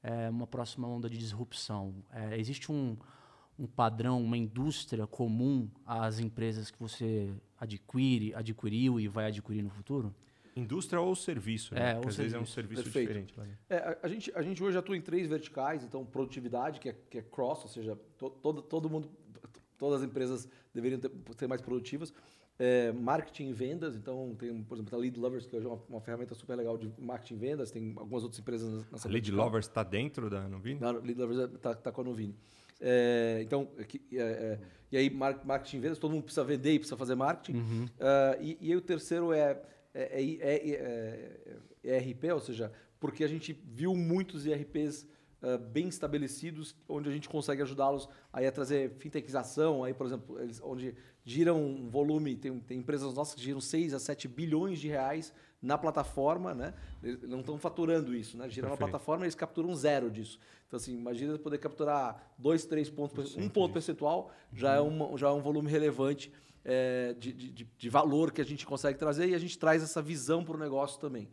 é, 0.03 0.29
uma 0.31 0.47
próxima 0.47 0.87
onda 0.89 1.09
de 1.09 1.17
disrupção? 1.19 1.95
É, 2.11 2.39
existe 2.39 2.71
um, 2.71 2.97
um 3.59 3.67
padrão, 3.67 4.21
uma 4.23 4.37
indústria 4.37 5.07
comum 5.07 5.69
às 5.87 6.19
empresas 6.19 6.71
que 6.71 6.79
você 6.79 7.33
adquire, 7.59 8.35
adquiriu 8.35 8.99
e 8.99 9.09
vai 9.09 9.27
adquirir 9.27 9.63
no 9.63 9.71
futuro? 9.71 10.15
Indústria 10.57 11.01
ou 11.01 11.15
serviço, 11.17 11.75
É, 11.75 11.79
né? 11.81 11.89
ou 11.95 12.03
Porque 12.03 12.09
às 12.11 12.17
vezes 12.17 12.33
é 12.35 12.39
um 12.39 12.47
serviço. 12.47 12.83
serviço 12.85 12.93
Perfeito. 13.09 13.27
diferente. 13.35 13.51
né? 13.51 13.59
É, 13.69 13.99
a, 14.03 14.09
gente, 14.09 14.33
a 14.37 14.43
gente 14.43 14.63
hoje 14.63 14.79
atua 14.79 14.97
em 14.97 15.01
três 15.01 15.29
verticais, 15.29 15.83
então 15.83 16.05
produtividade, 16.05 16.79
que 16.79 16.89
é, 16.91 16.97
que 17.11 17.19
é 17.19 17.23
cross, 17.23 17.63
ou 17.63 17.69
seja, 17.69 17.97
to, 18.19 18.31
todo, 18.31 18.63
todo 18.63 18.89
mundo, 18.89 19.11
todas 19.77 20.01
as 20.03 20.09
empresas 20.09 20.49
deveriam 20.73 21.01
ter, 21.01 21.11
ser 21.37 21.49
mais 21.49 21.61
produtivas. 21.61 22.13
É, 22.57 22.93
marketing 22.93 23.49
e 23.49 23.53
vendas, 23.53 23.97
então 23.97 24.33
tem, 24.39 24.63
por 24.63 24.77
exemplo, 24.77 24.97
a 24.97 25.01
Lead 25.01 25.19
Lovers, 25.19 25.45
que 25.45 25.57
hoje 25.57 25.67
é 25.67 25.69
uma, 25.69 25.81
uma 25.89 26.01
ferramenta 26.01 26.37
super 26.37 26.55
legal 26.57 26.79
de 26.79 26.89
marketing 27.01 27.35
e 27.35 27.37
vendas, 27.37 27.73
tem 27.73 27.93
algumas 27.97 28.23
outras 28.23 28.39
empresas 28.39 28.89
nessa 28.93 29.09
A 29.09 29.11
vertical. 29.11 29.45
Lovers 29.47 29.67
está 29.67 29.83
dentro 29.83 30.31
da 30.31 30.49
Nuvini? 30.49 30.79
Não, 30.81 30.93
Lead 30.93 31.21
Lovers 31.21 31.53
está 31.53 31.75
tá 31.75 31.91
com 31.91 32.03
a 32.03 32.05
Novini. 32.05 32.37
É, 32.87 33.41
então, 33.43 33.67
é 33.79 34.19
é, 34.19 34.59
e 34.93 34.97
aí 34.99 35.09
mar- 35.09 35.41
marketing 35.45 35.79
e 35.79 35.81
vendas, 35.81 35.99
todo 35.99 36.11
mundo 36.13 36.25
precisa 36.25 36.45
vender 36.45 36.73
e 36.75 36.79
precisa 36.79 36.99
fazer 36.99 37.15
marketing. 37.15 37.59
Ah, 37.99 38.37
e, 38.39 38.59
e 38.61 38.71
aí 38.71 38.77
o 38.77 38.81
terceiro 38.83 39.33
é, 39.33 39.59
é, 39.95 40.21
é- 41.83 41.97
ERP, 41.99 42.25
ou 42.33 42.41
seja, 42.41 42.71
porque 43.01 43.25
a 43.25 43.29
gente 43.29 43.53
viu 43.53 43.95
muitos 43.95 44.47
ERPs 44.47 45.07
ah, 45.43 45.57
bem 45.57 45.89
estabelecidos, 45.89 46.77
onde 46.89 47.09
a 47.09 47.13
gente 47.13 47.29
consegue 47.29 47.63
ajudá-los 47.63 48.07
aí 48.33 48.47
a 48.47 48.53
trazer 48.53 48.91
fintechização, 48.99 49.83
aí, 49.83 49.95
por 49.95 50.07
exemplo, 50.07 50.39
eles, 50.41 50.61
onde 50.63 50.95
giram 51.25 51.59
um 51.63 51.89
volume, 51.89 52.37
tem, 52.37 52.59
tem 52.61 52.79
empresas 52.79 53.15
nossas 53.15 53.35
que 53.35 53.41
giram 53.43 53.61
6 53.61 53.95
a 53.95 53.99
7 53.99 54.29
bilhões 54.29 54.79
de 54.79 54.89
reais 54.89 55.33
na 55.61 55.79
plataforma, 55.79 56.53
né? 56.55 56.75
Eles 57.03 57.23
não 57.23 57.41
estão 57.41 57.59
faturando 57.59 58.15
isso, 58.15 58.37
né? 58.37 58.47
Giram 58.51 58.69
na 58.69 58.75
plataforma 58.91 59.25
eles 59.25 59.35
capturam 59.35 59.75
zero 59.75 60.11
disso. 60.11 60.39
Então, 60.75 60.83
assim, 60.83 60.95
imagina 60.99 61.39
poder 61.39 61.59
capturar 61.59 62.35
dois, 62.37 62.65
três 62.67 62.91
pontos, 62.91 63.15
perce- 63.15 63.39
um 63.41 63.49
ponto 63.49 63.73
percentual 63.73 64.33
já, 64.53 64.75
é 64.75 64.81
uma, 64.81 65.17
já 65.17 65.29
é 65.29 65.31
um 65.31 65.41
volume 65.41 65.71
relevante 65.71 66.33
é, 66.65 67.15
de, 67.17 67.33
de, 67.33 67.51
de- 67.53 67.69
de 67.79 67.89
valor 67.89 68.33
que 68.33 68.41
a 68.41 68.45
gente 68.45 68.67
consegue 68.67 68.99
trazer 68.99 69.29
e 69.29 69.35
a 69.37 69.39
gente 69.39 69.57
traz 69.57 69.85
essa 69.85 70.03
visão 70.03 70.45
para 70.45 70.57
o 70.57 70.59
negócio 70.59 70.99
também. 71.01 71.29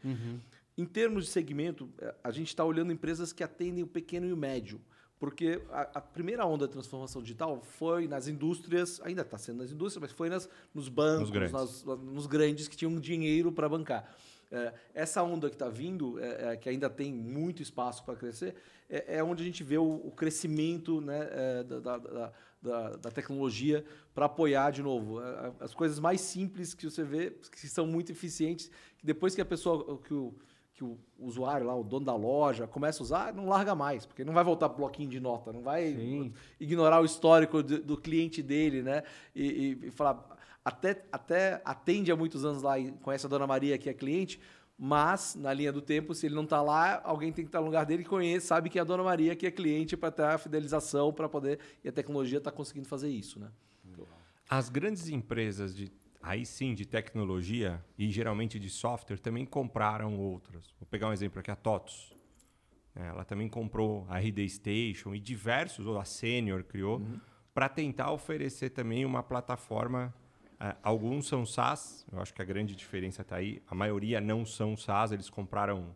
Em 0.78 0.86
termos 0.86 1.26
de 1.26 1.32
segmento, 1.32 1.90
eh, 2.00 2.14
a 2.24 2.30
gente 2.32 2.48
está 2.50 2.64
olhando 2.64 2.92
empresas 2.94 3.34
que 3.34 3.44
atendem 3.44 3.84
o 3.84 3.88
pequeno 3.88 4.28
e 4.28 4.34
o 4.34 4.38
médio. 4.38 4.80
Porque 5.20 5.62
a, 5.72 5.82
a 5.96 6.02
primeira 6.02 6.46
onda 6.46 6.66
da 6.68 6.72
transformação 6.74 7.22
digital 7.22 7.62
foi 7.62 8.08
nas 8.08 8.28
indústrias, 8.28 9.00
ainda 9.04 9.22
está 9.22 9.38
sendo 9.38 9.58
nas 9.64 9.72
indústrias, 9.72 10.02
mas 10.02 10.12
foi 10.12 10.30
nas, 10.30 10.50
nos 10.74 10.88
bancos, 10.88 11.22
Nos 11.22 11.30
grandes. 11.32 11.52
nas- 11.54 11.84
nos 12.00 12.26
grandes 12.28 12.68
que 12.68 12.76
tinham 12.78 13.00
dinheiro 13.00 13.52
para 13.52 13.68
bancar. 13.70 14.16
É, 14.52 14.74
essa 14.94 15.24
onda 15.24 15.50
que 15.50 15.56
está 15.56 15.70
vindo, 15.70 16.20
é, 16.20 16.52
é, 16.54 16.58
que 16.58 16.68
ainda 16.68 16.90
tem 16.90 17.14
muito 17.14 17.62
espaço 17.62 18.04
para 18.04 18.16
crescer, 18.18 18.54
é, 18.90 19.18
é 19.18 19.24
onde 19.24 19.42
a 19.42 19.46
gente 19.46 19.64
vê 19.64 19.78
o, 19.78 19.84
o 20.06 20.12
crescimento 20.12 21.00
né, 21.00 21.28
é, 21.32 21.64
da, 21.64 21.80
da- 21.80 21.98
da- 21.98 22.90
da- 22.98 23.12
tecnologia 23.12 23.84
para 24.14 24.26
apoiar 24.26 24.72
de 24.72 24.84
novo. 24.84 25.22
É, 25.22 25.54
As 25.62 25.74
coisas 25.74 26.00
mais 26.00 26.20
simples 26.22 26.74
que 26.74 26.84
você 26.90 27.04
vê, 27.04 27.32
que 27.32 27.68
são 27.68 27.88
muito 27.88 28.12
eficientes, 28.12 28.70
que 28.98 29.06
depois 29.06 29.34
que 29.34 29.42
a 29.42 29.46
pessoa, 29.46 29.98
que 30.00 30.14
o, 30.14 30.36
que 30.74 30.84
o 30.84 31.00
usuário 31.18 31.66
lá, 31.68 31.76
o 31.76 31.84
dono 31.84 32.06
da 32.06 32.16
loja, 32.16 32.68
começa 32.68 33.02
a 33.02 33.04
usar, 33.04 33.34
não 33.34 33.48
larga 33.48 33.74
mais, 33.74 34.06
porque 34.06 34.24
não 34.24 34.34
vai 34.34 34.44
voltar 34.44 34.68
pro 34.70 34.80
bloquinho 34.80 35.10
de 35.10 35.20
nota, 35.20 35.52
não 35.54 35.62
vai 35.62 35.94
Sim. 35.94 36.34
ignorar 36.60 37.02
o 37.02 37.06
histórico 37.06 37.64
do, 37.64 37.80
do 37.82 37.98
cliente 37.98 38.44
dele, 38.44 38.82
né? 38.84 39.04
E, 39.36 39.44
e- 39.82 39.88
e 39.88 39.92
falar, 39.92 40.31
até, 40.64 41.06
até 41.12 41.62
atende 41.66 42.12
há 42.12 42.16
muitos 42.16 42.46
anos 42.46 42.62
lá 42.62 42.78
e 42.80 42.92
conhece 42.94 43.26
a 43.26 43.30
dona 43.30 43.48
Maria 43.48 43.78
que 43.78 43.90
é 43.90 43.94
cliente, 43.94 44.40
mas 44.78 45.36
na 45.36 45.54
linha 45.54 45.72
do 45.72 45.82
tempo, 45.82 46.14
se 46.16 46.26
ele 46.26 46.36
não 46.36 46.44
está 46.44 46.62
lá, 46.62 47.02
alguém 47.04 47.32
tem 47.32 47.46
que 47.46 47.50
estar 47.50 47.60
no 47.60 47.66
lugar 47.66 47.86
dele 47.86 48.02
e 48.02 48.06
conhece, 48.06 48.48
sabe 48.48 48.70
que 48.70 48.78
é 48.80 48.82
a 48.82 48.86
dona 48.86 49.04
Maria 49.04 49.36
que 49.36 49.46
é 49.46 49.52
cliente 49.52 49.96
para 49.96 50.12
ter 50.12 50.24
a 50.24 50.38
fidelização, 50.38 51.14
para 51.14 51.30
poder. 51.30 51.60
E 51.84 51.90
a 51.90 51.92
tecnologia 51.92 52.38
está 52.40 52.52
conseguindo 52.52 52.88
fazer 52.88 53.10
isso, 53.10 53.40
né? 53.40 53.50
As 54.50 54.70
grandes 54.70 55.08
empresas 55.08 55.74
de 55.76 55.92
aí 56.22 56.46
sim 56.46 56.76
de 56.76 56.86
tecnologia 56.86 57.84
e 57.98 58.10
geralmente 58.12 58.60
de 58.60 58.70
software 58.70 59.18
também 59.18 59.46
compraram 59.46 60.20
outras. 60.20 60.74
Vou 60.80 60.86
pegar 60.90 61.08
um 61.10 61.14
exemplo 61.14 61.40
aqui, 61.40 61.50
a 61.50 61.56
TOTUS. 61.56 62.14
né? 62.94 63.08
Ela 63.08 63.24
também 63.24 63.48
comprou 63.50 64.06
a 64.10 64.20
RD 64.20 64.48
Station 64.50 65.16
e 65.16 65.20
diversos, 65.20 65.88
ou 65.88 65.98
a 66.00 66.06
Senior 66.06 66.64
criou, 66.64 66.98
Uhum. 67.00 67.20
para 67.54 67.68
tentar 67.70 68.12
oferecer 68.12 68.70
também 68.72 69.06
uma 69.06 69.24
plataforma. 69.24 70.14
Eh, 70.62 70.76
alguns 70.84 71.28
são 71.28 71.46
SaaS, 71.46 72.06
eu 72.12 72.22
acho 72.22 72.34
que 72.34 72.42
a 72.42 72.46
grande 72.46 72.76
diferença 72.76 73.22
está 73.24 73.38
aí. 73.38 73.62
A 73.68 73.74
maioria 73.76 74.22
não 74.22 74.46
são 74.46 74.78
SaaS, 74.78 75.12
eles 75.12 75.30
compraram 75.30 75.96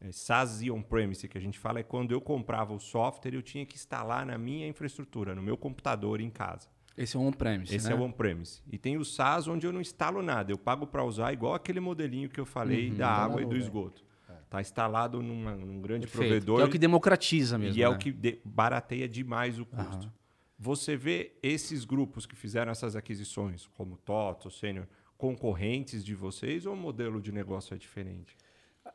eh, 0.00 0.10
SaaS 0.10 0.62
e 0.62 0.70
on-premise, 0.70 1.28
que 1.28 1.36
a 1.38 1.40
gente 1.40 1.58
fala 1.58 1.78
é 1.80 1.82
quando 1.82 2.12
eu 2.12 2.20
comprava 2.20 2.72
o 2.74 2.78
software, 2.80 3.34
eu 3.34 3.42
tinha 3.42 3.64
que 3.66 3.76
instalar 3.76 4.24
na 4.26 4.36
minha 4.38 4.66
infraestrutura, 4.66 5.34
no 5.34 5.42
meu 5.42 5.56
computador 5.56 6.20
em 6.20 6.30
casa. 6.30 6.68
Esse 6.96 7.14
é 7.16 7.20
um 7.20 7.26
on-premise, 7.26 7.74
Esse 7.76 7.88
né? 7.88 7.92
é 7.94 7.98
o 7.98 8.02
on-premise. 8.02 8.62
E 8.72 8.78
tem 8.78 8.96
o 8.96 9.04
SaaS 9.04 9.46
onde 9.48 9.66
eu 9.66 9.72
não 9.72 9.82
instalo 9.82 10.22
nada. 10.22 10.50
Eu 10.50 10.56
pago 10.56 10.86
para 10.86 11.04
usar 11.04 11.30
igual 11.32 11.52
aquele 11.54 11.78
modelinho 11.78 12.28
que 12.30 12.40
eu 12.40 12.46
falei 12.46 12.88
Uhum. 12.90 12.96
da 12.96 13.08
água 13.10 13.42
e 13.42 13.44
do 13.44 13.54
esgoto. 13.56 14.02
Está 14.44 14.60
instalado 14.62 15.20
numa- 15.20 15.54
num 15.56 15.80
grande 15.82 16.06
Perfeito. 16.06 16.28
provedor 16.30 16.56
Que 16.56 16.62
é 16.62 16.64
o 16.66 16.70
que 16.70 16.78
democratiza 16.78 17.58
mesmo, 17.58 17.76
e 17.78 17.82
é 17.82 17.88
né? 17.90 17.94
o 17.94 17.98
que 17.98 18.12
de- 18.12 18.38
barateia 18.44 19.06
demais 19.08 19.58
o 19.58 19.66
custo. 19.66 20.10
Você 20.58 20.96
vê 20.96 21.32
esses 21.42 21.84
grupos 21.84 22.24
que 22.24 22.34
fizeram 22.34 22.72
essas 22.72 22.96
aquisições, 22.96 23.66
como 23.76 23.96
TOTO, 23.98 24.50
Sênior, 24.50 24.86
concorrentes 25.18 26.04
de 26.04 26.14
vocês 26.14 26.66
ou 26.66 26.74
o 26.74 26.76
modelo 26.76 27.20
de 27.20 27.32
negócio 27.32 27.74
é 27.74 27.76
diferente? 27.76 28.36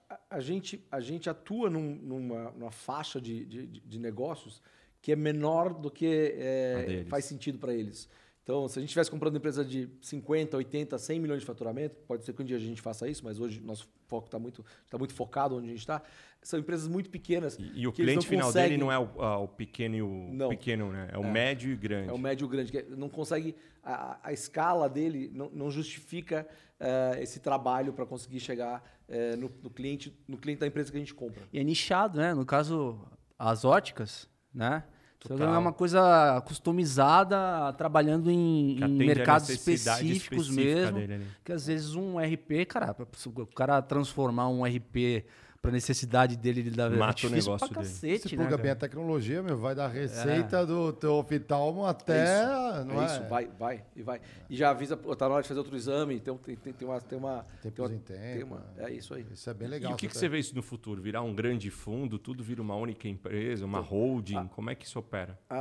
A, 0.09 0.19
a 0.31 0.39
gente, 0.39 0.83
a 0.91 0.99
gente 0.99 1.29
atua 1.29 1.69
num- 1.69 1.95
numa, 1.95 2.51
numa 2.51 2.71
faixa 2.71 3.19
de, 3.21 3.45
de, 3.45 3.67
de 3.67 3.99
negócios 3.99 4.61
que 5.01 5.11
é 5.11 5.15
menor 5.15 5.73
do 5.73 5.89
que 5.91 6.05
é, 6.35 6.85
faz 7.09 7.25
sentido 7.25 7.57
para 7.57 7.73
eles. 7.73 8.07
Então, 8.43 8.67
se 8.67 8.79
a 8.79 8.81
gente 8.81 8.89
estivesse 8.89 9.09
comprando 9.11 9.37
empresa 9.37 9.63
de 9.63 9.87
50, 10.01 10.57
80, 10.57 10.97
100 10.97 11.19
milhões 11.19 11.41
de 11.41 11.45
faturamento, 11.45 11.95
pode 12.07 12.25
ser 12.25 12.33
que 12.33 12.41
um 12.41 12.45
dia 12.45 12.57
a 12.57 12.59
gente 12.59 12.81
faça 12.81 13.07
isso, 13.07 13.23
mas 13.23 13.39
hoje 13.39 13.61
nosso 13.61 13.87
foco 14.07 14.27
está 14.27 14.39
muito, 14.39 14.65
tá 14.89 14.97
muito 14.97 15.13
focado 15.13 15.55
onde 15.55 15.67
a 15.67 15.69
gente 15.69 15.79
está. 15.79 16.01
São 16.43 16.59
empresas 16.59 16.87
muito 16.87 17.09
pequenas. 17.09 17.55
E, 17.59 17.81
e 17.81 17.87
o 17.87 17.91
cliente 17.91 18.25
final 18.27 18.47
conseguem- 18.47 18.69
dele 18.71 18.81
não 18.81 18.91
é 18.91 18.97
o, 18.97 19.09
ah, 19.21 19.37
o 19.37 19.47
pequeno 19.47 19.95
e 19.95 20.01
o 20.01 20.29
Não. 20.33 20.49
pequeno, 20.49 20.91
né? 20.91 21.07
É 21.11 21.17
o 21.17 21.23
médio 21.23 21.71
e 21.71 21.75
grande. 21.75 22.09
É 22.09 22.13
o 22.13 22.17
médio 22.17 22.47
grande, 22.47 22.71
que 22.71 22.77
é- 22.79 22.85
não 22.89 23.09
consegue. 23.09 23.55
A, 23.83 24.19
a 24.23 24.33
escala 24.33 24.89
dele 24.89 25.29
não, 25.33 25.49
não 25.53 25.69
justifica 25.71 26.47
eh, 26.79 27.19
esse 27.21 27.39
trabalho 27.39 27.93
para 27.93 28.07
conseguir 28.07 28.39
chegar 28.39 28.83
eh, 29.07 29.35
no, 29.35 29.51
no 29.61 29.69
cliente, 29.69 30.11
no 30.27 30.35
cliente 30.37 30.59
da 30.61 30.67
empresa 30.67 30.89
que 30.91 30.97
a 30.97 30.99
gente 30.99 31.13
compra. 31.13 31.43
E 31.53 31.59
é 31.59 31.63
nichado, 31.63 32.17
né? 32.17 32.33
No 32.33 32.43
caso, 32.45 32.99
as 33.37 33.63
óticas, 33.63 34.27
né? 34.53 34.83
Então 35.23 35.37
Total. 35.37 35.53
é 35.53 35.57
uma 35.59 35.71
coisa 35.71 36.41
customizada, 36.47 37.71
trabalhando 37.73 38.29
em, 38.31 38.79
em 38.83 38.97
mercados 38.97 39.49
específicos 39.49 40.49
mesmo. 40.49 40.97
dele 40.99 41.13
ali. 41.15 41.27
Que 41.43 41.51
às 41.51 41.67
vezes 41.67 41.93
um 41.95 42.17
RP, 42.19 42.65
cara, 42.67 42.95
o 43.35 43.45
cara 43.47 43.81
transformar 43.81 44.47
um 44.49 44.63
RP 44.65 45.23
para 45.61 45.71
necessidade 45.71 46.35
dele, 46.35 46.61
ele 46.61 46.71
dá 46.71 46.89
Mata 46.89 47.25
é 47.25 47.29
o 47.29 47.29
negócio 47.29 47.57
pra 47.59 47.67
dele. 47.67 47.75
cacete, 47.93 48.29
Se 48.29 48.35
né? 48.35 48.41
pluga 48.43 48.57
bem 48.57 48.65
cara? 48.65 48.73
a 48.73 48.75
tecnologia, 48.77 49.43
meu, 49.43 49.57
vai 49.57 49.75
da 49.75 49.87
receita 49.87 50.65
do 50.65 50.91
teu 50.91 51.13
oftalmo 51.13 51.85
até. 51.85 52.43
não 52.83 52.99
é 52.99 53.03
é? 53.03 53.05
isso, 53.05 53.23
vai, 53.29 53.47
vai 53.59 53.83
e 53.95 54.01
vai. 54.01 54.19
E 54.49 54.55
já 54.57 54.71
avisa, 54.71 54.97
tá 54.97 55.27
na 55.29 55.35
hora 55.35 55.43
de 55.43 55.47
fazer 55.47 55.59
outro 55.59 55.75
exame, 55.75 56.15
então 56.15 56.35
tem, 56.37 56.55
tem, 56.55 56.73
tem 56.73 56.87
uma. 56.87 56.99
Tem 56.99 57.17
uma, 57.17 57.45
tem 57.61 57.71
uma, 57.85 57.89
tem 57.89 58.43
uma- 58.43 58.65
é 58.77 58.91
isso 58.91 59.13
aí. 59.13 59.23
Isso 59.31 59.47
é 59.49 59.53
bem 59.53 59.67
legal. 59.67 59.91
e 59.91 59.93
o 59.93 59.97
que, 59.97 60.07
que 60.07 60.13
tá- 60.13 60.19
você 60.19 60.27
vê 60.27 60.39
isso 60.39 60.55
no 60.55 60.63
futuro? 60.63 60.99
Virar 60.99 61.21
um 61.21 61.33
grande 61.35 61.69
fundo, 61.69 62.17
tudo 62.17 62.43
vira 62.43 62.61
uma 62.61 62.75
única 62.75 63.07
empresa, 63.07 63.63
uma 63.63 63.79
holding? 63.79 64.47
Como 64.47 64.69
é 64.71 64.73
que 64.75 64.85
isso 64.85 64.97
opera? 64.97 65.37
A, 65.47 65.59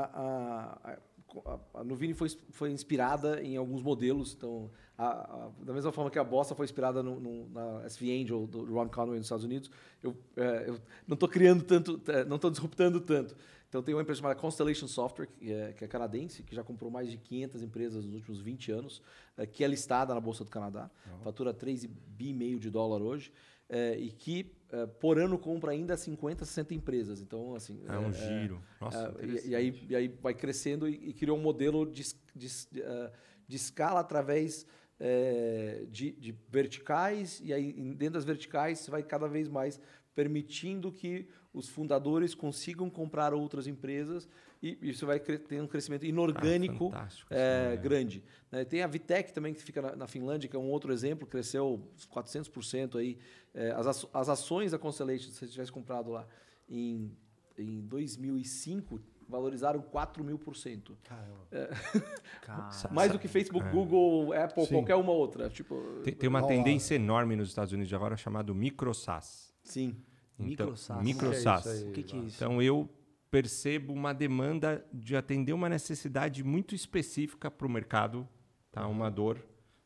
a, 0.93 0.99
a, 1.47 1.81
a 1.81 1.85
Nuvini 1.85 2.15
foi, 2.15 2.29
foi 2.51 2.71
inspirada 2.71 3.43
em 3.43 3.57
alguns 3.57 3.83
modelos. 3.83 4.35
Então, 4.37 4.71
a- 4.99 5.07
a- 5.47 5.51
da 5.65 5.73
mesma 5.73 5.93
forma 5.93 6.11
que 6.11 6.19
a 6.19 6.25
Bossa 6.25 6.55
foi 6.55 6.65
inspirada 6.65 7.03
no, 7.03 7.19
no- 7.21 7.49
na 7.51 7.85
SV 7.87 8.23
Angel 8.23 8.47
do 8.47 8.65
Ron 8.73 8.89
Conway 8.89 9.17
nos 9.19 9.27
Estados 9.27 9.45
Unidos, 9.45 9.71
eu, 10.03 10.17
é, 10.37 10.65
eu 10.69 10.81
não 11.07 11.15
estou 11.15 11.29
criando 11.29 11.63
tanto, 11.65 12.01
é, 12.09 12.25
não 12.25 12.37
estou 12.37 12.51
disruptando 12.51 13.01
tanto. 13.01 13.35
Então, 13.69 13.83
tem 13.85 13.95
uma 13.95 14.03
empresa 14.03 14.21
chamada 14.21 14.39
Constellation 14.41 14.89
Software, 14.89 15.27
que 15.27 15.53
é, 15.53 15.73
que 15.73 15.85
é 15.85 15.89
canadense, 15.89 16.43
que 16.43 16.55
já 16.57 16.65
comprou 16.65 16.91
mais 16.91 17.09
de 17.09 17.17
500 17.17 17.63
empresas 17.63 18.05
nos 18.05 18.15
últimos 18.15 18.41
20 18.41 18.73
anos, 18.73 19.01
é, 19.37 19.47
que 19.47 19.63
é 19.63 19.69
listada 19.69 20.13
na 20.13 20.21
Bolsa 20.21 20.45
do 20.45 20.51
Canadá, 20.51 20.91
fatura 21.23 21.55
3,5 21.55 21.89
bi 22.09 22.59
de 22.59 22.69
dólar 22.69 23.01
hoje, 23.01 23.33
é, 23.69 23.97
e 23.97 24.11
que, 24.11 24.53
é, 24.73 24.87
por 24.87 25.19
ano, 25.19 25.39
compra 25.39 25.73
ainda 25.73 25.97
50, 25.97 26.45
60 26.45 26.75
empresas. 26.75 27.21
Então, 27.21 27.55
assim... 27.55 27.83
É 27.89 27.99
um 27.99 28.13
giro. 28.13 28.63
Nossa, 28.81 29.15
É, 29.21 29.25
e, 29.25 29.49
e 29.49 29.55
aí, 29.57 29.87
e 29.89 29.97
aí 29.97 30.09
vai 30.09 30.35
crescendo 30.35 30.89
e, 30.89 31.11
e 31.11 31.13
criou 31.13 31.37
um 31.37 31.41
modelo 31.41 31.85
de, 31.85 32.03
de, 32.35 32.49
de, 32.71 32.83
eh, 32.83 33.13
escala 33.49 34.01
através 34.01 34.65
eh, 34.99 35.87
de, 35.91 36.13
de 36.13 36.35
verticais, 36.49 37.41
e 37.43 37.53
aí 37.53 37.73
dentro 37.95 38.15
das 38.15 38.25
verticais 38.25 38.79
você 38.79 38.91
vai 38.91 39.03
cada 39.03 39.27
vez 39.27 39.49
mais 39.49 39.81
permitindo 40.15 40.93
que 40.93 41.29
os 41.53 41.69
fundadores 41.69 42.35
consigam 42.35 42.89
comprar 42.91 43.33
outras 43.35 43.67
empresas 43.67 44.29
e 44.63 44.79
isso 44.83 45.07
vai 45.07 45.19
ter 45.19 45.61
um 45.61 45.67
crescimento 45.67 46.05
inorgânico 46.05 46.93
Ah, 46.95 47.09
eh, 47.31 47.71
né? 47.71 47.77
grande. 47.77 48.23
né? 48.53 48.65
Tem 48.65 48.83
a 48.83 48.87
Vitec 48.87 49.33
também, 49.33 49.55
que 49.55 49.63
fica 49.63 49.81
na, 49.81 49.97
na 49.97 50.07
Finlândia, 50.07 50.49
que 50.49 50.55
é 50.55 50.59
um 50.59 50.69
outro 50.69 50.93
exemplo, 50.93 51.27
cresceu 51.27 51.83
uns 51.95 52.07
400% 52.07 52.97
aí. 52.99 53.19
Eh, 53.55 53.73
as, 53.77 54.07
as 54.13 54.29
ações 54.29 54.71
da 54.73 54.79
Constellation, 54.79 55.31
se 55.31 55.39
você 55.39 55.47
tivesse 55.49 55.73
comprado 55.73 56.11
lá 56.11 56.27
em, 56.69 57.11
em 57.59 57.81
2005, 57.87 59.01
valorizaram 59.29 59.81
4 59.81 60.23
mil 60.25 60.39
por 60.39 60.57
cento. 60.57 60.97
Cara, 61.05 61.29
Mais 62.91 63.13
do 63.13 63.19
que 63.19 63.29
Facebook, 63.29 63.69
Google, 63.71 64.33
Apple, 64.33 64.67
Sim. 64.67 64.75
qualquer 64.75 64.97
uma 64.97 65.13
outra. 65.13 65.49
Tipo, 65.49 66.01
Tem, 66.03 66.15
tem 66.15 66.29
uma 66.29 66.41
lá. 66.41 66.47
tendência 66.49 66.95
enorme 66.95 67.37
nos 67.37 67.49
Estados 67.49 67.73
Unidos 67.73 67.93
agora 67.93 68.17
chamado 68.17 68.55
micro-SaaS. 68.55 69.53
sim. 69.63 69.97
Então, 70.43 70.69
Micro-SaaS. 70.69 71.03
micro-SaaS. 71.05 71.67
O 71.67 71.69
que 71.69 71.69
é 71.69 71.73
aí? 71.83 71.89
o 71.91 71.93
que, 71.93 72.03
que 72.03 72.17
é 72.17 72.19
isso? 72.21 72.37
Então 72.37 72.63
eu 72.63 72.89
percebo 73.31 73.93
uma 73.93 74.15
demanda 74.15 74.83
de 74.91 75.15
atender 75.15 75.53
uma 75.53 75.69
necessidade 75.69 76.43
muito 76.43 76.75
específica 76.75 77.51
para 77.51 77.67
o 77.67 77.71
mercado, 77.71 78.27
tá? 78.73 78.89
Uma 78.89 79.11
dor. 79.11 79.39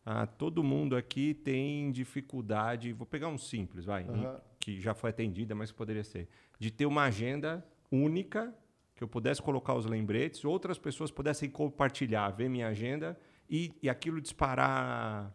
Ah, 0.05 0.27
todo 0.27 0.63
mundo 0.63 0.97
aqui 0.97 1.33
tem 1.33 1.91
dificuldade. 1.91 2.93
Vou 2.93 3.07
pegar 3.07 3.29
um 3.29 3.39
simples, 3.39 3.85
vai, 3.85 4.05
um 4.05 4.25
Aham. 4.25 4.41
que 4.61 4.81
já 4.81 4.95
foi 4.95 5.11
atendida, 5.11 5.55
mas 5.55 5.73
poderia 5.73 6.05
ser, 6.05 6.29
de 6.59 6.71
ter 6.71 6.87
uma 6.87 7.05
agenda 7.05 7.67
única 7.91 8.55
que 8.95 9.03
eu 9.03 9.09
pudesse 9.09 9.43
colocar 9.43 9.75
os 9.75 9.87
lembretes, 9.87 10.45
outras 10.45 10.79
pessoas 10.79 11.11
pudessem 11.11 11.51
compartilhar, 11.51 12.31
ver 12.31 12.49
minha 12.49 12.69
agenda 12.69 13.19
e, 13.49 13.75
e 13.83 13.89
aquilo 13.89 14.21
disparar 14.21 15.35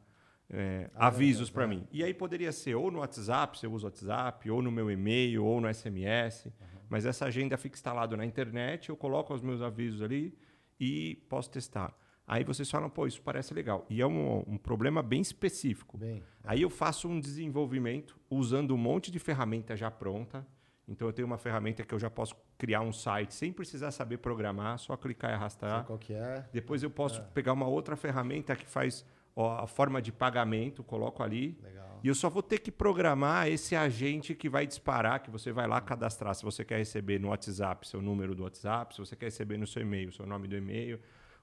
é, 0.50 0.90
avisos 0.96 1.50
para 1.50 1.68
mim. 1.68 1.86
E 1.92 2.04
aí 2.04 2.14
poderia 2.14 2.52
ser 2.52 2.76
ou 2.76 2.90
no 2.90 3.00
WhatsApp, 3.00 3.60
se 3.60 3.66
eu 3.66 3.74
uso 3.74 3.86
WhatsApp, 3.86 4.50
ou 4.50 4.62
no 4.62 4.72
meu 4.72 4.90
e-mail, 4.90 5.44
ou 5.44 5.60
no 5.60 5.74
SMS. 5.74 6.48
Mas 6.90 7.06
essa 7.06 7.26
agenda 7.26 7.58
fica 7.58 7.76
instalada 7.76 8.16
na 8.18 8.26
internet, 8.26 8.90
eu 8.90 8.98
coloco 8.98 9.34
os 9.34 9.42
meus 9.42 9.62
avisos 9.62 10.02
ali 10.02 10.38
e 10.80 11.16
posso 11.30 11.50
testar. 11.52 11.96
Aí 12.30 12.44
vocês 12.44 12.70
falam, 12.70 12.92
pô, 12.92 13.08
isso 13.08 13.20
parece 13.24 13.56
legal. 13.56 13.88
E 13.90 14.00
é 14.00 14.06
um, 14.06 14.44
um 14.48 14.56
problema 14.56 15.02
bem 15.02 15.20
específico. 15.20 15.98
Bem, 15.98 16.22
Aí 16.44 16.62
eu 16.62 16.70
faço 16.70 17.08
um 17.08 17.20
desenvolvimento 17.20 18.16
usando 18.30 18.76
um 18.76 18.78
monte 18.78 19.12
de 19.12 19.18
ferramenta 19.18 19.76
já 19.76 19.90
pronta. 19.90 20.46
Então 20.88 21.08
eu 21.08 21.14
tenho 21.14 21.26
uma 21.26 21.40
ferramenta 21.40 21.84
que 21.84 21.92
eu 21.92 21.98
já 21.98 22.10
posso 22.10 22.36
criar 22.56 22.82
um 22.82 22.94
site 22.94 23.34
sem 23.34 23.52
precisar 23.52 23.90
saber 23.90 24.18
programar, 24.18 24.78
só 24.78 24.96
clicar 24.96 25.32
e 25.32 25.34
arrastar. 25.34 25.78
sei 25.78 25.86
qual 25.88 25.98
que 25.98 26.14
é. 26.14 26.46
Depois 26.54 26.84
eu 26.84 26.92
posso 26.92 27.20
pegar 27.34 27.54
uma 27.54 27.68
outra 27.68 27.96
ferramenta 27.96 28.56
que 28.56 28.68
faz 28.68 29.04
ó, 29.36 29.64
a 29.64 29.66
forma 29.66 30.00
de 30.00 30.12
pagamento, 30.12 30.84
coloco 30.84 31.24
ali. 31.24 31.58
Legal. 31.64 32.00
E 32.04 32.08
eu 32.08 32.16
só 32.16 32.30
vou 32.30 32.44
ter 32.44 32.60
que 32.60 32.72
programar 32.72 33.48
esse 33.48 33.76
agente 33.76 34.36
que 34.36 34.48
vai 34.48 34.68
disparar, 34.68 35.22
que 35.24 35.32
você 35.32 35.52
vai 35.52 35.68
lá 35.68 35.82
cadastrar. 35.82 36.36
Se 36.36 36.44
você 36.44 36.64
quer 36.64 36.78
receber 36.78 37.20
no 37.20 37.30
WhatsApp 37.30 37.88
seu 37.88 38.04
número 38.04 38.36
do 38.36 38.44
WhatsApp, 38.44 38.94
se 38.94 39.00
você 39.00 39.16
quer 39.16 39.26
receber 39.26 39.58
no 39.58 39.66
seu 39.66 39.82
e-mail, 39.82 40.12
seu 40.12 40.28
nome 40.28 40.48
do 40.48 40.56
e-mail, 40.56 41.00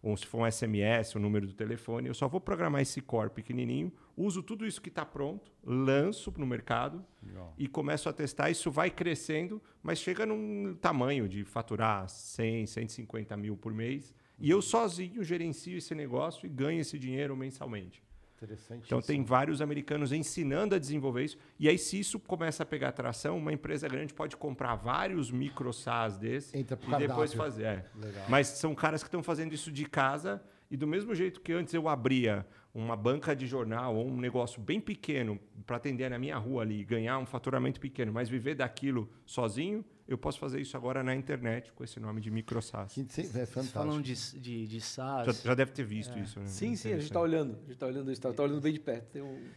ou 0.07 0.17
se 0.17 0.25
for 0.25 0.43
um 0.43 0.51
SMS, 0.51 1.17
o 1.17 1.19
número 1.19 1.49
do 1.49 1.53
telefone. 1.53 2.07
Eu 2.07 2.15
só 2.15 2.29
vou 2.29 2.41
programar 2.41 2.81
esse 2.81 3.01
core 3.01 3.29
pequenininho, 3.29 3.93
uso 4.17 4.41
tudo 4.41 4.65
isso 4.65 4.81
que 4.81 4.89
está 4.89 5.05
pronto, 5.05 5.51
lanço 5.65 6.33
no 6.39 6.47
mercado 6.47 7.05
Legal. 7.21 7.53
e 7.59 7.67
começo 7.67 8.09
a 8.09 8.13
testar. 8.13 8.49
Isso 8.49 8.71
vai 8.71 8.89
crescendo, 8.89 9.61
mas 9.83 9.99
chega 9.99 10.25
num 10.25 10.77
tamanho 10.81 11.29
de 11.29 11.43
faturar 11.43 12.09
100, 12.09 12.67
150 12.67 13.37
mil 13.37 13.57
por 13.57 13.75
mês. 13.75 14.15
E 14.39 14.49
eu 14.49 14.63
sozinho 14.63 15.25
gerencio 15.25 15.77
esse 15.77 15.93
negócio 15.93 16.47
e 16.47 16.49
ganho 16.49 16.81
esse 16.81 16.97
dinheiro 16.97 17.37
mensalmente. 17.37 18.01
Interessante. 18.37 18.85
Então 18.85 19.01
tem 19.01 19.25
vários 19.25 19.63
americanos 19.63 20.13
ensinando 20.13 20.75
a 20.75 20.79
desenvolver 20.79 21.25
isso. 21.25 21.39
E 21.59 21.69
aí, 21.69 21.79
se 21.79 21.99
isso 21.99 22.21
começa 22.21 22.63
a 22.63 22.67
pegar 22.67 22.93
tração, 22.93 23.39
uma 23.39 23.53
empresa 23.53 23.89
grande 23.89 24.13
pode 24.13 24.37
comprar 24.37 24.75
vários 24.75 25.31
micro 25.31 25.73
SaaS 25.73 26.19
desses 26.19 26.53
e 26.53 26.63
depois 26.63 26.87
cardápio. 26.87 27.37
fazer. 27.37 27.65
é. 27.65 27.85
Legal. 27.95 28.25
Mas 28.29 28.49
são 28.49 28.75
caras 28.75 29.03
que 29.03 29.09
estão 29.09 29.23
fazendo 29.23 29.55
isso 29.55 29.73
de 29.73 29.87
casa. 29.87 30.43
E 30.69 30.77
do 30.77 30.87
mesmo 30.87 31.15
jeito 31.15 31.41
que 31.41 31.53
antes 31.53 31.73
eu 31.73 31.89
abria 31.89 32.45
uma 32.75 32.97
banca 32.97 33.35
de 33.35 33.47
jornal 33.47 33.97
ou 33.97 34.07
um 34.07 34.17
negócio 34.17 34.61
bem 34.61 34.81
pequeno 34.81 35.39
para 35.65 35.77
atender 35.77 36.11
na 36.11 36.19
minha 36.19 36.37
rua 36.37 36.63
ali, 36.63 36.81
e 36.81 36.85
ganhar 36.85 37.19
um 37.19 37.25
faturamento 37.25 37.81
pequeno, 37.81 38.13
mas 38.13 38.29
viver 38.29 38.55
daquilo 38.55 39.09
sozinho, 39.25 39.85
eu 40.07 40.17
posso 40.17 40.39
fazer 40.39 40.61
isso 40.61 40.77
agora 40.77 41.03
na 41.03 41.15
internet 41.15 41.73
com 41.73 41.83
esse 41.83 41.99
nome 41.99 42.21
de 42.21 42.31
micro 42.31 42.63
SaaS. 42.63 42.97
É 42.97 43.03
Vocês 43.03 43.31
fantástico. 43.31 43.67
falam 43.73 44.01
de, 44.01 44.15
de, 44.39 44.67
de 44.67 44.81
SaaS. 44.81 45.27
Já, 45.27 45.33
já 45.33 45.55
deve 45.55 45.73
ter 45.73 45.85
visto 45.85 46.17
isso. 46.19 46.39
Né? 46.39 46.47
Sim, 46.47 46.77
sim, 46.77 46.93
a 46.93 46.97
gente 46.97 47.07
está 47.07 47.21
olhando. 47.21 47.55
A 47.55 47.61
gente 47.61 47.73
está 47.73 47.87
olhando 47.87 48.13
isso, 48.13 48.29
está 48.29 48.43
olhando 48.43 48.61
bem 48.61 48.73
de 48.73 48.81
perto. 48.81 49.11
Tem 49.11 49.23
um... 49.23 49.49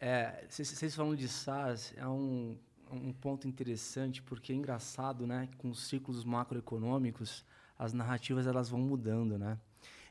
É, 0.00 0.44
vocês 0.48 0.68
vocês 0.68 0.94
falam 0.94 1.16
de 1.16 1.26
SaaS, 1.26 1.92
é 1.96 2.06
um, 2.06 2.56
um 2.92 3.12
ponto 3.12 3.48
interessante, 3.48 4.22
porque 4.22 4.52
é 4.52 4.54
engraçado, 4.54 5.26
né? 5.26 5.48
Com 5.58 5.70
os 5.70 5.88
ciclos 5.88 6.24
macroeconômicos, 6.24 7.44
as 7.76 7.92
narrativas 7.92 8.46
elas 8.46 8.68
vão 8.68 8.80
mudando, 8.80 9.36
né? 9.36 9.58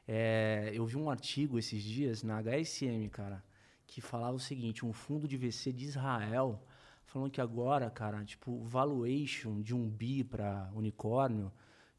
É, 0.06 0.72
eu 0.74 0.86
vi 0.86 0.98
um 0.98 1.10
artigo 1.10 1.58
esses 1.58 1.82
dias 1.82 2.24
na 2.24 2.42
HSM, 2.42 3.08
cara, 3.10 3.42
que 3.86 4.02
falava 4.02 4.36
o 4.36 4.40
seguinte: 4.40 4.86
um 4.86 4.92
fundo 4.92 5.26
de 5.26 5.38
VC 5.38 5.72
de 5.72 5.86
Israel 5.86 6.62
falando 7.08 7.32
que 7.32 7.42
agora, 7.42 7.90
cara, 7.90 8.24
tipo, 8.24 8.60
valuation 8.64 9.62
de 9.62 9.74
um 9.74 9.90
bi 9.90 10.24
para 10.24 10.70
unicórnio 10.74 11.52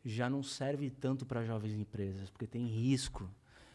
já 0.04 0.30
não 0.30 0.42
serve 0.42 0.90
tanto 0.90 1.26
para 1.26 1.44
jovens 1.44 1.74
empresas, 1.74 2.30
porque 2.30 2.46
tem 2.46 2.66
risco. 2.66 3.28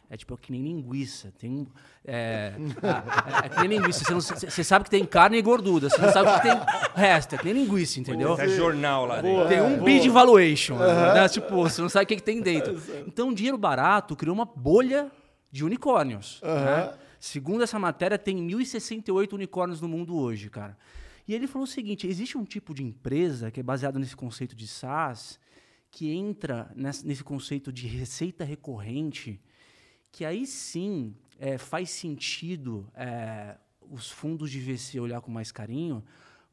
É 0.09 0.17
tipo 0.17 0.33
é 0.35 0.37
que 0.37 0.51
nem 0.51 0.61
linguiça. 0.61 1.33
Tem 1.39 1.49
um, 1.49 1.65
é, 2.05 2.53
é, 2.53 3.45
é, 3.45 3.49
que 3.49 3.67
nem 3.67 3.79
linguiça. 3.79 4.03
Você, 4.03 4.13
não, 4.13 4.21
você, 4.21 4.63
sabe 4.63 4.85
que 4.85 4.91
tem 4.91 5.03
carne 5.05 5.37
e 5.37 5.41
gordura. 5.41 5.89
Você 5.89 5.99
não 5.99 6.11
sabe 6.11 6.35
que 6.35 6.41
tem 6.41 6.59
resto. 6.93 7.33
É 7.33 7.37
que 7.37 7.45
nem 7.45 7.63
linguiça, 7.63 7.99
entendeu? 7.99 8.39
É 8.39 8.47
jornal 8.47 9.07
lá 9.07 9.21
dentro. 9.21 9.47
Tem 9.47 9.61
um 9.61 9.83
bi 9.83 9.99
de 9.99 10.09
valuation. 10.09 10.75
Uhum. 10.75 11.13
Né? 11.13 11.27
Tipo, 11.29 11.55
você 11.55 11.81
não 11.81 11.89
sabe 11.89 12.03
o 12.03 12.07
que, 12.07 12.17
que 12.17 12.23
tem 12.23 12.41
dentro. 12.41 12.79
Então, 13.07 13.33
dinheiro 13.33 13.57
barato 13.57 14.15
criou 14.15 14.35
uma 14.35 14.45
bolha 14.45 15.11
de 15.51 15.63
unicórnios. 15.63 16.39
Uhum. 16.43 16.63
Né? 16.63 16.93
Segundo 17.19 17.63
essa 17.63 17.79
matéria, 17.79 18.17
tem 18.17 18.37
1.068 18.37 19.33
unicórnios 19.33 19.81
no 19.81 19.87
mundo 19.87 20.15
hoje, 20.15 20.47
cara. 20.49 20.77
E 21.27 21.33
ele 21.33 21.47
falou 21.47 21.63
o 21.63 21.67
seguinte: 21.67 22.07
existe 22.07 22.37
um 22.37 22.43
tipo 22.43 22.73
de 22.73 22.83
empresa 22.83 23.49
que 23.51 23.59
é 23.59 23.63
baseado 23.63 23.99
nesse 23.99 24.15
conceito 24.15 24.55
de 24.55 24.67
SaaS, 24.67 25.39
que 25.89 26.11
entra 26.11 26.71
nesse, 26.75 27.23
conceito 27.23 27.71
de 27.71 27.87
receita 27.87 28.43
recorrente, 28.43 29.39
que 30.11 30.25
aí 30.25 30.45
sim 30.45 31.15
é, 31.39 31.57
faz 31.57 31.91
sentido 31.91 32.89
é, 32.95 33.57
os 33.89 34.09
fundos 34.09 34.49
de 34.49 34.59
VC 34.59 34.99
olhar 34.99 35.21
com 35.21 35.31
mais 35.31 35.51
carinho, 35.51 36.03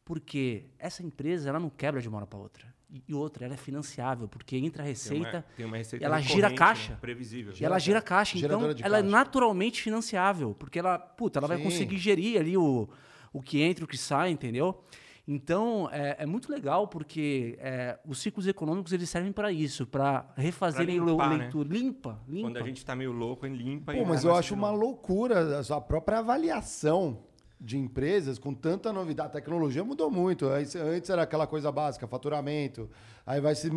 porque 0.05 0.65
essa 0.79 1.03
empresa 1.03 1.49
ela 1.49 1.59
não 1.59 1.71
quebra 1.71 2.01
de 2.01 2.09
uma 2.09 2.19
hora 2.19 2.27
para 2.27 2.39
outra. 2.39 2.71
E 3.07 3.15
outra, 3.15 3.45
ela 3.45 3.55
é 3.55 3.57
financiável, 3.57 4.27
porque 4.27 4.57
entra 4.57 4.83
a 4.83 4.87
receita, 4.87 5.31
tem 5.31 5.31
uma, 5.31 5.43
tem 5.57 5.67
uma 5.67 5.77
receita 5.77 6.05
ela 6.05 6.21
gira 6.21 6.49
a 6.49 6.55
caixa. 6.55 6.93
Né? 6.93 6.99
Previsível. 7.01 7.55
E 7.59 7.65
ela 7.65 7.79
gira 7.79 8.01
a 8.01 8.03
caixa, 8.03 8.37
então 8.37 8.63
ela 8.63 8.73
é 8.73 8.75
caixa. 8.75 8.97
é 8.99 9.03
naturalmente 9.03 9.81
financiável, 9.81 10.57
porque 10.59 10.79
ela, 10.79 10.99
puta, 10.99 11.39
ela 11.39 11.47
vai 11.47 11.63
conseguir 11.63 11.99
gerir 11.99 12.41
ali 12.41 12.57
o, 12.57 12.89
o 13.32 13.40
que 13.43 13.62
entra 13.62 13.82
e 13.82 13.85
o 13.85 13.89
que 13.89 13.98
sai, 13.98 14.31
entendeu? 14.31 14.82
Então, 15.27 15.89
é, 15.93 16.16
é 16.20 16.27
muito 16.27 16.51
legal 16.51 16.89
porque 16.89 17.57
é, 17.61 17.98
os 18.05 18.19
ciclos 18.20 18.48
econômicos 18.48 18.93
eles 18.93 19.09
servem 19.09 19.31
para 19.31 19.52
isso, 19.52 19.86
para 19.86 20.28
refazerem 20.36 20.98
a 20.98 21.05
né? 21.05 21.36
leitura. 21.36 21.69
Né? 21.69 21.78
Limpa, 21.78 22.20
limpa. 22.27 22.48
Quando 22.48 22.57
a 22.57 22.62
gente 22.62 22.78
está 22.78 22.97
meio 22.97 23.12
louco, 23.12 23.47
limpa. 23.47 23.93
Pô, 23.93 24.05
mas 24.05 24.24
eu 24.24 24.35
acho 24.35 24.55
uma 24.55 24.73
loucura 24.73 25.61
a 25.61 25.81
própria 25.81 26.19
avaliação 26.19 27.30
de 27.61 27.77
empresas 27.77 28.39
com 28.39 28.55
tanta 28.55 28.91
novidade. 28.93 29.28
A 29.28 29.32
tecnologia 29.32 29.85
mudou 29.85 30.11
muito. 30.11 30.47
Antes 30.47 31.11
era 31.11 31.23
aquela 31.23 31.47
coisa 31.47 31.70
básica, 31.70 32.07
faturamento. 32.07 32.89
Aí 33.27 33.39
vai 33.41 33.55
se 33.55 33.70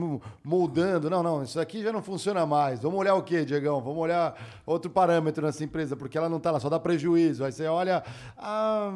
moldando. 0.43 1.10
Não, 1.10 1.22
não, 1.22 1.43
isso 1.43 1.60
aqui 1.60 1.84
já 1.84 1.91
não 1.91 2.01
funciona 2.01 2.45
mais. 2.45 2.80
Vamos 2.80 2.97
olhar 2.97 3.15
o 3.15 3.22
quê, 3.22 3.43
Diegão? 3.43 3.81
Vamos 3.81 3.99
olhar 3.99 4.35
outro 4.65 4.89
parâmetro 4.89 5.45
nessa 5.45 5.64
empresa, 5.64 5.97
porque 5.97 6.18
ela 6.18 6.30
não 6.30 6.38
está 6.38 6.49
lá, 6.49 6.60
só 6.61 6.69
dá 6.69 6.80
prejuízo. 6.80 7.43
Aí 7.43 7.51
você 7.51 7.68
olha, 7.68 8.03
ah, 8.38 8.89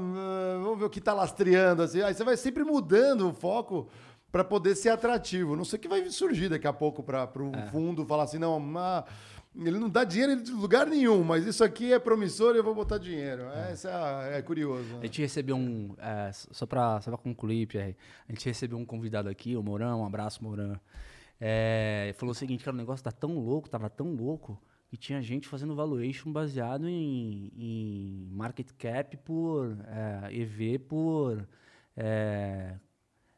vamos 0.64 0.80
ver 0.80 0.86
o 0.86 0.90
que 0.90 1.00
está 1.00 1.14
lastreando. 1.14 1.84
Assim. 1.84 2.02
Aí 2.02 2.14
você 2.14 2.24
vai 2.24 2.38
sempre 2.38 2.64
mudando 2.64 3.30
o 3.30 3.34
foco 3.34 3.90
para 4.32 4.44
poder 4.44 4.76
ser 4.76 4.90
atrativo. 4.90 5.56
Não 5.56 5.66
sei 5.66 5.78
o 5.78 5.82
que 5.82 5.88
vai 5.88 6.10
surgir 6.10 6.48
daqui 6.48 6.68
a 6.68 6.74
pouco 6.74 7.04
para 7.04 7.30
o 7.36 7.52
é. 7.54 7.68
fundo 7.68 8.06
falar 8.06 8.24
assim, 8.24 8.38
não, 8.38 8.60
mas 8.60 9.04
ele 9.66 9.80
não 9.80 9.90
dá 9.90 10.04
dinheiro 10.04 10.42
de 10.42 10.52
lugar 10.52 10.86
nenhum, 10.86 11.24
mas 11.24 11.46
isso 11.46 11.64
aqui 11.64 11.92
é 11.92 11.98
promissor 11.98 12.54
e 12.56 12.60
eu 12.60 12.64
vou 12.64 12.76
botar 12.76 12.98
dinheiro. 12.98 13.44
É, 13.50 13.74
isso 13.74 13.88
é, 13.88 14.38
é 14.38 14.42
curioso. 14.42 14.84
Né? 14.94 15.00
A 15.02 15.06
gente 15.06 15.22
recebeu 15.22 15.56
um. 15.56 15.96
É, 15.98 16.32
só 16.32 16.66
para 16.66 17.02
só 17.02 17.16
concluir, 17.18 17.66
Pierre, 17.66 17.96
a 18.28 18.32
gente 18.32 18.46
recebeu 18.46 18.78
um 18.78 18.86
convidado 18.86 19.30
aqui, 19.30 19.56
o 19.56 19.64
Mourão, 19.64 20.02
um 20.02 20.06
abraço, 20.06 20.44
Mourão. 20.44 20.80
É, 21.40 22.14
falou 22.18 22.32
o 22.32 22.36
seguinte: 22.36 22.64
que 22.64 22.70
o 22.70 22.74
negócio 22.74 23.04
tá 23.04 23.12
tão 23.12 23.36
louco, 23.40 23.70
tava 23.70 23.90
tão 23.90 24.14
louco, 24.14 24.62
que 24.90 24.98
tinha 24.98 25.22
gente 25.22 25.48
fazendo 25.48 25.76
valuation 25.76 26.32
baseado 26.32 26.88
em, 26.88 27.52
em 27.56 28.30
market 28.32 28.70
cap 28.78 29.18
por 29.18 29.76
é, 29.88 30.34
EV 30.36 30.80
por 30.80 31.48
é, 31.96 32.76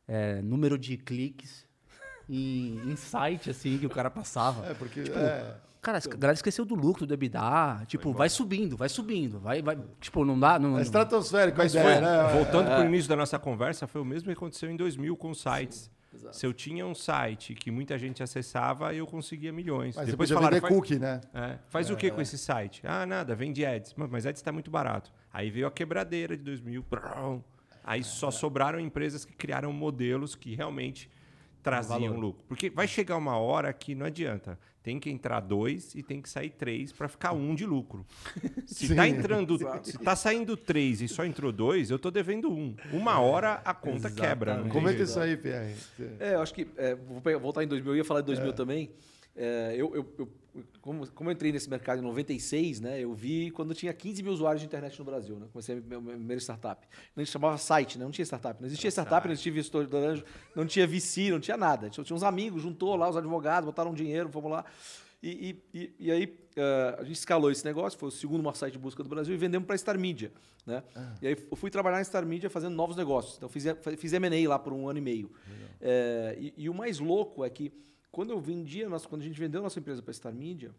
é, 0.07 0.41
número 0.41 0.77
de 0.77 0.97
cliques 0.97 1.65
em, 2.27 2.91
em 2.91 2.95
site 2.97 3.49
assim 3.49 3.77
que 3.77 3.85
o 3.85 3.89
cara 3.89 4.09
passava. 4.09 4.69
É, 4.69 4.73
porque. 4.73 5.03
Tipo, 5.03 5.17
Cara, 5.81 5.97
a 5.97 6.10
galera 6.10 6.34
esqueceu 6.34 6.65
do 6.65 6.76
lucro, 6.76 7.06
do 7.06 7.14
EBITDA. 7.14 7.85
Tipo, 7.88 8.11
vai 8.11 8.27
subindo, 8.27 8.76
vai 8.76 8.89
subindo. 8.89 9.39
Vai, 9.39 9.61
vai, 9.61 9.77
tipo, 10.01 10.26
não 10.26 10.38
dá. 10.38 10.60
Não, 10.60 10.77
é 10.77 10.81
estratosférico 10.81 11.61
a 11.61 11.65
ideia, 11.65 11.84
foi, 11.84 12.01
né? 12.01 12.34
Voltando 12.34 12.69
é. 12.69 12.76
para 12.76 12.84
o 12.84 12.88
início 12.88 13.07
da 13.07 13.15
nossa 13.15 13.39
conversa, 13.39 13.88
foi 13.88 14.01
o 14.01 14.06
mesmo 14.06 14.26
que 14.26 14.34
aconteceu 14.34 14.69
em 14.69 14.76
2000 14.76 15.15
com 15.15 15.30
os 15.30 15.41
sites. 15.41 15.89
Sim, 16.11 16.27
Se 16.34 16.45
eu 16.45 16.53
tinha 16.53 16.85
um 16.85 16.93
site 16.93 17.53
que 17.53 17.72
muita 17.72 17.97
gente 17.97 18.22
acessava, 18.22 18.93
eu 18.93 19.07
conseguia 19.07 19.53
milhões. 19.53 19.95
Mas 19.95 20.07
Depois 20.07 20.27
você 20.27 20.35
falaram, 20.35 20.56
vender 20.56 20.68
faz, 20.68 20.73
cookie, 20.73 20.99
né? 20.99 21.22
É, 21.34 21.57
faz 21.69 21.89
é, 21.89 21.93
o 21.93 21.95
que 21.95 22.11
com 22.11 22.19
esse 22.19 22.38
site? 22.38 22.81
Ah, 22.84 23.06
nada, 23.06 23.34
vende 23.34 23.65
ads. 23.65 23.93
Mas 23.95 24.26
ads 24.26 24.39
está 24.39 24.51
muito 24.51 24.69
barato. 24.69 25.14
Aí 25.31 25.49
veio 25.49 25.68
a 25.68 25.72
quebradeira 25.72 26.35
de 26.35 26.43
2000. 26.43 26.84
Aí 27.85 28.03
só 28.03 28.30
sobraram 28.31 28.80
empresas 28.80 29.23
que 29.23 29.34
criaram 29.34 29.72
modelos 29.72 30.35
que 30.35 30.56
realmente 30.56 31.10
traziam 31.61 32.19
lucro. 32.19 32.44
Porque 32.48 32.69
vai 32.69 32.88
chegar 32.88 33.18
uma 33.18 33.38
hora 33.38 33.72
que 33.73 33.95
não 33.95 34.06
adianta. 34.06 34.57
Tem 34.81 34.99
que 34.99 35.10
entrar 35.10 35.41
dois 35.41 35.94
e 35.94 36.02
tem 36.02 36.22
que 36.22 36.30
sair 36.30 36.49
três 36.52 36.91
para 36.91 37.07
ficar 37.07 37.34
um 37.34 37.53
de 37.53 37.65
lucro. 37.65 38.06
Se 38.65 38.86
está 38.86 39.07
entrando, 39.07 39.57
se 39.84 39.98
tá 39.99 40.15
saindo 40.15 40.56
três 40.56 41.02
e 41.02 41.07
só 41.07 41.26
entrou 41.26 41.52
dois, 41.52 41.90
eu 41.90 41.98
estou 41.98 42.10
devendo 42.10 42.49
um. 42.49 42.76
Uma 42.94 43.19
hora 43.19 43.61
a 43.65 43.73
conta 43.73 44.07
Exatamente. 44.07 44.22
quebra. 44.22 44.64
Comenta 44.69 45.03
isso 45.03 45.19
aí, 45.19 45.36
Pierre. 45.36 45.76
É, 46.19 46.36
eu 46.36 46.41
acho 46.41 46.53
que 46.53 46.68
é, 46.77 46.95
vou 46.95 47.22
voltar 47.40 47.64
em 47.64 47.68
2000, 47.68 47.91
eu 47.94 47.98
ia 47.98 48.06
falar 48.06 48.22
de 48.22 48.27
2000 48.27 48.49
é. 48.49 48.53
também. 48.53 48.91
É, 49.36 49.73
eu, 49.76 49.95
eu, 49.95 50.14
eu, 50.18 50.30
como, 50.81 51.07
como 51.11 51.30
eu 51.30 51.34
entrei 51.34 51.51
nesse 51.51 51.69
mercado 51.69 51.99
em 51.99 52.01
96, 52.01 52.80
né, 52.80 52.99
eu 52.99 53.13
vi 53.13 53.51
quando 53.51 53.73
tinha 53.73 53.93
15 53.93 54.23
mil 54.23 54.31
usuários 54.31 54.61
de 54.61 54.67
internet 54.67 54.97
no 54.97 55.05
Brasil. 55.05 55.38
Né, 55.38 55.47
comecei 55.51 55.77
a 55.77 55.80
minha 55.80 56.01
primeira 56.01 56.41
startup. 56.41 56.88
A 57.15 57.19
gente 57.19 57.31
chamava 57.31 57.57
site, 57.57 57.97
né, 57.97 58.05
não 58.05 58.11
tinha 58.11 58.26
startup. 58.26 58.59
Não 58.59 58.67
existia 58.67 58.89
startup, 58.89 59.27
não 59.27 59.34
existia 59.34 59.53
gestor 59.53 59.88
do 59.88 59.97
anjo, 59.97 60.23
não 60.55 60.65
tinha 60.65 60.88
VC, 60.88 61.31
não 61.31 61.39
tinha 61.39 61.57
nada. 61.57 61.89
Tinha, 61.89 62.03
tinha 62.03 62.15
uns 62.15 62.23
amigos, 62.23 62.61
juntou 62.61 62.95
lá 62.95 63.09
os 63.09 63.17
advogados, 63.17 63.65
botaram 63.65 63.93
dinheiro, 63.93 64.30
vamos 64.30 64.51
lá. 64.51 64.65
E, 65.21 65.57
e, 65.73 65.93
e 65.99 66.11
aí 66.11 66.26
uh, 66.57 67.01
a 67.01 67.03
gente 67.03 67.17
escalou 67.17 67.51
esse 67.51 67.65
negócio, 67.65 67.99
foi 67.99 68.07
o 68.07 68.11
segundo 68.11 68.41
maior 68.41 68.55
site 68.55 68.73
de 68.73 68.80
busca 68.80 69.03
do 69.03 69.09
Brasil 69.09 69.34
e 69.34 69.38
vendemos 69.38 69.65
para 69.65 69.76
a 69.76 69.77
Star 69.77 69.99
Media. 69.99 70.31
Né? 70.65 70.81
Ah. 70.95 71.15
E 71.21 71.27
aí 71.27 71.38
eu 71.51 71.57
fui 71.57 71.69
trabalhar 71.69 71.97
na 71.97 72.03
Star 72.03 72.26
Media 72.26 72.49
fazendo 72.49 72.76
novos 72.76 72.95
negócios. 72.95 73.35
Então 73.35 73.49
fiz, 73.49 73.65
fiz 73.97 74.13
M&A 74.13 74.49
lá 74.49 74.57
por 74.57 74.71
um 74.71 74.88
ano 74.88 74.99
e 74.99 75.01
meio. 75.01 75.31
É, 75.81 76.38
e, 76.39 76.53
e 76.57 76.69
o 76.69 76.73
mais 76.73 76.99
louco 76.99 77.43
é 77.43 77.49
que 77.49 77.71
quando 78.11 78.31
eu 78.31 78.40
vendia, 78.40 78.90
nossa, 78.90 79.07
quando 79.07 79.22
a 79.22 79.26
gente 79.26 79.40
vendeu 79.40 79.61
nossa 79.61 79.80
empresa 79.80 80.02
para 80.02 80.11
a 80.11 80.14
Star 80.14 80.34
Media, 80.34 80.73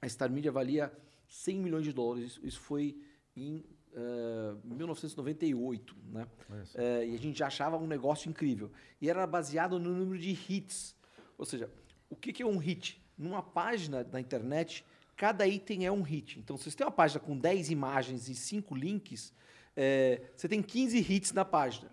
a 0.00 0.08
Star 0.08 0.30
Media 0.30 0.50
valia 0.50 0.92
100 1.28 1.60
milhões 1.60 1.84
de 1.84 1.92
dólares. 1.92 2.40
Isso 2.42 2.60
foi 2.60 3.00
em 3.36 3.56
uh, 3.92 3.94
eh, 3.94 4.56
1998, 4.64 5.96
né? 6.10 6.26
Uh, 6.48 7.04
e 7.04 7.14
a 7.14 7.18
gente 7.18 7.38
já 7.38 7.46
achava 7.48 7.76
um 7.76 7.86
negócio 7.86 8.28
incrível. 8.28 8.70
E 9.00 9.10
era 9.10 9.26
baseado 9.26 9.78
no 9.78 9.94
número 9.94 10.18
de 10.18 10.30
hits. 10.30 10.96
Ou 11.36 11.44
seja, 11.44 11.70
o 12.08 12.16
que, 12.16 12.32
que 12.32 12.42
é 12.42 12.46
um 12.46 12.56
hit? 12.56 13.02
Numa 13.16 13.42
página 13.42 14.02
da 14.02 14.20
internet, 14.20 14.84
cada 15.16 15.46
item 15.46 15.86
é 15.86 15.92
um 15.92 16.02
hit. 16.02 16.38
Então, 16.38 16.56
se 16.56 16.70
você 16.70 16.76
tem 16.76 16.86
uma 16.86 16.92
página 16.92 17.20
com 17.20 17.36
10 17.36 17.70
imagens 17.70 18.28
e 18.28 18.34
5 18.34 18.74
links, 18.74 19.32
é, 19.76 20.22
você 20.34 20.48
tem 20.48 20.62
15 20.62 20.98
hits 20.98 21.32
na 21.32 21.44
página. 21.44 21.90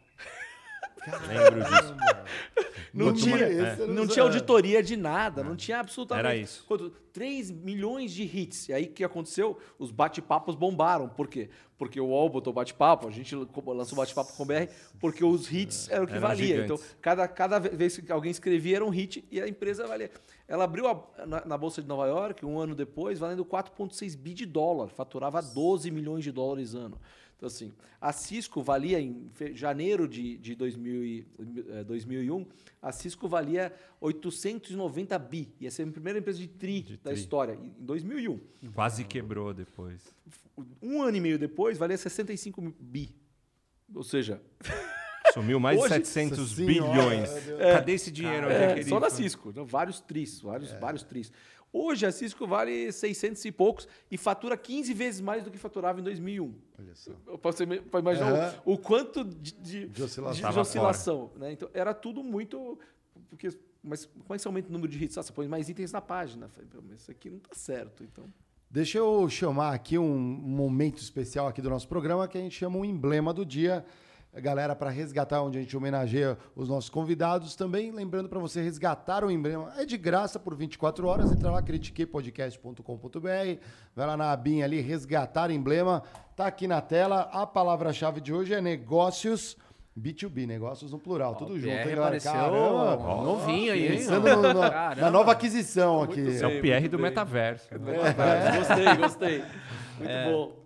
Lembro 1.28 1.64
disso. 1.64 1.96
Não, 2.94 3.14
tinha, 3.14 3.36
é. 3.36 3.88
não 3.88 4.08
tinha 4.08 4.24
auditoria 4.24 4.82
de 4.82 4.96
nada, 4.96 5.44
não 5.44 5.56
tinha 5.56 5.80
absolutamente. 5.80 6.26
Era 6.26 6.36
isso. 6.36 6.64
Quanto, 6.66 6.90
3 7.12 7.52
milhões 7.52 8.12
de 8.12 8.24
hits. 8.24 8.70
E 8.70 8.74
aí 8.74 8.86
o 8.86 8.92
que 8.92 9.04
aconteceu? 9.04 9.58
Os 9.78 9.92
bate-papos 9.92 10.56
bombaram. 10.56 11.10
Por 11.10 11.28
quê? 11.28 11.50
Porque 11.78 12.00
o 12.00 12.08
UOL 12.08 12.30
botou 12.30 12.54
bate-papo, 12.54 13.06
a 13.08 13.12
gente 13.12 13.36
lançou 13.36 13.98
bate-papo 13.98 14.34
com 14.34 14.44
o 14.44 14.46
BR, 14.46 14.70
porque 15.00 15.26
os 15.26 15.52
hits 15.52 15.90
eram 15.90 16.06
o 16.06 16.08
que 16.08 16.14
eram 16.14 16.22
valia. 16.22 16.62
Gigantes. 16.62 16.86
Então, 16.86 16.98
cada, 17.02 17.28
cada 17.28 17.60
vez 17.60 17.98
que 17.98 18.12
alguém 18.12 18.32
escrevia 18.32 18.78
era 18.78 18.86
um 18.86 18.90
hit 18.90 19.26
e 19.30 19.42
a 19.42 19.48
empresa 19.48 19.86
valia. 19.86 20.10
Ela 20.48 20.64
abriu 20.64 20.88
a, 20.88 21.26
na, 21.26 21.46
na, 21.46 21.58
Bolsa 21.58 21.82
de 21.82 21.88
Nova 21.88 22.08
York 22.08 22.46
um 22.46 22.60
ano 22.60 22.76
depois, 22.76 23.20
valendo 23.20 23.44
4,6 23.44 24.16
bi 24.18 24.34
de 24.34 24.46
dólar, 24.46 24.90
faturava 24.90 25.42
12 25.42 25.92
milhões 25.92 26.24
de 26.24 26.32
dólares 26.32 26.76
ano. 26.76 26.98
Então, 27.38 27.48
assim, 27.48 27.74
a 28.00 28.14
Cisco 28.14 28.64
valia 28.64 29.00
em 29.00 29.30
janeiro 29.54 30.08
de, 30.08 30.38
de 30.38 30.56
2000 30.56 31.04
e, 31.04 31.28
2001, 31.86 32.42
eh, 32.42 32.46
a 32.82 32.92
Cisco 32.94 33.28
valia 33.28 33.74
890 34.00 35.20
bi. 35.20 35.54
Ia 35.60 35.70
ser 35.70 35.84
a 35.88 35.92
primeira 35.92 36.20
empresa 36.20 36.40
de 36.40 36.48
TRI 36.48 36.82
de 36.82 36.98
da 36.98 37.12
tri. 37.12 37.20
história, 37.20 37.54
em 37.62 37.74
2001. 37.80 38.40
Quase 38.74 39.04
quebrou 39.04 39.54
depois. 39.54 40.02
Um 40.82 41.02
ano 41.02 41.18
e 41.18 41.20
meio 41.22 41.38
depois, 41.38 41.78
valia 41.78 41.98
65 41.98 42.74
bi. 42.80 43.14
Ou 43.94 44.04
seja, 44.04 44.42
Sumiu 45.34 45.60
mais 45.60 45.78
Hoje- 45.78 46.00
de 46.00 46.08
700 46.08 46.38
Nossa 46.40 46.56
senhora, 46.56 46.74
bilhões. 46.96 47.30
Cadê 47.74 47.92
esse 47.92 48.10
dinheiro? 48.10 48.48
É 48.48 48.80
É, 48.80 48.84
só 48.84 49.00
da 49.02 49.10
foi? 49.10 49.18
Cisco, 49.24 49.52
né? 49.54 49.66
vários 49.68 50.00
tris, 50.00 50.40
vários, 50.40 50.72
vários 50.80 51.04
tris. 51.04 51.30
Hoje 51.78 52.06
a 52.06 52.12
Cisco 52.12 52.48
vale 52.48 52.90
600 52.92 53.44
e 53.44 53.52
poucos 53.52 53.86
e 54.10 54.18
fatura 54.18 54.56
15 54.56 54.94
vezes 54.94 55.20
mais 55.20 55.44
do 55.44 55.52
que 55.52 55.58
faturava 55.58 56.00
em 56.00 56.04
2001. 56.04 56.54
Olha 56.80 56.96
só. 56.96 57.12
Para 57.92 58.00
imaginar 58.00 58.62
o- 58.66 58.78
quanto 58.78 59.26
de, 59.26 59.52
de- 59.54 59.88
De 59.90 60.04
oscilação. 60.04 60.52
de 60.52 60.60
oscilação, 60.60 61.32
né? 61.36 61.52
Então 61.52 61.70
era 61.74 61.94
tudo 61.94 62.24
muito. 62.24 62.80
Porque, 63.30 63.50
mas 63.84 64.06
como 64.06 64.24
é 64.30 64.36
que 64.38 64.42
você 64.42 64.48
aumenta 64.48 64.70
o 64.70 64.72
número 64.72 64.90
de 64.90 65.04
hits? 65.04 65.18
Ah, 65.18 65.24
você 65.24 65.34
põe 65.34 65.48
mais 65.50 65.68
itens 65.68 65.92
na 65.92 66.00
página. 66.00 66.48
Falei, 66.48 66.70
"Pô, 66.72 66.80
mas 66.88 67.02
isso 67.02 67.12
aqui 67.12 67.30
não 67.30 67.40
tá 67.40 67.50
certo. 67.54 68.04
Então. 68.04 68.24
Deixa 68.72 68.98
eu 68.98 69.30
chamar 69.30 69.74
aqui 69.74 69.98
um 69.98 70.18
momento 70.18 71.00
especial 71.00 71.48
aqui 71.48 71.62
do 71.62 71.70
nosso 71.70 71.88
programa 71.90 72.26
que 72.28 72.38
a 72.38 72.42
gente 72.42 72.56
chama 72.56 72.78
o 72.78 72.86
emblema 72.86 73.34
do 73.34 73.46
dia. 73.46 73.86
Galera, 74.42 74.76
para 74.76 74.90
resgatar, 74.90 75.42
onde 75.42 75.58
a 75.58 75.62
gente 75.62 75.76
homenageia 75.78 76.38
os 76.56 76.68
nossos 76.68 76.90
convidados. 76.90 77.56
Também 77.56 77.92
lembrando 77.92 78.28
para 78.28 78.40
você 78.40 78.62
resgatar 78.62 79.24
o 79.24 79.32
emblema. 79.32 79.72
É 79.78 79.86
de 79.86 79.98
graça 79.98 80.38
por 80.38 80.54
24 80.56 81.08
horas. 81.08 81.32
Entra 81.32 81.52
lá, 81.52 81.62
critiquepodcast.com.br. 81.62 83.60
Vai 83.96 84.08
lá 84.08 84.18
na 84.18 84.32
abinha 84.32 84.66
ali, 84.66 84.82
resgatar 84.82 85.50
emblema. 85.52 86.04
Tá 86.36 86.48
aqui 86.48 86.68
na 86.68 86.82
tela. 86.82 87.30
A 87.32 87.46
palavra-chave 87.48 88.20
de 88.22 88.34
hoje 88.34 88.54
é 88.54 88.62
negócios 88.62 89.56
B2B, 89.98 90.46
negócios 90.46 90.92
no 90.92 91.00
plural. 91.00 91.36
Tudo 91.36 91.54
Ó, 91.54 91.58
junto, 91.58 91.70
hein, 91.70 91.94
apareceu 91.94 92.32
Caramba. 92.34 92.98
novinho 93.24 93.72
aí, 93.72 93.94
hein? 93.96 94.04
No- 94.08 94.20
no- 94.20 94.54
na 95.02 95.10
nova 95.10 95.32
aquisição 95.32 96.02
aqui. 96.04 96.20
Esse 96.20 96.44
é 96.44 96.48
o 96.48 96.50
Bem, 96.50 96.62
PR 96.62 96.80
muito 96.82 96.92
do 96.92 96.98
bem. 96.98 97.06
metaverso. 97.06 97.70
Gostei, 98.58 98.96
gostei. 98.98 99.44
Muito 99.98 100.12
bom. 100.32 100.65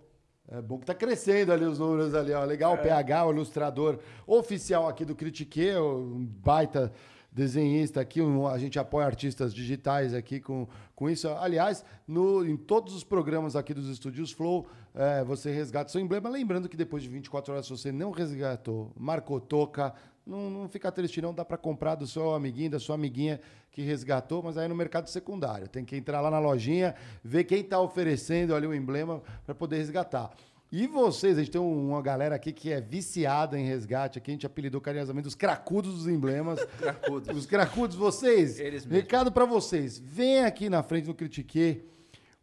É 0.50 0.60
bom 0.60 0.78
que 0.78 0.86
tá 0.86 0.94
crescendo 0.94 1.52
ali 1.52 1.64
os 1.64 1.78
números 1.78 2.14
ali, 2.14 2.32
ó. 2.32 2.44
Legal, 2.44 2.74
o 2.74 2.78
PH, 2.78 3.26
o 3.26 3.32
ilustrador 3.32 3.98
oficial 4.26 4.88
aqui 4.88 5.04
do 5.04 5.14
Critique, 5.14 5.72
um 5.76 6.26
baita 6.42 6.92
desenhista 7.32 8.00
aqui, 8.00 8.20
um- 8.20 8.48
a 8.48 8.58
gente 8.58 8.76
apoia 8.76 9.06
artistas 9.06 9.54
digitais 9.54 10.12
aqui 10.12 10.40
com, 10.40 10.66
com 10.96 11.08
isso. 11.08 11.28
Aliás, 11.28 11.84
no, 12.06 12.44
em 12.44 12.56
todos 12.56 12.92
os 12.96 13.04
programas 13.04 13.54
aqui 13.54 13.72
dos 13.72 13.88
Estúdios 13.88 14.32
Flow, 14.32 14.66
é, 14.92 15.22
você 15.22 15.52
resgata 15.52 15.92
seu 15.92 16.00
emblema. 16.00 16.28
Lembrando 16.28 16.68
que 16.68 16.76
depois 16.76 17.04
de 17.04 17.08
24 17.08 17.52
horas, 17.52 17.66
se 17.66 17.70
você 17.70 17.92
não 17.92 18.10
resgatou, 18.10 18.90
marcou 18.98 19.40
toca, 19.40 19.94
não, 20.30 20.48
não 20.50 20.68
fica 20.68 20.90
triste 20.92 21.20
não, 21.20 21.34
dá 21.34 21.44
para 21.44 21.56
comprar 21.58 21.94
do 21.96 22.06
seu 22.06 22.34
amiguinho, 22.34 22.70
da 22.70 22.78
sua 22.78 22.94
amiguinha 22.94 23.40
que 23.72 23.82
resgatou, 23.82 24.42
mas 24.42 24.56
aí 24.56 24.66
no 24.68 24.74
mercado 24.74 25.08
secundário. 25.08 25.68
Tem 25.68 25.84
que 25.84 25.96
entrar 25.96 26.20
lá 26.20 26.30
na 26.30 26.38
lojinha, 26.38 26.94
ver 27.22 27.44
quem 27.44 27.60
está 27.60 27.80
oferecendo 27.80 28.54
ali 28.54 28.66
o 28.66 28.74
emblema 28.74 29.22
para 29.44 29.54
poder 29.54 29.76
resgatar. 29.76 30.30
E 30.72 30.86
vocês, 30.86 31.36
a 31.36 31.40
gente 31.40 31.50
tem 31.50 31.60
um- 31.60 31.88
uma 31.90 32.00
galera 32.00 32.36
aqui 32.36 32.52
que 32.52 32.70
é 32.72 32.80
viciada 32.80 33.58
em 33.58 33.64
resgate, 33.66 34.18
aqui 34.18 34.30
a 34.30 34.34
gente 34.34 34.46
apelidou 34.46 34.80
carinhosamente 34.80 35.26
os 35.26 35.34
cracudos 35.34 35.94
dos 35.94 36.06
emblemas. 36.06 36.60
Cracudos. 36.78 37.36
Os 37.36 37.44
cracudos, 37.46 37.96
vocês, 37.96 38.60
Eles 38.60 38.86
mesmos. 38.86 39.02
recado 39.02 39.32
para 39.32 39.44
vocês, 39.44 39.98
vem 39.98 40.44
aqui 40.44 40.70
na 40.70 40.82
frente 40.82 41.06
do 41.06 41.14
Critique, 41.14 41.82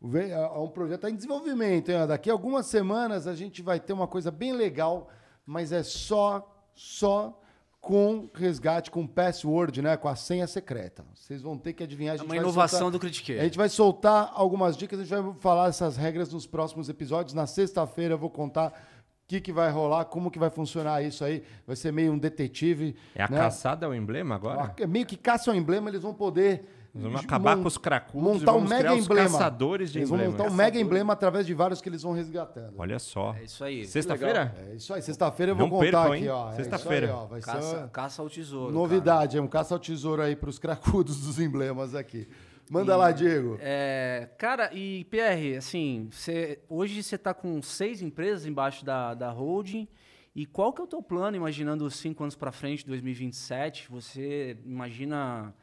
Vem- 0.01 0.29
é 0.31 0.47
um 0.59 0.67
projeto 0.67 1.01
tá 1.01 1.09
em 1.09 1.15
desenvolvimento. 1.15 1.89
Hein? 1.89 2.05
Daqui 2.05 2.29
a 2.29 2.33
algumas 2.33 2.65
semanas 2.67 3.25
a 3.27 3.33
gente 3.33 3.61
vai 3.63 3.79
ter 3.79 3.93
uma 3.93 4.07
coisa 4.07 4.29
bem 4.29 4.51
legal, 4.53 5.09
mas 5.45 5.71
é 5.71 5.81
só, 5.81 6.53
só 6.75 7.41
com 7.79 8.29
resgate, 8.33 8.91
com 8.91 9.05
password, 9.07 9.81
né? 9.81 9.95
Com 9.95 10.07
a 10.07 10.15
senha 10.15 10.47
secreta. 10.47 11.05
Vocês 11.13 11.41
vão 11.41 11.57
ter 11.57 11.73
que 11.73 11.83
adivinhar. 11.83 12.13
A 12.13 12.15
É 12.15 12.17
gente 12.17 12.25
uma 12.27 12.35
vai 12.35 12.43
inovação 12.43 12.79
soltar- 12.79 12.91
do 12.91 12.99
Critique. 12.99 13.33
A 13.39 13.43
gente 13.43 13.57
vai 13.57 13.69
soltar 13.69 14.31
algumas 14.33 14.75
dicas, 14.75 14.99
a 14.99 15.03
gente 15.03 15.15
vai 15.21 15.33
falar 15.39 15.69
essas 15.69 15.95
regras 15.95 16.31
nos 16.33 16.45
próximos 16.47 16.89
episódios. 16.89 17.33
Na 17.33 17.47
sexta-feira 17.47 18.15
eu 18.15 18.17
vou 18.17 18.29
contar 18.29 18.69
o 18.69 19.27
que, 19.27 19.39
que 19.41 19.51
vai 19.53 19.69
rolar, 19.69 20.05
como 20.05 20.31
que 20.31 20.39
vai 20.39 20.49
funcionar 20.49 21.01
isso 21.03 21.23
aí. 21.23 21.43
Vai 21.65 21.75
ser 21.75 21.91
meio 21.93 22.11
um 22.13 22.17
detetive. 22.17 22.95
É 23.15 23.23
a 23.23 23.29
né? 23.29 23.37
caçada 23.37 23.85
ao 23.85 23.93
emblema 23.95 24.35
agora? 24.35 24.73
É 24.79 24.87
meio 24.87 25.05
que 25.05 25.15
caça 25.15 25.51
o 25.51 25.55
emblema, 25.55 25.89
eles 25.89 26.01
vão 26.01 26.13
poder. 26.13 26.76
Nós 26.93 27.03
vamos 27.03 27.21
acabar 27.23 27.55
com 27.57 27.67
os 27.67 27.77
cracudos 27.77 28.23
Montar 28.23 28.39
e 28.39 28.49
um 28.49 28.53
vamos 28.53 28.69
mega 28.69 28.81
criar 28.83 28.93
os 28.95 29.05
emblema. 29.05 29.29
caçadores 29.29 29.91
de 29.91 29.99
eles 29.99 30.09
vão 30.09 30.17
emblemas. 30.17 30.37
montar 30.39 30.51
um 30.51 30.55
mega 30.55 30.79
emblema 30.79 31.13
através 31.13 31.45
de 31.45 31.53
vários 31.53 31.79
que 31.81 31.89
eles 31.89 32.01
vão 32.01 32.11
resgatando. 32.13 32.73
Olha 32.77 32.97
só. 32.97 33.35
É 33.35 33.43
isso 33.43 33.63
aí. 33.63 33.85
Sexta-feira? 33.85 34.55
É 34.71 34.75
isso 34.75 34.93
aí. 34.93 35.01
Sexta-feira 35.01 35.51
eu 35.51 35.55
vou 35.55 35.65
Não 35.67 35.69
contar 35.71 35.83
percam, 35.85 36.11
aqui, 36.13 36.23
hein? 36.23 36.29
ó. 36.29 36.51
É 36.51 36.55
Sexta-feira. 36.55 37.05
isso 37.07 37.15
aí, 37.15 37.21
ó. 37.21 37.25
Vai 37.27 37.41
Caça, 37.41 37.81
ser 37.83 37.89
caça 37.89 38.21
ao 38.21 38.29
tesouro. 38.29 38.73
novidade, 38.73 39.37
é 39.37 39.41
um 39.41 39.47
caça 39.47 39.75
ao 39.75 39.79
tesouro 39.79 40.21
aí 40.21 40.35
para 40.35 40.49
os 40.49 40.57
cracudos 40.57 41.21
dos 41.21 41.39
emblemas 41.39 41.93
aqui. 41.93 42.27
Manda 42.69 42.97
lá, 42.97 43.11
Diego. 43.11 43.57
É, 43.61 44.27
cara, 44.37 44.69
e 44.73 45.05
PR, 45.05 45.57
assim, 45.57 46.09
cê- 46.11 46.59
hoje 46.67 47.01
você 47.01 47.15
está 47.15 47.33
com 47.33 47.61
seis 47.61 48.01
empresas 48.01 48.45
embaixo 48.45 48.83
da, 48.83 49.13
da 49.13 49.29
holding. 49.31 49.87
E 50.35 50.45
qual 50.45 50.73
que 50.73 50.81
é 50.81 50.83
o 50.83 50.87
teu 50.87 51.01
plano, 51.01 51.37
imaginando 51.37 51.89
cinco 51.89 52.23
anos 52.23 52.35
para 52.35 52.51
frente, 52.51 52.85
2027? 52.85 53.87
Você 53.89 54.57
imagina 54.65 55.53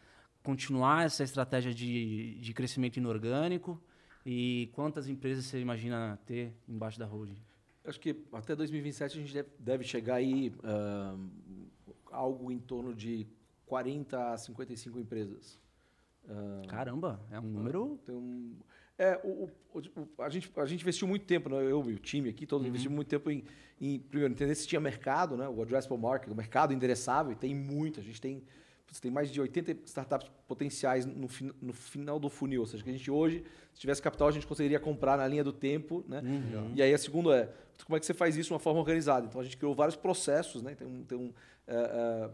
continuar 0.45 1.07
essa 1.07 1.25
estratégia 1.25 1.75
de, 1.75 2.39
de 2.39 2.55
crescimento 2.55 2.99
inorgânico? 2.99 3.83
E 4.25 4.71
quantas 4.75 5.09
empresas 5.09 5.47
você 5.47 5.59
imagina 5.59 6.19
ter 6.25 6.55
embaixo 6.69 6.99
da 6.99 7.07
holding? 7.07 7.37
Acho 7.85 7.99
que 7.99 8.17
até 8.33 8.55
2027 8.55 9.19
a 9.19 9.21
gente 9.21 9.35
deve, 9.35 9.49
deve 9.59 9.85
chegar 9.85 10.15
aí 10.17 10.53
ah, 10.63 11.17
algo 12.13 12.51
em 12.53 12.59
torno 12.59 12.95
de 12.95 13.27
40 13.67 14.33
a 14.33 14.39
55 14.39 14.99
empresas. 15.01 15.59
Ah, 16.29 16.63
Caramba, 16.69 17.21
é 17.31 17.39
um 17.41 17.43
número. 17.43 17.99
Então, 18.03 18.53
é, 18.97 19.21
o, 19.25 19.51
o- 19.75 19.79
o- 20.01 20.23
a, 20.23 20.29
gente, 20.31 20.51
a 20.57 20.65
gente 20.65 20.81
investiu 20.81 21.07
muito 21.07 21.27
tempo, 21.27 21.49
né? 21.51 21.57
eu 21.57 21.91
e 21.91 21.95
o 21.95 21.99
time 21.99 22.31
aqui, 22.31 22.47
todos 22.47 22.67
investimos 22.67 22.95
muito 22.95 23.09
tempo 23.09 23.31
em, 23.31 23.45
em, 23.79 23.99
primeiro, 23.99 24.33
entender 24.33 24.55
se 24.55 24.67
tinha 24.67 24.81
mercado, 24.81 25.37
né? 25.37 25.47
o 25.49 25.61
addressable 25.61 25.99
market, 25.99 26.31
o 26.31 26.35
mercado 26.35 26.73
endereçável, 26.73 27.33
e 27.33 27.37
tem 27.37 27.55
muito. 27.55 28.01
A 28.01 28.03
gente 28.03 28.19
tem, 28.21 28.43
putz, 28.95 29.01
tem 29.01 29.11
mais 29.11 29.31
de 29.31 29.41
80 29.41 29.77
startups 29.87 30.31
potenciais 30.47 31.05
no, 31.05 31.29
no 31.61 31.73
final 31.73 32.19
do 32.21 32.29
funil. 32.29 32.61
Ou 32.61 32.67
seja, 32.67 32.83
que 32.83 32.91
a 32.91 32.93
gente 32.93 33.11
hoje, 33.11 33.45
se 33.73 33.81
tivesse 33.81 34.01
capital, 34.01 34.29
a 34.29 34.33
gente 34.33 34.47
conseguiria 34.47 34.79
comprar 34.79 35.17
na 35.19 35.27
linha 35.27 35.43
do 35.45 35.53
tempo. 35.53 36.05
Né? 36.09 36.23
E 36.75 36.83
aí 36.83 36.95
a 36.95 36.99
segunda 36.99 37.37
é, 37.37 37.49
como 37.85 37.97
é 37.97 38.01
que 38.01 38.07
você 38.07 38.15
faz 38.15 38.37
isso 38.37 38.49
de 38.49 38.53
uma 38.53 38.61
forma 38.61 38.79
organizada? 38.81 39.27
Então 39.27 39.41
a 39.41 39.45
gente 39.45 39.57
criou 39.57 39.75
vários 39.75 39.97
processos, 39.97 40.63
né? 40.63 40.75
tem 40.75 40.87
um... 40.87 41.03
Tem 41.05 41.19
um 41.19 41.33
é, 41.67 42.31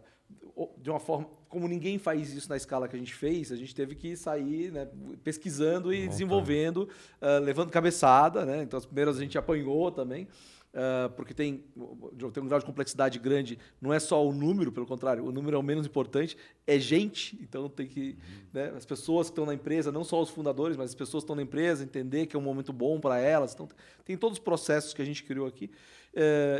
o- 0.55 0.71
de 0.79 0.89
uma 0.89 1.01
forma 1.01 1.27
como 1.49 1.67
ninguém 1.67 1.99
faz 1.99 2.33
isso 2.33 2.49
na 2.49 2.57
escala 2.57 2.87
que 2.87 2.95
a 2.95 2.99
gente 2.99 3.13
fez, 3.13 3.51
a 3.51 3.57
gente 3.57 3.75
teve 3.75 3.97
que 3.97 4.15
sair 4.17 4.71
né, 4.71 4.87
pesquisando 5.25 5.93
e 5.93 6.07
desenvolvendo, 6.07 6.89
ah, 7.21 7.39
levando 7.39 7.69
cabeçada, 7.71 8.47
né? 8.47 8.63
Então 8.63 8.79
as 8.79 8.87
primeiras 8.87 9.19
a 9.19 9.21
gente 9.21 9.37
apanhou 9.37 9.91
também, 9.91 10.29
ah, 10.73 11.11
porque 11.17 11.35
tem, 11.35 11.65
tem 12.33 12.43
um 12.43 12.47
grau 12.47 12.61
de 12.61 12.67
complexidade 12.67 13.19
grande. 13.19 13.59
Não 13.81 13.93
é 13.93 13.99
só 13.99 14.25
o 14.27 14.33
número, 14.33 14.71
pelo 14.71 14.87
contrário, 14.87 15.25
o 15.25 15.33
número 15.33 15.57
é 15.57 15.59
o 15.59 15.63
menos 15.63 15.87
importante, 15.87 16.37
é 16.67 16.79
gente. 16.79 17.37
Então 17.43 17.69
tem 17.69 17.87
que 17.87 18.17
né, 18.53 18.73
as 18.77 18.85
pessoas 18.87 19.27
que 19.29 19.33
estão 19.33 19.45
na 19.47 19.55
empresa, 19.55 19.91
não 19.91 20.05
só 20.05 20.21
os 20.23 20.31
fundadores, 20.31 20.77
mas 20.77 20.91
as 20.91 20.95
pessoas 20.95 21.23
que 21.23 21.27
estão 21.27 21.37
na 21.37 21.43
empresa 21.43 21.83
entender 21.83 22.27
que 22.27 22.37
é 22.37 22.39
um 22.39 22.43
momento 22.43 22.73
bom 22.73 23.01
para 23.01 23.19
elas. 23.19 23.53
Então 23.53 23.69
tem 24.05 24.17
todos 24.17 24.39
os 24.39 24.45
processos 24.45 24.95
que 24.95 25.03
a 25.03 25.05
gente 25.05 25.25
criou 25.25 25.47
aqui 25.47 25.71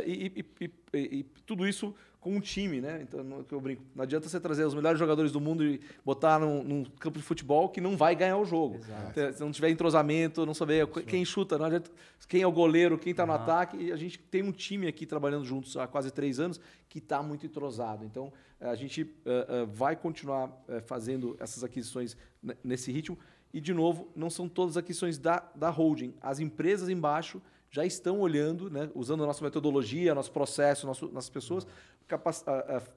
e, 0.05 0.31
e- 0.35 0.45
e- 0.65 0.71
e- 0.93 1.19
e 1.19 1.23
tudo 1.45 1.67
isso 1.67 1.93
com 2.21 2.35
um 2.35 2.39
time, 2.39 2.79
né? 2.79 2.99
Então, 3.01 3.23
no, 3.23 3.43
que 3.43 3.51
eu 3.51 3.59
brinco, 3.59 3.81
não 3.95 4.03
adianta 4.03 4.29
você 4.29 4.39
trazer 4.39 4.63
os 4.63 4.75
melhores 4.75 4.99
jogadores 4.99 5.31
do 5.31 5.41
mundo 5.41 5.65
e 5.65 5.81
botar 6.05 6.39
num, 6.39 6.63
num 6.63 6.83
campo 6.99 7.17
de 7.17 7.23
futebol 7.25 7.67
que 7.67 7.81
não 7.81 7.97
vai 7.97 8.15
ganhar 8.15 8.37
o 8.37 8.45
jogo. 8.45 8.79
Então, 9.09 9.33
Se 9.33 9.39
não 9.41 9.51
tiver 9.51 9.69
entrosamento, 9.71 10.45
não 10.45 10.53
saber 10.53 10.85
quem 10.87 11.25
chuta, 11.25 11.57
não 11.57 11.65
adianta, 11.65 11.89
quem 12.27 12.43
é 12.43 12.47
o 12.47 12.51
goleiro, 12.51 12.95
quem 12.97 13.09
está 13.11 13.25
no 13.25 13.33
ataque. 13.33 13.75
E 13.77 13.91
a 13.91 13.95
gente 13.95 14.19
tem 14.19 14.43
um 14.43 14.51
time 14.51 14.85
aqui 14.87 15.05
trabalhando 15.07 15.43
juntos 15.43 15.75
há 15.75 15.87
quase 15.87 16.11
três 16.11 16.39
anos 16.39 16.61
que 16.87 16.99
está 16.99 17.23
muito 17.23 17.43
entrosado. 17.45 18.05
Então, 18.05 18.31
a 18.59 18.75
gente 18.75 19.01
eh, 19.25 19.45
eh, 19.49 19.65
vai 19.73 19.95
continuar 19.95 20.55
eh, 20.69 20.79
fazendo 20.81 21.35
essas 21.39 21.63
aquisições 21.63 22.15
ne- 22.43 22.55
nesse 22.63 22.91
ritmo. 22.91 23.17
E, 23.51 23.59
de 23.59 23.73
novo, 23.73 24.07
não 24.15 24.29
são 24.29 24.47
todas 24.47 24.77
as 24.77 24.83
aquisições 24.83 25.17
da, 25.17 25.43
da 25.55 25.69
holding. 25.71 26.13
As 26.21 26.39
empresas 26.39 26.87
embaixo 26.87 27.41
já 27.73 27.85
estão 27.85 28.19
olhando, 28.19 28.69
né, 28.69 28.89
usando 28.93 29.23
a 29.23 29.25
nossa 29.25 29.41
metodologia, 29.43 30.13
nosso 30.13 30.31
processo, 30.31 30.85
nosso, 30.85 31.07
nossas 31.07 31.29
pessoas, 31.29 31.65
a- 31.65 31.69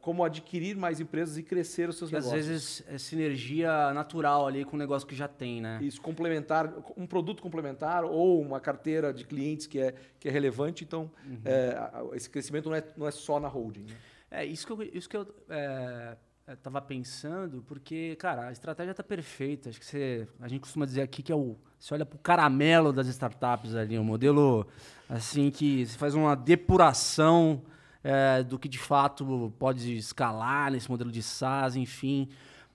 como 0.01 0.25
adquirir 0.25 0.77
mais 0.77 1.01
empresas 1.01 1.37
e 1.39 1.43
crescer 1.43 1.89
os 1.89 1.97
seus 1.99 2.11
Que 2.11 2.17
às 2.17 2.25
negócios. 2.25 2.47
vezes 2.47 2.85
é 2.89 2.99
sinergia 2.99 3.93
natural 3.93 4.47
ali 4.47 4.65
com 4.65 4.77
o 4.77 4.79
negócio 4.79 5.07
que 5.07 5.15
já 5.15 5.29
tem, 5.29 5.61
né? 5.61 5.79
Isso, 5.83 6.01
complementar, 6.01 6.73
um 6.97 7.07
produto 7.07 7.43
complementar 7.43 8.05
ou 8.05 8.41
uma 8.41 8.61
carteira 8.61 9.13
de 9.13 9.25
clientes 9.25 9.67
que 9.67 9.79
é, 9.79 9.95
que 10.19 10.29
é 10.29 10.31
relevante. 10.31 10.85
Então, 10.85 11.11
é, 11.45 11.71
a- 11.77 12.01
a- 12.13 12.17
esse 12.17 12.29
crescimento 12.31 12.69
não 12.69 12.77
é, 12.77 12.85
não 12.97 13.07
é 13.07 13.11
só 13.11 13.39
na 13.41 13.49
holding. 13.49 13.85
né? 13.85 13.95
É, 14.31 14.45
isso 14.45 14.67
que 14.67 14.73
eu, 14.73 14.83
isso 14.83 15.09
que 15.09 15.17
eu 15.17 15.27
é, 15.49 16.17
é, 16.47 16.57
tava 16.57 16.81
pensando, 16.83 17.63
porque, 17.69 18.17
cara, 18.17 18.49
a 18.49 18.53
estratégia 18.53 18.93
tá 18.93 19.03
perfeita. 19.03 19.69
Acho 19.71 19.79
que 19.79 19.87
você, 19.87 20.27
a 20.41 20.49
gente 20.49 20.61
costuma 20.61 20.85
dizer 20.85 21.03
aqui 21.03 21.23
que 21.23 21.31
é 21.31 21.37
o. 21.37 21.57
Você 21.79 21.95
olha 21.95 22.05
pro 22.07 22.19
caramelo 22.19 22.93
das 22.93 23.07
startups 23.09 23.75
ali, 23.75 23.99
um 23.99 24.03
modelo 24.05 24.67
assim 25.09 25.51
que 25.51 25.87
você 25.87 25.97
faz 25.99 26.15
uma 26.15 26.35
depuração 26.35 27.63
é, 28.05 28.43
do 28.43 28.59
que 28.59 28.69
de 28.69 28.79
fato 28.79 29.53
pode 29.59 29.97
escalar 29.97 30.71
nesse 30.71 30.91
modelo 30.91 31.11
de 31.11 31.23
SaaS, 31.23 31.75
enfim. 31.75 32.29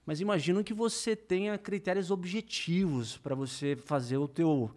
Mas 0.06 0.20
imagino 0.20 0.64
que 0.64 0.74
você 0.74 1.16
tenha 1.16 1.56
critérios 1.56 2.10
objetivos 2.10 3.16
para 3.16 3.36
você 3.36 3.76
fazer 3.76 4.18
o 4.18 4.28
teu, 4.28 4.72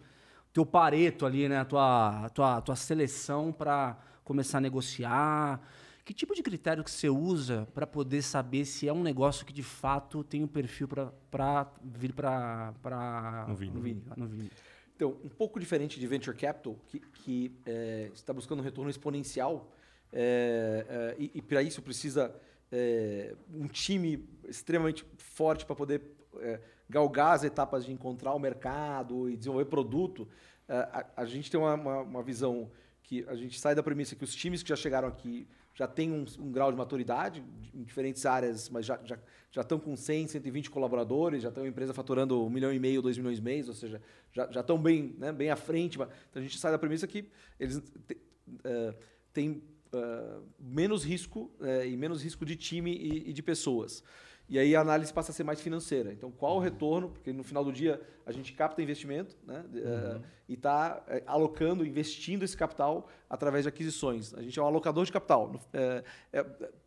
teu 0.53 0.63
pareto 0.63 1.25
ali, 1.25 1.49
né? 1.49 1.57
A 1.57 1.65
tua, 1.65 2.25
a 2.25 2.29
tua, 2.29 2.57
a 2.57 2.61
tua 2.61 2.75
seleção 2.75 3.51
para 3.51 3.97
começar 4.23 4.59
a 4.59 4.61
negociar. 4.61 5.59
Que 6.05 6.13
tipo 6.13 6.35
de 6.35 6.43
critério 6.43 6.83
que 6.83 6.91
você 6.91 7.09
usa 7.09 7.67
para 7.73 7.87
poder 7.87 8.21
saber 8.21 8.65
se 8.65 8.87
é 8.87 8.93
um 8.93 9.01
negócio 9.01 9.45
que 9.45 9.53
de 9.53 9.63
fato 9.63 10.23
tem 10.23 10.43
um 10.43 10.47
perfil 10.47 10.87
para 11.31 11.71
vir 11.81 12.13
para 12.13 13.45
No 13.47 13.55
Vini. 13.55 13.73
No 13.73 13.81
Vini. 13.81 14.03
No 14.15 14.27
Vini. 14.27 14.51
Então, 14.95 15.17
um 15.23 15.29
pouco 15.29 15.59
diferente 15.59 15.99
de 15.99 16.05
venture 16.05 16.37
capital, 16.37 16.77
que, 16.87 16.99
que 16.99 17.51
é, 17.65 18.11
está 18.13 18.31
buscando 18.31 18.59
um 18.59 18.63
retorno 18.63 18.89
exponencial, 18.91 19.71
é, 20.13 20.85
é, 20.87 21.15
e, 21.17 21.31
e 21.35 21.41
para 21.41 21.61
isso 21.63 21.81
precisa 21.81 22.33
é, 22.71 23.35
um 23.53 23.67
time 23.67 24.27
extremamente 24.47 25.05
forte 25.17 25.65
para 25.65 25.75
poder 25.75 26.01
é, 26.39 26.59
galgar 26.89 27.33
as 27.33 27.43
etapas 27.43 27.83
de 27.85 27.91
encontrar 27.91 28.33
o 28.33 28.39
mercado 28.39 29.29
e 29.29 29.35
desenvolver 29.35 29.65
produto. 29.65 30.27
É, 30.67 30.75
a, 30.75 31.05
a 31.17 31.25
gente 31.25 31.49
tem 31.49 31.59
uma, 31.59 31.73
uma, 31.73 32.01
uma 32.01 32.23
visão 32.23 32.69
que 33.01 33.25
a 33.27 33.35
gente 33.35 33.59
sai 33.59 33.75
da 33.75 33.83
premissa 33.83 34.15
que 34.15 34.23
os 34.23 34.33
times 34.33 34.63
que 34.63 34.69
já 34.69 34.75
chegaram 34.75 35.07
aqui 35.07 35.47
já 35.75 35.87
têm 35.87 36.11
um, 36.11 36.23
um 36.39 36.51
grau 36.51 36.71
de 36.71 36.77
maturidade 36.77 37.43
em 37.73 37.83
diferentes 37.83 38.25
áreas, 38.27 38.69
mas 38.69 38.85
já, 38.85 38.99
já, 39.03 39.17
já 39.51 39.61
estão 39.61 39.79
com 39.79 39.95
100, 39.95 40.27
120 40.27 40.69
colaboradores, 40.69 41.41
já 41.41 41.49
estão 41.49 41.65
empresa 41.65 41.93
faturando 41.93 42.43
um 42.45 42.49
milhão 42.49 42.71
e 42.71 42.79
meio, 42.79 43.01
dois 43.01 43.17
milhões 43.17 43.39
mês, 43.39 43.67
ou 43.67 43.73
seja, 43.73 43.99
já, 44.31 44.49
já 44.51 44.61
estão 44.61 44.77
bem, 44.79 45.15
né, 45.17 45.31
bem 45.31 45.49
à 45.49 45.55
frente. 45.55 45.95
Então 45.95 46.11
a 46.35 46.41
gente 46.41 46.59
sai 46.59 46.71
da 46.71 46.77
premissa 46.77 47.07
que 47.07 47.27
eles 47.59 47.81
te- 48.07 48.17
eh, 48.63 48.93
têm 49.33 49.63
eh, 49.93 50.39
menos 50.59 51.03
risco 51.03 51.51
eh, 51.61 51.87
e 51.87 51.97
menos 51.97 52.23
risco 52.23 52.45
de 52.45 52.55
time 52.55 52.91
e, 52.91 53.29
e 53.29 53.33
de 53.33 53.41
pessoas. 53.43 54.03
E 54.49 54.59
aí 54.59 54.75
a 54.75 54.81
análise 54.81 55.13
passa 55.13 55.31
a 55.31 55.33
ser 55.33 55.43
mais 55.43 55.61
financeira. 55.61 56.11
Então, 56.11 56.29
qual 56.29 56.57
o 56.57 56.59
retorno? 56.59 57.09
Porque 57.09 57.31
no 57.31 57.43
final 57.43 57.63
do 57.63 57.71
dia 57.71 58.01
a 58.25 58.31
gente 58.31 58.51
capta 58.53 58.81
investimento 58.81 59.37
né? 59.45 59.63
eh, 59.75 60.19
e 60.49 60.53
está 60.55 61.01
alocando, 61.25 61.85
investindo 61.85 62.43
esse 62.43 62.55
capital 62.55 63.07
através 63.29 63.63
de 63.63 63.69
aquisições. 63.69 64.33
A 64.33 64.41
gente 64.41 64.59
é 64.59 64.61
um 64.61 64.65
alocador 64.65 65.05
de 65.05 65.11
capital. 65.11 65.59
É, 65.71 66.03
é- 66.33 66.45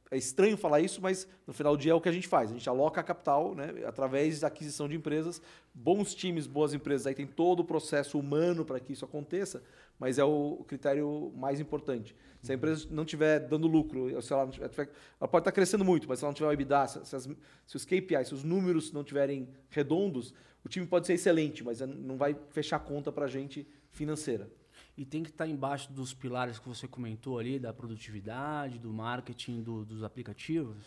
é 0.09 0.17
estranho 0.17 0.57
falar 0.57 0.81
isso, 0.81 1.01
mas 1.03 1.27
no 1.47 1.53
final 1.53 1.77
do 1.77 1.81
dia 1.83 1.91
é 1.91 1.95
o 1.95 2.01
que 2.01 2.09
a 2.09 2.13
gente 2.13 2.29
faz. 2.29 2.51
A 2.51 2.55
gente 2.55 2.69
aloca 2.69 3.03
capital 3.03 3.55
né? 3.57 3.73
através 3.85 4.39
da 4.41 4.47
aquisição 4.47 4.89
de 4.89 4.95
empresas. 4.95 5.43
Bons 5.79 6.15
times, 6.15 6.47
boas 6.47 6.73
empresas, 6.73 7.07
aí 7.07 7.15
tem 7.15 7.27
todo 7.27 7.61
o 7.61 7.65
processo 7.65 8.19
humano 8.19 8.65
para 8.65 8.81
que 8.81 8.95
isso 8.95 9.05
aconteça, 9.05 9.63
mas 9.99 10.19
é 10.19 10.25
o 10.25 10.65
critério 10.67 11.31
mais 11.37 11.61
importante. 11.61 12.17
Se 12.41 12.51
a 12.51 12.55
empresa 12.55 12.87
não 12.91 13.03
estiver 13.03 13.41
dando 13.41 13.67
lucro, 13.67 14.21
se 14.23 14.33
ela, 14.33 14.49
tiver, 14.49 14.71
ela 15.21 15.29
pode 15.29 15.43
estar 15.43 15.53
crescendo 15.53 15.85
muito, 15.85 16.09
mas 16.09 16.19
se 16.19 16.25
ela 16.25 16.31
não 16.31 16.35
tiver 16.35 16.49
o 16.49 16.53
EBITDA, 16.53 16.87
se, 16.87 17.05
se 17.05 17.15
as- 17.17 17.29
se 17.67 17.77
os 17.77 17.85
KPIs, 17.85 18.29
se 18.29 18.35
os 18.35 18.43
números 18.43 18.91
não 18.91 19.03
estiverem 19.03 19.51
redondos, 19.69 20.33
o 20.65 20.69
time 20.69 20.87
pode 20.87 21.07
ser 21.07 21.13
excelente, 21.13 21.63
mas 21.63 21.81
não 21.81 22.17
vai 22.17 22.35
fechar 22.49 22.79
conta 22.79 23.13
para 23.13 23.27
a 23.27 23.29
gente 23.29 23.69
financeira. 23.91 24.51
E 24.97 25.05
tem 25.05 25.23
que 25.23 25.29
estar 25.29 25.47
embaixo 25.47 25.93
dos 25.93 26.15
pilares 26.15 26.59
que 26.59 26.67
você 26.67 26.89
comentou 26.89 27.39
ali, 27.39 27.59
da 27.59 27.71
produtividade, 27.73 28.79
do 28.79 28.91
marketing, 28.95 29.63
do- 29.63 29.85
dos 29.85 30.03
aplicativos? 30.03 30.79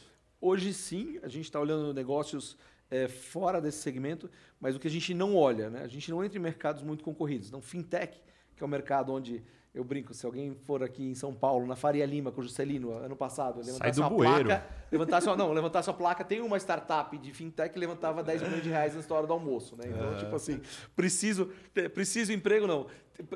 Hoje 0.41 0.73
sim, 0.73 1.19
a 1.21 1.27
gente 1.27 1.43
está 1.45 1.59
olhando 1.59 1.93
negócios 1.93 2.57
eh, 2.91 3.07
fora 3.07 3.61
desse 3.61 3.79
segmento, 3.79 4.29
mas 4.59 4.75
o 4.75 4.79
que 4.79 4.87
a 4.87 4.91
gente 4.91 5.13
não 5.13 5.35
olha, 5.35 5.69
né? 5.69 5.81
A 5.83 5.87
gente 5.87 6.09
não 6.09 6.23
entra 6.23 6.37
em 6.37 6.41
mercados 6.41 6.83
muito 6.83 7.03
concorridos. 7.03 7.47
Então, 7.47 7.61
fintech, 7.61 8.21
que 8.55 8.63
é 8.63 8.65
um 8.65 8.69
mercado 8.69 9.13
onde 9.13 9.43
eu 9.73 9.83
brinco, 9.83 10.13
se 10.13 10.25
alguém 10.25 10.55
for 10.55 10.83
aqui 10.83 11.03
em 11.03 11.13
São 11.13 11.33
Paulo, 11.33 11.67
na 11.67 11.75
Faria 11.75 12.05
Lima, 12.05 12.31
com 12.31 12.41
o 12.41 12.43
Juscelino, 12.43 12.91
ano 12.91 13.15
passado, 13.15 13.61
levantasse 13.63 13.99
uma 13.99 14.09
bueiro. 14.09 14.45
placa, 14.45 14.67
levantasse 14.91 15.27
uma, 15.27 15.35
não, 15.37 15.53
levantasse 15.53 15.89
uma 15.89 15.95
placa, 15.95 16.23
tem 16.23 16.41
uma 16.41 16.57
startup 16.57 17.15
de 17.17 17.31
fintech 17.31 17.71
que 17.71 17.79
levantava 17.79 18.23
10 18.23 18.41
milhões 18.41 18.63
de 18.63 18.69
reais 18.69 19.07
na 19.07 19.15
hora 19.15 19.27
do 19.27 19.33
almoço, 19.33 19.75
né? 19.77 19.83
Então, 19.87 20.17
tipo 20.17 20.35
assim, 20.35 20.59
preciso, 20.95 21.51
preciso 21.93 22.33
emprego, 22.33 22.65
não. 22.65 22.87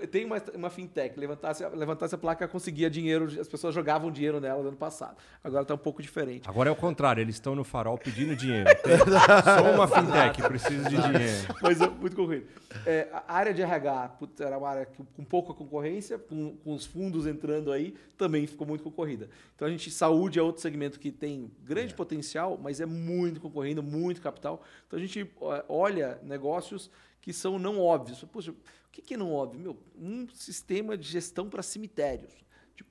Tem 0.09 0.23
uma, 0.23 0.41
uma 0.55 0.69
fintech, 0.69 1.19
levantasse, 1.19 1.67
levantasse 1.69 2.15
a 2.15 2.17
placa, 2.17 2.47
conseguia 2.47 2.89
dinheiro, 2.89 3.25
as 3.25 3.47
pessoas 3.47 3.75
jogavam 3.75 4.09
dinheiro 4.09 4.39
nela 4.39 4.61
no 4.61 4.69
ano 4.69 4.77
passado. 4.77 5.17
Agora 5.43 5.63
está 5.63 5.73
um 5.73 5.77
pouco 5.77 6.01
diferente. 6.01 6.47
Agora 6.47 6.69
é 6.69 6.71
o 6.71 6.75
contrário, 6.75 7.19
eles 7.19 7.35
estão 7.35 7.53
no 7.53 7.65
farol 7.65 7.97
pedindo 7.97 8.33
dinheiro. 8.35 8.69
Sou 9.59 9.73
uma 9.73 9.87
fintech, 9.87 10.41
preciso 10.41 10.89
de 10.89 10.95
dinheiro. 10.95 11.55
Mas 11.61 11.81
é 11.81 11.89
muito 11.89 12.15
concorrido. 12.15 12.47
É, 12.85 13.09
a 13.11 13.33
área 13.33 13.53
de 13.53 13.61
RH 13.61 14.07
putz, 14.19 14.39
era 14.39 14.57
uma 14.57 14.69
área 14.69 14.85
com 14.85 15.23
pouca 15.25 15.53
concorrência, 15.53 16.17
com, 16.17 16.55
com 16.57 16.73
os 16.73 16.85
fundos 16.85 17.27
entrando 17.27 17.71
aí, 17.71 17.93
também 18.17 18.47
ficou 18.47 18.65
muito 18.65 18.83
concorrida. 18.83 19.29
Então 19.55 19.67
a 19.67 19.71
gente, 19.71 19.91
saúde 19.91 20.39
é 20.39 20.41
outro 20.41 20.61
segmento 20.61 20.97
que 20.97 21.11
tem 21.11 21.51
grande 21.61 21.93
potencial, 21.93 22.57
mas 22.61 22.79
é 22.79 22.85
muito 22.85 23.41
concorrido, 23.41 23.83
muito 23.83 24.21
capital. 24.21 24.63
Então 24.87 24.97
a 24.97 25.01
gente 25.01 25.29
olha 25.67 26.19
negócios 26.23 26.89
que 27.19 27.31
são 27.31 27.57
não 27.57 27.79
óbvios. 27.79 28.23
Poxa, 28.25 28.51
o 28.51 28.55
que 28.93 29.01
que 29.01 29.13
é 29.15 29.17
não 29.17 29.33
óbvio? 29.33 29.59
Meu, 29.59 29.77
um 29.97 30.27
sistema 30.29 30.95
de 30.95 31.07
gestão 31.07 31.49
para 31.49 31.63
cemitérios. 31.63 32.31
Tipo, 32.75 32.89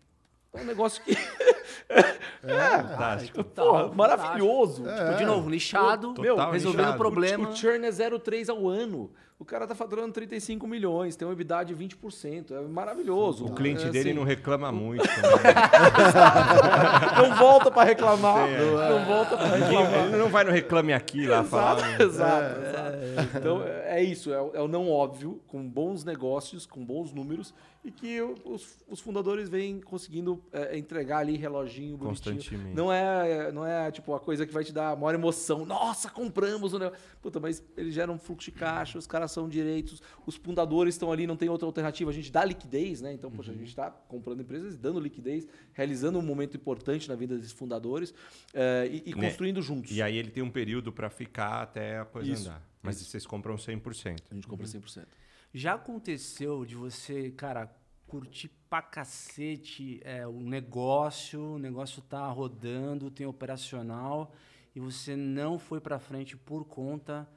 é 0.52 0.60
um 0.60 0.64
negócio 0.64 1.02
que. 1.04 1.14
Fantástico. 2.42 3.44
Porra, 3.44 3.88
maravilhoso. 3.94 4.82
Tipo, 4.82 5.16
de 5.16 5.24
novo, 5.24 5.48
nichado, 5.48 6.08
Total 6.08 6.22
meu, 6.22 6.50
resolvendo 6.50 6.80
nichado. 6.86 6.98
problema. 6.98 7.48
O 7.48 7.56
churn 7.56 7.86
é 7.86 7.90
0,3 7.90 8.48
ao 8.50 8.68
ano. 8.68 9.12
O 9.42 9.44
cara 9.44 9.66
tá 9.66 9.74
faturando 9.74 10.12
35 10.12 10.68
milhões, 10.68 11.16
tem 11.16 11.26
uma 11.26 11.34
EBITDA 11.34 11.64
de 11.64 11.74
20%. 11.74 12.52
É 12.52 12.60
maravilhoso. 12.60 13.46
O 13.46 13.52
cliente 13.52 13.84
É 13.84 13.90
dele 13.90 14.10
assim, 14.10 14.16
não 14.16 14.22
reclama 14.22 14.70
muito. 14.70 15.02
não 17.18 17.34
volta 17.34 17.68
para 17.68 17.82
reclamar. 17.82 18.46
Sim, 18.46 18.54
é. 18.54 18.88
Não 18.88 19.04
volta 19.04 19.36
para 19.36 19.56
reclamar. 19.56 20.06
Ele 20.06 20.16
não 20.16 20.28
vai 20.28 20.44
no 20.44 20.52
Reclame 20.52 20.92
Aqui 20.92 21.26
lá 21.26 21.42
falar. 21.42 22.00
Exato, 22.00 22.60
exato, 22.60 22.60
exato. 22.60 23.36
Então 23.36 23.64
é 23.64 23.82
é 23.92 24.02
isso, 24.02 24.32
é 24.32 24.36
é 24.36 24.60
o 24.60 24.68
não 24.68 24.88
óbvio, 24.88 25.40
com 25.48 25.68
bons 25.68 26.04
negócios, 26.04 26.64
com 26.64 26.84
bons 26.84 27.12
números, 27.12 27.52
e 27.84 27.90
que 27.90 28.20
os, 28.44 28.78
os 28.88 29.00
fundadores 29.00 29.48
vêm 29.48 29.80
conseguindo 29.80 30.40
é, 30.52 30.78
entregar 30.78 31.18
ali 31.18 31.36
reloginho 31.36 31.96
bonitinho. 31.96 32.36
Constantemente. 32.36 32.76
Não 32.76 32.92
é, 32.92 33.50
não 33.50 33.66
é 33.66 33.90
tipo 33.90 34.14
a 34.14 34.20
coisa 34.20 34.46
que 34.46 34.52
vai 34.52 34.62
te 34.62 34.72
dar 34.72 34.90
a 34.90 34.96
maior 34.96 35.14
emoção. 35.14 35.66
Nossa, 35.66 36.08
compramos 36.08 36.72
o 36.72 36.78
negócio. 36.78 37.02
Puta, 37.20 37.40
mas 37.40 37.62
eles 37.76 37.92
geram 37.92 38.14
um 38.14 38.18
fluxo 38.18 38.50
de 38.50 38.56
caixa, 38.56 38.98
os 38.98 39.06
caras 39.06 39.32
são 39.32 39.48
direitos, 39.48 40.00
os 40.24 40.36
fundadores 40.36 40.94
estão 40.94 41.10
ali, 41.10 41.26
não 41.26 41.36
tem 41.36 41.48
outra 41.48 41.66
alternativa. 41.66 42.10
A 42.10 42.14
gente 42.14 42.30
dá 42.30 42.44
liquidez, 42.44 43.00
né? 43.00 43.12
Então, 43.12 43.30
poxa, 43.30 43.50
a 43.50 43.54
gente 43.54 43.68
está 43.68 43.90
comprando 43.90 44.40
empresas, 44.40 44.76
dando 44.76 45.00
liquidez, 45.00 45.48
realizando 45.72 46.18
um 46.18 46.22
momento 46.22 46.56
importante 46.56 47.08
na 47.08 47.16
vida 47.16 47.36
desses 47.36 47.52
fundadores 47.52 48.14
é, 48.54 48.88
e, 48.90 49.10
e 49.10 49.14
Né? 49.14 49.28
construindo 49.28 49.60
juntos. 49.60 49.90
E 49.90 50.00
aí 50.00 50.16
ele 50.16 50.30
tem 50.30 50.42
um 50.42 50.50
período 50.50 50.92
para 50.92 51.10
ficar 51.10 51.62
até 51.62 51.98
a 51.98 52.04
coisa 52.04 52.30
Isso, 52.30 52.48
andar. 52.48 52.62
Mas 52.80 52.96
vocês 52.96 53.26
compram 53.26 53.56
100%. 53.56 54.18
A 54.30 54.34
gente 54.34 54.46
compra 54.46 54.66
100%. 54.66 55.06
Já 55.52 55.74
aconteceu 55.74 56.64
de 56.64 56.74
você, 56.74 57.30
cara, 57.30 57.70
curtir 58.06 58.48
pra 58.70 58.80
cacete 58.80 60.00
é, 60.02 60.26
o 60.26 60.40
negócio, 60.40 61.54
o 61.54 61.58
negócio 61.58 62.00
tá 62.02 62.26
rodando, 62.28 63.10
tem 63.10 63.26
operacional, 63.26 64.32
e 64.74 64.80
você 64.80 65.14
não 65.14 65.58
foi 65.58 65.80
pra 65.80 65.98
frente 65.98 66.36
por 66.36 66.64
conta 66.64 67.28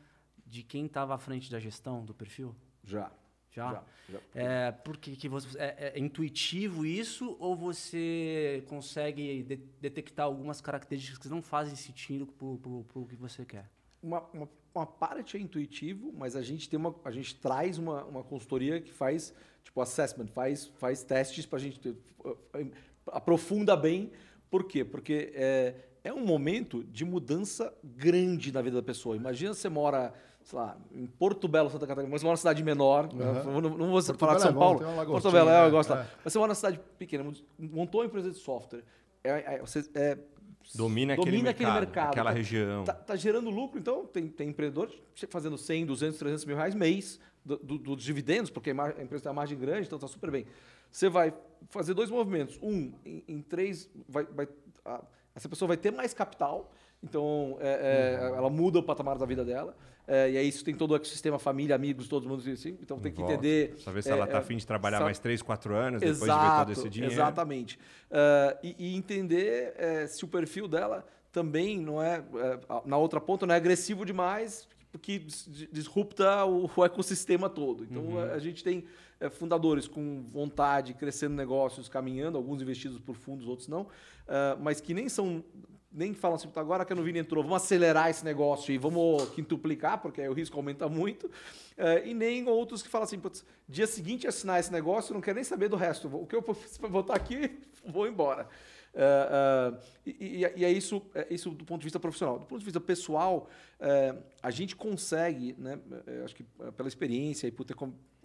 de 0.46 0.64
quem 0.64 0.86
estava 0.86 1.14
à 1.14 1.18
frente 1.18 1.52
da 1.52 1.60
gestão 1.60 2.06
do 2.06 2.14
perfil? 2.14 2.56
Já. 2.84 3.12
Já? 3.52 3.72
Já, 3.72 3.84
já. 4.10 4.20
É, 4.34 4.72
porque 4.72 5.16
que 5.16 5.30
você, 5.30 5.58
é, 5.58 5.94
é 5.96 6.00
intuitivo 6.00 6.86
isso 6.86 7.38
ou 7.40 7.56
você 7.56 8.66
consegue 8.68 9.44
de- 9.44 9.56
detectar 9.56 10.26
algumas 10.26 10.60
características 10.60 11.20
que 11.20 11.30
não 11.30 11.42
fazem 11.42 11.76
sentido 11.76 12.26
pro, 12.28 12.58
pro, 12.58 12.84
pro 12.84 13.06
que 13.06 13.16
você 13.16 13.46
quer? 13.46 13.70
Uma, 14.04 14.20
uma, 14.34 14.50
uma 14.80 14.86
parte 14.86 15.38
é 15.38 15.40
intuitivo, 15.40 16.14
mas 16.18 16.36
a 16.36 16.42
gente 16.42 16.70
tem 16.70 16.78
uma, 16.78 16.94
a 17.04 17.12
gente 17.12 17.36
traz 17.36 17.78
uma, 17.78 18.04
uma 18.06 18.24
consultoria 18.24 18.82
que 18.82 18.92
faz 18.92 19.34
tipo 19.64 19.82
assessment, 19.82 20.28
faz, 20.28 20.68
faz 20.78 21.04
testes 21.04 21.46
para 21.46 21.58
a 21.58 21.62
gente 21.62 21.80
ter- 21.80 21.96
aprofunda 23.08 23.76
bem. 23.76 24.12
Por 24.50 24.66
quê? 24.66 24.84
Porque 24.86 25.32
é, 25.34 25.76
é 26.04 26.14
um 26.14 26.26
momento 26.26 26.84
de 26.84 27.04
mudança 27.04 27.74
grande 27.84 28.52
na 28.52 28.62
vida 28.62 28.78
da 28.78 28.84
pessoa. 28.84 29.16
Imagina 29.16 29.54
você 29.54 29.68
mora, 29.70 30.14
sei 30.44 30.58
lá, 30.60 30.78
em 30.94 31.06
Porto 31.06 31.48
Belo, 31.48 31.70
Santa 31.70 31.88
Catarina, 31.88 32.12
mas 32.12 32.22
você 32.22 32.26
mora 32.26 32.34
numa 32.34 32.38
cidade 32.38 32.64
menor. 32.64 33.12
né? 33.14 33.26
Não, 33.44 33.62
não 33.62 33.92
vou 33.92 34.04
Porto 34.04 34.18
falar 34.18 34.36
de 34.36 34.40
Belo 34.40 34.40
é 34.40 34.40
São 34.40 34.54
bom, 34.54 34.60
Paulo. 34.60 35.06
Porto 35.08 35.32
Belo, 35.32 35.50
é, 35.50 35.62
eu 35.64 35.68
é, 35.68 35.70
gosto 35.72 35.90
lá. 35.90 36.02
é. 36.04 36.08
Mas 36.24 36.34
você 36.34 36.40
mora 36.40 36.48
numa 36.50 36.56
cidade 36.56 36.80
pequena, 36.98 37.32
montou 37.58 38.02
uma 38.02 38.08
empresa 38.08 38.30
de 38.32 38.38
software. 38.38 38.84
É, 39.24 39.56
é, 39.56 39.60
você, 39.60 39.84
é, 39.96 40.18
Domina, 40.74 41.14
aquele, 41.14 41.42
mercado, 41.42 41.80
mercado, 41.80 42.10
aquela 42.10 42.32
tá- 42.32 42.36
região. 42.38 42.84
Tá, 42.84 42.94
tá 42.94 43.16
gerando 43.16 43.50
lucro, 43.50 43.80
então 43.80 44.06
tem, 44.06 44.28
tem 44.28 44.50
empreendedor 44.50 44.90
fazendo 45.30 45.58
100, 45.58 45.86
200, 45.86 46.18
300 46.18 46.46
mil 46.46 46.56
reais 46.56 46.74
mês 46.74 47.20
do- 47.44 47.58
do- 47.58 47.78
dos 47.78 48.04
dividendos, 48.04 48.50
porque 48.50 48.72
a 48.72 48.74
empresa 49.04 49.24
tem 49.24 49.30
uma 49.30 49.36
margem 49.36 49.58
grande, 49.58 49.88
então 49.88 50.00
tá 50.00 50.08
super 50.08 50.32
bem. 50.32 50.46
Você 50.92 51.10
vai 51.10 51.34
fazer 51.70 51.94
dois 51.94 52.10
movimentos. 52.10 52.58
Um, 52.62 52.94
em, 53.06 53.24
em 53.28 53.42
três, 53.42 53.90
vai, 54.08 54.24
vai- 54.26 54.48
a- 54.84 55.04
essa 55.36 55.48
pessoa 55.50 55.68
vai 55.68 55.78
ter 55.78 55.92
mais 55.92 56.14
capital, 56.14 56.72
então 57.04 57.58
é, 57.60 58.20
é, 58.32 58.38
ela 58.38 58.50
muda 58.50 58.80
o 58.80 58.84
patamar 58.84 59.18
da 59.18 59.26
vida 59.26 59.44
dela. 59.46 59.76
É, 60.08 60.32
e 60.32 60.38
aí 60.38 60.48
isso 60.48 60.64
tem 60.64 60.76
todo 60.76 60.92
o 60.92 60.96
ecossistema, 60.96 61.40
família, 61.40 61.76
amigos, 61.76 62.08
todo 62.08 62.28
mundo 62.28 62.44
assim. 62.50 62.78
Então 62.82 63.00
tem 63.00 63.12
que 63.12 63.18
Volta. 63.20 63.34
entender. 63.34 63.76
Saber 63.80 64.04
se 64.04 64.10
é, 64.10 64.12
ela 64.12 64.28
tá 64.28 64.38
é, 64.38 64.40
afim 64.40 64.58
de 64.58 64.66
trabalhar 64.68 65.00
sa- 65.00 65.04
mais 65.04 65.20
3, 65.20 65.42
4 65.42 65.76
anos 65.76 66.02
depois 66.02 66.20
de 66.20 66.26
ver 66.26 66.46
Exato, 66.46 66.62
todo 66.62 66.72
esse 66.72 66.90
dinheiro. 66.90 67.14
Exatamente. 67.14 67.80
Ah, 68.12 68.58
e, 68.64 68.76
e 68.78 68.96
entender 68.96 69.74
eh, 69.78 70.08
se 70.08 70.24
o 70.24 70.28
perfil 70.28 70.68
dela 70.68 71.06
também 71.32 71.80
não 71.80 72.02
é, 72.02 72.18
eh, 72.36 72.60
na 72.86 72.98
outra 72.98 73.20
ponta, 73.20 73.46
não 73.46 73.54
é 73.54 73.58
agressivo 73.58 74.06
demais, 74.06 74.68
que 75.02 75.20
dis- 75.20 75.68
disrupta 75.72 76.46
o, 76.46 76.70
o 76.74 76.86
ecossistema 76.86 77.50
todo. 77.50 77.84
Então 77.84 78.04
Uhum. 78.04 78.20
a, 78.20 78.24
a 78.34 78.40
gente 78.40 78.64
tem 78.64 78.86
é, 79.20 79.30
fundadores 79.30 79.88
com 79.88 80.24
vontade, 80.30 80.94
crescendo 80.94 81.34
negócios, 81.36 81.90
caminhando, 81.90 82.38
alguns 82.38 82.62
investidos 82.62 83.00
por 83.00 83.16
fundos, 83.16 83.48
outros 83.48 83.68
não, 83.68 83.88
ah, 84.28 84.58
mas 84.62 84.80
que 84.80 84.94
nem 84.94 85.10
são 85.10 85.44
nem 85.96 86.14
falam 86.14 86.36
assim, 86.36 86.48
"Puta, 86.48 86.60
agora 86.60 86.84
que 86.86 86.92
a 86.94 86.96
Nuvini 86.96 87.20
entrou, 87.20 87.44
vamos 87.44 87.64
acelerar 87.64 88.10
esse 88.10 88.24
negócio 88.26 88.74
e 88.74 88.78
vamos 88.78 89.30
quintuplicar, 89.30 90.02
porque 90.02 90.28
o 90.28 90.34
risco 90.34 90.56
aumenta 90.58 90.88
muito. 90.90 91.30
Eh, 91.78 92.10
e 92.10 92.14
nem 92.14 92.48
outros 92.48 92.84
que 92.84 92.90
falam 92.90 93.06
assim, 93.06 93.18
"Putz, 93.20 93.46
dia 93.68 93.88
seguinte 93.88 94.28
assinar 94.28 94.60
esse 94.60 94.72
negócio, 94.72 95.14
não 95.14 95.22
quero 95.22 95.36
nem 95.36 95.44
saber 95.44 95.70
do 95.70 95.76
resto. 95.76 96.08
O 96.14 96.26
que 96.28 96.36
eu 96.36 96.42
vou 96.42 96.56
botar 96.90 97.16
aqui, 97.16 97.60
vou 97.86 98.06
embora. 98.08 98.48
Eh, 98.98 99.30
eh, 99.32 99.80
e, 100.06 100.46
e- 100.58 100.64
é 100.66 100.72
isso, 100.72 101.02
é 101.14 101.28
isso 101.30 101.50
do 101.52 101.66
ponto 101.66 101.82
de 101.82 101.86
vista 101.86 102.00
profissional. 102.00 102.40
Do 102.40 102.46
ponto 102.46 102.60
de 102.60 102.66
vista 102.66 102.80
pessoal, 102.80 103.50
eh, 103.80 104.16
a 104.42 104.50
gente 104.52 104.76
consegue, 104.76 105.54
né, 105.58 105.78
acho 106.24 106.34
que 106.36 106.44
pela 106.78 106.88
experiência 106.88 107.46
e 107.48 107.52
por 107.52 107.66
ter 107.66 107.74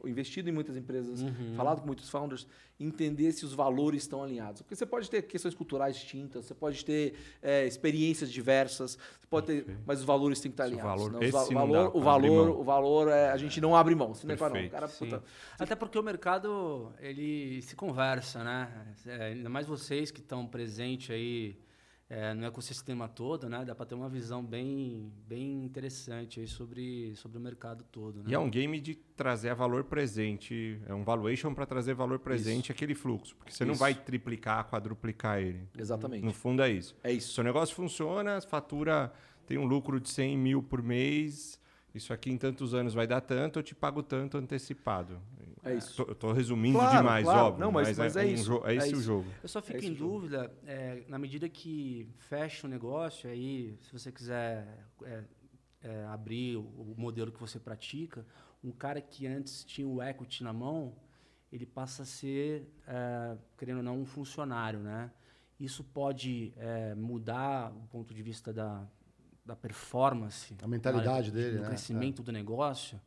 investido 0.07 0.49
em 0.49 0.53
muitas 0.53 0.77
empresas, 0.77 1.21
falado 1.57 1.81
com 1.81 1.87
muitos 1.87 2.09
founders, 2.09 2.47
entender 2.79 3.33
se 3.33 3.45
os 3.45 3.53
valores 3.53 4.03
estão 4.03 4.23
alinhados. 4.23 4.63
Porque 4.63 4.75
você 4.75 4.87
pode 4.87 5.11
ter 5.11 5.23
questões 5.23 5.55
culturais 5.55 5.97
distintas, 5.97 6.47
você 6.47 6.55
pode 6.55 6.85
ter 6.85 7.15
eh, 7.43 7.67
experiências 7.67 8.31
diversas, 8.33 8.93
você 9.21 9.27
pode 9.29 9.47
ter, 9.47 9.67
mas 9.87 9.99
os 10.01 10.05
valores 10.05 10.41
têm 10.41 10.51
que 10.51 10.55
estar 10.55 10.65
o 10.65 10.67
alinhados. 10.67 11.03
valor- 11.05 11.21
né? 11.21 11.31
Va- 11.31 11.45
não 11.45 11.53
valor, 11.55 11.91
o 11.97 12.01
valor, 12.01 12.49
o 12.61 12.63
valor 12.65 13.09
é, 13.09 13.31
a 13.31 13.37
gente 13.37 13.61
não 13.61 13.77
abre 13.77 13.95
mão. 13.95 14.09
Não, 14.09 14.37
Perfeito. 14.37 14.71
cara, 14.71 14.89
puta, 14.89 15.23
Até 15.59 15.75
porque 15.75 15.99
o 15.99 16.03
mercado, 16.03 16.93
ele 17.01 17.61
se 17.63 17.77
conversa, 17.77 18.43
né? 18.43 18.69
É, 19.07 19.25
ainda 19.27 19.49
mais 19.49 19.67
vocês 19.67 20.11
que 20.11 20.21
estão 20.21 20.47
presentes 20.47 21.11
aí 21.11 21.57
é, 22.11 22.35
no 22.35 22.45
ecossistema 22.45 23.09
todo, 23.09 23.49
né? 23.49 23.65
Dá 23.65 23.73
para 23.73 23.87
ter 23.87 23.95
uma 23.95 24.09
visão 24.09 24.45
bem, 24.45 25.13
bem 25.29 25.65
interessante 25.65 26.41
aí 26.41 26.49
sobre, 26.49 27.15
sobre 27.15 27.39
o 27.39 27.41
mercado 27.41 27.85
todo, 27.85 28.17
né? 28.17 28.25
E 28.27 28.35
é 28.35 28.39
um 28.39 28.51
game 28.51 28.81
de 28.81 28.97
trazer 28.97 29.55
valor 29.55 29.85
presente, 29.85 30.83
é 30.87 30.93
um 30.93 31.05
valuation 31.05 31.55
para 31.55 31.65
trazer 31.65 31.95
valor 31.95 32.19
presente 32.19 32.73
àquele 32.73 32.97
fluxo, 32.97 33.37
porque 33.37 33.53
você 33.53 33.65
não 33.65 33.75
Isso. 33.75 33.81
vai 33.81 33.95
triplicar, 33.95 34.69
quadruplicar 34.69 35.39
ele. 35.39 35.69
exatamente. 35.79 36.25
No 36.25 36.33
fundo 36.33 36.63
é 36.63 36.71
isso. 36.71 36.97
É 37.05 37.13
isso. 37.13 37.33
Seu 37.33 37.45
negócio 37.45 37.77
funciona, 37.77 38.41
fatura, 38.41 39.13
tem 39.47 39.57
um 39.57 39.65
lucro 39.65 40.01
de 40.01 40.11
100 40.11 40.37
mil 40.37 40.63
por 40.65 40.83
mês, 40.83 41.61
isso 41.95 42.13
aqui 42.13 42.33
em 42.33 42.37
tantos 42.37 42.75
anos 42.75 42.93
vai 42.93 43.07
dar 43.07 43.21
tanto, 43.21 43.61
eu 43.61 43.63
te 43.63 43.75
pago 43.75 44.03
tanto 44.03 44.37
antecipado. 44.37 45.21
É 45.63 45.75
isso. 45.75 45.97
Tô- 46.05 46.11
Eu 46.11 46.15
tô 46.15 46.33
resumindo 46.33 46.79
Claro, 46.79 46.97
demais, 46.99 47.25
claro. 47.25 47.41
óbvio, 47.49 47.61
Não, 47.61 47.73
mas- 47.73 47.89
mas, 47.89 47.99
mas 47.99 48.17
é, 48.17 48.23
é 48.23 48.27
um 48.27 48.35
isso, 48.35 48.45
jo- 48.45 48.63
é 48.67 48.73
é 48.73 48.77
esse 48.77 48.89
o 48.89 48.93
isso. 48.93 49.03
jogo. 49.03 49.27
Eu 49.43 49.49
só 49.49 49.61
fico 49.61 49.79
esse 49.79 49.89
em 49.89 49.93
o 49.93 49.97
dúvida, 49.97 50.51
é, 50.67 51.05
na 51.09 51.19
medida 51.19 51.49
que 51.49 52.09
fecha 52.17 52.67
o 52.67 52.71
negócio, 52.71 53.29
aí, 53.29 53.77
se 53.83 53.93
você 53.93 54.11
quiser 54.11 54.87
é, 55.05 55.25
é, 55.83 56.05
abrir 56.07 56.57
o, 56.57 56.61
o 56.63 56.95
modelo 56.97 57.31
que 57.31 57.39
você 57.41 57.59
pratica, 57.59 58.25
um 58.65 58.71
cara 58.73 59.01
que 59.01 59.27
antes 59.27 59.65
tinha 59.65 59.87
o 59.87 60.03
equity 60.03 60.43
na 60.45 60.53
mão, 60.53 60.95
ele 61.53 61.67
passa 61.67 62.03
a 62.05 62.07
ser, 62.07 62.67
é, 62.87 63.37
querendo 63.59 63.79
ou 63.79 63.83
não, 63.83 63.99
um 64.01 64.07
funcionário, 64.07 64.81
né? 64.81 65.11
Isso 65.59 65.85
pode 65.85 66.55
é, 66.57 66.95
mudar 66.95 67.71
o 67.73 67.87
ponto 67.89 68.15
de 68.15 68.23
vista 68.23 68.51
da, 68.53 68.87
da 69.45 69.55
performance, 69.55 70.55
A 70.63 70.67
mentalidade 70.69 71.31
do- 71.31 71.35
dele, 71.35 71.57
do 71.57 71.63
né? 71.63 71.67
crescimento 71.69 72.23
do 72.23 72.33
negócio. 72.33 72.99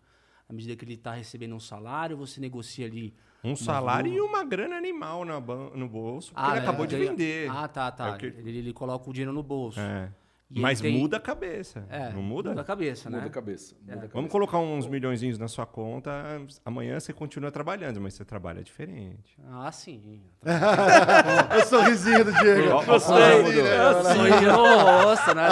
À 0.49 0.53
medida 0.53 0.75
que 0.75 0.83
ele 0.85 0.93
está 0.95 1.13
recebendo 1.13 1.55
um 1.55 1.59
salário, 1.59 2.17
você 2.17 2.39
negocia 2.39 2.85
ali 2.85 3.13
Um 3.43 3.55
salário 3.55 4.11
e 4.13 4.19
uma 4.21 4.43
grana 4.43 4.75
animal 4.75 5.23
no 5.25 5.87
bolso, 5.89 6.33
porque 6.33 6.45
ele 6.49 6.59
né, 6.59 6.61
acabou 6.67 6.85
de 6.85 6.95
vender. 6.95 7.49
Ah, 7.49 7.67
tá, 7.67 7.91
tá. 7.91 8.09
É 8.09 8.17
que- 8.17 8.25
ele, 8.25 8.57
ele 8.59 8.73
coloca 8.73 9.09
o 9.09 9.13
dinheiro 9.13 9.31
no 9.33 9.41
bolso. 9.43 9.79
É. 9.79 10.11
E 10.55 10.59
Mas 10.59 10.79
tem- 10.79 10.95
muda 10.95 11.17
a 11.17 11.19
cabeça. 11.19 11.83
É, 11.89 12.11
não 12.11 12.21
muda? 12.21 12.49
Muda 12.49 12.61
a 12.61 12.63
cabeça, 12.63 13.09
né? 13.09 13.17
Muda 13.17 13.27
a 13.27 13.31
cabeça. 13.31 13.73
Muda 13.81 13.91
a 13.93 13.95
cabeça. 13.95 14.13
Vamos 14.13 14.31
colocar 14.31 14.59
uns 14.59 14.85
milhõezinhos 14.85 15.39
na 15.39 15.47
sua 15.47 15.65
conta, 15.65 16.11
amanhã 16.63 16.99
você 16.99 17.11
continua 17.11 17.49
trabalhando, 17.49 17.99
mas 17.99 18.13
você 18.13 18.23
trabalha 18.23 18.61
diferente. 18.63 19.35
Ah, 19.49 19.71
sim. 19.71 20.21
O 21.57 21.65
sorrisinho 21.65 22.25
do 22.25 22.33
Diego. 22.33 22.69
Ó, 22.71 22.83
Gostei. 22.83 23.41
mudou. 23.41 24.03
Sim, 24.03 24.45
nossa, 24.45 25.33
né? 25.33 25.47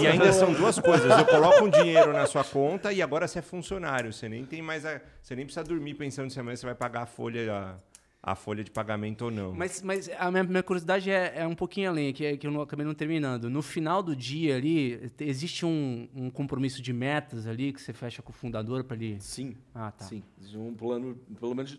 E 0.00 0.06
ainda 0.06 0.32
são 0.32 0.52
duas 0.52 0.78
coisas. 0.78 1.10
Eu 1.18 1.24
coloco 1.26 1.64
um 1.64 1.70
dinheiro 1.70 2.12
na 2.12 2.26
sua 2.26 2.44
conta 2.44 2.92
e 2.92 3.02
agora 3.02 3.26
você 3.26 3.40
é 3.40 3.42
funcionário. 3.42 4.12
Você 4.12 4.28
nem 4.28 4.44
tem 4.44 4.62
mais 4.62 4.84
a, 4.86 5.00
Você 5.22 5.34
nem 5.34 5.44
precisa 5.44 5.64
dormir 5.64 5.94
pensando 5.94 6.30
se 6.30 6.38
amanhã 6.38 6.56
você 6.56 6.66
vai 6.66 6.74
pagar 6.74 7.02
a 7.02 7.06
folha, 7.06 7.74
a, 8.22 8.34
folha 8.34 8.62
de 8.62 8.70
pagamento 8.70 9.26
ou 9.26 9.30
não. 9.30 9.52
Mas, 9.54 9.82
mas 9.82 10.08
a 10.18 10.30
minha, 10.30 10.44
minha 10.44 10.62
curiosidade 10.62 11.10
é, 11.10 11.40
é 11.40 11.46
um 11.46 11.54
pouquinho 11.54 11.90
além, 11.90 12.12
que, 12.12 12.24
é, 12.24 12.36
que 12.36 12.46
eu 12.46 12.50
não, 12.50 12.60
acabei 12.60 12.84
não 12.84 12.94
terminando. 12.94 13.48
No 13.48 13.62
final 13.62 14.02
do 14.02 14.14
dia 14.14 14.56
ali, 14.56 15.10
te- 15.10 15.24
existe 15.24 15.64
um, 15.64 16.08
um 16.14 16.30
compromisso 16.30 16.82
de 16.82 16.92
metas 16.92 17.46
ali 17.46 17.72
que 17.72 17.80
você 17.80 17.92
fecha 17.92 18.22
com 18.22 18.30
o 18.30 18.34
fundador 18.34 18.84
para 18.84 18.96
ele. 18.96 19.20
Sim, 19.20 19.56
Ah, 19.74 19.90
tá. 19.90 20.04
sim. 20.04 20.22
Um 20.54 20.74
plano, 20.74 21.16
pelo 21.38 21.54
menos 21.54 21.78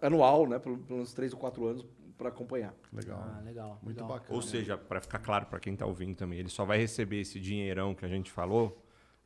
anual, 0.00 0.46
né? 0.48 0.58
Pelo, 0.58 0.78
pelo 0.78 0.96
menos 0.98 1.12
três 1.12 1.32
ou 1.32 1.38
quatro 1.38 1.66
anos 1.66 1.84
para 2.16 2.28
acompanhar. 2.28 2.72
Legal. 2.92 3.18
Ah, 3.20 3.40
legal. 3.44 3.80
Muito 3.82 3.96
legal. 3.96 4.08
bacana. 4.16 4.34
Ou 4.36 4.42
seja, 4.42 4.76
para 4.78 5.00
ficar 5.00 5.18
claro 5.18 5.46
para 5.46 5.58
quem 5.58 5.72
está 5.72 5.84
ouvindo 5.86 6.14
também, 6.14 6.38
ele 6.38 6.48
só 6.48 6.64
vai 6.64 6.78
receber 6.78 7.20
esse 7.20 7.40
dinheirão 7.40 7.94
que 7.94 8.04
a 8.04 8.08
gente 8.08 8.30
falou 8.30 8.80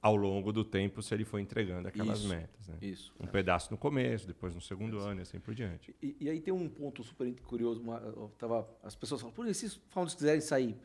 ao 0.06 0.16
longo 0.16 0.52
do 0.52 0.64
tempo 0.64 1.02
se 1.02 1.12
ele 1.14 1.24
for 1.24 1.38
entregando 1.40 1.88
aquelas 1.88 2.20
Isso. 2.20 2.28
metas. 2.28 2.68
Né? 2.68 2.76
Isso. 2.80 3.12
Um 3.18 3.26
pedaço 3.26 3.70
no 3.70 3.76
começo, 3.76 4.26
depois 4.26 4.54
no 4.54 4.60
segundo 4.60 4.98
ano 4.98 5.20
e 5.20 5.22
assim 5.22 5.38
por 5.40 5.54
diante. 5.54 5.94
E, 6.02 6.16
e 6.20 6.30
aí 6.30 6.40
tem 6.40 6.54
um 6.54 6.68
ponto 6.68 7.02
super 7.02 7.32
curioso. 7.42 7.80
uma- 7.82 7.98
eu 7.98 8.30
tava, 8.38 8.68
as 8.82 8.94
pessoas 8.94 9.20
falam, 9.20 9.34
por 9.34 9.52
se 9.54 9.66
os 9.66 9.80
founders 9.90 10.14
quiserem 10.14 10.40
sair. 10.40 10.76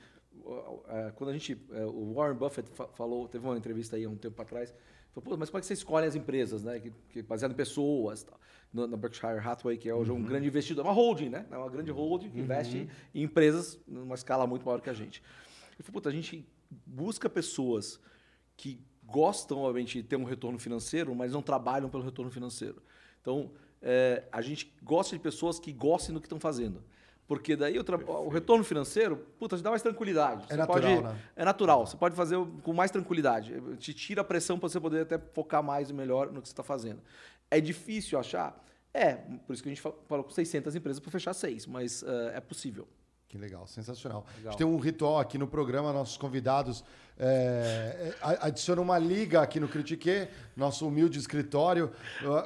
uh, 0.43 1.11
Quando 1.15 1.29
a 1.29 1.33
gente. 1.33 1.53
uh, 1.53 1.87
O 1.89 2.13
Warren 2.15 2.35
Buffett 2.37 2.69
fa- 2.71 2.87
falou, 2.87 3.27
teve 3.27 3.45
uma 3.45 3.57
entrevista 3.57 3.95
aí 3.95 4.05
há 4.05 4.09
um 4.09 4.15
tempo 4.15 4.41
atrás. 4.41 4.73
Falou, 5.13 5.37
mas 5.37 5.49
como 5.49 5.57
é 5.57 5.61
que 5.61 5.67
você 5.67 5.73
escolhe 5.73 6.05
as 6.07 6.15
empresas, 6.15 6.63
né? 6.63 6.79
Que, 6.79 6.89
que 7.09 7.21
baseado 7.21 7.51
em 7.51 7.55
pessoas. 7.55 8.23
Tal. 8.23 8.39
No- 8.73 8.87
Na 8.87 8.95
Berkshire 8.97 9.37
Hathaway, 9.39 9.77
que 9.77 9.89
é 9.89 9.93
hoje 9.93 10.09
um 10.11 10.23
grande 10.23 10.47
investidor, 10.47 10.85
uma 10.85 10.93
holding, 10.93 11.29
né? 11.29 11.45
É 11.51 11.57
uma 11.57 11.69
grande 11.69 11.91
holding 11.91 12.29
que 12.29 12.39
investe 12.39 12.89
em 13.13 13.23
empresas 13.23 13.77
numa 13.87 14.15
escala 14.15 14.47
muito 14.47 14.65
maior 14.65 14.79
que 14.81 14.89
a 14.89 14.93
gente. 14.93 15.21
Ele 15.73 15.83
falou, 15.83 15.93
puta, 15.93 16.09
a 16.09 16.11
gente 16.13 16.47
busca 16.85 17.29
pessoas 17.29 17.99
que 18.55 18.79
gostam, 19.03 19.59
obviamente, 19.59 20.01
de 20.01 20.07
ter 20.07 20.15
um 20.15 20.23
retorno 20.23 20.57
financeiro, 20.59 21.13
mas 21.15 21.33
não 21.33 21.41
trabalham 21.41 21.89
pelo 21.89 22.03
retorno 22.03 22.31
financeiro. 22.31 22.81
Então, 23.21 23.51
é, 23.81 24.23
a 24.31 24.41
gente 24.41 24.73
gosta 24.81 25.15
de 25.15 25.21
pessoas 25.21 25.59
que 25.59 25.71
gostem 25.71 26.13
do 26.13 26.21
que 26.21 26.25
estão 26.27 26.39
fazendo. 26.39 26.81
Porque 27.27 27.55
daí 27.55 27.77
o, 27.79 27.85
o 28.25 28.29
retorno 28.29 28.63
financeiro, 28.63 29.15
puta, 29.39 29.55
te 29.55 29.63
dá 29.63 29.69
mais 29.69 29.81
tranquilidade. 29.81 30.43
É 30.45 30.47
Você 30.47 30.57
natural, 30.57 30.81
pode, 31.01 31.03
né? 31.03 31.19
É 31.35 31.45
natural. 31.45 31.87
Você 31.87 31.95
pode 31.95 32.13
fazer 32.15 32.35
com 32.61 32.73
mais 32.73 32.91
tranquilidade. 32.91 33.53
Te 33.77 33.93
tira 33.93 34.19
a 34.21 34.23
pressão 34.23 34.59
para 34.59 34.67
você 34.67 34.79
poder 34.81 35.03
até 35.03 35.17
focar 35.17 35.63
mais 35.63 35.89
e 35.89 35.93
melhor 35.93 36.29
no 36.31 36.41
que 36.41 36.47
você 36.49 36.51
está 36.53 36.63
fazendo. 36.63 37.01
É 37.49 37.61
difícil 37.61 38.19
achar? 38.19 38.61
É. 38.93 39.13
Por 39.15 39.53
isso 39.53 39.63
que 39.63 39.69
a 39.69 39.71
gente 39.71 39.81
fa- 39.81 39.93
falou 40.09 40.25
com 40.25 40.31
600 40.31 40.75
empresas 40.75 40.99
para 40.99 41.09
fechar 41.09 41.33
seis. 41.33 41.65
Mas 41.65 42.03
é, 42.03 42.37
é 42.37 42.41
possível. 42.41 42.85
Que 43.29 43.37
legal, 43.37 43.65
sensacional. 43.65 44.25
A 44.39 44.41
gente 44.49 44.57
tem 44.57 44.67
um 44.67 44.77
ritual 44.77 45.17
aqui 45.17 45.37
no 45.37 45.47
programa, 45.47 45.93
nossos 45.93 46.17
convidados 46.17 46.83
é, 47.23 48.09
é, 48.09 48.13
a- 48.21 48.47
adicionam 48.47 48.81
uma 48.81 48.97
liga 48.97 49.41
aqui 49.41 49.59
no 49.59 49.67
Critique, 49.67 50.27
nosso 50.57 50.87
humilde 50.87 51.19
escritório. 51.19 51.91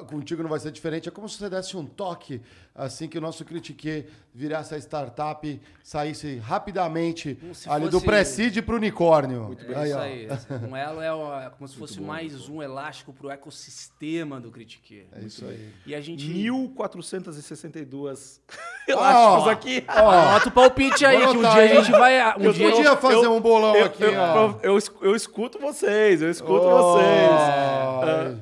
Contigo 0.10 0.44
não 0.44 0.50
vai 0.50 0.60
ser 0.60 0.70
diferente. 0.72 1.08
É 1.08 1.12
como 1.12 1.30
se 1.30 1.38
você 1.38 1.50
desse 1.50 1.78
um 1.78 1.86
toque 1.86 2.42
assim 2.76 3.08
que 3.08 3.18
o 3.18 3.22
nosso 3.22 3.46
Critique 3.46 4.06
virasse 4.34 4.76
a 4.76 4.78
startup, 4.78 5.62
saísse 5.82 6.38
rapidamente 6.40 7.40
ali 7.68 7.86
do 7.86 7.92
fosse- 7.94 8.06
pré-seed 8.06 8.62
para 8.64 8.74
o 8.74 8.78
unicórnio. 8.78 9.56
É 9.70 9.88
isso 9.88 9.98
aí. 9.98 10.28
Um 10.70 10.76
elo 10.76 11.02
é, 11.02 11.14
o- 11.14 11.40
é 11.40 11.50
como 11.52 11.68
se 11.70 11.78
fosse 11.78 12.02
mais 12.02 12.50
um 12.50 12.62
elástico 12.62 13.14
pro 13.14 13.30
ecossistema 13.30 14.42
do 14.42 14.52
Critique. 14.52 15.06
É 15.14 15.22
isso 15.22 15.46
aí. 15.46 15.70
E 15.86 15.96
a 15.96 16.02
gente. 16.02 16.28
1.462 16.28 18.42
Ó, 18.88 18.92
elásticos 18.92 19.48
aqui. 19.52 19.84
ó. 19.88 20.10
Anota 20.12 20.50
o 20.50 20.52
palpite 20.52 21.06
aí, 21.06 21.24
Vou 21.24 21.32
que 21.32 21.38
um 21.38 21.42
dia 21.42 21.50
a 21.52 21.66
hein? 21.66 21.76
gente 21.84 21.92
vai. 21.92 22.40
Um 22.40 22.44
Eu 22.44 22.54
dia 22.54 22.68
a 22.68 22.72
podia 22.72 22.90
gente- 22.92 23.02
fazer 23.02 23.28
um 23.28 23.42
bolão 23.42 23.76
eu, 23.76 23.86
aqui, 23.86 24.04
eu, 24.04 24.14
ó. 24.14 24.60
Eu, 24.66 24.72
eu 24.74 24.78
esc- 24.78 24.96
eu 25.02 25.16
escuto 25.16 25.60
vocês, 25.60 26.22
eu 26.22 26.30
escuto 26.30 26.66
Ó, 26.66 26.94
vocês. 26.94 27.32
ai, 27.32 28.38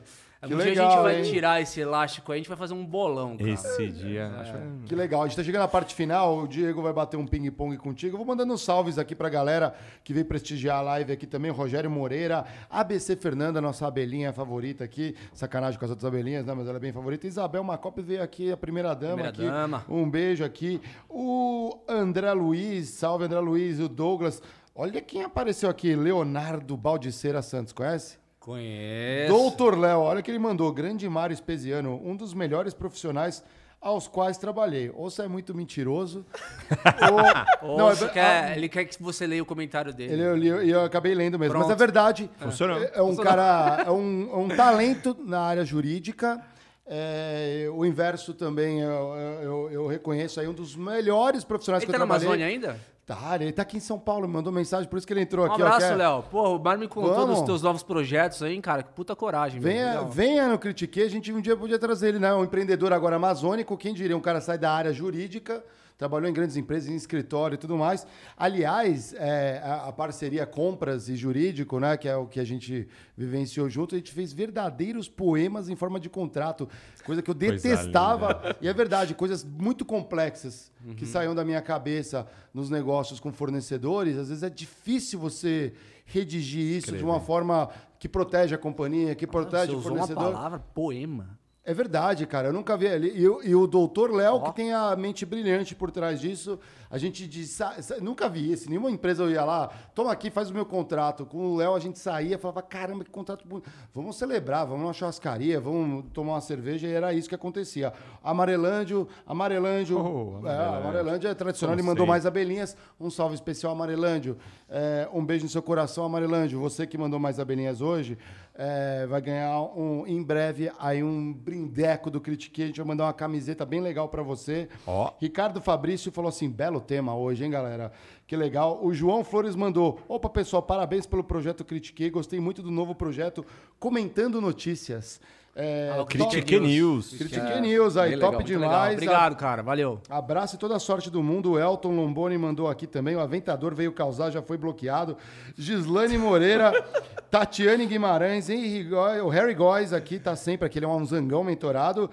Que 0.46 0.54
um 0.54 0.58
dia 0.58 0.66
a 0.66 0.70
legal, 0.70 0.92
gente 0.92 1.02
vai 1.04 1.16
hein? 1.20 1.24
tirar 1.32 1.62
esse 1.62 1.80
elástico 1.80 2.30
aí, 2.34 2.36
a 2.36 2.40
gente 2.40 2.50
vai 2.50 2.58
fazer 2.58 2.74
um 2.74 2.86
bolão, 2.86 3.38
cara. 3.38 3.50
Esse 3.50 3.88
dia. 3.88 4.28
acho- 4.42 4.54
Que 4.86 4.94
legal. 4.94 5.24
A 5.24 5.28
gente 5.28 5.38
tá 5.38 5.44
chegando 5.44 5.62
na 5.62 5.70
parte 5.70 5.96
final. 5.96 6.40
O 6.40 6.48
Diego 6.50 6.82
vai 6.82 6.92
bater 6.92 7.16
um 7.16 7.26
ping-pong 7.26 7.78
contigo. 7.78 8.16
Eu 8.16 8.18
vou 8.18 8.28
mandando 8.28 8.54
uns 8.54 8.62
salves 8.62 8.98
aqui 9.00 9.16
pra 9.16 9.30
galera 9.30 9.74
que 10.04 10.12
veio 10.14 10.26
prestigiar 10.26 10.80
a 10.80 10.82
live 10.82 11.14
aqui 11.14 11.26
também. 11.26 11.50
Rogério 11.50 11.90
Moreira, 11.90 12.44
ABC 12.70 13.16
Fernanda, 13.16 13.62
nossa 13.62 13.88
abelhinha 13.88 14.34
favorita 14.34 14.84
aqui. 14.84 15.16
Sacanagem 15.34 15.80
com 15.80 15.86
as 15.86 15.92
outras 15.92 16.06
abelhinhas, 16.06 16.46
né? 16.46 16.54
Mas 16.54 16.68
ela 16.68 16.76
é 16.76 16.80
bem 16.82 16.92
favorita. 16.92 17.26
Isabel 17.26 17.64
Macop 17.64 18.02
veio 18.02 18.22
aqui, 18.22 18.52
a 18.52 18.58
primeira 18.58 18.94
dama 18.94 19.14
Primeira 19.14 19.30
aqui. 19.30 19.46
dama. 19.46 19.86
Um 19.88 20.10
beijo 20.10 20.44
aqui. 20.44 20.82
O 21.10 21.80
André 21.88 22.34
Luiz, 22.34 22.90
salve 22.90 23.24
André 23.24 23.40
Luiz, 23.40 23.80
o 23.80 23.88
Douglas. 23.88 24.42
Olha 24.76 25.02
quem 25.02 25.24
apareceu 25.24 25.70
aqui, 25.70 25.96
Leonardo 25.96 26.76
Baldiceira 26.76 27.42
Santos, 27.42 27.72
conhece? 27.74 28.18
Conheço. 28.40 29.32
Doutor 29.32 29.78
Léo, 29.78 30.00
olha 30.00 30.22
que 30.22 30.32
ele 30.32 30.40
mandou. 30.40 30.72
Grande 30.74 31.08
Mário 31.08 31.34
Espesiano, 31.34 32.02
um 32.04 32.16
dos 32.16 32.34
melhores 32.34 32.74
profissionais 32.74 33.44
aos 33.80 34.08
quais 34.08 34.38
trabalhei. 34.38 34.90
Ou 34.96 35.10
você 35.12 35.22
é 35.24 35.28
muito 35.28 35.54
mentiroso, 35.56 36.26
ou... 37.62 37.70
Ou 37.70 37.78
Não, 37.78 37.92
é 37.92 37.96
quer- 38.10 38.26
ah, 38.52 38.58
ele 38.58 38.68
quer 38.68 38.86
que 38.86 39.02
você 39.02 39.28
leia 39.28 39.44
o 39.44 39.46
comentário 39.46 39.94
dele. 39.94 40.14
Ele, 40.14 40.24
eu, 40.24 40.36
li- 40.36 40.68
e 40.68 40.72
eu 40.72 40.84
acabei 40.84 41.14
lendo 41.14 41.38
mesmo. 41.38 41.54
Mas 41.54 41.66
Pronto. 41.68 41.76
é 41.76 41.80
verdade. 41.80 42.30
Funcionou. 42.40 42.82
É, 42.82 42.92
é 42.96 43.02
um 43.02 43.16
cara, 43.16 43.84
é 43.86 43.92
um, 43.92 44.30
é 44.34 44.38
um 44.38 44.48
talento 44.50 45.16
na 45.24 45.42
área 45.42 45.64
jurídica. 45.64 46.42
É, 46.86 47.68
o 47.74 47.86
inverso 47.86 48.34
também 48.34 48.82
eu, 48.82 49.16
eu, 49.42 49.72
eu 49.72 49.88
reconheço 49.88 50.40
aí 50.42 50.48
um 50.50 50.54
dos 50.54 50.76
melhores 50.76 51.46
profissionais 51.46 51.84
Ele 51.84 51.92
que 51.92 51.98
tá 51.98 52.04
eu 52.04 52.06
na 52.06 52.20
trabalhei. 52.20 52.28
Amazônia 52.28 52.48
ainda? 52.48 52.93
Tá, 53.06 53.36
ele 53.36 53.52
tá 53.52 53.64
aqui 53.64 53.76
em 53.76 53.82
São 53.82 54.00
Paulo, 54.00 54.28
me 54.30 54.34
mandou 54.34 54.52
mensagem, 54.54 54.88
por 54.90 54.96
isso 54.98 55.06
que 55.06 55.12
ele 55.12 55.20
entrou 55.22 55.46
Um 55.46 55.52
aqui. 55.52 55.62
ó, 55.62 55.66
abraço, 55.68 55.94
Léo. 55.94 56.24
Pô, 56.32 56.56
o 56.56 56.60
Mário 56.64 56.80
me 56.80 56.88
contou 56.88 57.14
Vamos. 57.14 57.36
dos 57.40 57.46
teus 57.46 57.62
novos 57.62 57.84
projetos 57.84 58.42
aí, 58.42 58.60
cara. 58.62 58.82
Que 58.82 58.94
puta 58.94 59.14
coragem. 59.14 59.60
Venha, 59.60 59.88
Legal. 59.90 60.08
venha 60.10 60.48
no 60.48 60.58
Critique, 60.58 61.02
a 61.02 61.10
gente 61.10 61.32
um 61.34 61.42
dia 61.42 61.58
podia 61.58 61.78
trazer 61.78 62.10
ele, 62.10 62.20
né? 62.20 62.34
Um 62.34 62.46
empreendedor 62.46 62.94
agora 62.94 63.18
amazônico, 63.18 63.76
quem 63.76 63.94
diria, 63.94 64.16
um 64.16 64.22
cara 64.22 64.40
sai 64.40 64.58
da 64.58 64.72
área 64.72 64.94
jurídica, 64.94 65.62
trabalhou 65.98 66.30
em 66.30 66.34
grandes 66.34 66.58
empresas, 66.58 66.90
em 66.90 66.96
escritório 66.96 67.56
e 67.56 67.58
tudo 67.58 67.78
mais. 67.78 68.06
Aliás, 68.38 69.14
é, 69.14 69.62
a, 69.64 69.88
a 69.88 69.92
parceria 69.92 70.46
compras 70.46 71.08
e 71.10 71.16
jurídico, 71.16 71.80
né? 71.80 71.96
Que 71.98 72.08
é 72.08 72.16
o 72.16 72.26
que 72.28 72.40
a 72.40 72.44
gente 72.44 72.88
vivenciou 73.18 73.70
junto, 73.70 73.96
a 73.96 73.98
gente 73.98 74.12
fez 74.12 74.34
verdadeiros 74.34 75.08
poemas 75.08 75.70
em 75.70 75.76
forma 75.76 76.00
de 76.00 76.10
contrato, 76.10 76.68
coisa 77.06 77.22
que 77.22 77.30
eu 77.30 77.36
Coisa 77.36 77.52
detestava. 77.54 78.56
E 78.62 78.68
é 78.68 78.74
verdade, 78.74 79.14
coisas 79.14 79.44
muito 79.44 79.84
complexas 79.86 80.72
Uhum. 80.86 80.96
que 80.96 81.06
saíam 81.06 81.34
da 81.34 81.46
minha 81.46 81.62
cabeça 81.62 82.28
nos 82.54 82.70
negócios 82.70 83.18
com 83.18 83.32
fornecedores. 83.32 84.18
Às 84.18 84.28
vezes 84.28 84.44
é 84.44 84.50
difícil 84.50 85.18
você 85.18 85.72
redigir 86.06 86.62
isso 86.78 86.92
de 86.98 87.04
uma 87.04 87.22
forma 87.22 87.70
que 87.98 88.10
protege 88.10 88.54
a 88.54 88.58
companhia, 88.58 89.16
que 89.16 89.26
Você 89.26 89.32
protege 89.32 89.72
o 89.72 89.78
usou 89.78 89.94
uma 89.94 90.00
fornecedor. 90.06 90.34
palavra 90.34 90.60
poema. 90.60 91.40
É 91.66 91.74
verdade, 91.74 92.26
cara. 92.28 92.50
Eu 92.50 92.54
nunca 92.54 92.76
vi 92.76 92.88
ali. 92.88 93.18
E, 93.18 93.26
o- 93.28 93.42
e 93.42 93.56
o 93.56 93.66
doutor 93.66 94.12
Léo, 94.12 94.42
que 94.42 94.54
tem 94.54 94.74
a 94.74 94.94
mente 94.98 95.26
brilhante 95.26 95.74
por 95.74 95.92
trás 95.92 96.20
disso, 96.20 96.60
a 96.92 96.98
gente 96.98 97.26
diz, 97.26 97.58
nunca 98.02 98.28
vi 98.28 98.52
isso. 98.52 98.70
Nenhuma 98.70 98.92
empresa 98.92 99.24
eu 99.24 99.32
ia 99.32 99.46
lá, 99.46 99.70
toma 99.96 100.12
aqui, 100.12 100.30
faz 100.30 100.50
o 100.50 100.54
meu 100.54 100.66
contrato. 100.66 101.26
Com 101.26 101.54
o 101.54 101.56
Léo 101.56 101.74
a 101.74 101.80
gente 101.80 101.98
saía, 101.98 102.38
falava, 102.38 102.62
caramba, 102.62 103.06
que 103.06 103.10
contrato 103.10 103.48
bonito. 103.48 103.70
Vamos 103.96 104.18
celebrar, 104.18 104.66
vamos 104.66 104.82
numa 104.82 104.92
churrascaria, 104.92 105.58
vamos 105.58 106.04
tomar 106.14 106.34
uma 106.34 106.42
cerveja, 106.42 106.86
e 106.86 106.92
era 106.92 107.14
isso 107.14 107.30
que 107.30 107.36
acontecia. 107.36 107.94
Amarelândio, 108.22 109.08
Amarelândio. 109.26 109.98
Oh, 109.98 110.46
é, 110.46 110.52
Amarelândio. 110.52 110.80
Amarelândio 110.90 111.30
é 111.30 111.34
tradicional, 111.34 111.76
ele 111.76 111.84
mandou 111.84 112.06
mais 112.06 112.26
abelhinhas. 112.26 112.76
Um 113.00 113.10
salve 113.10 113.36
especial, 113.36 113.72
Amarelândio. 113.72 114.38
É, 114.70 115.08
um 115.14 115.24
beijo 115.26 115.46
no 115.46 115.50
seu 115.50 115.62
coração, 115.62 116.04
Amarelândio. 116.04 116.60
Você 116.60 116.86
que 116.86 116.98
mandou 116.98 117.20
mais 117.20 117.40
abelhinhas 117.40 117.80
hoje, 117.80 118.18
é, 118.56 119.06
vai 119.08 119.22
ganhar 119.22 119.62
um, 119.62 120.06
em 120.06 120.22
breve 120.22 120.72
aí 120.80 121.04
um 121.04 121.34
brindeco 121.34 122.12
do 122.12 122.22
Critique. 122.22 122.62
A 122.62 122.68
gente 122.68 122.78
vai 122.78 122.88
mandar 122.88 123.06
uma 123.06 123.14
camiseta 123.14 123.66
bem 123.66 123.82
legal 123.82 124.08
pra 124.10 124.22
você. 124.22 124.70
Ó. 124.86 125.12
Ricardo 125.20 125.60
Fabrício 125.62 126.12
falou 126.12 126.30
assim: 126.30 126.50
belo 126.50 126.80
tema 126.80 127.16
hoje, 127.16 127.44
hein, 127.44 127.52
galera? 127.52 127.92
Que 128.28 128.36
legal. 128.36 128.80
O 128.84 128.94
João 128.94 129.24
Flores 129.24 129.56
mandou: 129.56 130.00
opa, 130.08 130.30
pessoal, 130.30 130.62
parabéns 130.62 131.06
pelo 131.06 131.24
projeto 131.24 131.66
Critique. 131.66 132.10
Gostei 132.10 132.40
muito 132.40 132.62
do 132.62 132.70
novo 132.70 132.94
projeto 132.94 133.46
Comentando 133.80 134.40
Notícias. 134.40 135.20
É, 135.56 135.92
Ah, 136.00 136.04
Critique 136.06 136.60
News. 136.60 137.10
Critique 137.16 137.62
News 137.62 137.96
aí, 137.96 138.14
top 138.14 138.16
legal, 138.16 138.34
muito 138.34 138.48
Legal. 138.54 138.70
demais. 138.70 138.94
Obrigado, 138.94 139.36
cara. 139.36 139.62
Valeu. 139.62 140.02
Abraço 140.10 140.56
e 140.56 140.58
toda 140.58 140.76
a 140.76 140.80
sorte 140.80 141.12
do 141.12 141.22
mundo. 141.22 141.52
O 141.52 141.60
Elton 141.60 141.96
Lomboni 141.96 142.38
mandou 142.40 142.68
aqui 142.68 142.88
também. 142.88 143.16
O 143.16 143.20
Aventador 143.20 143.76
veio 143.76 143.92
causar, 143.92 144.32
já 144.32 144.42
foi 144.42 144.58
bloqueado. 144.58 145.16
Gislane 145.56 146.18
Moreira, 146.18 146.72
Tatiane 147.30 147.86
Guimarães, 147.86 148.50
Henry 148.50 148.92
o 149.22 149.30
Harry 149.30 149.54
Góes 149.54 149.94
aqui 149.94 150.18
tá 150.18 150.36
sempre 150.36 150.66
aqui. 150.66 150.80
Ele 150.80 150.86
é 150.86 150.90
um 150.90 151.06
zangão 151.06 151.44
mentorado. 151.44 152.10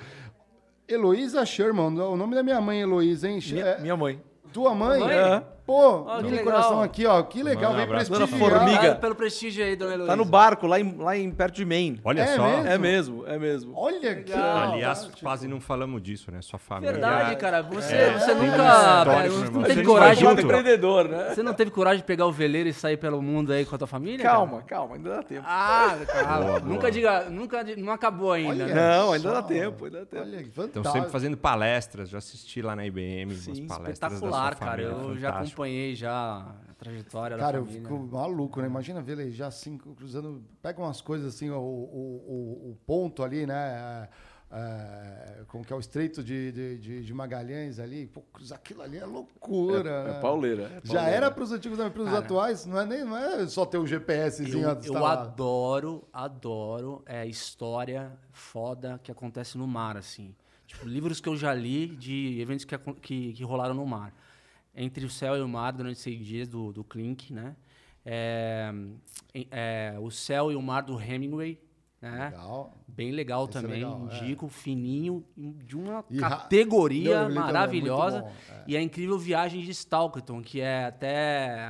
Heloísa 0.86 1.46
Sherman, 1.46 1.98
o 1.98 2.16
nome 2.16 2.34
da 2.34 2.42
minha 2.42 2.60
mãe, 2.60 2.80
Heloísa, 2.82 3.28
hein? 3.28 3.38
Minha, 3.52 3.64
É, 3.64 3.80
minha 3.80 3.96
mãe. 3.96 4.20
tua 4.52 4.74
mãe? 4.74 5.00
Mãe? 5.00 5.16
É. 5.16 5.42
Pô, 5.70 6.16
legal. 6.22 6.44
coração 6.44 6.82
aqui, 6.82 7.06
ó. 7.06 7.22
Que 7.22 7.42
legal, 7.44 7.72
um 7.72 7.76
vem. 7.76 7.86
Dona 7.86 7.98
prestigiar. 8.04 8.28
Formiga. 8.40 8.64
Obrigado 8.76 9.00
pelo 9.00 9.14
prestígio 9.14 9.64
aí, 9.64 9.76
dona 9.76 9.92
Heloísa. 9.94 10.10
Tá 10.10 10.16
no 10.16 10.24
barco, 10.24 10.66
lá 10.66 10.80
em, 10.80 10.96
lá 10.96 11.16
em 11.16 11.30
perto 11.30 11.54
de 11.54 11.64
Maine. 11.64 12.00
Olha 12.04 12.22
É 12.22 12.36
só. 12.36 12.42
mesmo? 12.44 12.66
É 12.68 12.78
mesmo, 12.78 13.26
é 13.28 13.38
mesmo. 13.38 13.72
Olha 13.76 14.14
que 14.16 14.30
Legal. 14.32 14.72
Aliás, 14.72 15.08
quase 15.22 15.46
não 15.46 15.60
falamos 15.60 16.02
disso, 16.02 16.32
né? 16.32 16.42
Sua 16.42 16.58
família. 16.58 16.92
Verdade, 16.92 17.36
cara. 17.36 17.62
Você, 17.62 17.94
É, 17.94 18.18
você 18.18 18.34
tem 18.34 18.36
um 18.36 18.50
nunca. 18.50 18.56
histórico, 18.56 19.10
é, 19.10 19.28
meu 19.28 19.50
não 19.52 19.62
teve 19.62 19.82
coragem. 19.84 20.28
junto. 20.28 20.40
empreendedor, 20.42 21.08
né? 21.08 21.28
Você 21.34 21.42
não 21.42 21.54
teve 21.54 21.70
coragem 21.70 21.98
de 21.98 22.04
pegar 22.04 22.26
o 22.26 22.32
veleiro 22.32 22.68
e 22.68 22.72
sair 22.72 22.96
pelo 22.96 23.22
mundo 23.22 23.52
aí 23.52 23.64
com 23.64 23.74
a 23.74 23.78
tua 23.78 23.86
família? 23.86 24.24
Calma, 24.24 24.62
cara? 24.62 24.80
calma, 24.80 24.96
ainda 24.96 25.10
dá 25.10 25.22
tempo. 25.22 25.44
Ah, 25.46 25.96
calma. 26.06 26.36
Boa, 26.46 26.60
boa. 26.60 26.74
Nunca 26.74 26.90
diga. 26.90 27.30
Nunca, 27.30 27.64
não 27.76 27.92
acabou 27.92 28.32
ainda, 28.32 28.64
Olha. 28.64 28.66
né? 28.66 28.74
Não, 28.98 29.12
ainda 29.12 29.32
dá 29.32 29.42
tempo, 29.42 29.84
ainda 29.84 30.00
dá 30.00 30.06
tempo. 30.06 30.22
Olha 30.24 30.38
que 30.42 30.48
Estão 30.48 30.64
fantástico. 30.66 30.92
sempre 30.92 31.10
fazendo 31.12 31.36
palestras. 31.36 32.08
Já 32.08 32.18
assisti 32.18 32.60
lá 32.60 32.74
na 32.74 32.84
IBM 32.86 33.32
Sim, 33.36 33.50
umas 33.62 33.78
palestras 33.78 34.12
Espetacular, 34.14 34.50
da 34.50 34.56
sua 34.56 34.66
cara. 34.66 34.82
Eu 34.82 35.16
já 35.16 35.28
fantástico. 35.32 35.59
Acompanhei 35.60 35.94
já 35.94 36.12
a 36.70 36.74
trajetória 36.78 37.36
Cara, 37.36 37.52
da 37.52 37.58
eu 37.58 37.64
família. 37.66 37.88
fico 37.88 37.98
maluco, 38.12 38.60
né? 38.60 38.66
Imagina 38.66 39.02
velejar 39.02 39.48
assim, 39.48 39.76
cruzando. 39.78 40.42
Pega 40.62 40.80
umas 40.80 41.00
coisas 41.00 41.34
assim, 41.34 41.50
o, 41.50 41.56
o, 41.58 41.60
o, 41.60 42.70
o 42.70 42.78
ponto 42.86 43.22
ali, 43.22 43.46
né? 43.46 43.54
É, 43.54 44.08
é, 44.52 45.44
como 45.46 45.64
que 45.64 45.72
é 45.72 45.76
o 45.76 45.78
estreito 45.80 46.24
de, 46.24 46.50
de, 46.50 46.78
de- 46.78 47.04
de 47.04 47.14
Magalhães 47.14 47.78
ali. 47.78 48.06
Pô, 48.06 48.22
cruzar 48.32 48.58
aquilo 48.58 48.82
ali 48.82 48.98
é 48.98 49.04
loucura. 49.04 49.90
É, 49.90 50.04
né? 50.04 50.10
é 50.18 50.20
pauleira. 50.20 50.62
é 50.76 50.80
Já 50.82 51.02
era 51.08 51.30
para 51.30 51.44
os 51.44 51.52
antigos, 51.52 51.78
para 51.78 52.02
os 52.02 52.08
Cara. 52.08 52.18
atuais, 52.18 52.66
não 52.66 52.80
é, 52.80 52.86
nem, 52.86 53.04
não 53.04 53.16
é 53.16 53.46
só 53.46 53.64
ter 53.66 53.78
o 53.78 53.86
GPSzinho 53.86 54.68
Eu, 54.68 54.80
eu 54.94 55.06
adoro, 55.06 56.08
adoro 56.12 57.02
é, 57.06 57.26
história 57.26 58.12
foda 58.32 58.98
que 59.02 59.12
acontece 59.12 59.56
no 59.58 59.66
mar, 59.66 59.96
assim. 59.96 60.34
Tipo, 60.66 60.86
livros 60.86 61.20
que 61.20 61.28
eu 61.28 61.36
já 61.36 61.52
li 61.52 61.86
de 61.88 62.40
eventos 62.40 62.64
que, 62.64 62.76
que, 63.00 63.32
que 63.34 63.44
rolaram 63.44 63.74
no 63.74 63.84
mar. 63.86 64.12
Entre 64.74 65.04
o 65.04 65.10
Céu 65.10 65.36
e 65.36 65.40
o 65.40 65.48
Mar, 65.48 65.72
durante 65.72 65.98
seis 65.98 66.24
dias, 66.24 66.48
do, 66.48 66.72
do 66.72 66.84
Klink, 66.84 67.32
né? 67.32 67.56
É, 68.04 68.72
é, 69.50 69.96
o 70.00 70.10
Céu 70.10 70.50
e 70.50 70.56
o 70.56 70.62
Mar, 70.62 70.82
do 70.82 71.00
Hemingway, 71.00 71.60
né? 72.00 72.26
Legal. 72.30 72.79
Bem 73.00 73.12
legal 73.12 73.46
Esse 73.48 73.56
é 73.56 73.62
também, 73.62 73.82
legal, 73.82 74.08
é. 74.10 74.16
indico, 74.18 74.46
fininho, 74.46 75.24
de 75.34 75.74
uma 75.74 76.04
E 76.10 76.18
categoria 76.18 77.26
Não, 77.30 77.34
maravilhosa. 77.34 78.30
é. 78.50 78.62
E 78.66 78.76
a 78.76 78.82
incrível 78.82 79.18
viagem 79.18 79.62
de 79.62 79.70
Stalkerton, 79.70 80.42
que 80.42 80.60
é 80.60 80.84
até 80.84 81.66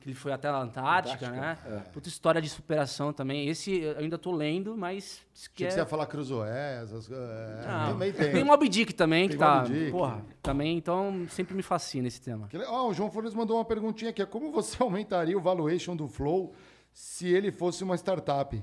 que 0.00 0.08
ele 0.08 0.14
foi 0.14 0.32
até 0.32 0.46
a 0.46 0.56
Antártica, 0.56 1.30
né? 1.30 1.58
Puta 1.92 2.08
história 2.08 2.40
de 2.40 2.48
superação 2.48 3.12
também. 3.12 3.48
Esse 3.48 3.80
eu 3.80 3.98
ainda 3.98 4.16
tô 4.16 4.30
lendo, 4.30 4.76
mas 4.76 5.20
que 5.34 5.50
que 5.56 5.64
é... 5.64 5.70
você 5.70 5.78
ia 5.80 5.86
falar 5.86 6.06
Cruzoé, 6.06 6.80
essas 6.84 7.08
coisas. 7.08 7.28
É, 7.28 7.88
também 7.88 8.12
tem. 8.12 8.30
Tem 8.30 8.44
Moby 8.44 8.68
Dick 8.68 8.94
também, 8.94 9.28
Tem 9.28 9.36
que 9.36 9.44
tá. 9.44 9.64
Porra, 9.90 10.24
também, 10.40 10.78
então 10.78 11.26
sempre 11.28 11.56
me 11.56 11.62
fascina 11.62 12.06
esse 12.06 12.20
tema. 12.20 12.48
Ó, 12.68 12.88
o 12.88 12.94
João 12.94 13.10
Flores 13.10 13.34
mandou 13.34 13.56
uma 13.56 13.64
perguntinha 13.64 14.12
aqui. 14.12 14.24
Como 14.26 14.52
você 14.52 14.76
aumentaria 14.82 15.36
o 15.36 15.40
valuation 15.40 15.96
do 15.96 16.06
Flow 16.06 16.54
se 16.92 17.26
ele 17.26 17.50
fosse 17.50 17.82
uma 17.82 17.96
startup? 17.96 18.62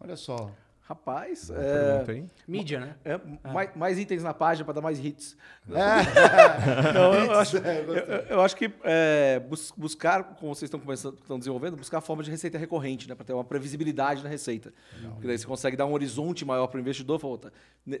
Olha 0.00 0.14
só. 0.14 0.48
Rapaz, 0.88 1.50
Boa 1.50 1.60
é, 1.60 1.98
pergunta, 1.98 2.12
hein? 2.14 2.30
Mídia, 2.46 2.80
né? 2.80 2.94
é, 3.04 3.20
mais, 3.52 3.76
mais 3.76 3.98
itens 3.98 4.22
na 4.22 4.32
página 4.32 4.64
para 4.64 4.72
dar 4.72 4.80
mais 4.80 4.98
hits. 4.98 5.36
É. 5.68 5.74
Não, 6.94 7.12
eu, 7.12 7.32
acho, 7.38 7.58
É, 7.58 7.80
eu, 7.80 7.94
eu 8.36 8.40
acho 8.40 8.56
que 8.56 8.72
é, 8.84 9.38
bus- 9.38 9.70
buscar, 9.76 10.24
como 10.36 10.54
vocês 10.54 10.66
estão 10.66 10.80
começando, 10.80 11.18
estão 11.18 11.38
desenvolvendo, 11.38 11.76
buscar 11.76 12.00
forma 12.00 12.22
de 12.22 12.30
receita 12.30 12.56
recorrente, 12.56 13.06
né, 13.06 13.14
para 13.14 13.26
ter 13.26 13.34
uma 13.34 13.44
previsibilidade 13.44 14.22
na 14.22 14.30
receita. 14.30 14.72
Porque 15.12 15.26
daí 15.26 15.36
você 15.36 15.46
consegue 15.46 15.76
dar 15.76 15.84
um 15.84 15.92
horizonte 15.92 16.42
maior 16.46 16.66
para 16.68 16.78
o 16.78 16.80
investidor. 16.80 17.18
Fala, 17.20 17.36
"Tá, 17.36 17.50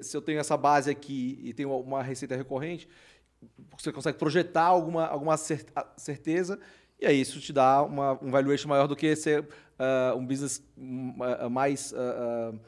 se 0.00 0.16
eu 0.16 0.22
tenho 0.22 0.40
essa 0.40 0.56
base 0.56 0.90
aqui 0.90 1.38
e 1.44 1.52
tenho 1.52 1.78
uma 1.80 2.02
receita 2.02 2.34
recorrente, 2.36 2.88
você 3.76 3.92
consegue 3.92 4.16
projetar 4.16 4.64
alguma, 4.64 5.06
alguma 5.08 5.36
cer- 5.36 5.66
a- 5.76 5.86
certeza 5.98 6.58
e 6.98 7.04
aí 7.06 7.20
isso 7.20 7.38
te 7.38 7.52
dá 7.52 7.82
uma, 7.82 8.14
um 8.24 8.30
valuation 8.30 8.66
maior 8.68 8.86
do 8.88 8.96
que 8.96 9.14
ser 9.14 9.46
ah, 9.78 10.14
um 10.16 10.26
business 10.26 10.60
hum, 10.76 11.14
ah, 11.20 11.48
mais 11.48 11.94
ah, 11.94 11.98
ah, 12.52 12.58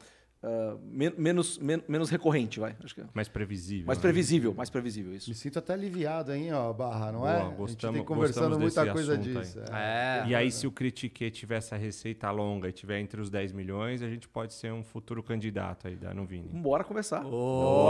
ah, 0.43 0.75
men- 0.91 1.13
menos, 1.17 1.57
men- 1.59 1.83
menos 1.87 2.09
recorrente, 2.09 2.59
vai. 2.59 2.75
Acho 2.83 2.95
que 2.95 3.01
é. 3.01 3.05
Mais 3.13 3.27
previsível. 3.27 3.85
Mais 3.85 3.97
né? 3.99 4.01
previsível, 4.01 4.53
mais 4.55 4.69
previsível 4.69 5.13
isso. 5.15 5.29
Me 5.29 5.35
sinto 5.35 5.59
até 5.59 5.73
aliviado, 5.73 6.33
hein, 6.33 6.51
ó, 6.53 6.73
Barra, 6.73 7.11
não 7.11 7.19
Boa, 7.19 7.31
é? 7.31 7.35
a 7.37 7.43
gente 7.45 7.55
gostamos- 7.57 7.95
tem 7.97 8.05
conversando 8.05 8.57
gostamos 8.59 8.75
muita 8.75 8.91
coisa 8.93 9.17
disso. 9.17 9.59
aí. 9.59 9.65
É. 9.71 10.23
É. 10.25 10.27
E 10.29 10.35
aí, 10.35 10.51
se 10.51 10.65
o 10.65 10.71
Critique 10.71 11.29
tiver 11.31 11.57
essa 11.57 11.75
receita 11.75 12.29
longa 12.31 12.69
e 12.69 12.71
tiver 12.71 12.99
entre 12.99 13.21
os 13.21 13.29
10 13.29 13.51
milhões, 13.51 14.01
a 14.01 14.09
gente 14.09 14.27
pode 14.27 14.53
ser 14.53 14.71
um 14.73 14.83
futuro 14.83 15.21
candidato 15.21 15.87
aí 15.87 15.95
da 15.95 16.13
Nuvini. 16.13 16.49
Bora 16.51 16.83
conversar. 16.83 17.23
Oh, 17.25 17.85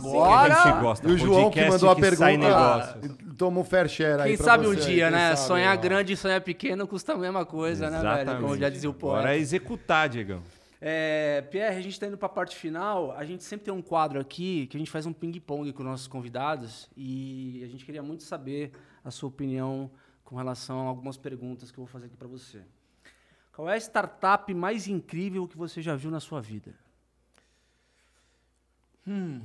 Que 0.00 0.16
a 0.16 0.48
gente 0.48 0.58
agora. 0.68 0.80
gosta. 0.80 1.08
E 1.08 1.12
o 1.12 1.18
João 1.18 1.50
que 1.50 1.64
mandou 1.64 1.90
a 1.90 1.94
que 1.94 2.00
pergunta, 2.00 2.98
toma 3.36 3.60
um 3.60 3.64
fair 3.64 3.88
share 3.88 4.20
aí 4.22 4.28
Quem 4.30 4.36
pra 4.36 4.44
sabe 4.46 4.64
você 4.66 4.68
um 4.68 4.72
aí, 4.72 4.86
dia, 4.94 5.04
quem 5.08 5.12
né? 5.18 5.36
sabe, 5.36 5.48
sonhar 5.48 5.76
ó. 5.76 5.80
grande 5.80 6.12
e 6.12 6.16
sonhar 6.16 6.40
pequeno 6.40 6.86
custa 6.86 7.12
a 7.14 7.16
mesma 7.16 7.44
coisa, 7.44 7.90
né, 7.90 8.00
velho? 8.24 8.40
Como 8.40 8.56
já 8.56 8.68
dizia 8.68 8.90
o 8.90 8.94
poeta. 8.94 9.18
Agora 9.18 9.36
é 9.36 9.38
executar, 9.38 10.08
Diegão. 10.08 10.42
É, 10.80 11.42
Pierre, 11.50 11.76
a 11.76 11.80
gente 11.80 11.92
está 11.92 12.06
indo 12.06 12.16
para 12.16 12.26
a 12.26 12.30
parte 12.30 12.56
final. 12.56 13.12
A 13.12 13.24
gente 13.24 13.42
sempre 13.42 13.64
tem 13.64 13.74
um 13.74 13.82
quadro 13.82 14.20
aqui 14.20 14.66
que 14.68 14.76
a 14.76 14.80
gente 14.80 14.90
faz 14.90 15.06
um 15.06 15.12
ping-pong 15.12 15.72
com 15.72 15.82
nossos 15.82 16.06
convidados 16.06 16.88
e 16.96 17.62
a 17.64 17.66
gente 17.66 17.84
queria 17.84 18.02
muito 18.02 18.22
saber 18.22 18.72
a 19.04 19.10
sua 19.10 19.28
opinião 19.28 19.90
com 20.24 20.36
relação 20.36 20.86
a 20.86 20.88
algumas 20.88 21.16
perguntas 21.16 21.70
que 21.70 21.78
eu 21.78 21.84
vou 21.84 21.90
fazer 21.90 22.06
aqui 22.06 22.16
para 22.16 22.28
você. 22.28 22.62
Qual 23.52 23.68
é 23.68 23.74
a 23.74 23.80
startup 23.80 24.52
mais 24.54 24.86
incrível 24.86 25.48
que 25.48 25.56
você 25.56 25.82
já 25.82 25.96
viu 25.96 26.10
na 26.10 26.20
sua 26.20 26.40
vida? 26.40 26.74
Hum, 29.06 29.40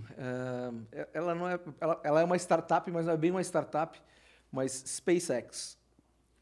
é, 0.91 1.07
ela 1.13 1.33
não 1.33 1.47
é, 1.47 1.57
ela, 1.79 2.01
ela, 2.03 2.21
é 2.21 2.23
uma 2.23 2.35
startup, 2.35 2.91
mas 2.91 3.05
não 3.05 3.13
é 3.13 3.17
bem 3.17 3.31
uma 3.31 3.41
startup, 3.41 3.99
mas 4.51 4.71
SpaceX. 4.85 5.79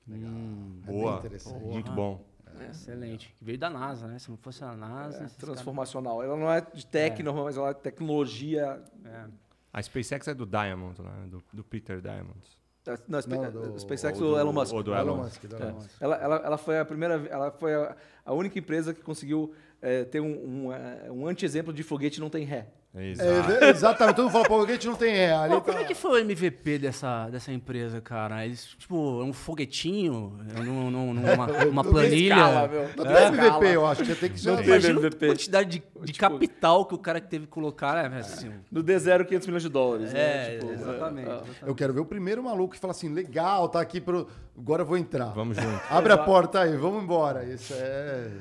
Legal. 0.08 0.32
Hum, 0.32 0.82
Boa, 0.84 1.24
muito 1.62 1.92
bom. 1.92 2.26
É. 2.66 2.70
Excelente. 2.72 3.36
Veio 3.42 3.58
da 3.58 3.70
NASA, 3.70 4.08
né? 4.08 4.20
Se 4.20 4.30
não 4.30 4.38
fosse 4.38 4.64
a 4.64 4.76
NASA. 4.76 5.24
É, 5.24 5.28
transformacional. 5.40 6.18
Cara... 6.18 6.30
Ela 6.30 6.38
não 6.38 6.52
é 6.52 6.62
de 6.62 6.86
tech, 6.86 7.22
é. 7.22 7.32
mas 7.32 7.58
ela 7.58 7.70
é 7.70 7.74
tecnologia. 7.74 8.82
É. 9.06 9.26
A 9.74 9.82
SpaceX 9.82 10.28
é 10.28 10.34
do 10.34 10.46
Diamond, 10.46 11.02
né? 11.02 11.28
do, 11.28 11.44
do 11.52 11.64
Peter 11.64 12.02
Diamond. 12.02 12.40
É, 12.86 12.98
não, 13.08 13.20
não 13.28 13.72
do, 13.74 13.80
SpaceX 13.80 14.18
do, 14.18 14.32
do, 14.32 14.40
Elon 14.40 14.54
Musk. 14.54 14.74
Ou 14.74 14.84
do 14.84 14.94
Elon, 14.94 15.02
Elon 15.02 15.18
Musk. 15.24 15.44
Elon 15.44 15.74
Musk. 15.74 15.90
Ela, 16.00 16.16
ela, 16.16 16.36
ela 16.38 16.58
foi 16.58 16.80
a 16.80 16.86
primeira, 16.86 17.28
ela 17.30 17.52
foi 17.52 17.76
a, 17.76 17.96
a 18.26 18.34
única 18.34 18.58
empresa 18.58 18.94
que 18.94 19.02
conseguiu 19.02 19.54
é, 19.82 20.04
ter 20.04 20.20
um, 20.20 20.68
um, 20.68 21.12
um 21.12 21.28
anti-exemplo 21.28 21.72
de 21.72 21.84
foguete 21.84 22.20
não 22.20 22.30
tem 22.30 22.44
ré. 22.44 22.68
Exato. 22.94 23.52
É, 23.64 23.70
exatamente. 23.70 24.16
Todo 24.18 24.26
mundo 24.26 24.34
fala, 24.34 24.48
pô, 24.48 24.60
foguete 24.60 24.86
não 24.86 24.96
tem 24.96 25.14
ré. 25.14 25.34
Ali 25.34 25.54
Pô, 25.54 25.62
tá... 25.62 25.72
Como 25.72 25.80
é 25.80 25.84
que 25.86 25.96
foi 25.96 26.12
o 26.12 26.18
MVP 26.18 26.78
dessa, 26.78 27.30
dessa 27.30 27.52
empresa, 27.52 28.02
cara? 28.02 28.46
Eles, 28.46 28.66
tipo, 28.78 29.24
um 29.24 29.32
foguetinho, 29.32 30.38
num, 30.58 30.92
num, 30.92 31.14
numa, 31.16 31.48
uma 31.70 31.84
planilha. 31.86 32.34
Escala, 32.34 32.68
meu. 32.68 32.90
Não 32.98 33.06
tem 33.06 33.16
é, 33.16 33.28
MVP, 33.28 33.66
eu 33.68 33.88
acho. 33.88 34.04
Que 34.04 34.16
tem 34.16 34.30
que 34.30 34.40
ser. 34.40 34.64
Imagina 34.66 35.08
a 35.08 35.12
quantidade 35.12 35.70
de, 35.70 35.84
de 36.02 36.12
tipo, 36.12 36.20
capital 36.20 36.86
que 36.86 36.94
o 36.94 36.98
cara 36.98 37.22
que 37.22 37.30
teve 37.30 37.46
que 37.46 37.52
colocar. 37.52 38.10
Né, 38.10 38.20
assim, 38.20 38.52
no 38.70 38.84
D0, 38.84 39.26
500 39.26 39.48
milhões 39.48 39.64
de 39.64 39.70
dólares. 39.70 40.14
É, 40.14 40.16
né? 40.16 40.58
tipo, 40.58 40.72
exatamente, 40.74 41.30
é. 41.30 41.32
exatamente, 41.32 41.64
Eu 41.66 41.76
quero 41.76 41.94
ver 41.94 42.02
o 42.02 42.06
primeiro 42.06 42.44
maluco 42.44 42.74
que 42.74 42.80
fala 42.80 42.92
assim, 42.92 43.10
legal, 43.10 43.70
tá 43.70 43.80
aqui 43.80 44.02
pro... 44.02 44.28
Agora 44.58 44.82
eu 44.82 44.86
vou 44.86 44.98
entrar. 44.98 45.28
Vamos 45.28 45.56
junto. 45.56 45.82
Abre 45.90 46.12
a 46.12 46.18
porta 46.18 46.62
aí, 46.62 46.76
vamos 46.76 47.04
embora. 47.04 47.46
Isso 47.46 47.74
é... 47.74 48.32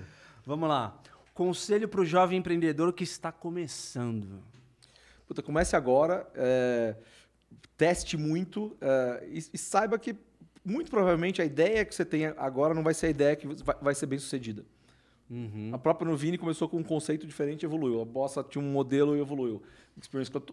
Vamos 0.44 0.68
lá. 0.68 0.94
Conselho 1.40 1.88
para 1.88 2.02
o 2.02 2.04
jovem 2.04 2.38
empreendedor 2.38 2.92
que 2.92 3.02
está 3.02 3.32
começando. 3.32 4.42
Puta, 5.26 5.40
comece 5.40 5.74
agora, 5.74 6.30
é, 6.34 6.94
teste 7.78 8.18
muito 8.18 8.76
é, 8.78 9.26
e, 9.26 9.38
e, 9.54 9.56
saiba 9.56 9.98
que 9.98 10.14
muito 10.62 10.90
provavelmente 10.90 11.40
a 11.40 11.44
ideia 11.46 11.82
que 11.86 11.94
você 11.94 12.04
tem 12.04 12.26
agora 12.26 12.74
não 12.74 12.82
vai 12.82 12.92
ser 12.92 13.06
a 13.06 13.08
ideia 13.08 13.36
que 13.36 13.46
vai, 13.46 13.76
vai 13.80 13.94
ser 13.94 14.04
bem 14.04 14.18
sucedida. 14.18 14.66
Uhum. 15.30 15.70
A 15.72 15.78
própria 15.78 16.10
Novini 16.10 16.36
começou 16.36 16.68
com 16.68 16.76
um 16.76 16.82
conceito 16.82 17.26
diferente 17.26 17.62
e 17.62 17.64
evoluiu. 17.64 18.02
A 18.02 18.04
Bossa 18.04 18.44
tinha 18.44 18.62
um 18.62 18.70
modelo 18.70 19.16
e 19.16 19.20
evoluiu. 19.20 19.62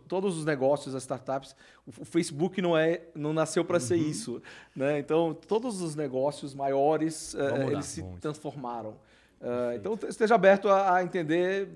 Todos 0.08 0.38
os 0.38 0.46
negócios, 0.46 0.96
as 0.96 1.04
startups, 1.04 1.54
o 1.86 2.06
Facebook 2.06 2.62
não 2.62 2.78
é, 2.78 3.02
não 3.14 3.34
nasceu 3.34 3.66
para 3.66 3.76
uhum. 3.76 3.82
ser 3.82 3.98
isso, 3.98 4.42
né? 4.74 5.00
Então 5.00 5.34
todos 5.34 5.82
os 5.82 5.98
negócios 5.98 6.54
maiores 6.54 7.34
uh, 7.34 7.72
eles 7.72 7.88
se 7.88 8.02
transformaram. 8.22 8.98
Uh, 9.42 9.76
então 9.76 9.98
esteja 10.10 10.36
aberto 10.36 10.68
a, 10.68 10.96
a, 10.96 11.04
entender, 11.04 11.70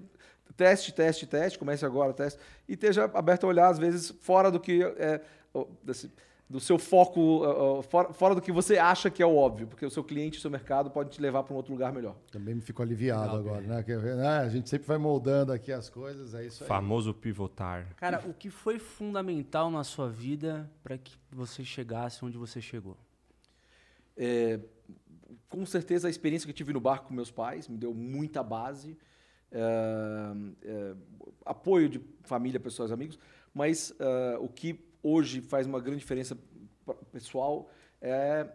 teste, 0.57 0.93
teste, 0.93 1.27
teste, 1.27 1.59
comece 1.59 1.85
agora, 1.85 2.13
teste, 2.13 2.39
e 2.67 2.73
esteja 2.73 3.05
aberto 3.13 3.43
a 3.45 3.47
olhar 3.47 3.69
às 3.69 3.77
vezes 3.77 4.09
fora 4.21 4.49
do 4.49 4.59
que 4.59 4.83
é, 4.83 5.21
desse, 5.83 6.11
do 6.51 6.59
seu 6.59 6.77
foco, 6.77 7.45
uh, 7.45 7.81
fora, 7.81 8.13
fora, 8.13 8.35
do 8.35 8.41
que 8.41 8.51
você 8.51 8.77
acha 8.77 9.09
que 9.09 9.23
é 9.23 9.25
o 9.25 9.35
óbvio, 9.35 9.67
porque 9.67 9.85
o 9.85 9.89
seu 9.89 10.03
cliente, 10.03 10.37
o 10.37 10.41
seu 10.41 10.51
mercado 10.51 10.91
pode 10.91 11.09
te 11.11 11.21
levar 11.21 11.43
para 11.43 11.53
um 11.53 11.55
outro 11.55 11.71
lugar 11.71 11.93
melhor. 11.93 12.15
Também 12.29 12.53
me 12.53 12.61
fico 12.61 12.81
aliviado 12.83 13.37
Legal, 13.37 13.55
agora, 13.55 13.61
né? 13.61 13.83
Que, 13.83 13.95
né? 13.95 14.39
A 14.39 14.49
gente 14.49 14.69
sempre 14.69 14.85
vai 14.85 14.97
moldando 14.97 15.53
aqui 15.53 15.71
as 15.71 15.89
coisas, 15.89 16.35
é 16.35 16.45
isso 16.45 16.63
aí. 16.63 16.67
Famoso 16.67 17.13
pivotar. 17.13 17.87
Cara, 17.95 18.21
o 18.27 18.33
que 18.33 18.49
foi 18.49 18.77
fundamental 18.77 19.71
na 19.71 19.83
sua 19.83 20.09
vida 20.09 20.69
para 20.83 20.97
que 20.97 21.17
você 21.31 21.63
chegasse 21.63 22.23
onde 22.25 22.37
você 22.37 22.59
chegou? 22.59 22.97
É, 24.17 24.59
com 25.49 25.65
certeza 25.65 26.07
a 26.07 26.11
experiência 26.11 26.45
que 26.45 26.51
eu 26.51 26.55
tive 26.55 26.73
no 26.73 26.79
barco 26.79 27.07
com 27.07 27.13
meus 27.13 27.31
pais 27.31 27.67
me 27.67 27.77
deu 27.77 27.93
muita 27.93 28.41
base, 28.43 28.97
é, 29.51 29.59
é, 30.63 30.95
apoio 31.45 31.89
de 31.89 32.01
família, 32.23 32.59
pessoas, 32.59 32.91
amigos, 32.91 33.19
mas 33.53 33.93
é, 33.99 34.37
o 34.39 34.47
que 34.47 34.79
hoje 35.03 35.41
faz 35.41 35.67
uma 35.67 35.79
grande 35.79 35.99
diferença 35.99 36.37
pessoal 37.11 37.69
é 38.03 38.47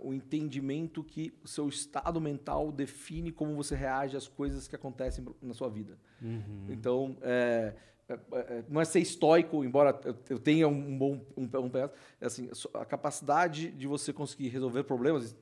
o 0.00 0.12
entendimento 0.12 1.04
que 1.04 1.32
o 1.44 1.46
seu 1.46 1.68
estado 1.68 2.20
mental 2.20 2.72
define 2.72 3.30
como 3.30 3.54
você 3.54 3.76
reage 3.76 4.16
às 4.16 4.26
coisas 4.26 4.66
que 4.66 4.74
acontecem 4.74 5.24
na 5.40 5.54
sua 5.54 5.68
vida. 5.68 5.96
Uhum. 6.20 6.66
Então, 6.68 7.16
é, 7.22 7.74
é, 8.08 8.14
é, 8.32 8.64
não 8.68 8.80
é 8.80 8.84
ser 8.86 9.00
estoico, 9.00 9.62
embora 9.62 9.98
eu 10.30 10.38
tenha 10.38 10.66
um 10.66 10.96
bom 10.96 11.20
um, 11.36 11.44
um, 11.44 11.70
é 12.20 12.26
assim, 12.26 12.48
a 12.72 12.84
capacidade 12.84 13.70
de 13.70 13.86
você 13.86 14.14
conseguir 14.14 14.48
resolver 14.48 14.84
problemas 14.84 15.36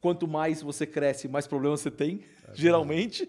quanto 0.00 0.28
mais 0.28 0.62
você 0.62 0.86
cresce, 0.86 1.28
mais 1.28 1.46
problemas 1.46 1.80
você 1.80 1.90
tem, 1.90 2.22
é 2.48 2.50
geralmente, 2.54 3.28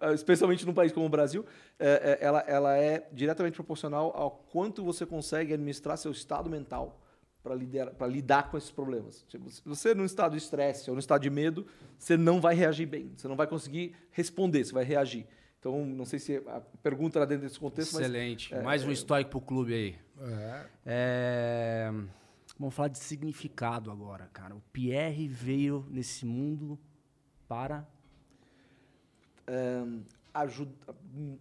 é 0.00 0.12
especialmente 0.14 0.64
num 0.66 0.74
país 0.74 0.92
como 0.92 1.06
o 1.06 1.08
Brasil, 1.08 1.44
é, 1.78 2.18
é, 2.20 2.24
ela, 2.24 2.40
ela 2.46 2.76
é 2.76 3.08
diretamente 3.12 3.54
proporcional 3.54 4.12
ao 4.14 4.30
quanto 4.30 4.84
você 4.84 5.04
consegue 5.04 5.54
administrar 5.54 5.96
seu 5.96 6.12
estado 6.12 6.48
mental 6.48 6.98
para 7.42 8.06
lidar, 8.06 8.50
com 8.50 8.56
esses 8.56 8.70
problemas. 8.70 9.24
Tipo, 9.26 9.50
se 9.50 9.60
você 9.64 9.94
num 9.94 10.04
estado 10.04 10.32
de 10.32 10.38
estresse 10.38 10.88
ou 10.88 10.94
num 10.94 11.00
estado 11.00 11.22
de 11.22 11.30
medo, 11.30 11.66
você 11.98 12.16
não 12.16 12.40
vai 12.40 12.54
reagir 12.54 12.86
bem, 12.86 13.12
você 13.16 13.26
não 13.26 13.34
vai 13.34 13.48
conseguir 13.48 13.96
responder, 14.12 14.64
você 14.64 14.72
vai 14.72 14.84
reagir. 14.84 15.26
Então, 15.58 15.84
não 15.84 16.04
sei 16.04 16.18
se 16.18 16.42
a 16.46 16.60
pergunta 16.82 17.18
era 17.18 17.26
dentro 17.26 17.46
desse 17.46 17.58
contexto, 17.58 17.98
Excelente. 18.00 18.52
Mas, 18.52 18.64
Mais 18.64 18.84
um 18.84 18.92
estoico 18.92 19.30
para 19.30 19.38
o 19.38 19.40
clube 19.40 19.74
aí. 19.74 19.96
É. 20.20 20.66
é... 20.86 21.92
Vamos 22.62 22.76
falar 22.76 22.90
de 22.90 22.98
significado 22.98 23.90
agora, 23.90 24.30
cara. 24.32 24.54
O 24.54 24.60
Pierre 24.72 25.26
veio 25.26 25.84
nesse 25.90 26.24
mundo 26.24 26.78
para 27.48 27.84
é, 29.44 29.82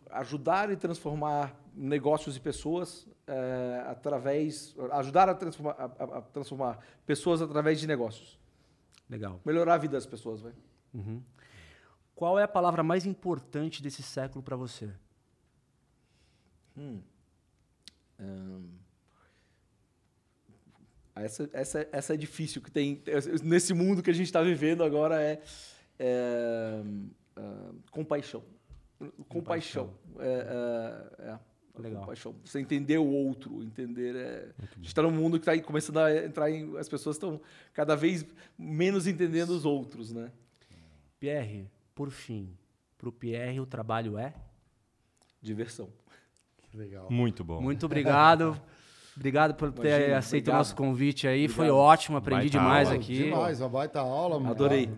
ajudar 0.10 0.72
e 0.72 0.77
transformar 0.77 1.56
negócios 1.76 2.35
e 2.35 2.39
pessoas 2.39 3.07
é, 3.27 3.84
através 3.85 4.76
ajudar 4.93 5.30
a 5.30 5.35
transformar, 5.35 5.76
a, 5.77 6.18
a 6.18 6.22
transformar, 6.23 6.80
pessoas 7.06 7.39
através 7.39 7.80
de 7.80 7.85
negócios. 7.85 8.39
Legal. 9.07 9.39
Melhorar 9.45 9.76
a 9.76 9.77
vida 9.77 9.98
das 9.98 10.07
pessoas, 10.07 10.41
vai. 10.41 10.53
Uhum. 10.91 11.22
Qual 12.15 12.39
é 12.39 12.41
a 12.41 12.48
palavra 12.48 12.81
mais 12.81 13.06
importante 13.06 13.84
desse 13.84 14.02
século 14.02 14.41
para 14.41 14.56
você? 14.56 14.91
Hum. 16.76 16.99
Um 18.19 18.80
essa, 21.15 21.49
essa, 21.53 21.88
essa 21.91 22.13
é 22.13 22.17
difícil 22.17 22.61
que 22.61 22.71
tem 22.71 23.01
nesse 23.43 23.73
mundo 23.73 24.01
que 24.01 24.09
a 24.09 24.13
gente 24.13 24.27
está 24.27 24.41
vivendo 24.41 24.83
agora 24.83 25.21
é, 25.21 25.41
é, 25.99 26.81
é 27.35 27.41
compaixão. 27.91 28.43
Compaixão. 29.27 29.93
É, 30.19 31.17
é, 31.19 31.31
é, 31.31 31.39
Legal. 31.79 32.01
Compaixão. 32.01 32.35
Você 32.43 32.59
entender 32.59 32.97
o 32.97 33.07
outro, 33.07 33.63
entender. 33.63 34.15
É... 34.15 34.49
A 34.59 34.75
gente 34.75 34.88
está 34.88 35.01
num 35.01 35.11
mundo 35.11 35.39
que 35.39 35.49
está 35.49 35.65
começando 35.65 35.97
a 35.97 36.25
entrar 36.25 36.49
em. 36.51 36.77
As 36.77 36.89
pessoas 36.89 37.15
estão 37.15 37.41
cada 37.73 37.95
vez 37.95 38.25
menos 38.57 39.07
entendendo 39.07 39.51
os 39.51 39.65
outros, 39.65 40.11
né? 40.11 40.31
Pierre, 41.19 41.69
por 41.95 42.09
fim, 42.11 42.49
para 42.97 43.09
o 43.09 43.11
Pierre 43.11 43.59
o 43.59 43.65
trabalho 43.65 44.17
é? 44.17 44.33
Diversão. 45.41 45.89
Legal. 46.73 47.09
Muito 47.09 47.43
bom. 47.43 47.61
Muito 47.61 47.85
obrigado. 47.88 48.61
Obrigado 49.15 49.55
por 49.55 49.71
ter 49.73 49.89
Imagina, 49.89 50.17
aceito 50.17 50.43
obrigado. 50.43 50.55
o 50.55 50.57
nosso 50.59 50.75
convite 50.75 51.27
aí. 51.27 51.45
Obrigado. 51.45 51.55
Foi 51.55 51.69
ótimo, 51.69 52.17
aprendi 52.17 52.43
baita 52.43 52.57
demais 52.57 52.88
aula. 52.88 52.99
aqui. 52.99 53.15
Demais, 53.15 53.59
uma 53.59 53.69
baita 53.69 53.99
aula. 53.99 54.49
Adorei. 54.49 54.89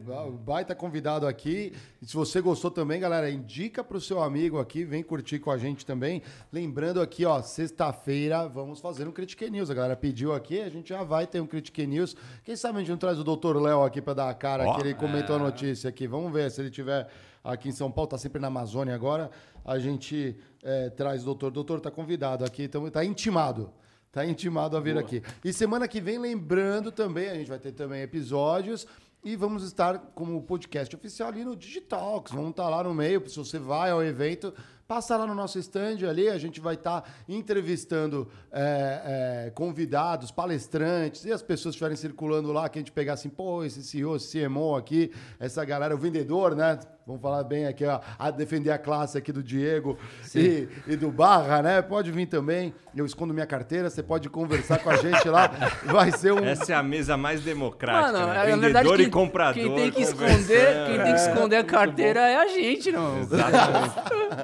Baita 0.45 0.76
convidado 0.76 1.26
aqui. 1.26 1.73
E 1.99 2.06
se 2.06 2.14
você 2.14 2.40
gostou 2.40 2.69
também, 2.69 2.99
galera, 2.99 3.30
indica 3.30 3.84
para 3.84 3.98
o 3.98 4.02
seu 4.02 4.22
amigo 4.22 4.60
aqui, 4.60 4.84
vem 4.84 5.02
curtir 5.02 5.40
com 5.40 5.49
a 5.49 5.57
gente 5.57 5.84
também. 5.84 6.22
Lembrando 6.52 7.02
aqui, 7.02 7.26
ó, 7.26 7.41
sexta-feira 7.41 8.48
vamos 8.48 8.80
fazer 8.80 9.07
um 9.07 9.11
Critique 9.11 9.49
News. 9.49 9.72
A 9.72 9.73
galera 9.73 9.95
pediu 9.95 10.31
aqui, 10.31 10.61
a 10.61 10.69
gente 10.69 10.90
já 10.90 11.03
vai 11.03 11.26
ter 11.26 11.41
um 11.41 11.48
Critique 11.48 11.88
News. 11.88 12.15
Quem 12.44 12.56
sabe 12.56 12.77
a 12.77 12.80
gente 12.81 12.91
não 12.91 12.98
traz 12.98 13.18
o 13.19 13.23
Dr. 13.23 13.57
Léo 13.57 13.84
aqui 13.84 13.99
para 13.99 14.14
dar 14.14 14.30
a 14.30 14.34
cara, 14.35 14.69
oh, 14.69 14.76
que 14.76 14.81
ele 14.81 14.94
comentou 14.94 15.38
é... 15.38 15.40
a 15.40 15.44
notícia 15.44 15.90
aqui. 15.90 16.07
Vamos 16.07 16.31
ver 16.31 16.52
se 16.52 16.61
ele 16.61 16.69
tiver 16.69 17.07
aqui 17.44 17.69
em 17.69 17.73
São 17.73 17.91
Paulo, 17.91 18.11
tá 18.11 18.18
sempre 18.19 18.40
na 18.40 18.48
Amazônia 18.48 18.94
agora. 18.94 19.31
A 19.65 19.80
gente 19.80 20.38
é, 20.61 20.90
traz 20.91 21.23
o 21.23 21.26
doutor. 21.26 21.48
O 21.48 21.52
doutor 21.52 21.81
tá 21.81 21.90
convidado 21.90 22.45
aqui, 22.45 22.64
então 22.64 22.88
tá 22.91 23.03
intimado. 23.03 23.73
Tá 24.14 24.23
intimado 24.23 24.77
a 24.77 24.80
vir 24.80 24.94
Boa. 24.94 25.03
aqui. 25.03 25.23
E 25.44 25.52
semana 25.52 25.88
que 25.88 25.99
vem, 25.99 26.19
lembrando 26.19 26.91
também, 26.91 27.30
a 27.30 27.34
gente 27.34 27.49
vai 27.49 27.57
ter 27.57 27.72
também 27.72 28.03
episódios 28.03 28.85
e 29.23 29.35
vamos 29.35 29.64
estar 29.64 29.98
como 30.14 30.40
podcast 30.44 30.95
oficial 30.95 31.30
ali 31.30 31.44
no 31.44 31.56
Digitalks. 31.56 32.31
Vamos 32.31 32.52
estar 32.52 32.69
lá 32.69 32.84
no 32.84 32.94
meio, 32.94 33.27
se 33.27 33.35
você 33.35 33.57
vai 33.57 33.90
ao 33.90 34.03
evento, 34.03 34.53
passa 34.88 35.18
lá 35.18 35.26
no 35.26 35.34
nosso 35.34 35.57
stand 35.57 36.07
ali, 36.07 36.30
a 36.30 36.38
gente 36.38 36.61
vai 36.61 36.76
estar 36.76 37.11
entrevistando 37.27 38.30
é, 38.52 39.45
é, 39.48 39.49
convidados, 39.49 40.30
palestrantes, 40.30 41.26
e 41.26 41.31
as 41.31 41.41
pessoas 41.41 41.73
estiverem 41.73 41.98
circulando 41.98 42.52
lá, 42.52 42.69
que 42.69 42.77
a 42.77 42.81
gente 42.81 42.91
pegar 42.91 43.14
assim, 43.14 43.30
pô, 43.30 43.64
esse 43.64 43.81
CEO, 43.81 44.15
esse 44.15 44.45
CMO 44.45 44.76
aqui, 44.76 45.11
essa 45.40 45.65
galera, 45.65 45.95
o 45.95 45.98
vendedor, 45.98 46.56
né? 46.56 46.77
Vamos 47.06 47.22
falar 47.22 47.44
bem 47.44 47.66
aqui, 47.68 47.84
ó, 47.84 48.00
a 48.18 48.32
defender 48.32 48.72
a 48.72 48.78
classe 48.78 49.18
aqui 49.18 49.34
do 49.34 49.44
Diego 49.44 49.98
e, 50.34 50.70
e 50.88 50.96
do 50.96 51.12
Barra, 51.12 51.62
né? 51.62 51.82
Pode 51.82 52.10
vir 52.12 52.28
também. 52.28 52.74
Eu 52.96 53.06
escondo 53.06 53.34
minha 53.34 53.46
carteira, 53.46 53.90
você 53.90 54.02
pode 54.02 54.30
conversar 54.30 54.80
com 54.80 54.90
a 54.90 54.96
gente 54.96 55.28
lá. 55.28 55.52
Vai 55.84 56.14
ser 56.14 56.32
um. 56.32 56.40
Essa 56.46 56.72
é 56.72 56.76
a 56.76 56.82
mesa 56.82 57.18
mais 57.18 57.42
democrática. 57.42 58.14
Mano, 58.14 58.28
né? 58.28 58.34
é, 58.34 58.38
na 58.38 58.44
Vendedor 58.46 58.62
verdade, 58.62 58.90
quem, 58.96 59.06
e 59.06 59.10
comprador. 59.10 59.54
quem 59.54 59.76
tem 59.76 59.92
que 59.92 60.02
esconder, 60.02 60.86
quem 60.88 61.04
tem 61.04 61.14
que 61.14 61.20
esconder 61.20 61.56
a 61.58 61.64
carteira 61.66 62.22
é 62.22 62.38
a 62.38 62.48
gente, 62.48 62.90
não. 62.90 63.28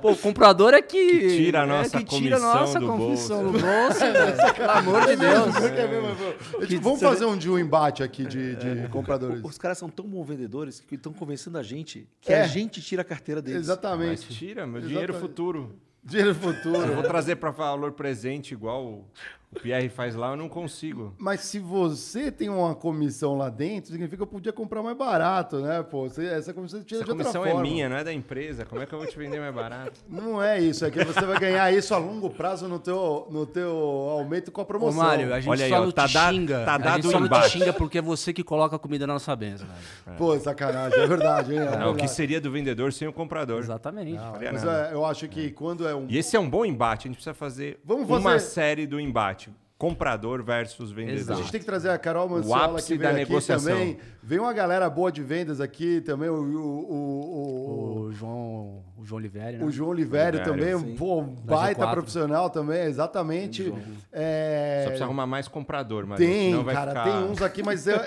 Pô, 0.01 0.11
o 0.11 0.17
comprador 0.17 0.73
é 0.73 0.81
que, 0.81 1.19
Que 1.19 1.37
tira 1.37 1.61
a 1.61 1.63
é 1.63 1.65
nossa 1.65 1.97
que 1.97 2.03
tira 2.03 2.35
a 2.35 2.39
nossa 2.39 2.81
comissão 2.81 3.43
bolso. 3.43 3.57
do 3.57 3.65
bolso, 3.65 3.99
velho. 3.99 4.35
Pelo 4.53 4.71
amor 4.71 5.05
de 5.05 5.15
Deus. 5.15 5.53
Mas, 5.53 6.51
pô, 6.51 6.65
tipo, 6.65 6.81
Vamos 6.81 6.99
fazer 6.99 7.23
um 7.23 7.37
dia 7.37 7.51
um 7.53 7.59
embate 7.59 8.03
aqui 8.03 8.25
de, 8.25 8.55
de 8.55 8.87
compradores. 8.89 9.41
Os 9.45 9.57
caras 9.57 9.77
são 9.77 9.89
tão 9.89 10.05
bons 10.05 10.25
vendedores 10.25 10.81
que 10.81 10.95
estão 10.95 11.13
convencendo 11.13 11.57
a 11.57 11.63
gente 11.63 12.05
que 12.19 12.33
É. 12.33 12.48
a 12.49 12.53
gente 12.53 12.81
tira 12.81 13.01
a 13.01 13.05
carteira 13.05 13.41
deles. 13.41 13.59
Mas 13.59 13.67
Exatamente. 13.67 14.27
tira, 14.29 14.65
meu 14.65 14.81
dinheiro 14.81 15.13
Exatamente. 15.13 15.21
futuro. 15.21 15.75
Dinheiro 16.03 16.31
Eu 16.31 16.35
futuro. 16.35 16.93
vou 16.93 17.03
trazer 17.03 17.35
para 17.35 17.51
valor 17.51 17.91
presente 17.91 18.53
igual 18.53 19.05
o 19.51 19.59
Pierre 19.59 19.89
faz 19.89 20.13
lá, 20.15 20.29
eu 20.31 20.35
não 20.37 20.47
consigo. 20.47 21.13
Mas 21.17 21.41
se 21.41 21.57
você 21.57 22.31
tem 22.31 22.49
uma 22.49 22.75
comissão 22.75 23.35
lá 23.35 23.49
dentro, 23.49 23.91
significa 23.91 24.17
que 24.17 24.21
eu 24.23 24.27
podia 24.27 24.53
comprar 24.53 24.83
mais 24.83 24.95
barato, 24.95 25.57
né? 25.59 25.81
Pô, 25.81 26.07
você- 26.07 26.25
essa 26.27 26.53
comissão 26.53 26.83
tira 26.83 27.01
Essa 27.01 27.05
de 27.05 27.11
outra 27.11 27.23
comissão 27.25 27.45
é 27.45 27.51
forma. 27.51 27.61
minha, 27.67 27.89
não 27.89 27.97
é 27.97 28.03
da 28.03 28.13
empresa. 28.13 28.63
Como 28.65 28.81
é 28.81 28.85
que 28.85 28.93
eu 28.93 28.99
vou 28.99 29.07
te 29.07 29.17
vender 29.17 29.39
mais 29.39 29.53
barato? 29.53 29.99
Não 30.07 30.41
é 30.41 30.59
isso, 30.59 30.85
é 30.85 30.91
que 30.91 31.03
você 31.03 31.21
vai 31.21 31.39
ganhar 31.39 31.73
isso 31.73 31.93
a 31.95 31.97
longo 31.97 32.29
prazo 32.29 32.67
no 32.67 32.77
teu, 32.77 33.27
no 33.31 33.45
teu 33.47 33.71
aumento 33.71 34.51
com 34.51 34.61
a 34.61 34.63
Ô, 34.63 34.67
promoção. 34.67 35.01
Mário, 35.03 35.33
a 35.33 35.39
gente 35.39 35.49
Olha 35.49 35.65
aí, 35.65 35.71
só 35.71 35.77
ó, 35.81 35.85
não 35.85 35.91
tá 35.91 36.07
te 36.07 36.13
da- 36.13 36.31
xinga. 36.31 36.65
tá 36.65 36.73
a 36.75 36.77
dado 36.77 36.95
gente 36.97 37.07
o 37.07 37.11
só 37.11 37.19
não 37.19 37.27
te 37.27 37.31
embate. 37.35 37.49
xinga 37.49 37.73
porque 37.73 37.97
é 37.97 38.01
você 38.03 38.31
que 38.31 38.43
coloca 38.43 38.75
a 38.75 38.79
comida 38.79 39.07
na 39.07 39.13
nossa 39.13 39.35
mesa, 39.35 39.65
velho. 40.05 40.17
Pô, 40.17 40.37
sacanagem, 40.39 40.99
é 40.99 41.07
verdade, 41.07 41.53
hein? 41.53 41.59
É 41.59 41.63
Não, 41.65 41.71
o 41.71 41.75
que 41.75 42.01
verdade. 42.01 42.11
seria 42.11 42.39
do 42.39 42.51
vendedor 42.51 42.93
sem 42.93 43.07
o 43.07 43.13
comprador? 43.13 43.59
Exatamente. 43.59 44.19
faria 44.19 44.51
Mas 44.53 44.63
é, 44.63 44.93
eu 44.93 45.03
acho 45.05 45.27
que 45.27 45.49
quando 45.51 45.87
é 45.87 45.95
um. 45.95 46.05
E 46.07 46.17
esse 46.19 46.35
é 46.35 46.39
um 46.39 46.47
bom 46.49 46.63
embate. 46.63 47.07
A 47.07 47.09
gente 47.09 47.15
precisa 47.15 47.33
fazer, 47.33 47.79
Vamos 47.83 48.07
uma 48.07 48.21
fazer- 48.21 48.39
série 48.45 48.85
do 48.85 48.99
embate. 48.99 49.38
Comprador 49.79 50.43
versus 50.43 50.91
vendedor. 50.91 51.15
A 51.17 51.21
Exato. 51.21 51.39
gente 51.39 51.51
tem 51.53 51.59
que 51.61 51.65
trazer 51.65 51.89
a 51.89 51.97
Carol 51.97 52.27
Manciola 52.27 52.73
ápice 52.73 52.91
que 52.93 52.97
da 52.99 53.11
veio 53.11 53.21
aqui 53.23 53.29
negociação. 53.31 53.71
também. 53.71 53.97
Vem 54.21 54.37
uma 54.37 54.51
galera 54.51 54.89
boa 54.89 55.09
de 55.09 55.23
vendas 55.23 55.61
aqui 55.61 56.01
também, 56.01 56.27
o, 56.29 56.33
o, 56.35 56.91
o, 56.91 58.01
O 58.07 58.11
João, 58.11 58.83
o 58.97 59.05
João 59.05 59.19
Oliveira, 59.19 59.55
o, 59.55 59.59
né? 59.61 59.65
o 59.65 59.71
João 59.71 59.89
Oliveira 59.91 60.43
também, 60.43 60.75
um 60.75 60.79
sim. 60.81 60.95
pô, 60.95 61.21
baita 61.21 61.85
G4. 61.85 61.91
profissional 61.93 62.49
também, 62.49 62.81
exatamente. 62.83 63.73
É, 64.11 64.79
Só 64.81 64.87
precisa 64.89 65.05
arrumar 65.05 65.25
mais 65.25 65.47
comprador, 65.47 66.05
mas 66.05 66.19
Tem, 66.19 66.51
senão 66.51 66.63
vai 66.65 66.75
cara, 66.75 66.91
ficar... 66.91 67.03
tem 67.05 67.31
uns 67.31 67.41
aqui, 67.41 67.63
mas 67.63 67.87
eu, 67.87 67.97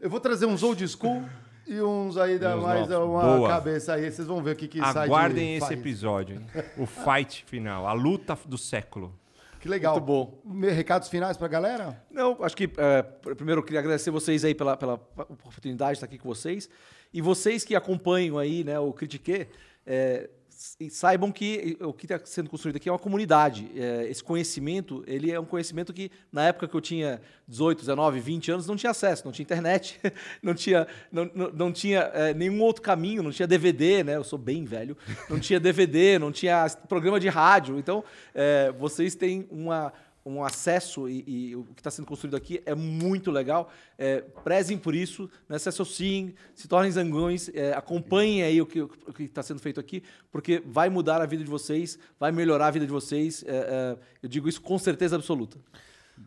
eu 0.00 0.08
vou 0.08 0.20
trazer 0.20 0.46
uns 0.46 0.62
old 0.62 0.88
school 0.88 1.22
e 1.66 1.78
uns 1.82 2.16
aí 2.16 2.38
da 2.38 2.56
mais 2.56 2.88
novos. 2.88 3.06
uma 3.06 3.36
Boa. 3.36 3.48
cabeça 3.50 3.92
aí. 3.92 4.10
Vocês 4.10 4.26
vão 4.26 4.42
ver 4.42 4.52
o 4.52 4.56
que, 4.56 4.66
que 4.66 4.78
sai 4.78 4.92
de 4.94 4.98
Aguardem 5.00 5.56
esse 5.56 5.66
faz. 5.66 5.78
episódio, 5.78 6.36
hein? 6.36 6.46
O 6.78 6.86
fight 6.86 7.44
final, 7.46 7.86
a 7.86 7.92
luta 7.92 8.34
do 8.46 8.56
século. 8.56 9.12
Que 9.60 9.68
legal. 9.68 9.94
Muito 9.94 10.04
bom. 10.06 10.40
Recados 10.68 11.08
finais 11.08 11.36
pra 11.36 11.48
galera? 11.48 12.02
Não, 12.10 12.42
acho 12.44 12.56
que 12.56 12.70
é, 12.76 13.02
pr- 13.02 13.34
primeiro 13.34 13.60
eu 13.60 13.64
queria 13.64 13.80
agradecer 13.80 14.10
vocês 14.10 14.44
aí 14.44 14.54
pela, 14.54 14.76
pela 14.76 14.94
oportunidade 14.94 15.92
de 15.92 15.96
estar 15.96 16.06
aqui 16.06 16.18
com 16.18 16.28
vocês. 16.28 16.68
E 17.12 17.20
vocês 17.20 17.64
que 17.64 17.74
acompanham 17.74 18.38
aí 18.38 18.62
né, 18.64 18.78
o 18.78 18.92
Critique, 18.92 19.48
é, 19.86 20.28
s- 20.58 20.90
saibam 20.90 21.30
que 21.30 21.76
o 21.80 21.92
que 21.92 22.04
está 22.04 22.20
sendo 22.24 22.50
construído 22.50 22.76
aqui 22.76 22.88
é 22.88 22.92
uma 22.92 22.98
comunidade. 22.98 23.70
É, 23.76 24.08
esse 24.10 24.22
conhecimento, 24.24 25.04
ele 25.06 25.30
é 25.30 25.38
um 25.38 25.44
conhecimento 25.44 25.92
que 25.92 26.10
na 26.32 26.46
época 26.48 26.66
que 26.66 26.74
eu 26.74 26.80
tinha 26.80 27.20
18, 27.46 27.78
19, 27.80 28.18
20 28.18 28.50
anos, 28.50 28.66
não 28.66 28.74
tinha 28.76 28.90
acesso, 28.90 29.24
não 29.24 29.30
tinha 29.32 29.44
internet, 29.44 30.00
não 30.42 30.54
tinha, 30.54 30.86
não, 31.12 31.30
não, 31.32 31.50
não 31.52 31.72
tinha 31.72 32.00
é, 32.12 32.34
nenhum 32.34 32.60
outro 32.60 32.82
caminho, 32.82 33.22
não 33.22 33.30
tinha 33.30 33.46
DVD, 33.46 34.02
né? 34.02 34.16
Eu 34.16 34.24
sou 34.24 34.38
bem 34.38 34.64
velho. 34.64 34.96
Não 35.30 35.38
tinha 35.38 35.60
DVD, 35.60 36.18
não 36.18 36.32
tinha 36.32 36.66
programa 36.88 37.20
de 37.20 37.28
rádio. 37.28 37.78
Então, 37.78 38.02
é, 38.34 38.72
vocês 38.72 39.14
têm 39.14 39.46
uma 39.50 39.92
um 40.24 40.44
acesso 40.44 41.08
e, 41.08 41.24
e 41.26 41.56
o 41.56 41.64
que 41.64 41.80
está 41.80 41.90
sendo 41.90 42.06
construído 42.06 42.36
aqui 42.36 42.62
é 42.66 42.74
muito 42.74 43.30
legal. 43.30 43.70
É, 43.96 44.20
prezem 44.44 44.76
por 44.76 44.94
isso, 44.94 45.30
né? 45.48 45.58
se 45.58 45.68
associem, 45.68 46.34
se 46.54 46.68
tornem 46.68 46.90
zangões, 46.90 47.50
é, 47.54 47.72
acompanhem 47.72 48.42
aí 48.42 48.60
o 48.60 48.66
que 48.66 48.80
o 48.80 48.88
que 48.88 49.24
está 49.24 49.42
sendo 49.42 49.60
feito 49.60 49.80
aqui, 49.80 50.02
porque 50.30 50.62
vai 50.64 50.88
mudar 50.88 51.20
a 51.20 51.26
vida 51.26 51.42
de 51.42 51.50
vocês, 51.50 51.98
vai 52.18 52.30
melhorar 52.30 52.66
a 52.66 52.70
vida 52.70 52.86
de 52.86 52.92
vocês. 52.92 53.44
é, 53.46 53.56
é, 53.56 53.98
eu 54.22 54.28
digo 54.28 54.48
isso 54.48 54.60
com 54.60 54.78
certeza 54.78 55.16
absoluta. 55.16 55.58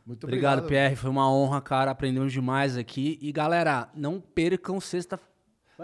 Muito 0.05 0.23
Obrigado, 0.25 0.59
obrigado, 0.59 0.67
Pierre. 0.67 0.95
Foi 0.95 1.09
uma 1.09 1.29
honra, 1.31 1.61
cara. 1.61 1.91
Aprendemos 1.91 2.31
demais 2.31 2.77
aqui. 2.77 3.19
E, 3.21 3.31
galera, 3.31 3.89
não 3.93 4.19
percam 4.19 4.79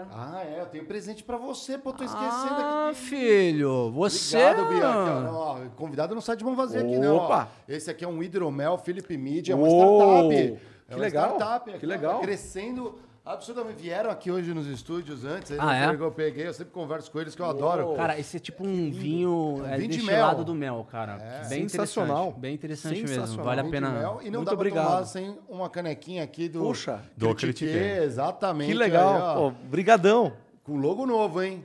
sexta. 0.04 0.16
Ah, 0.36 0.42
é, 0.44 0.60
eu 0.60 0.66
tenho 0.66 0.84
presente 0.86 1.22
pra 1.24 1.36
você, 1.36 1.76
pô, 1.78 1.92
tô 1.92 2.04
esquecendo 2.04 2.28
Ah, 2.30 2.88
aqui. 2.90 2.98
filho, 3.00 3.90
você. 3.90 4.36
Obrigado, 4.36 4.68
Bia. 4.68 4.88
Aqui, 4.88 5.28
ó, 5.30 5.56
convidado 5.76 6.14
não 6.14 6.20
sai 6.22 6.36
de 6.36 6.44
mão 6.44 6.54
vazia 6.56 6.80
aqui, 6.80 6.98
não. 6.98 7.16
Opa! 7.16 7.48
Esse 7.68 7.90
aqui 7.90 8.04
é 8.04 8.08
um 8.08 8.22
hidromel 8.22 8.78
Felipe 8.78 9.16
Media, 9.16 9.52
é 9.52 9.56
uma 9.56 9.68
startup. 9.68 10.34
É 10.34 10.56
Que 10.88 10.94
uma 10.94 11.00
legal, 11.00 11.36
startup. 11.36 11.70
que 11.70 11.76
aqui, 11.76 11.86
ó, 11.86 11.88
legal. 11.88 12.14
tá 12.14 12.20
crescendo 12.20 12.94
absurdamente. 13.32 13.82
Vieram 13.82 14.10
aqui 14.10 14.30
hoje 14.30 14.52
nos 14.54 14.66
estúdios 14.66 15.24
antes. 15.24 15.52
Ah, 15.58 15.78
eu 15.78 15.84
é? 15.84 15.90
peguei- 15.90 16.06
Eu 16.06 16.12
peguei, 16.12 16.46
eu 16.48 16.54
sempre 16.54 16.72
converso 16.72 17.10
com 17.10 17.20
eles, 17.20 17.34
que 17.34 17.42
eu 17.42 17.46
adoro. 17.46 17.94
Cara, 17.94 18.18
esse 18.18 18.36
é 18.36 18.40
tipo 18.40 18.66
um 18.66 18.90
vinho, 18.90 19.62
é, 19.66 19.76
vinho 19.76 19.90
de 19.90 20.02
mel. 20.02 20.44
do 20.44 20.54
mel, 20.54 20.86
cara. 20.90 21.16
Bem 21.48 21.68
Sensacional. 21.68 22.28
interessante. 22.28 22.40
Bem 22.40 22.54
interessante 22.54 23.02
mesmo. 23.04 23.42
Vale 23.44 23.60
a 23.60 23.64
pena. 23.64 23.90
mel, 23.90 24.20
e 24.22 24.30
não 24.30 24.40
Muito 24.40 24.44
dá 24.44 24.44
pra 24.44 24.54
obrigado. 24.54 24.86
tomar 24.86 25.04
sem 25.04 25.38
uma 25.48 25.68
canequinha 25.68 26.22
aqui 26.24 26.48
do... 26.48 26.60
Puxa, 26.60 27.02
do 27.16 27.34
Critique. 27.34 27.70
Exatamente. 27.76 28.68
Que 28.70 28.74
legal. 28.74 29.14
aí. 29.28 29.34
Pô, 29.36 29.50
brigadão. 29.68 30.32
Com 30.64 30.76
logo 30.76 31.06
novo, 31.06 31.42
hein? 31.42 31.64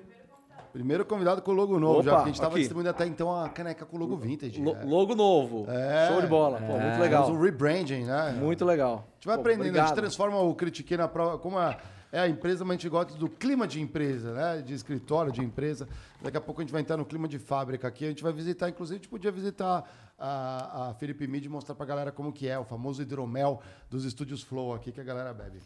Primeiro 0.73 1.05
convidado 1.05 1.41
com 1.41 1.51
logo 1.51 1.79
novo, 1.79 1.99
Opa, 1.99 2.03
já 2.03 2.15
que 2.17 2.21
a 2.23 2.25
gente 2.25 2.41
tava 2.41 2.53
aqui. 2.53 2.59
distribuindo 2.61 2.89
até 2.89 3.05
então 3.05 3.33
a 3.33 3.47
caneca 3.47 3.85
com 3.85 3.95
logo 3.95 4.17
vintage. 4.17 4.59
Lo- 4.59 4.75
é. 4.75 4.83
Logo 4.83 5.13
novo. 5.13 5.65
É. 5.69 6.07
Show 6.11 6.19
de 6.19 6.27
bola. 6.27 6.57
Pô, 6.57 6.65
muito 6.65 6.81
Temos 6.81 6.99
legal. 6.99 7.31
um 7.31 7.39
rebranding, 7.39 8.03
né? 8.05 8.31
Muito 8.39 8.65
legal. 8.65 9.07
A 9.11 9.13
gente 9.13 9.27
vai 9.27 9.35
Pô, 9.35 9.41
aprendendo, 9.41 9.65
a 9.65 9.69
obrigado. 9.69 9.87
gente 9.89 9.95
transforma 9.95 10.39
o 10.41 10.55
Critique 10.55 10.97
na 10.97 11.07
prova, 11.07 11.37
como 11.37 11.59
a, 11.59 11.77
é 12.11 12.19
a 12.21 12.27
empresa, 12.27 12.65
mas 12.65 12.71
a 12.71 12.73
gente 12.79 12.89
gosta 12.89 13.15
do 13.15 13.29
clima 13.29 13.67
de 13.67 13.79
empresa, 13.79 14.33
né? 14.33 14.63
De 14.63 14.73
escritório, 14.73 15.31
de 15.31 15.41
empresa. 15.41 15.87
Daqui 16.19 16.37
a 16.37 16.41
pouco 16.41 16.59
a 16.59 16.63
gente 16.63 16.73
vai 16.73 16.81
entrar 16.81 16.97
no 16.97 17.05
clima 17.05 17.27
de 17.27 17.37
fábrica 17.37 17.87
aqui. 17.87 18.05
A 18.05 18.09
gente 18.09 18.23
vai 18.23 18.33
visitar, 18.33 18.67
inclusive, 18.67 18.95
a 18.95 18.97
gente 18.99 19.09
podia 19.09 19.31
visitar 19.31 19.83
a, 20.17 20.89
a 20.89 20.93
Felipe 20.95 21.27
Mid 21.27 21.45
e 21.45 21.49
mostrar 21.49 21.75
pra 21.75 21.85
galera 21.85 22.11
como 22.11 22.33
que 22.33 22.47
é, 22.49 22.57
o 22.57 22.63
famoso 22.65 22.99
hidromel 22.99 23.61
dos 23.91 24.05
estúdios 24.05 24.41
Flow 24.41 24.73
aqui 24.73 24.91
que 24.91 24.99
a 24.99 25.03
galera 25.03 25.31
bebe. 25.35 25.59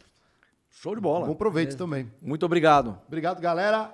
Show 0.70 0.94
de 0.94 1.00
bola. 1.00 1.26
Bom 1.26 1.34
proveito 1.34 1.78
também. 1.78 2.12
Muito 2.20 2.44
obrigado. 2.44 2.98
Obrigado, 3.06 3.40
galera. 3.40 3.90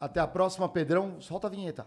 Até 0.00 0.20
a 0.20 0.26
próxima, 0.26 0.68
Pedrão. 0.68 1.20
Solta 1.20 1.46
a 1.46 1.50
vinheta. 1.50 1.86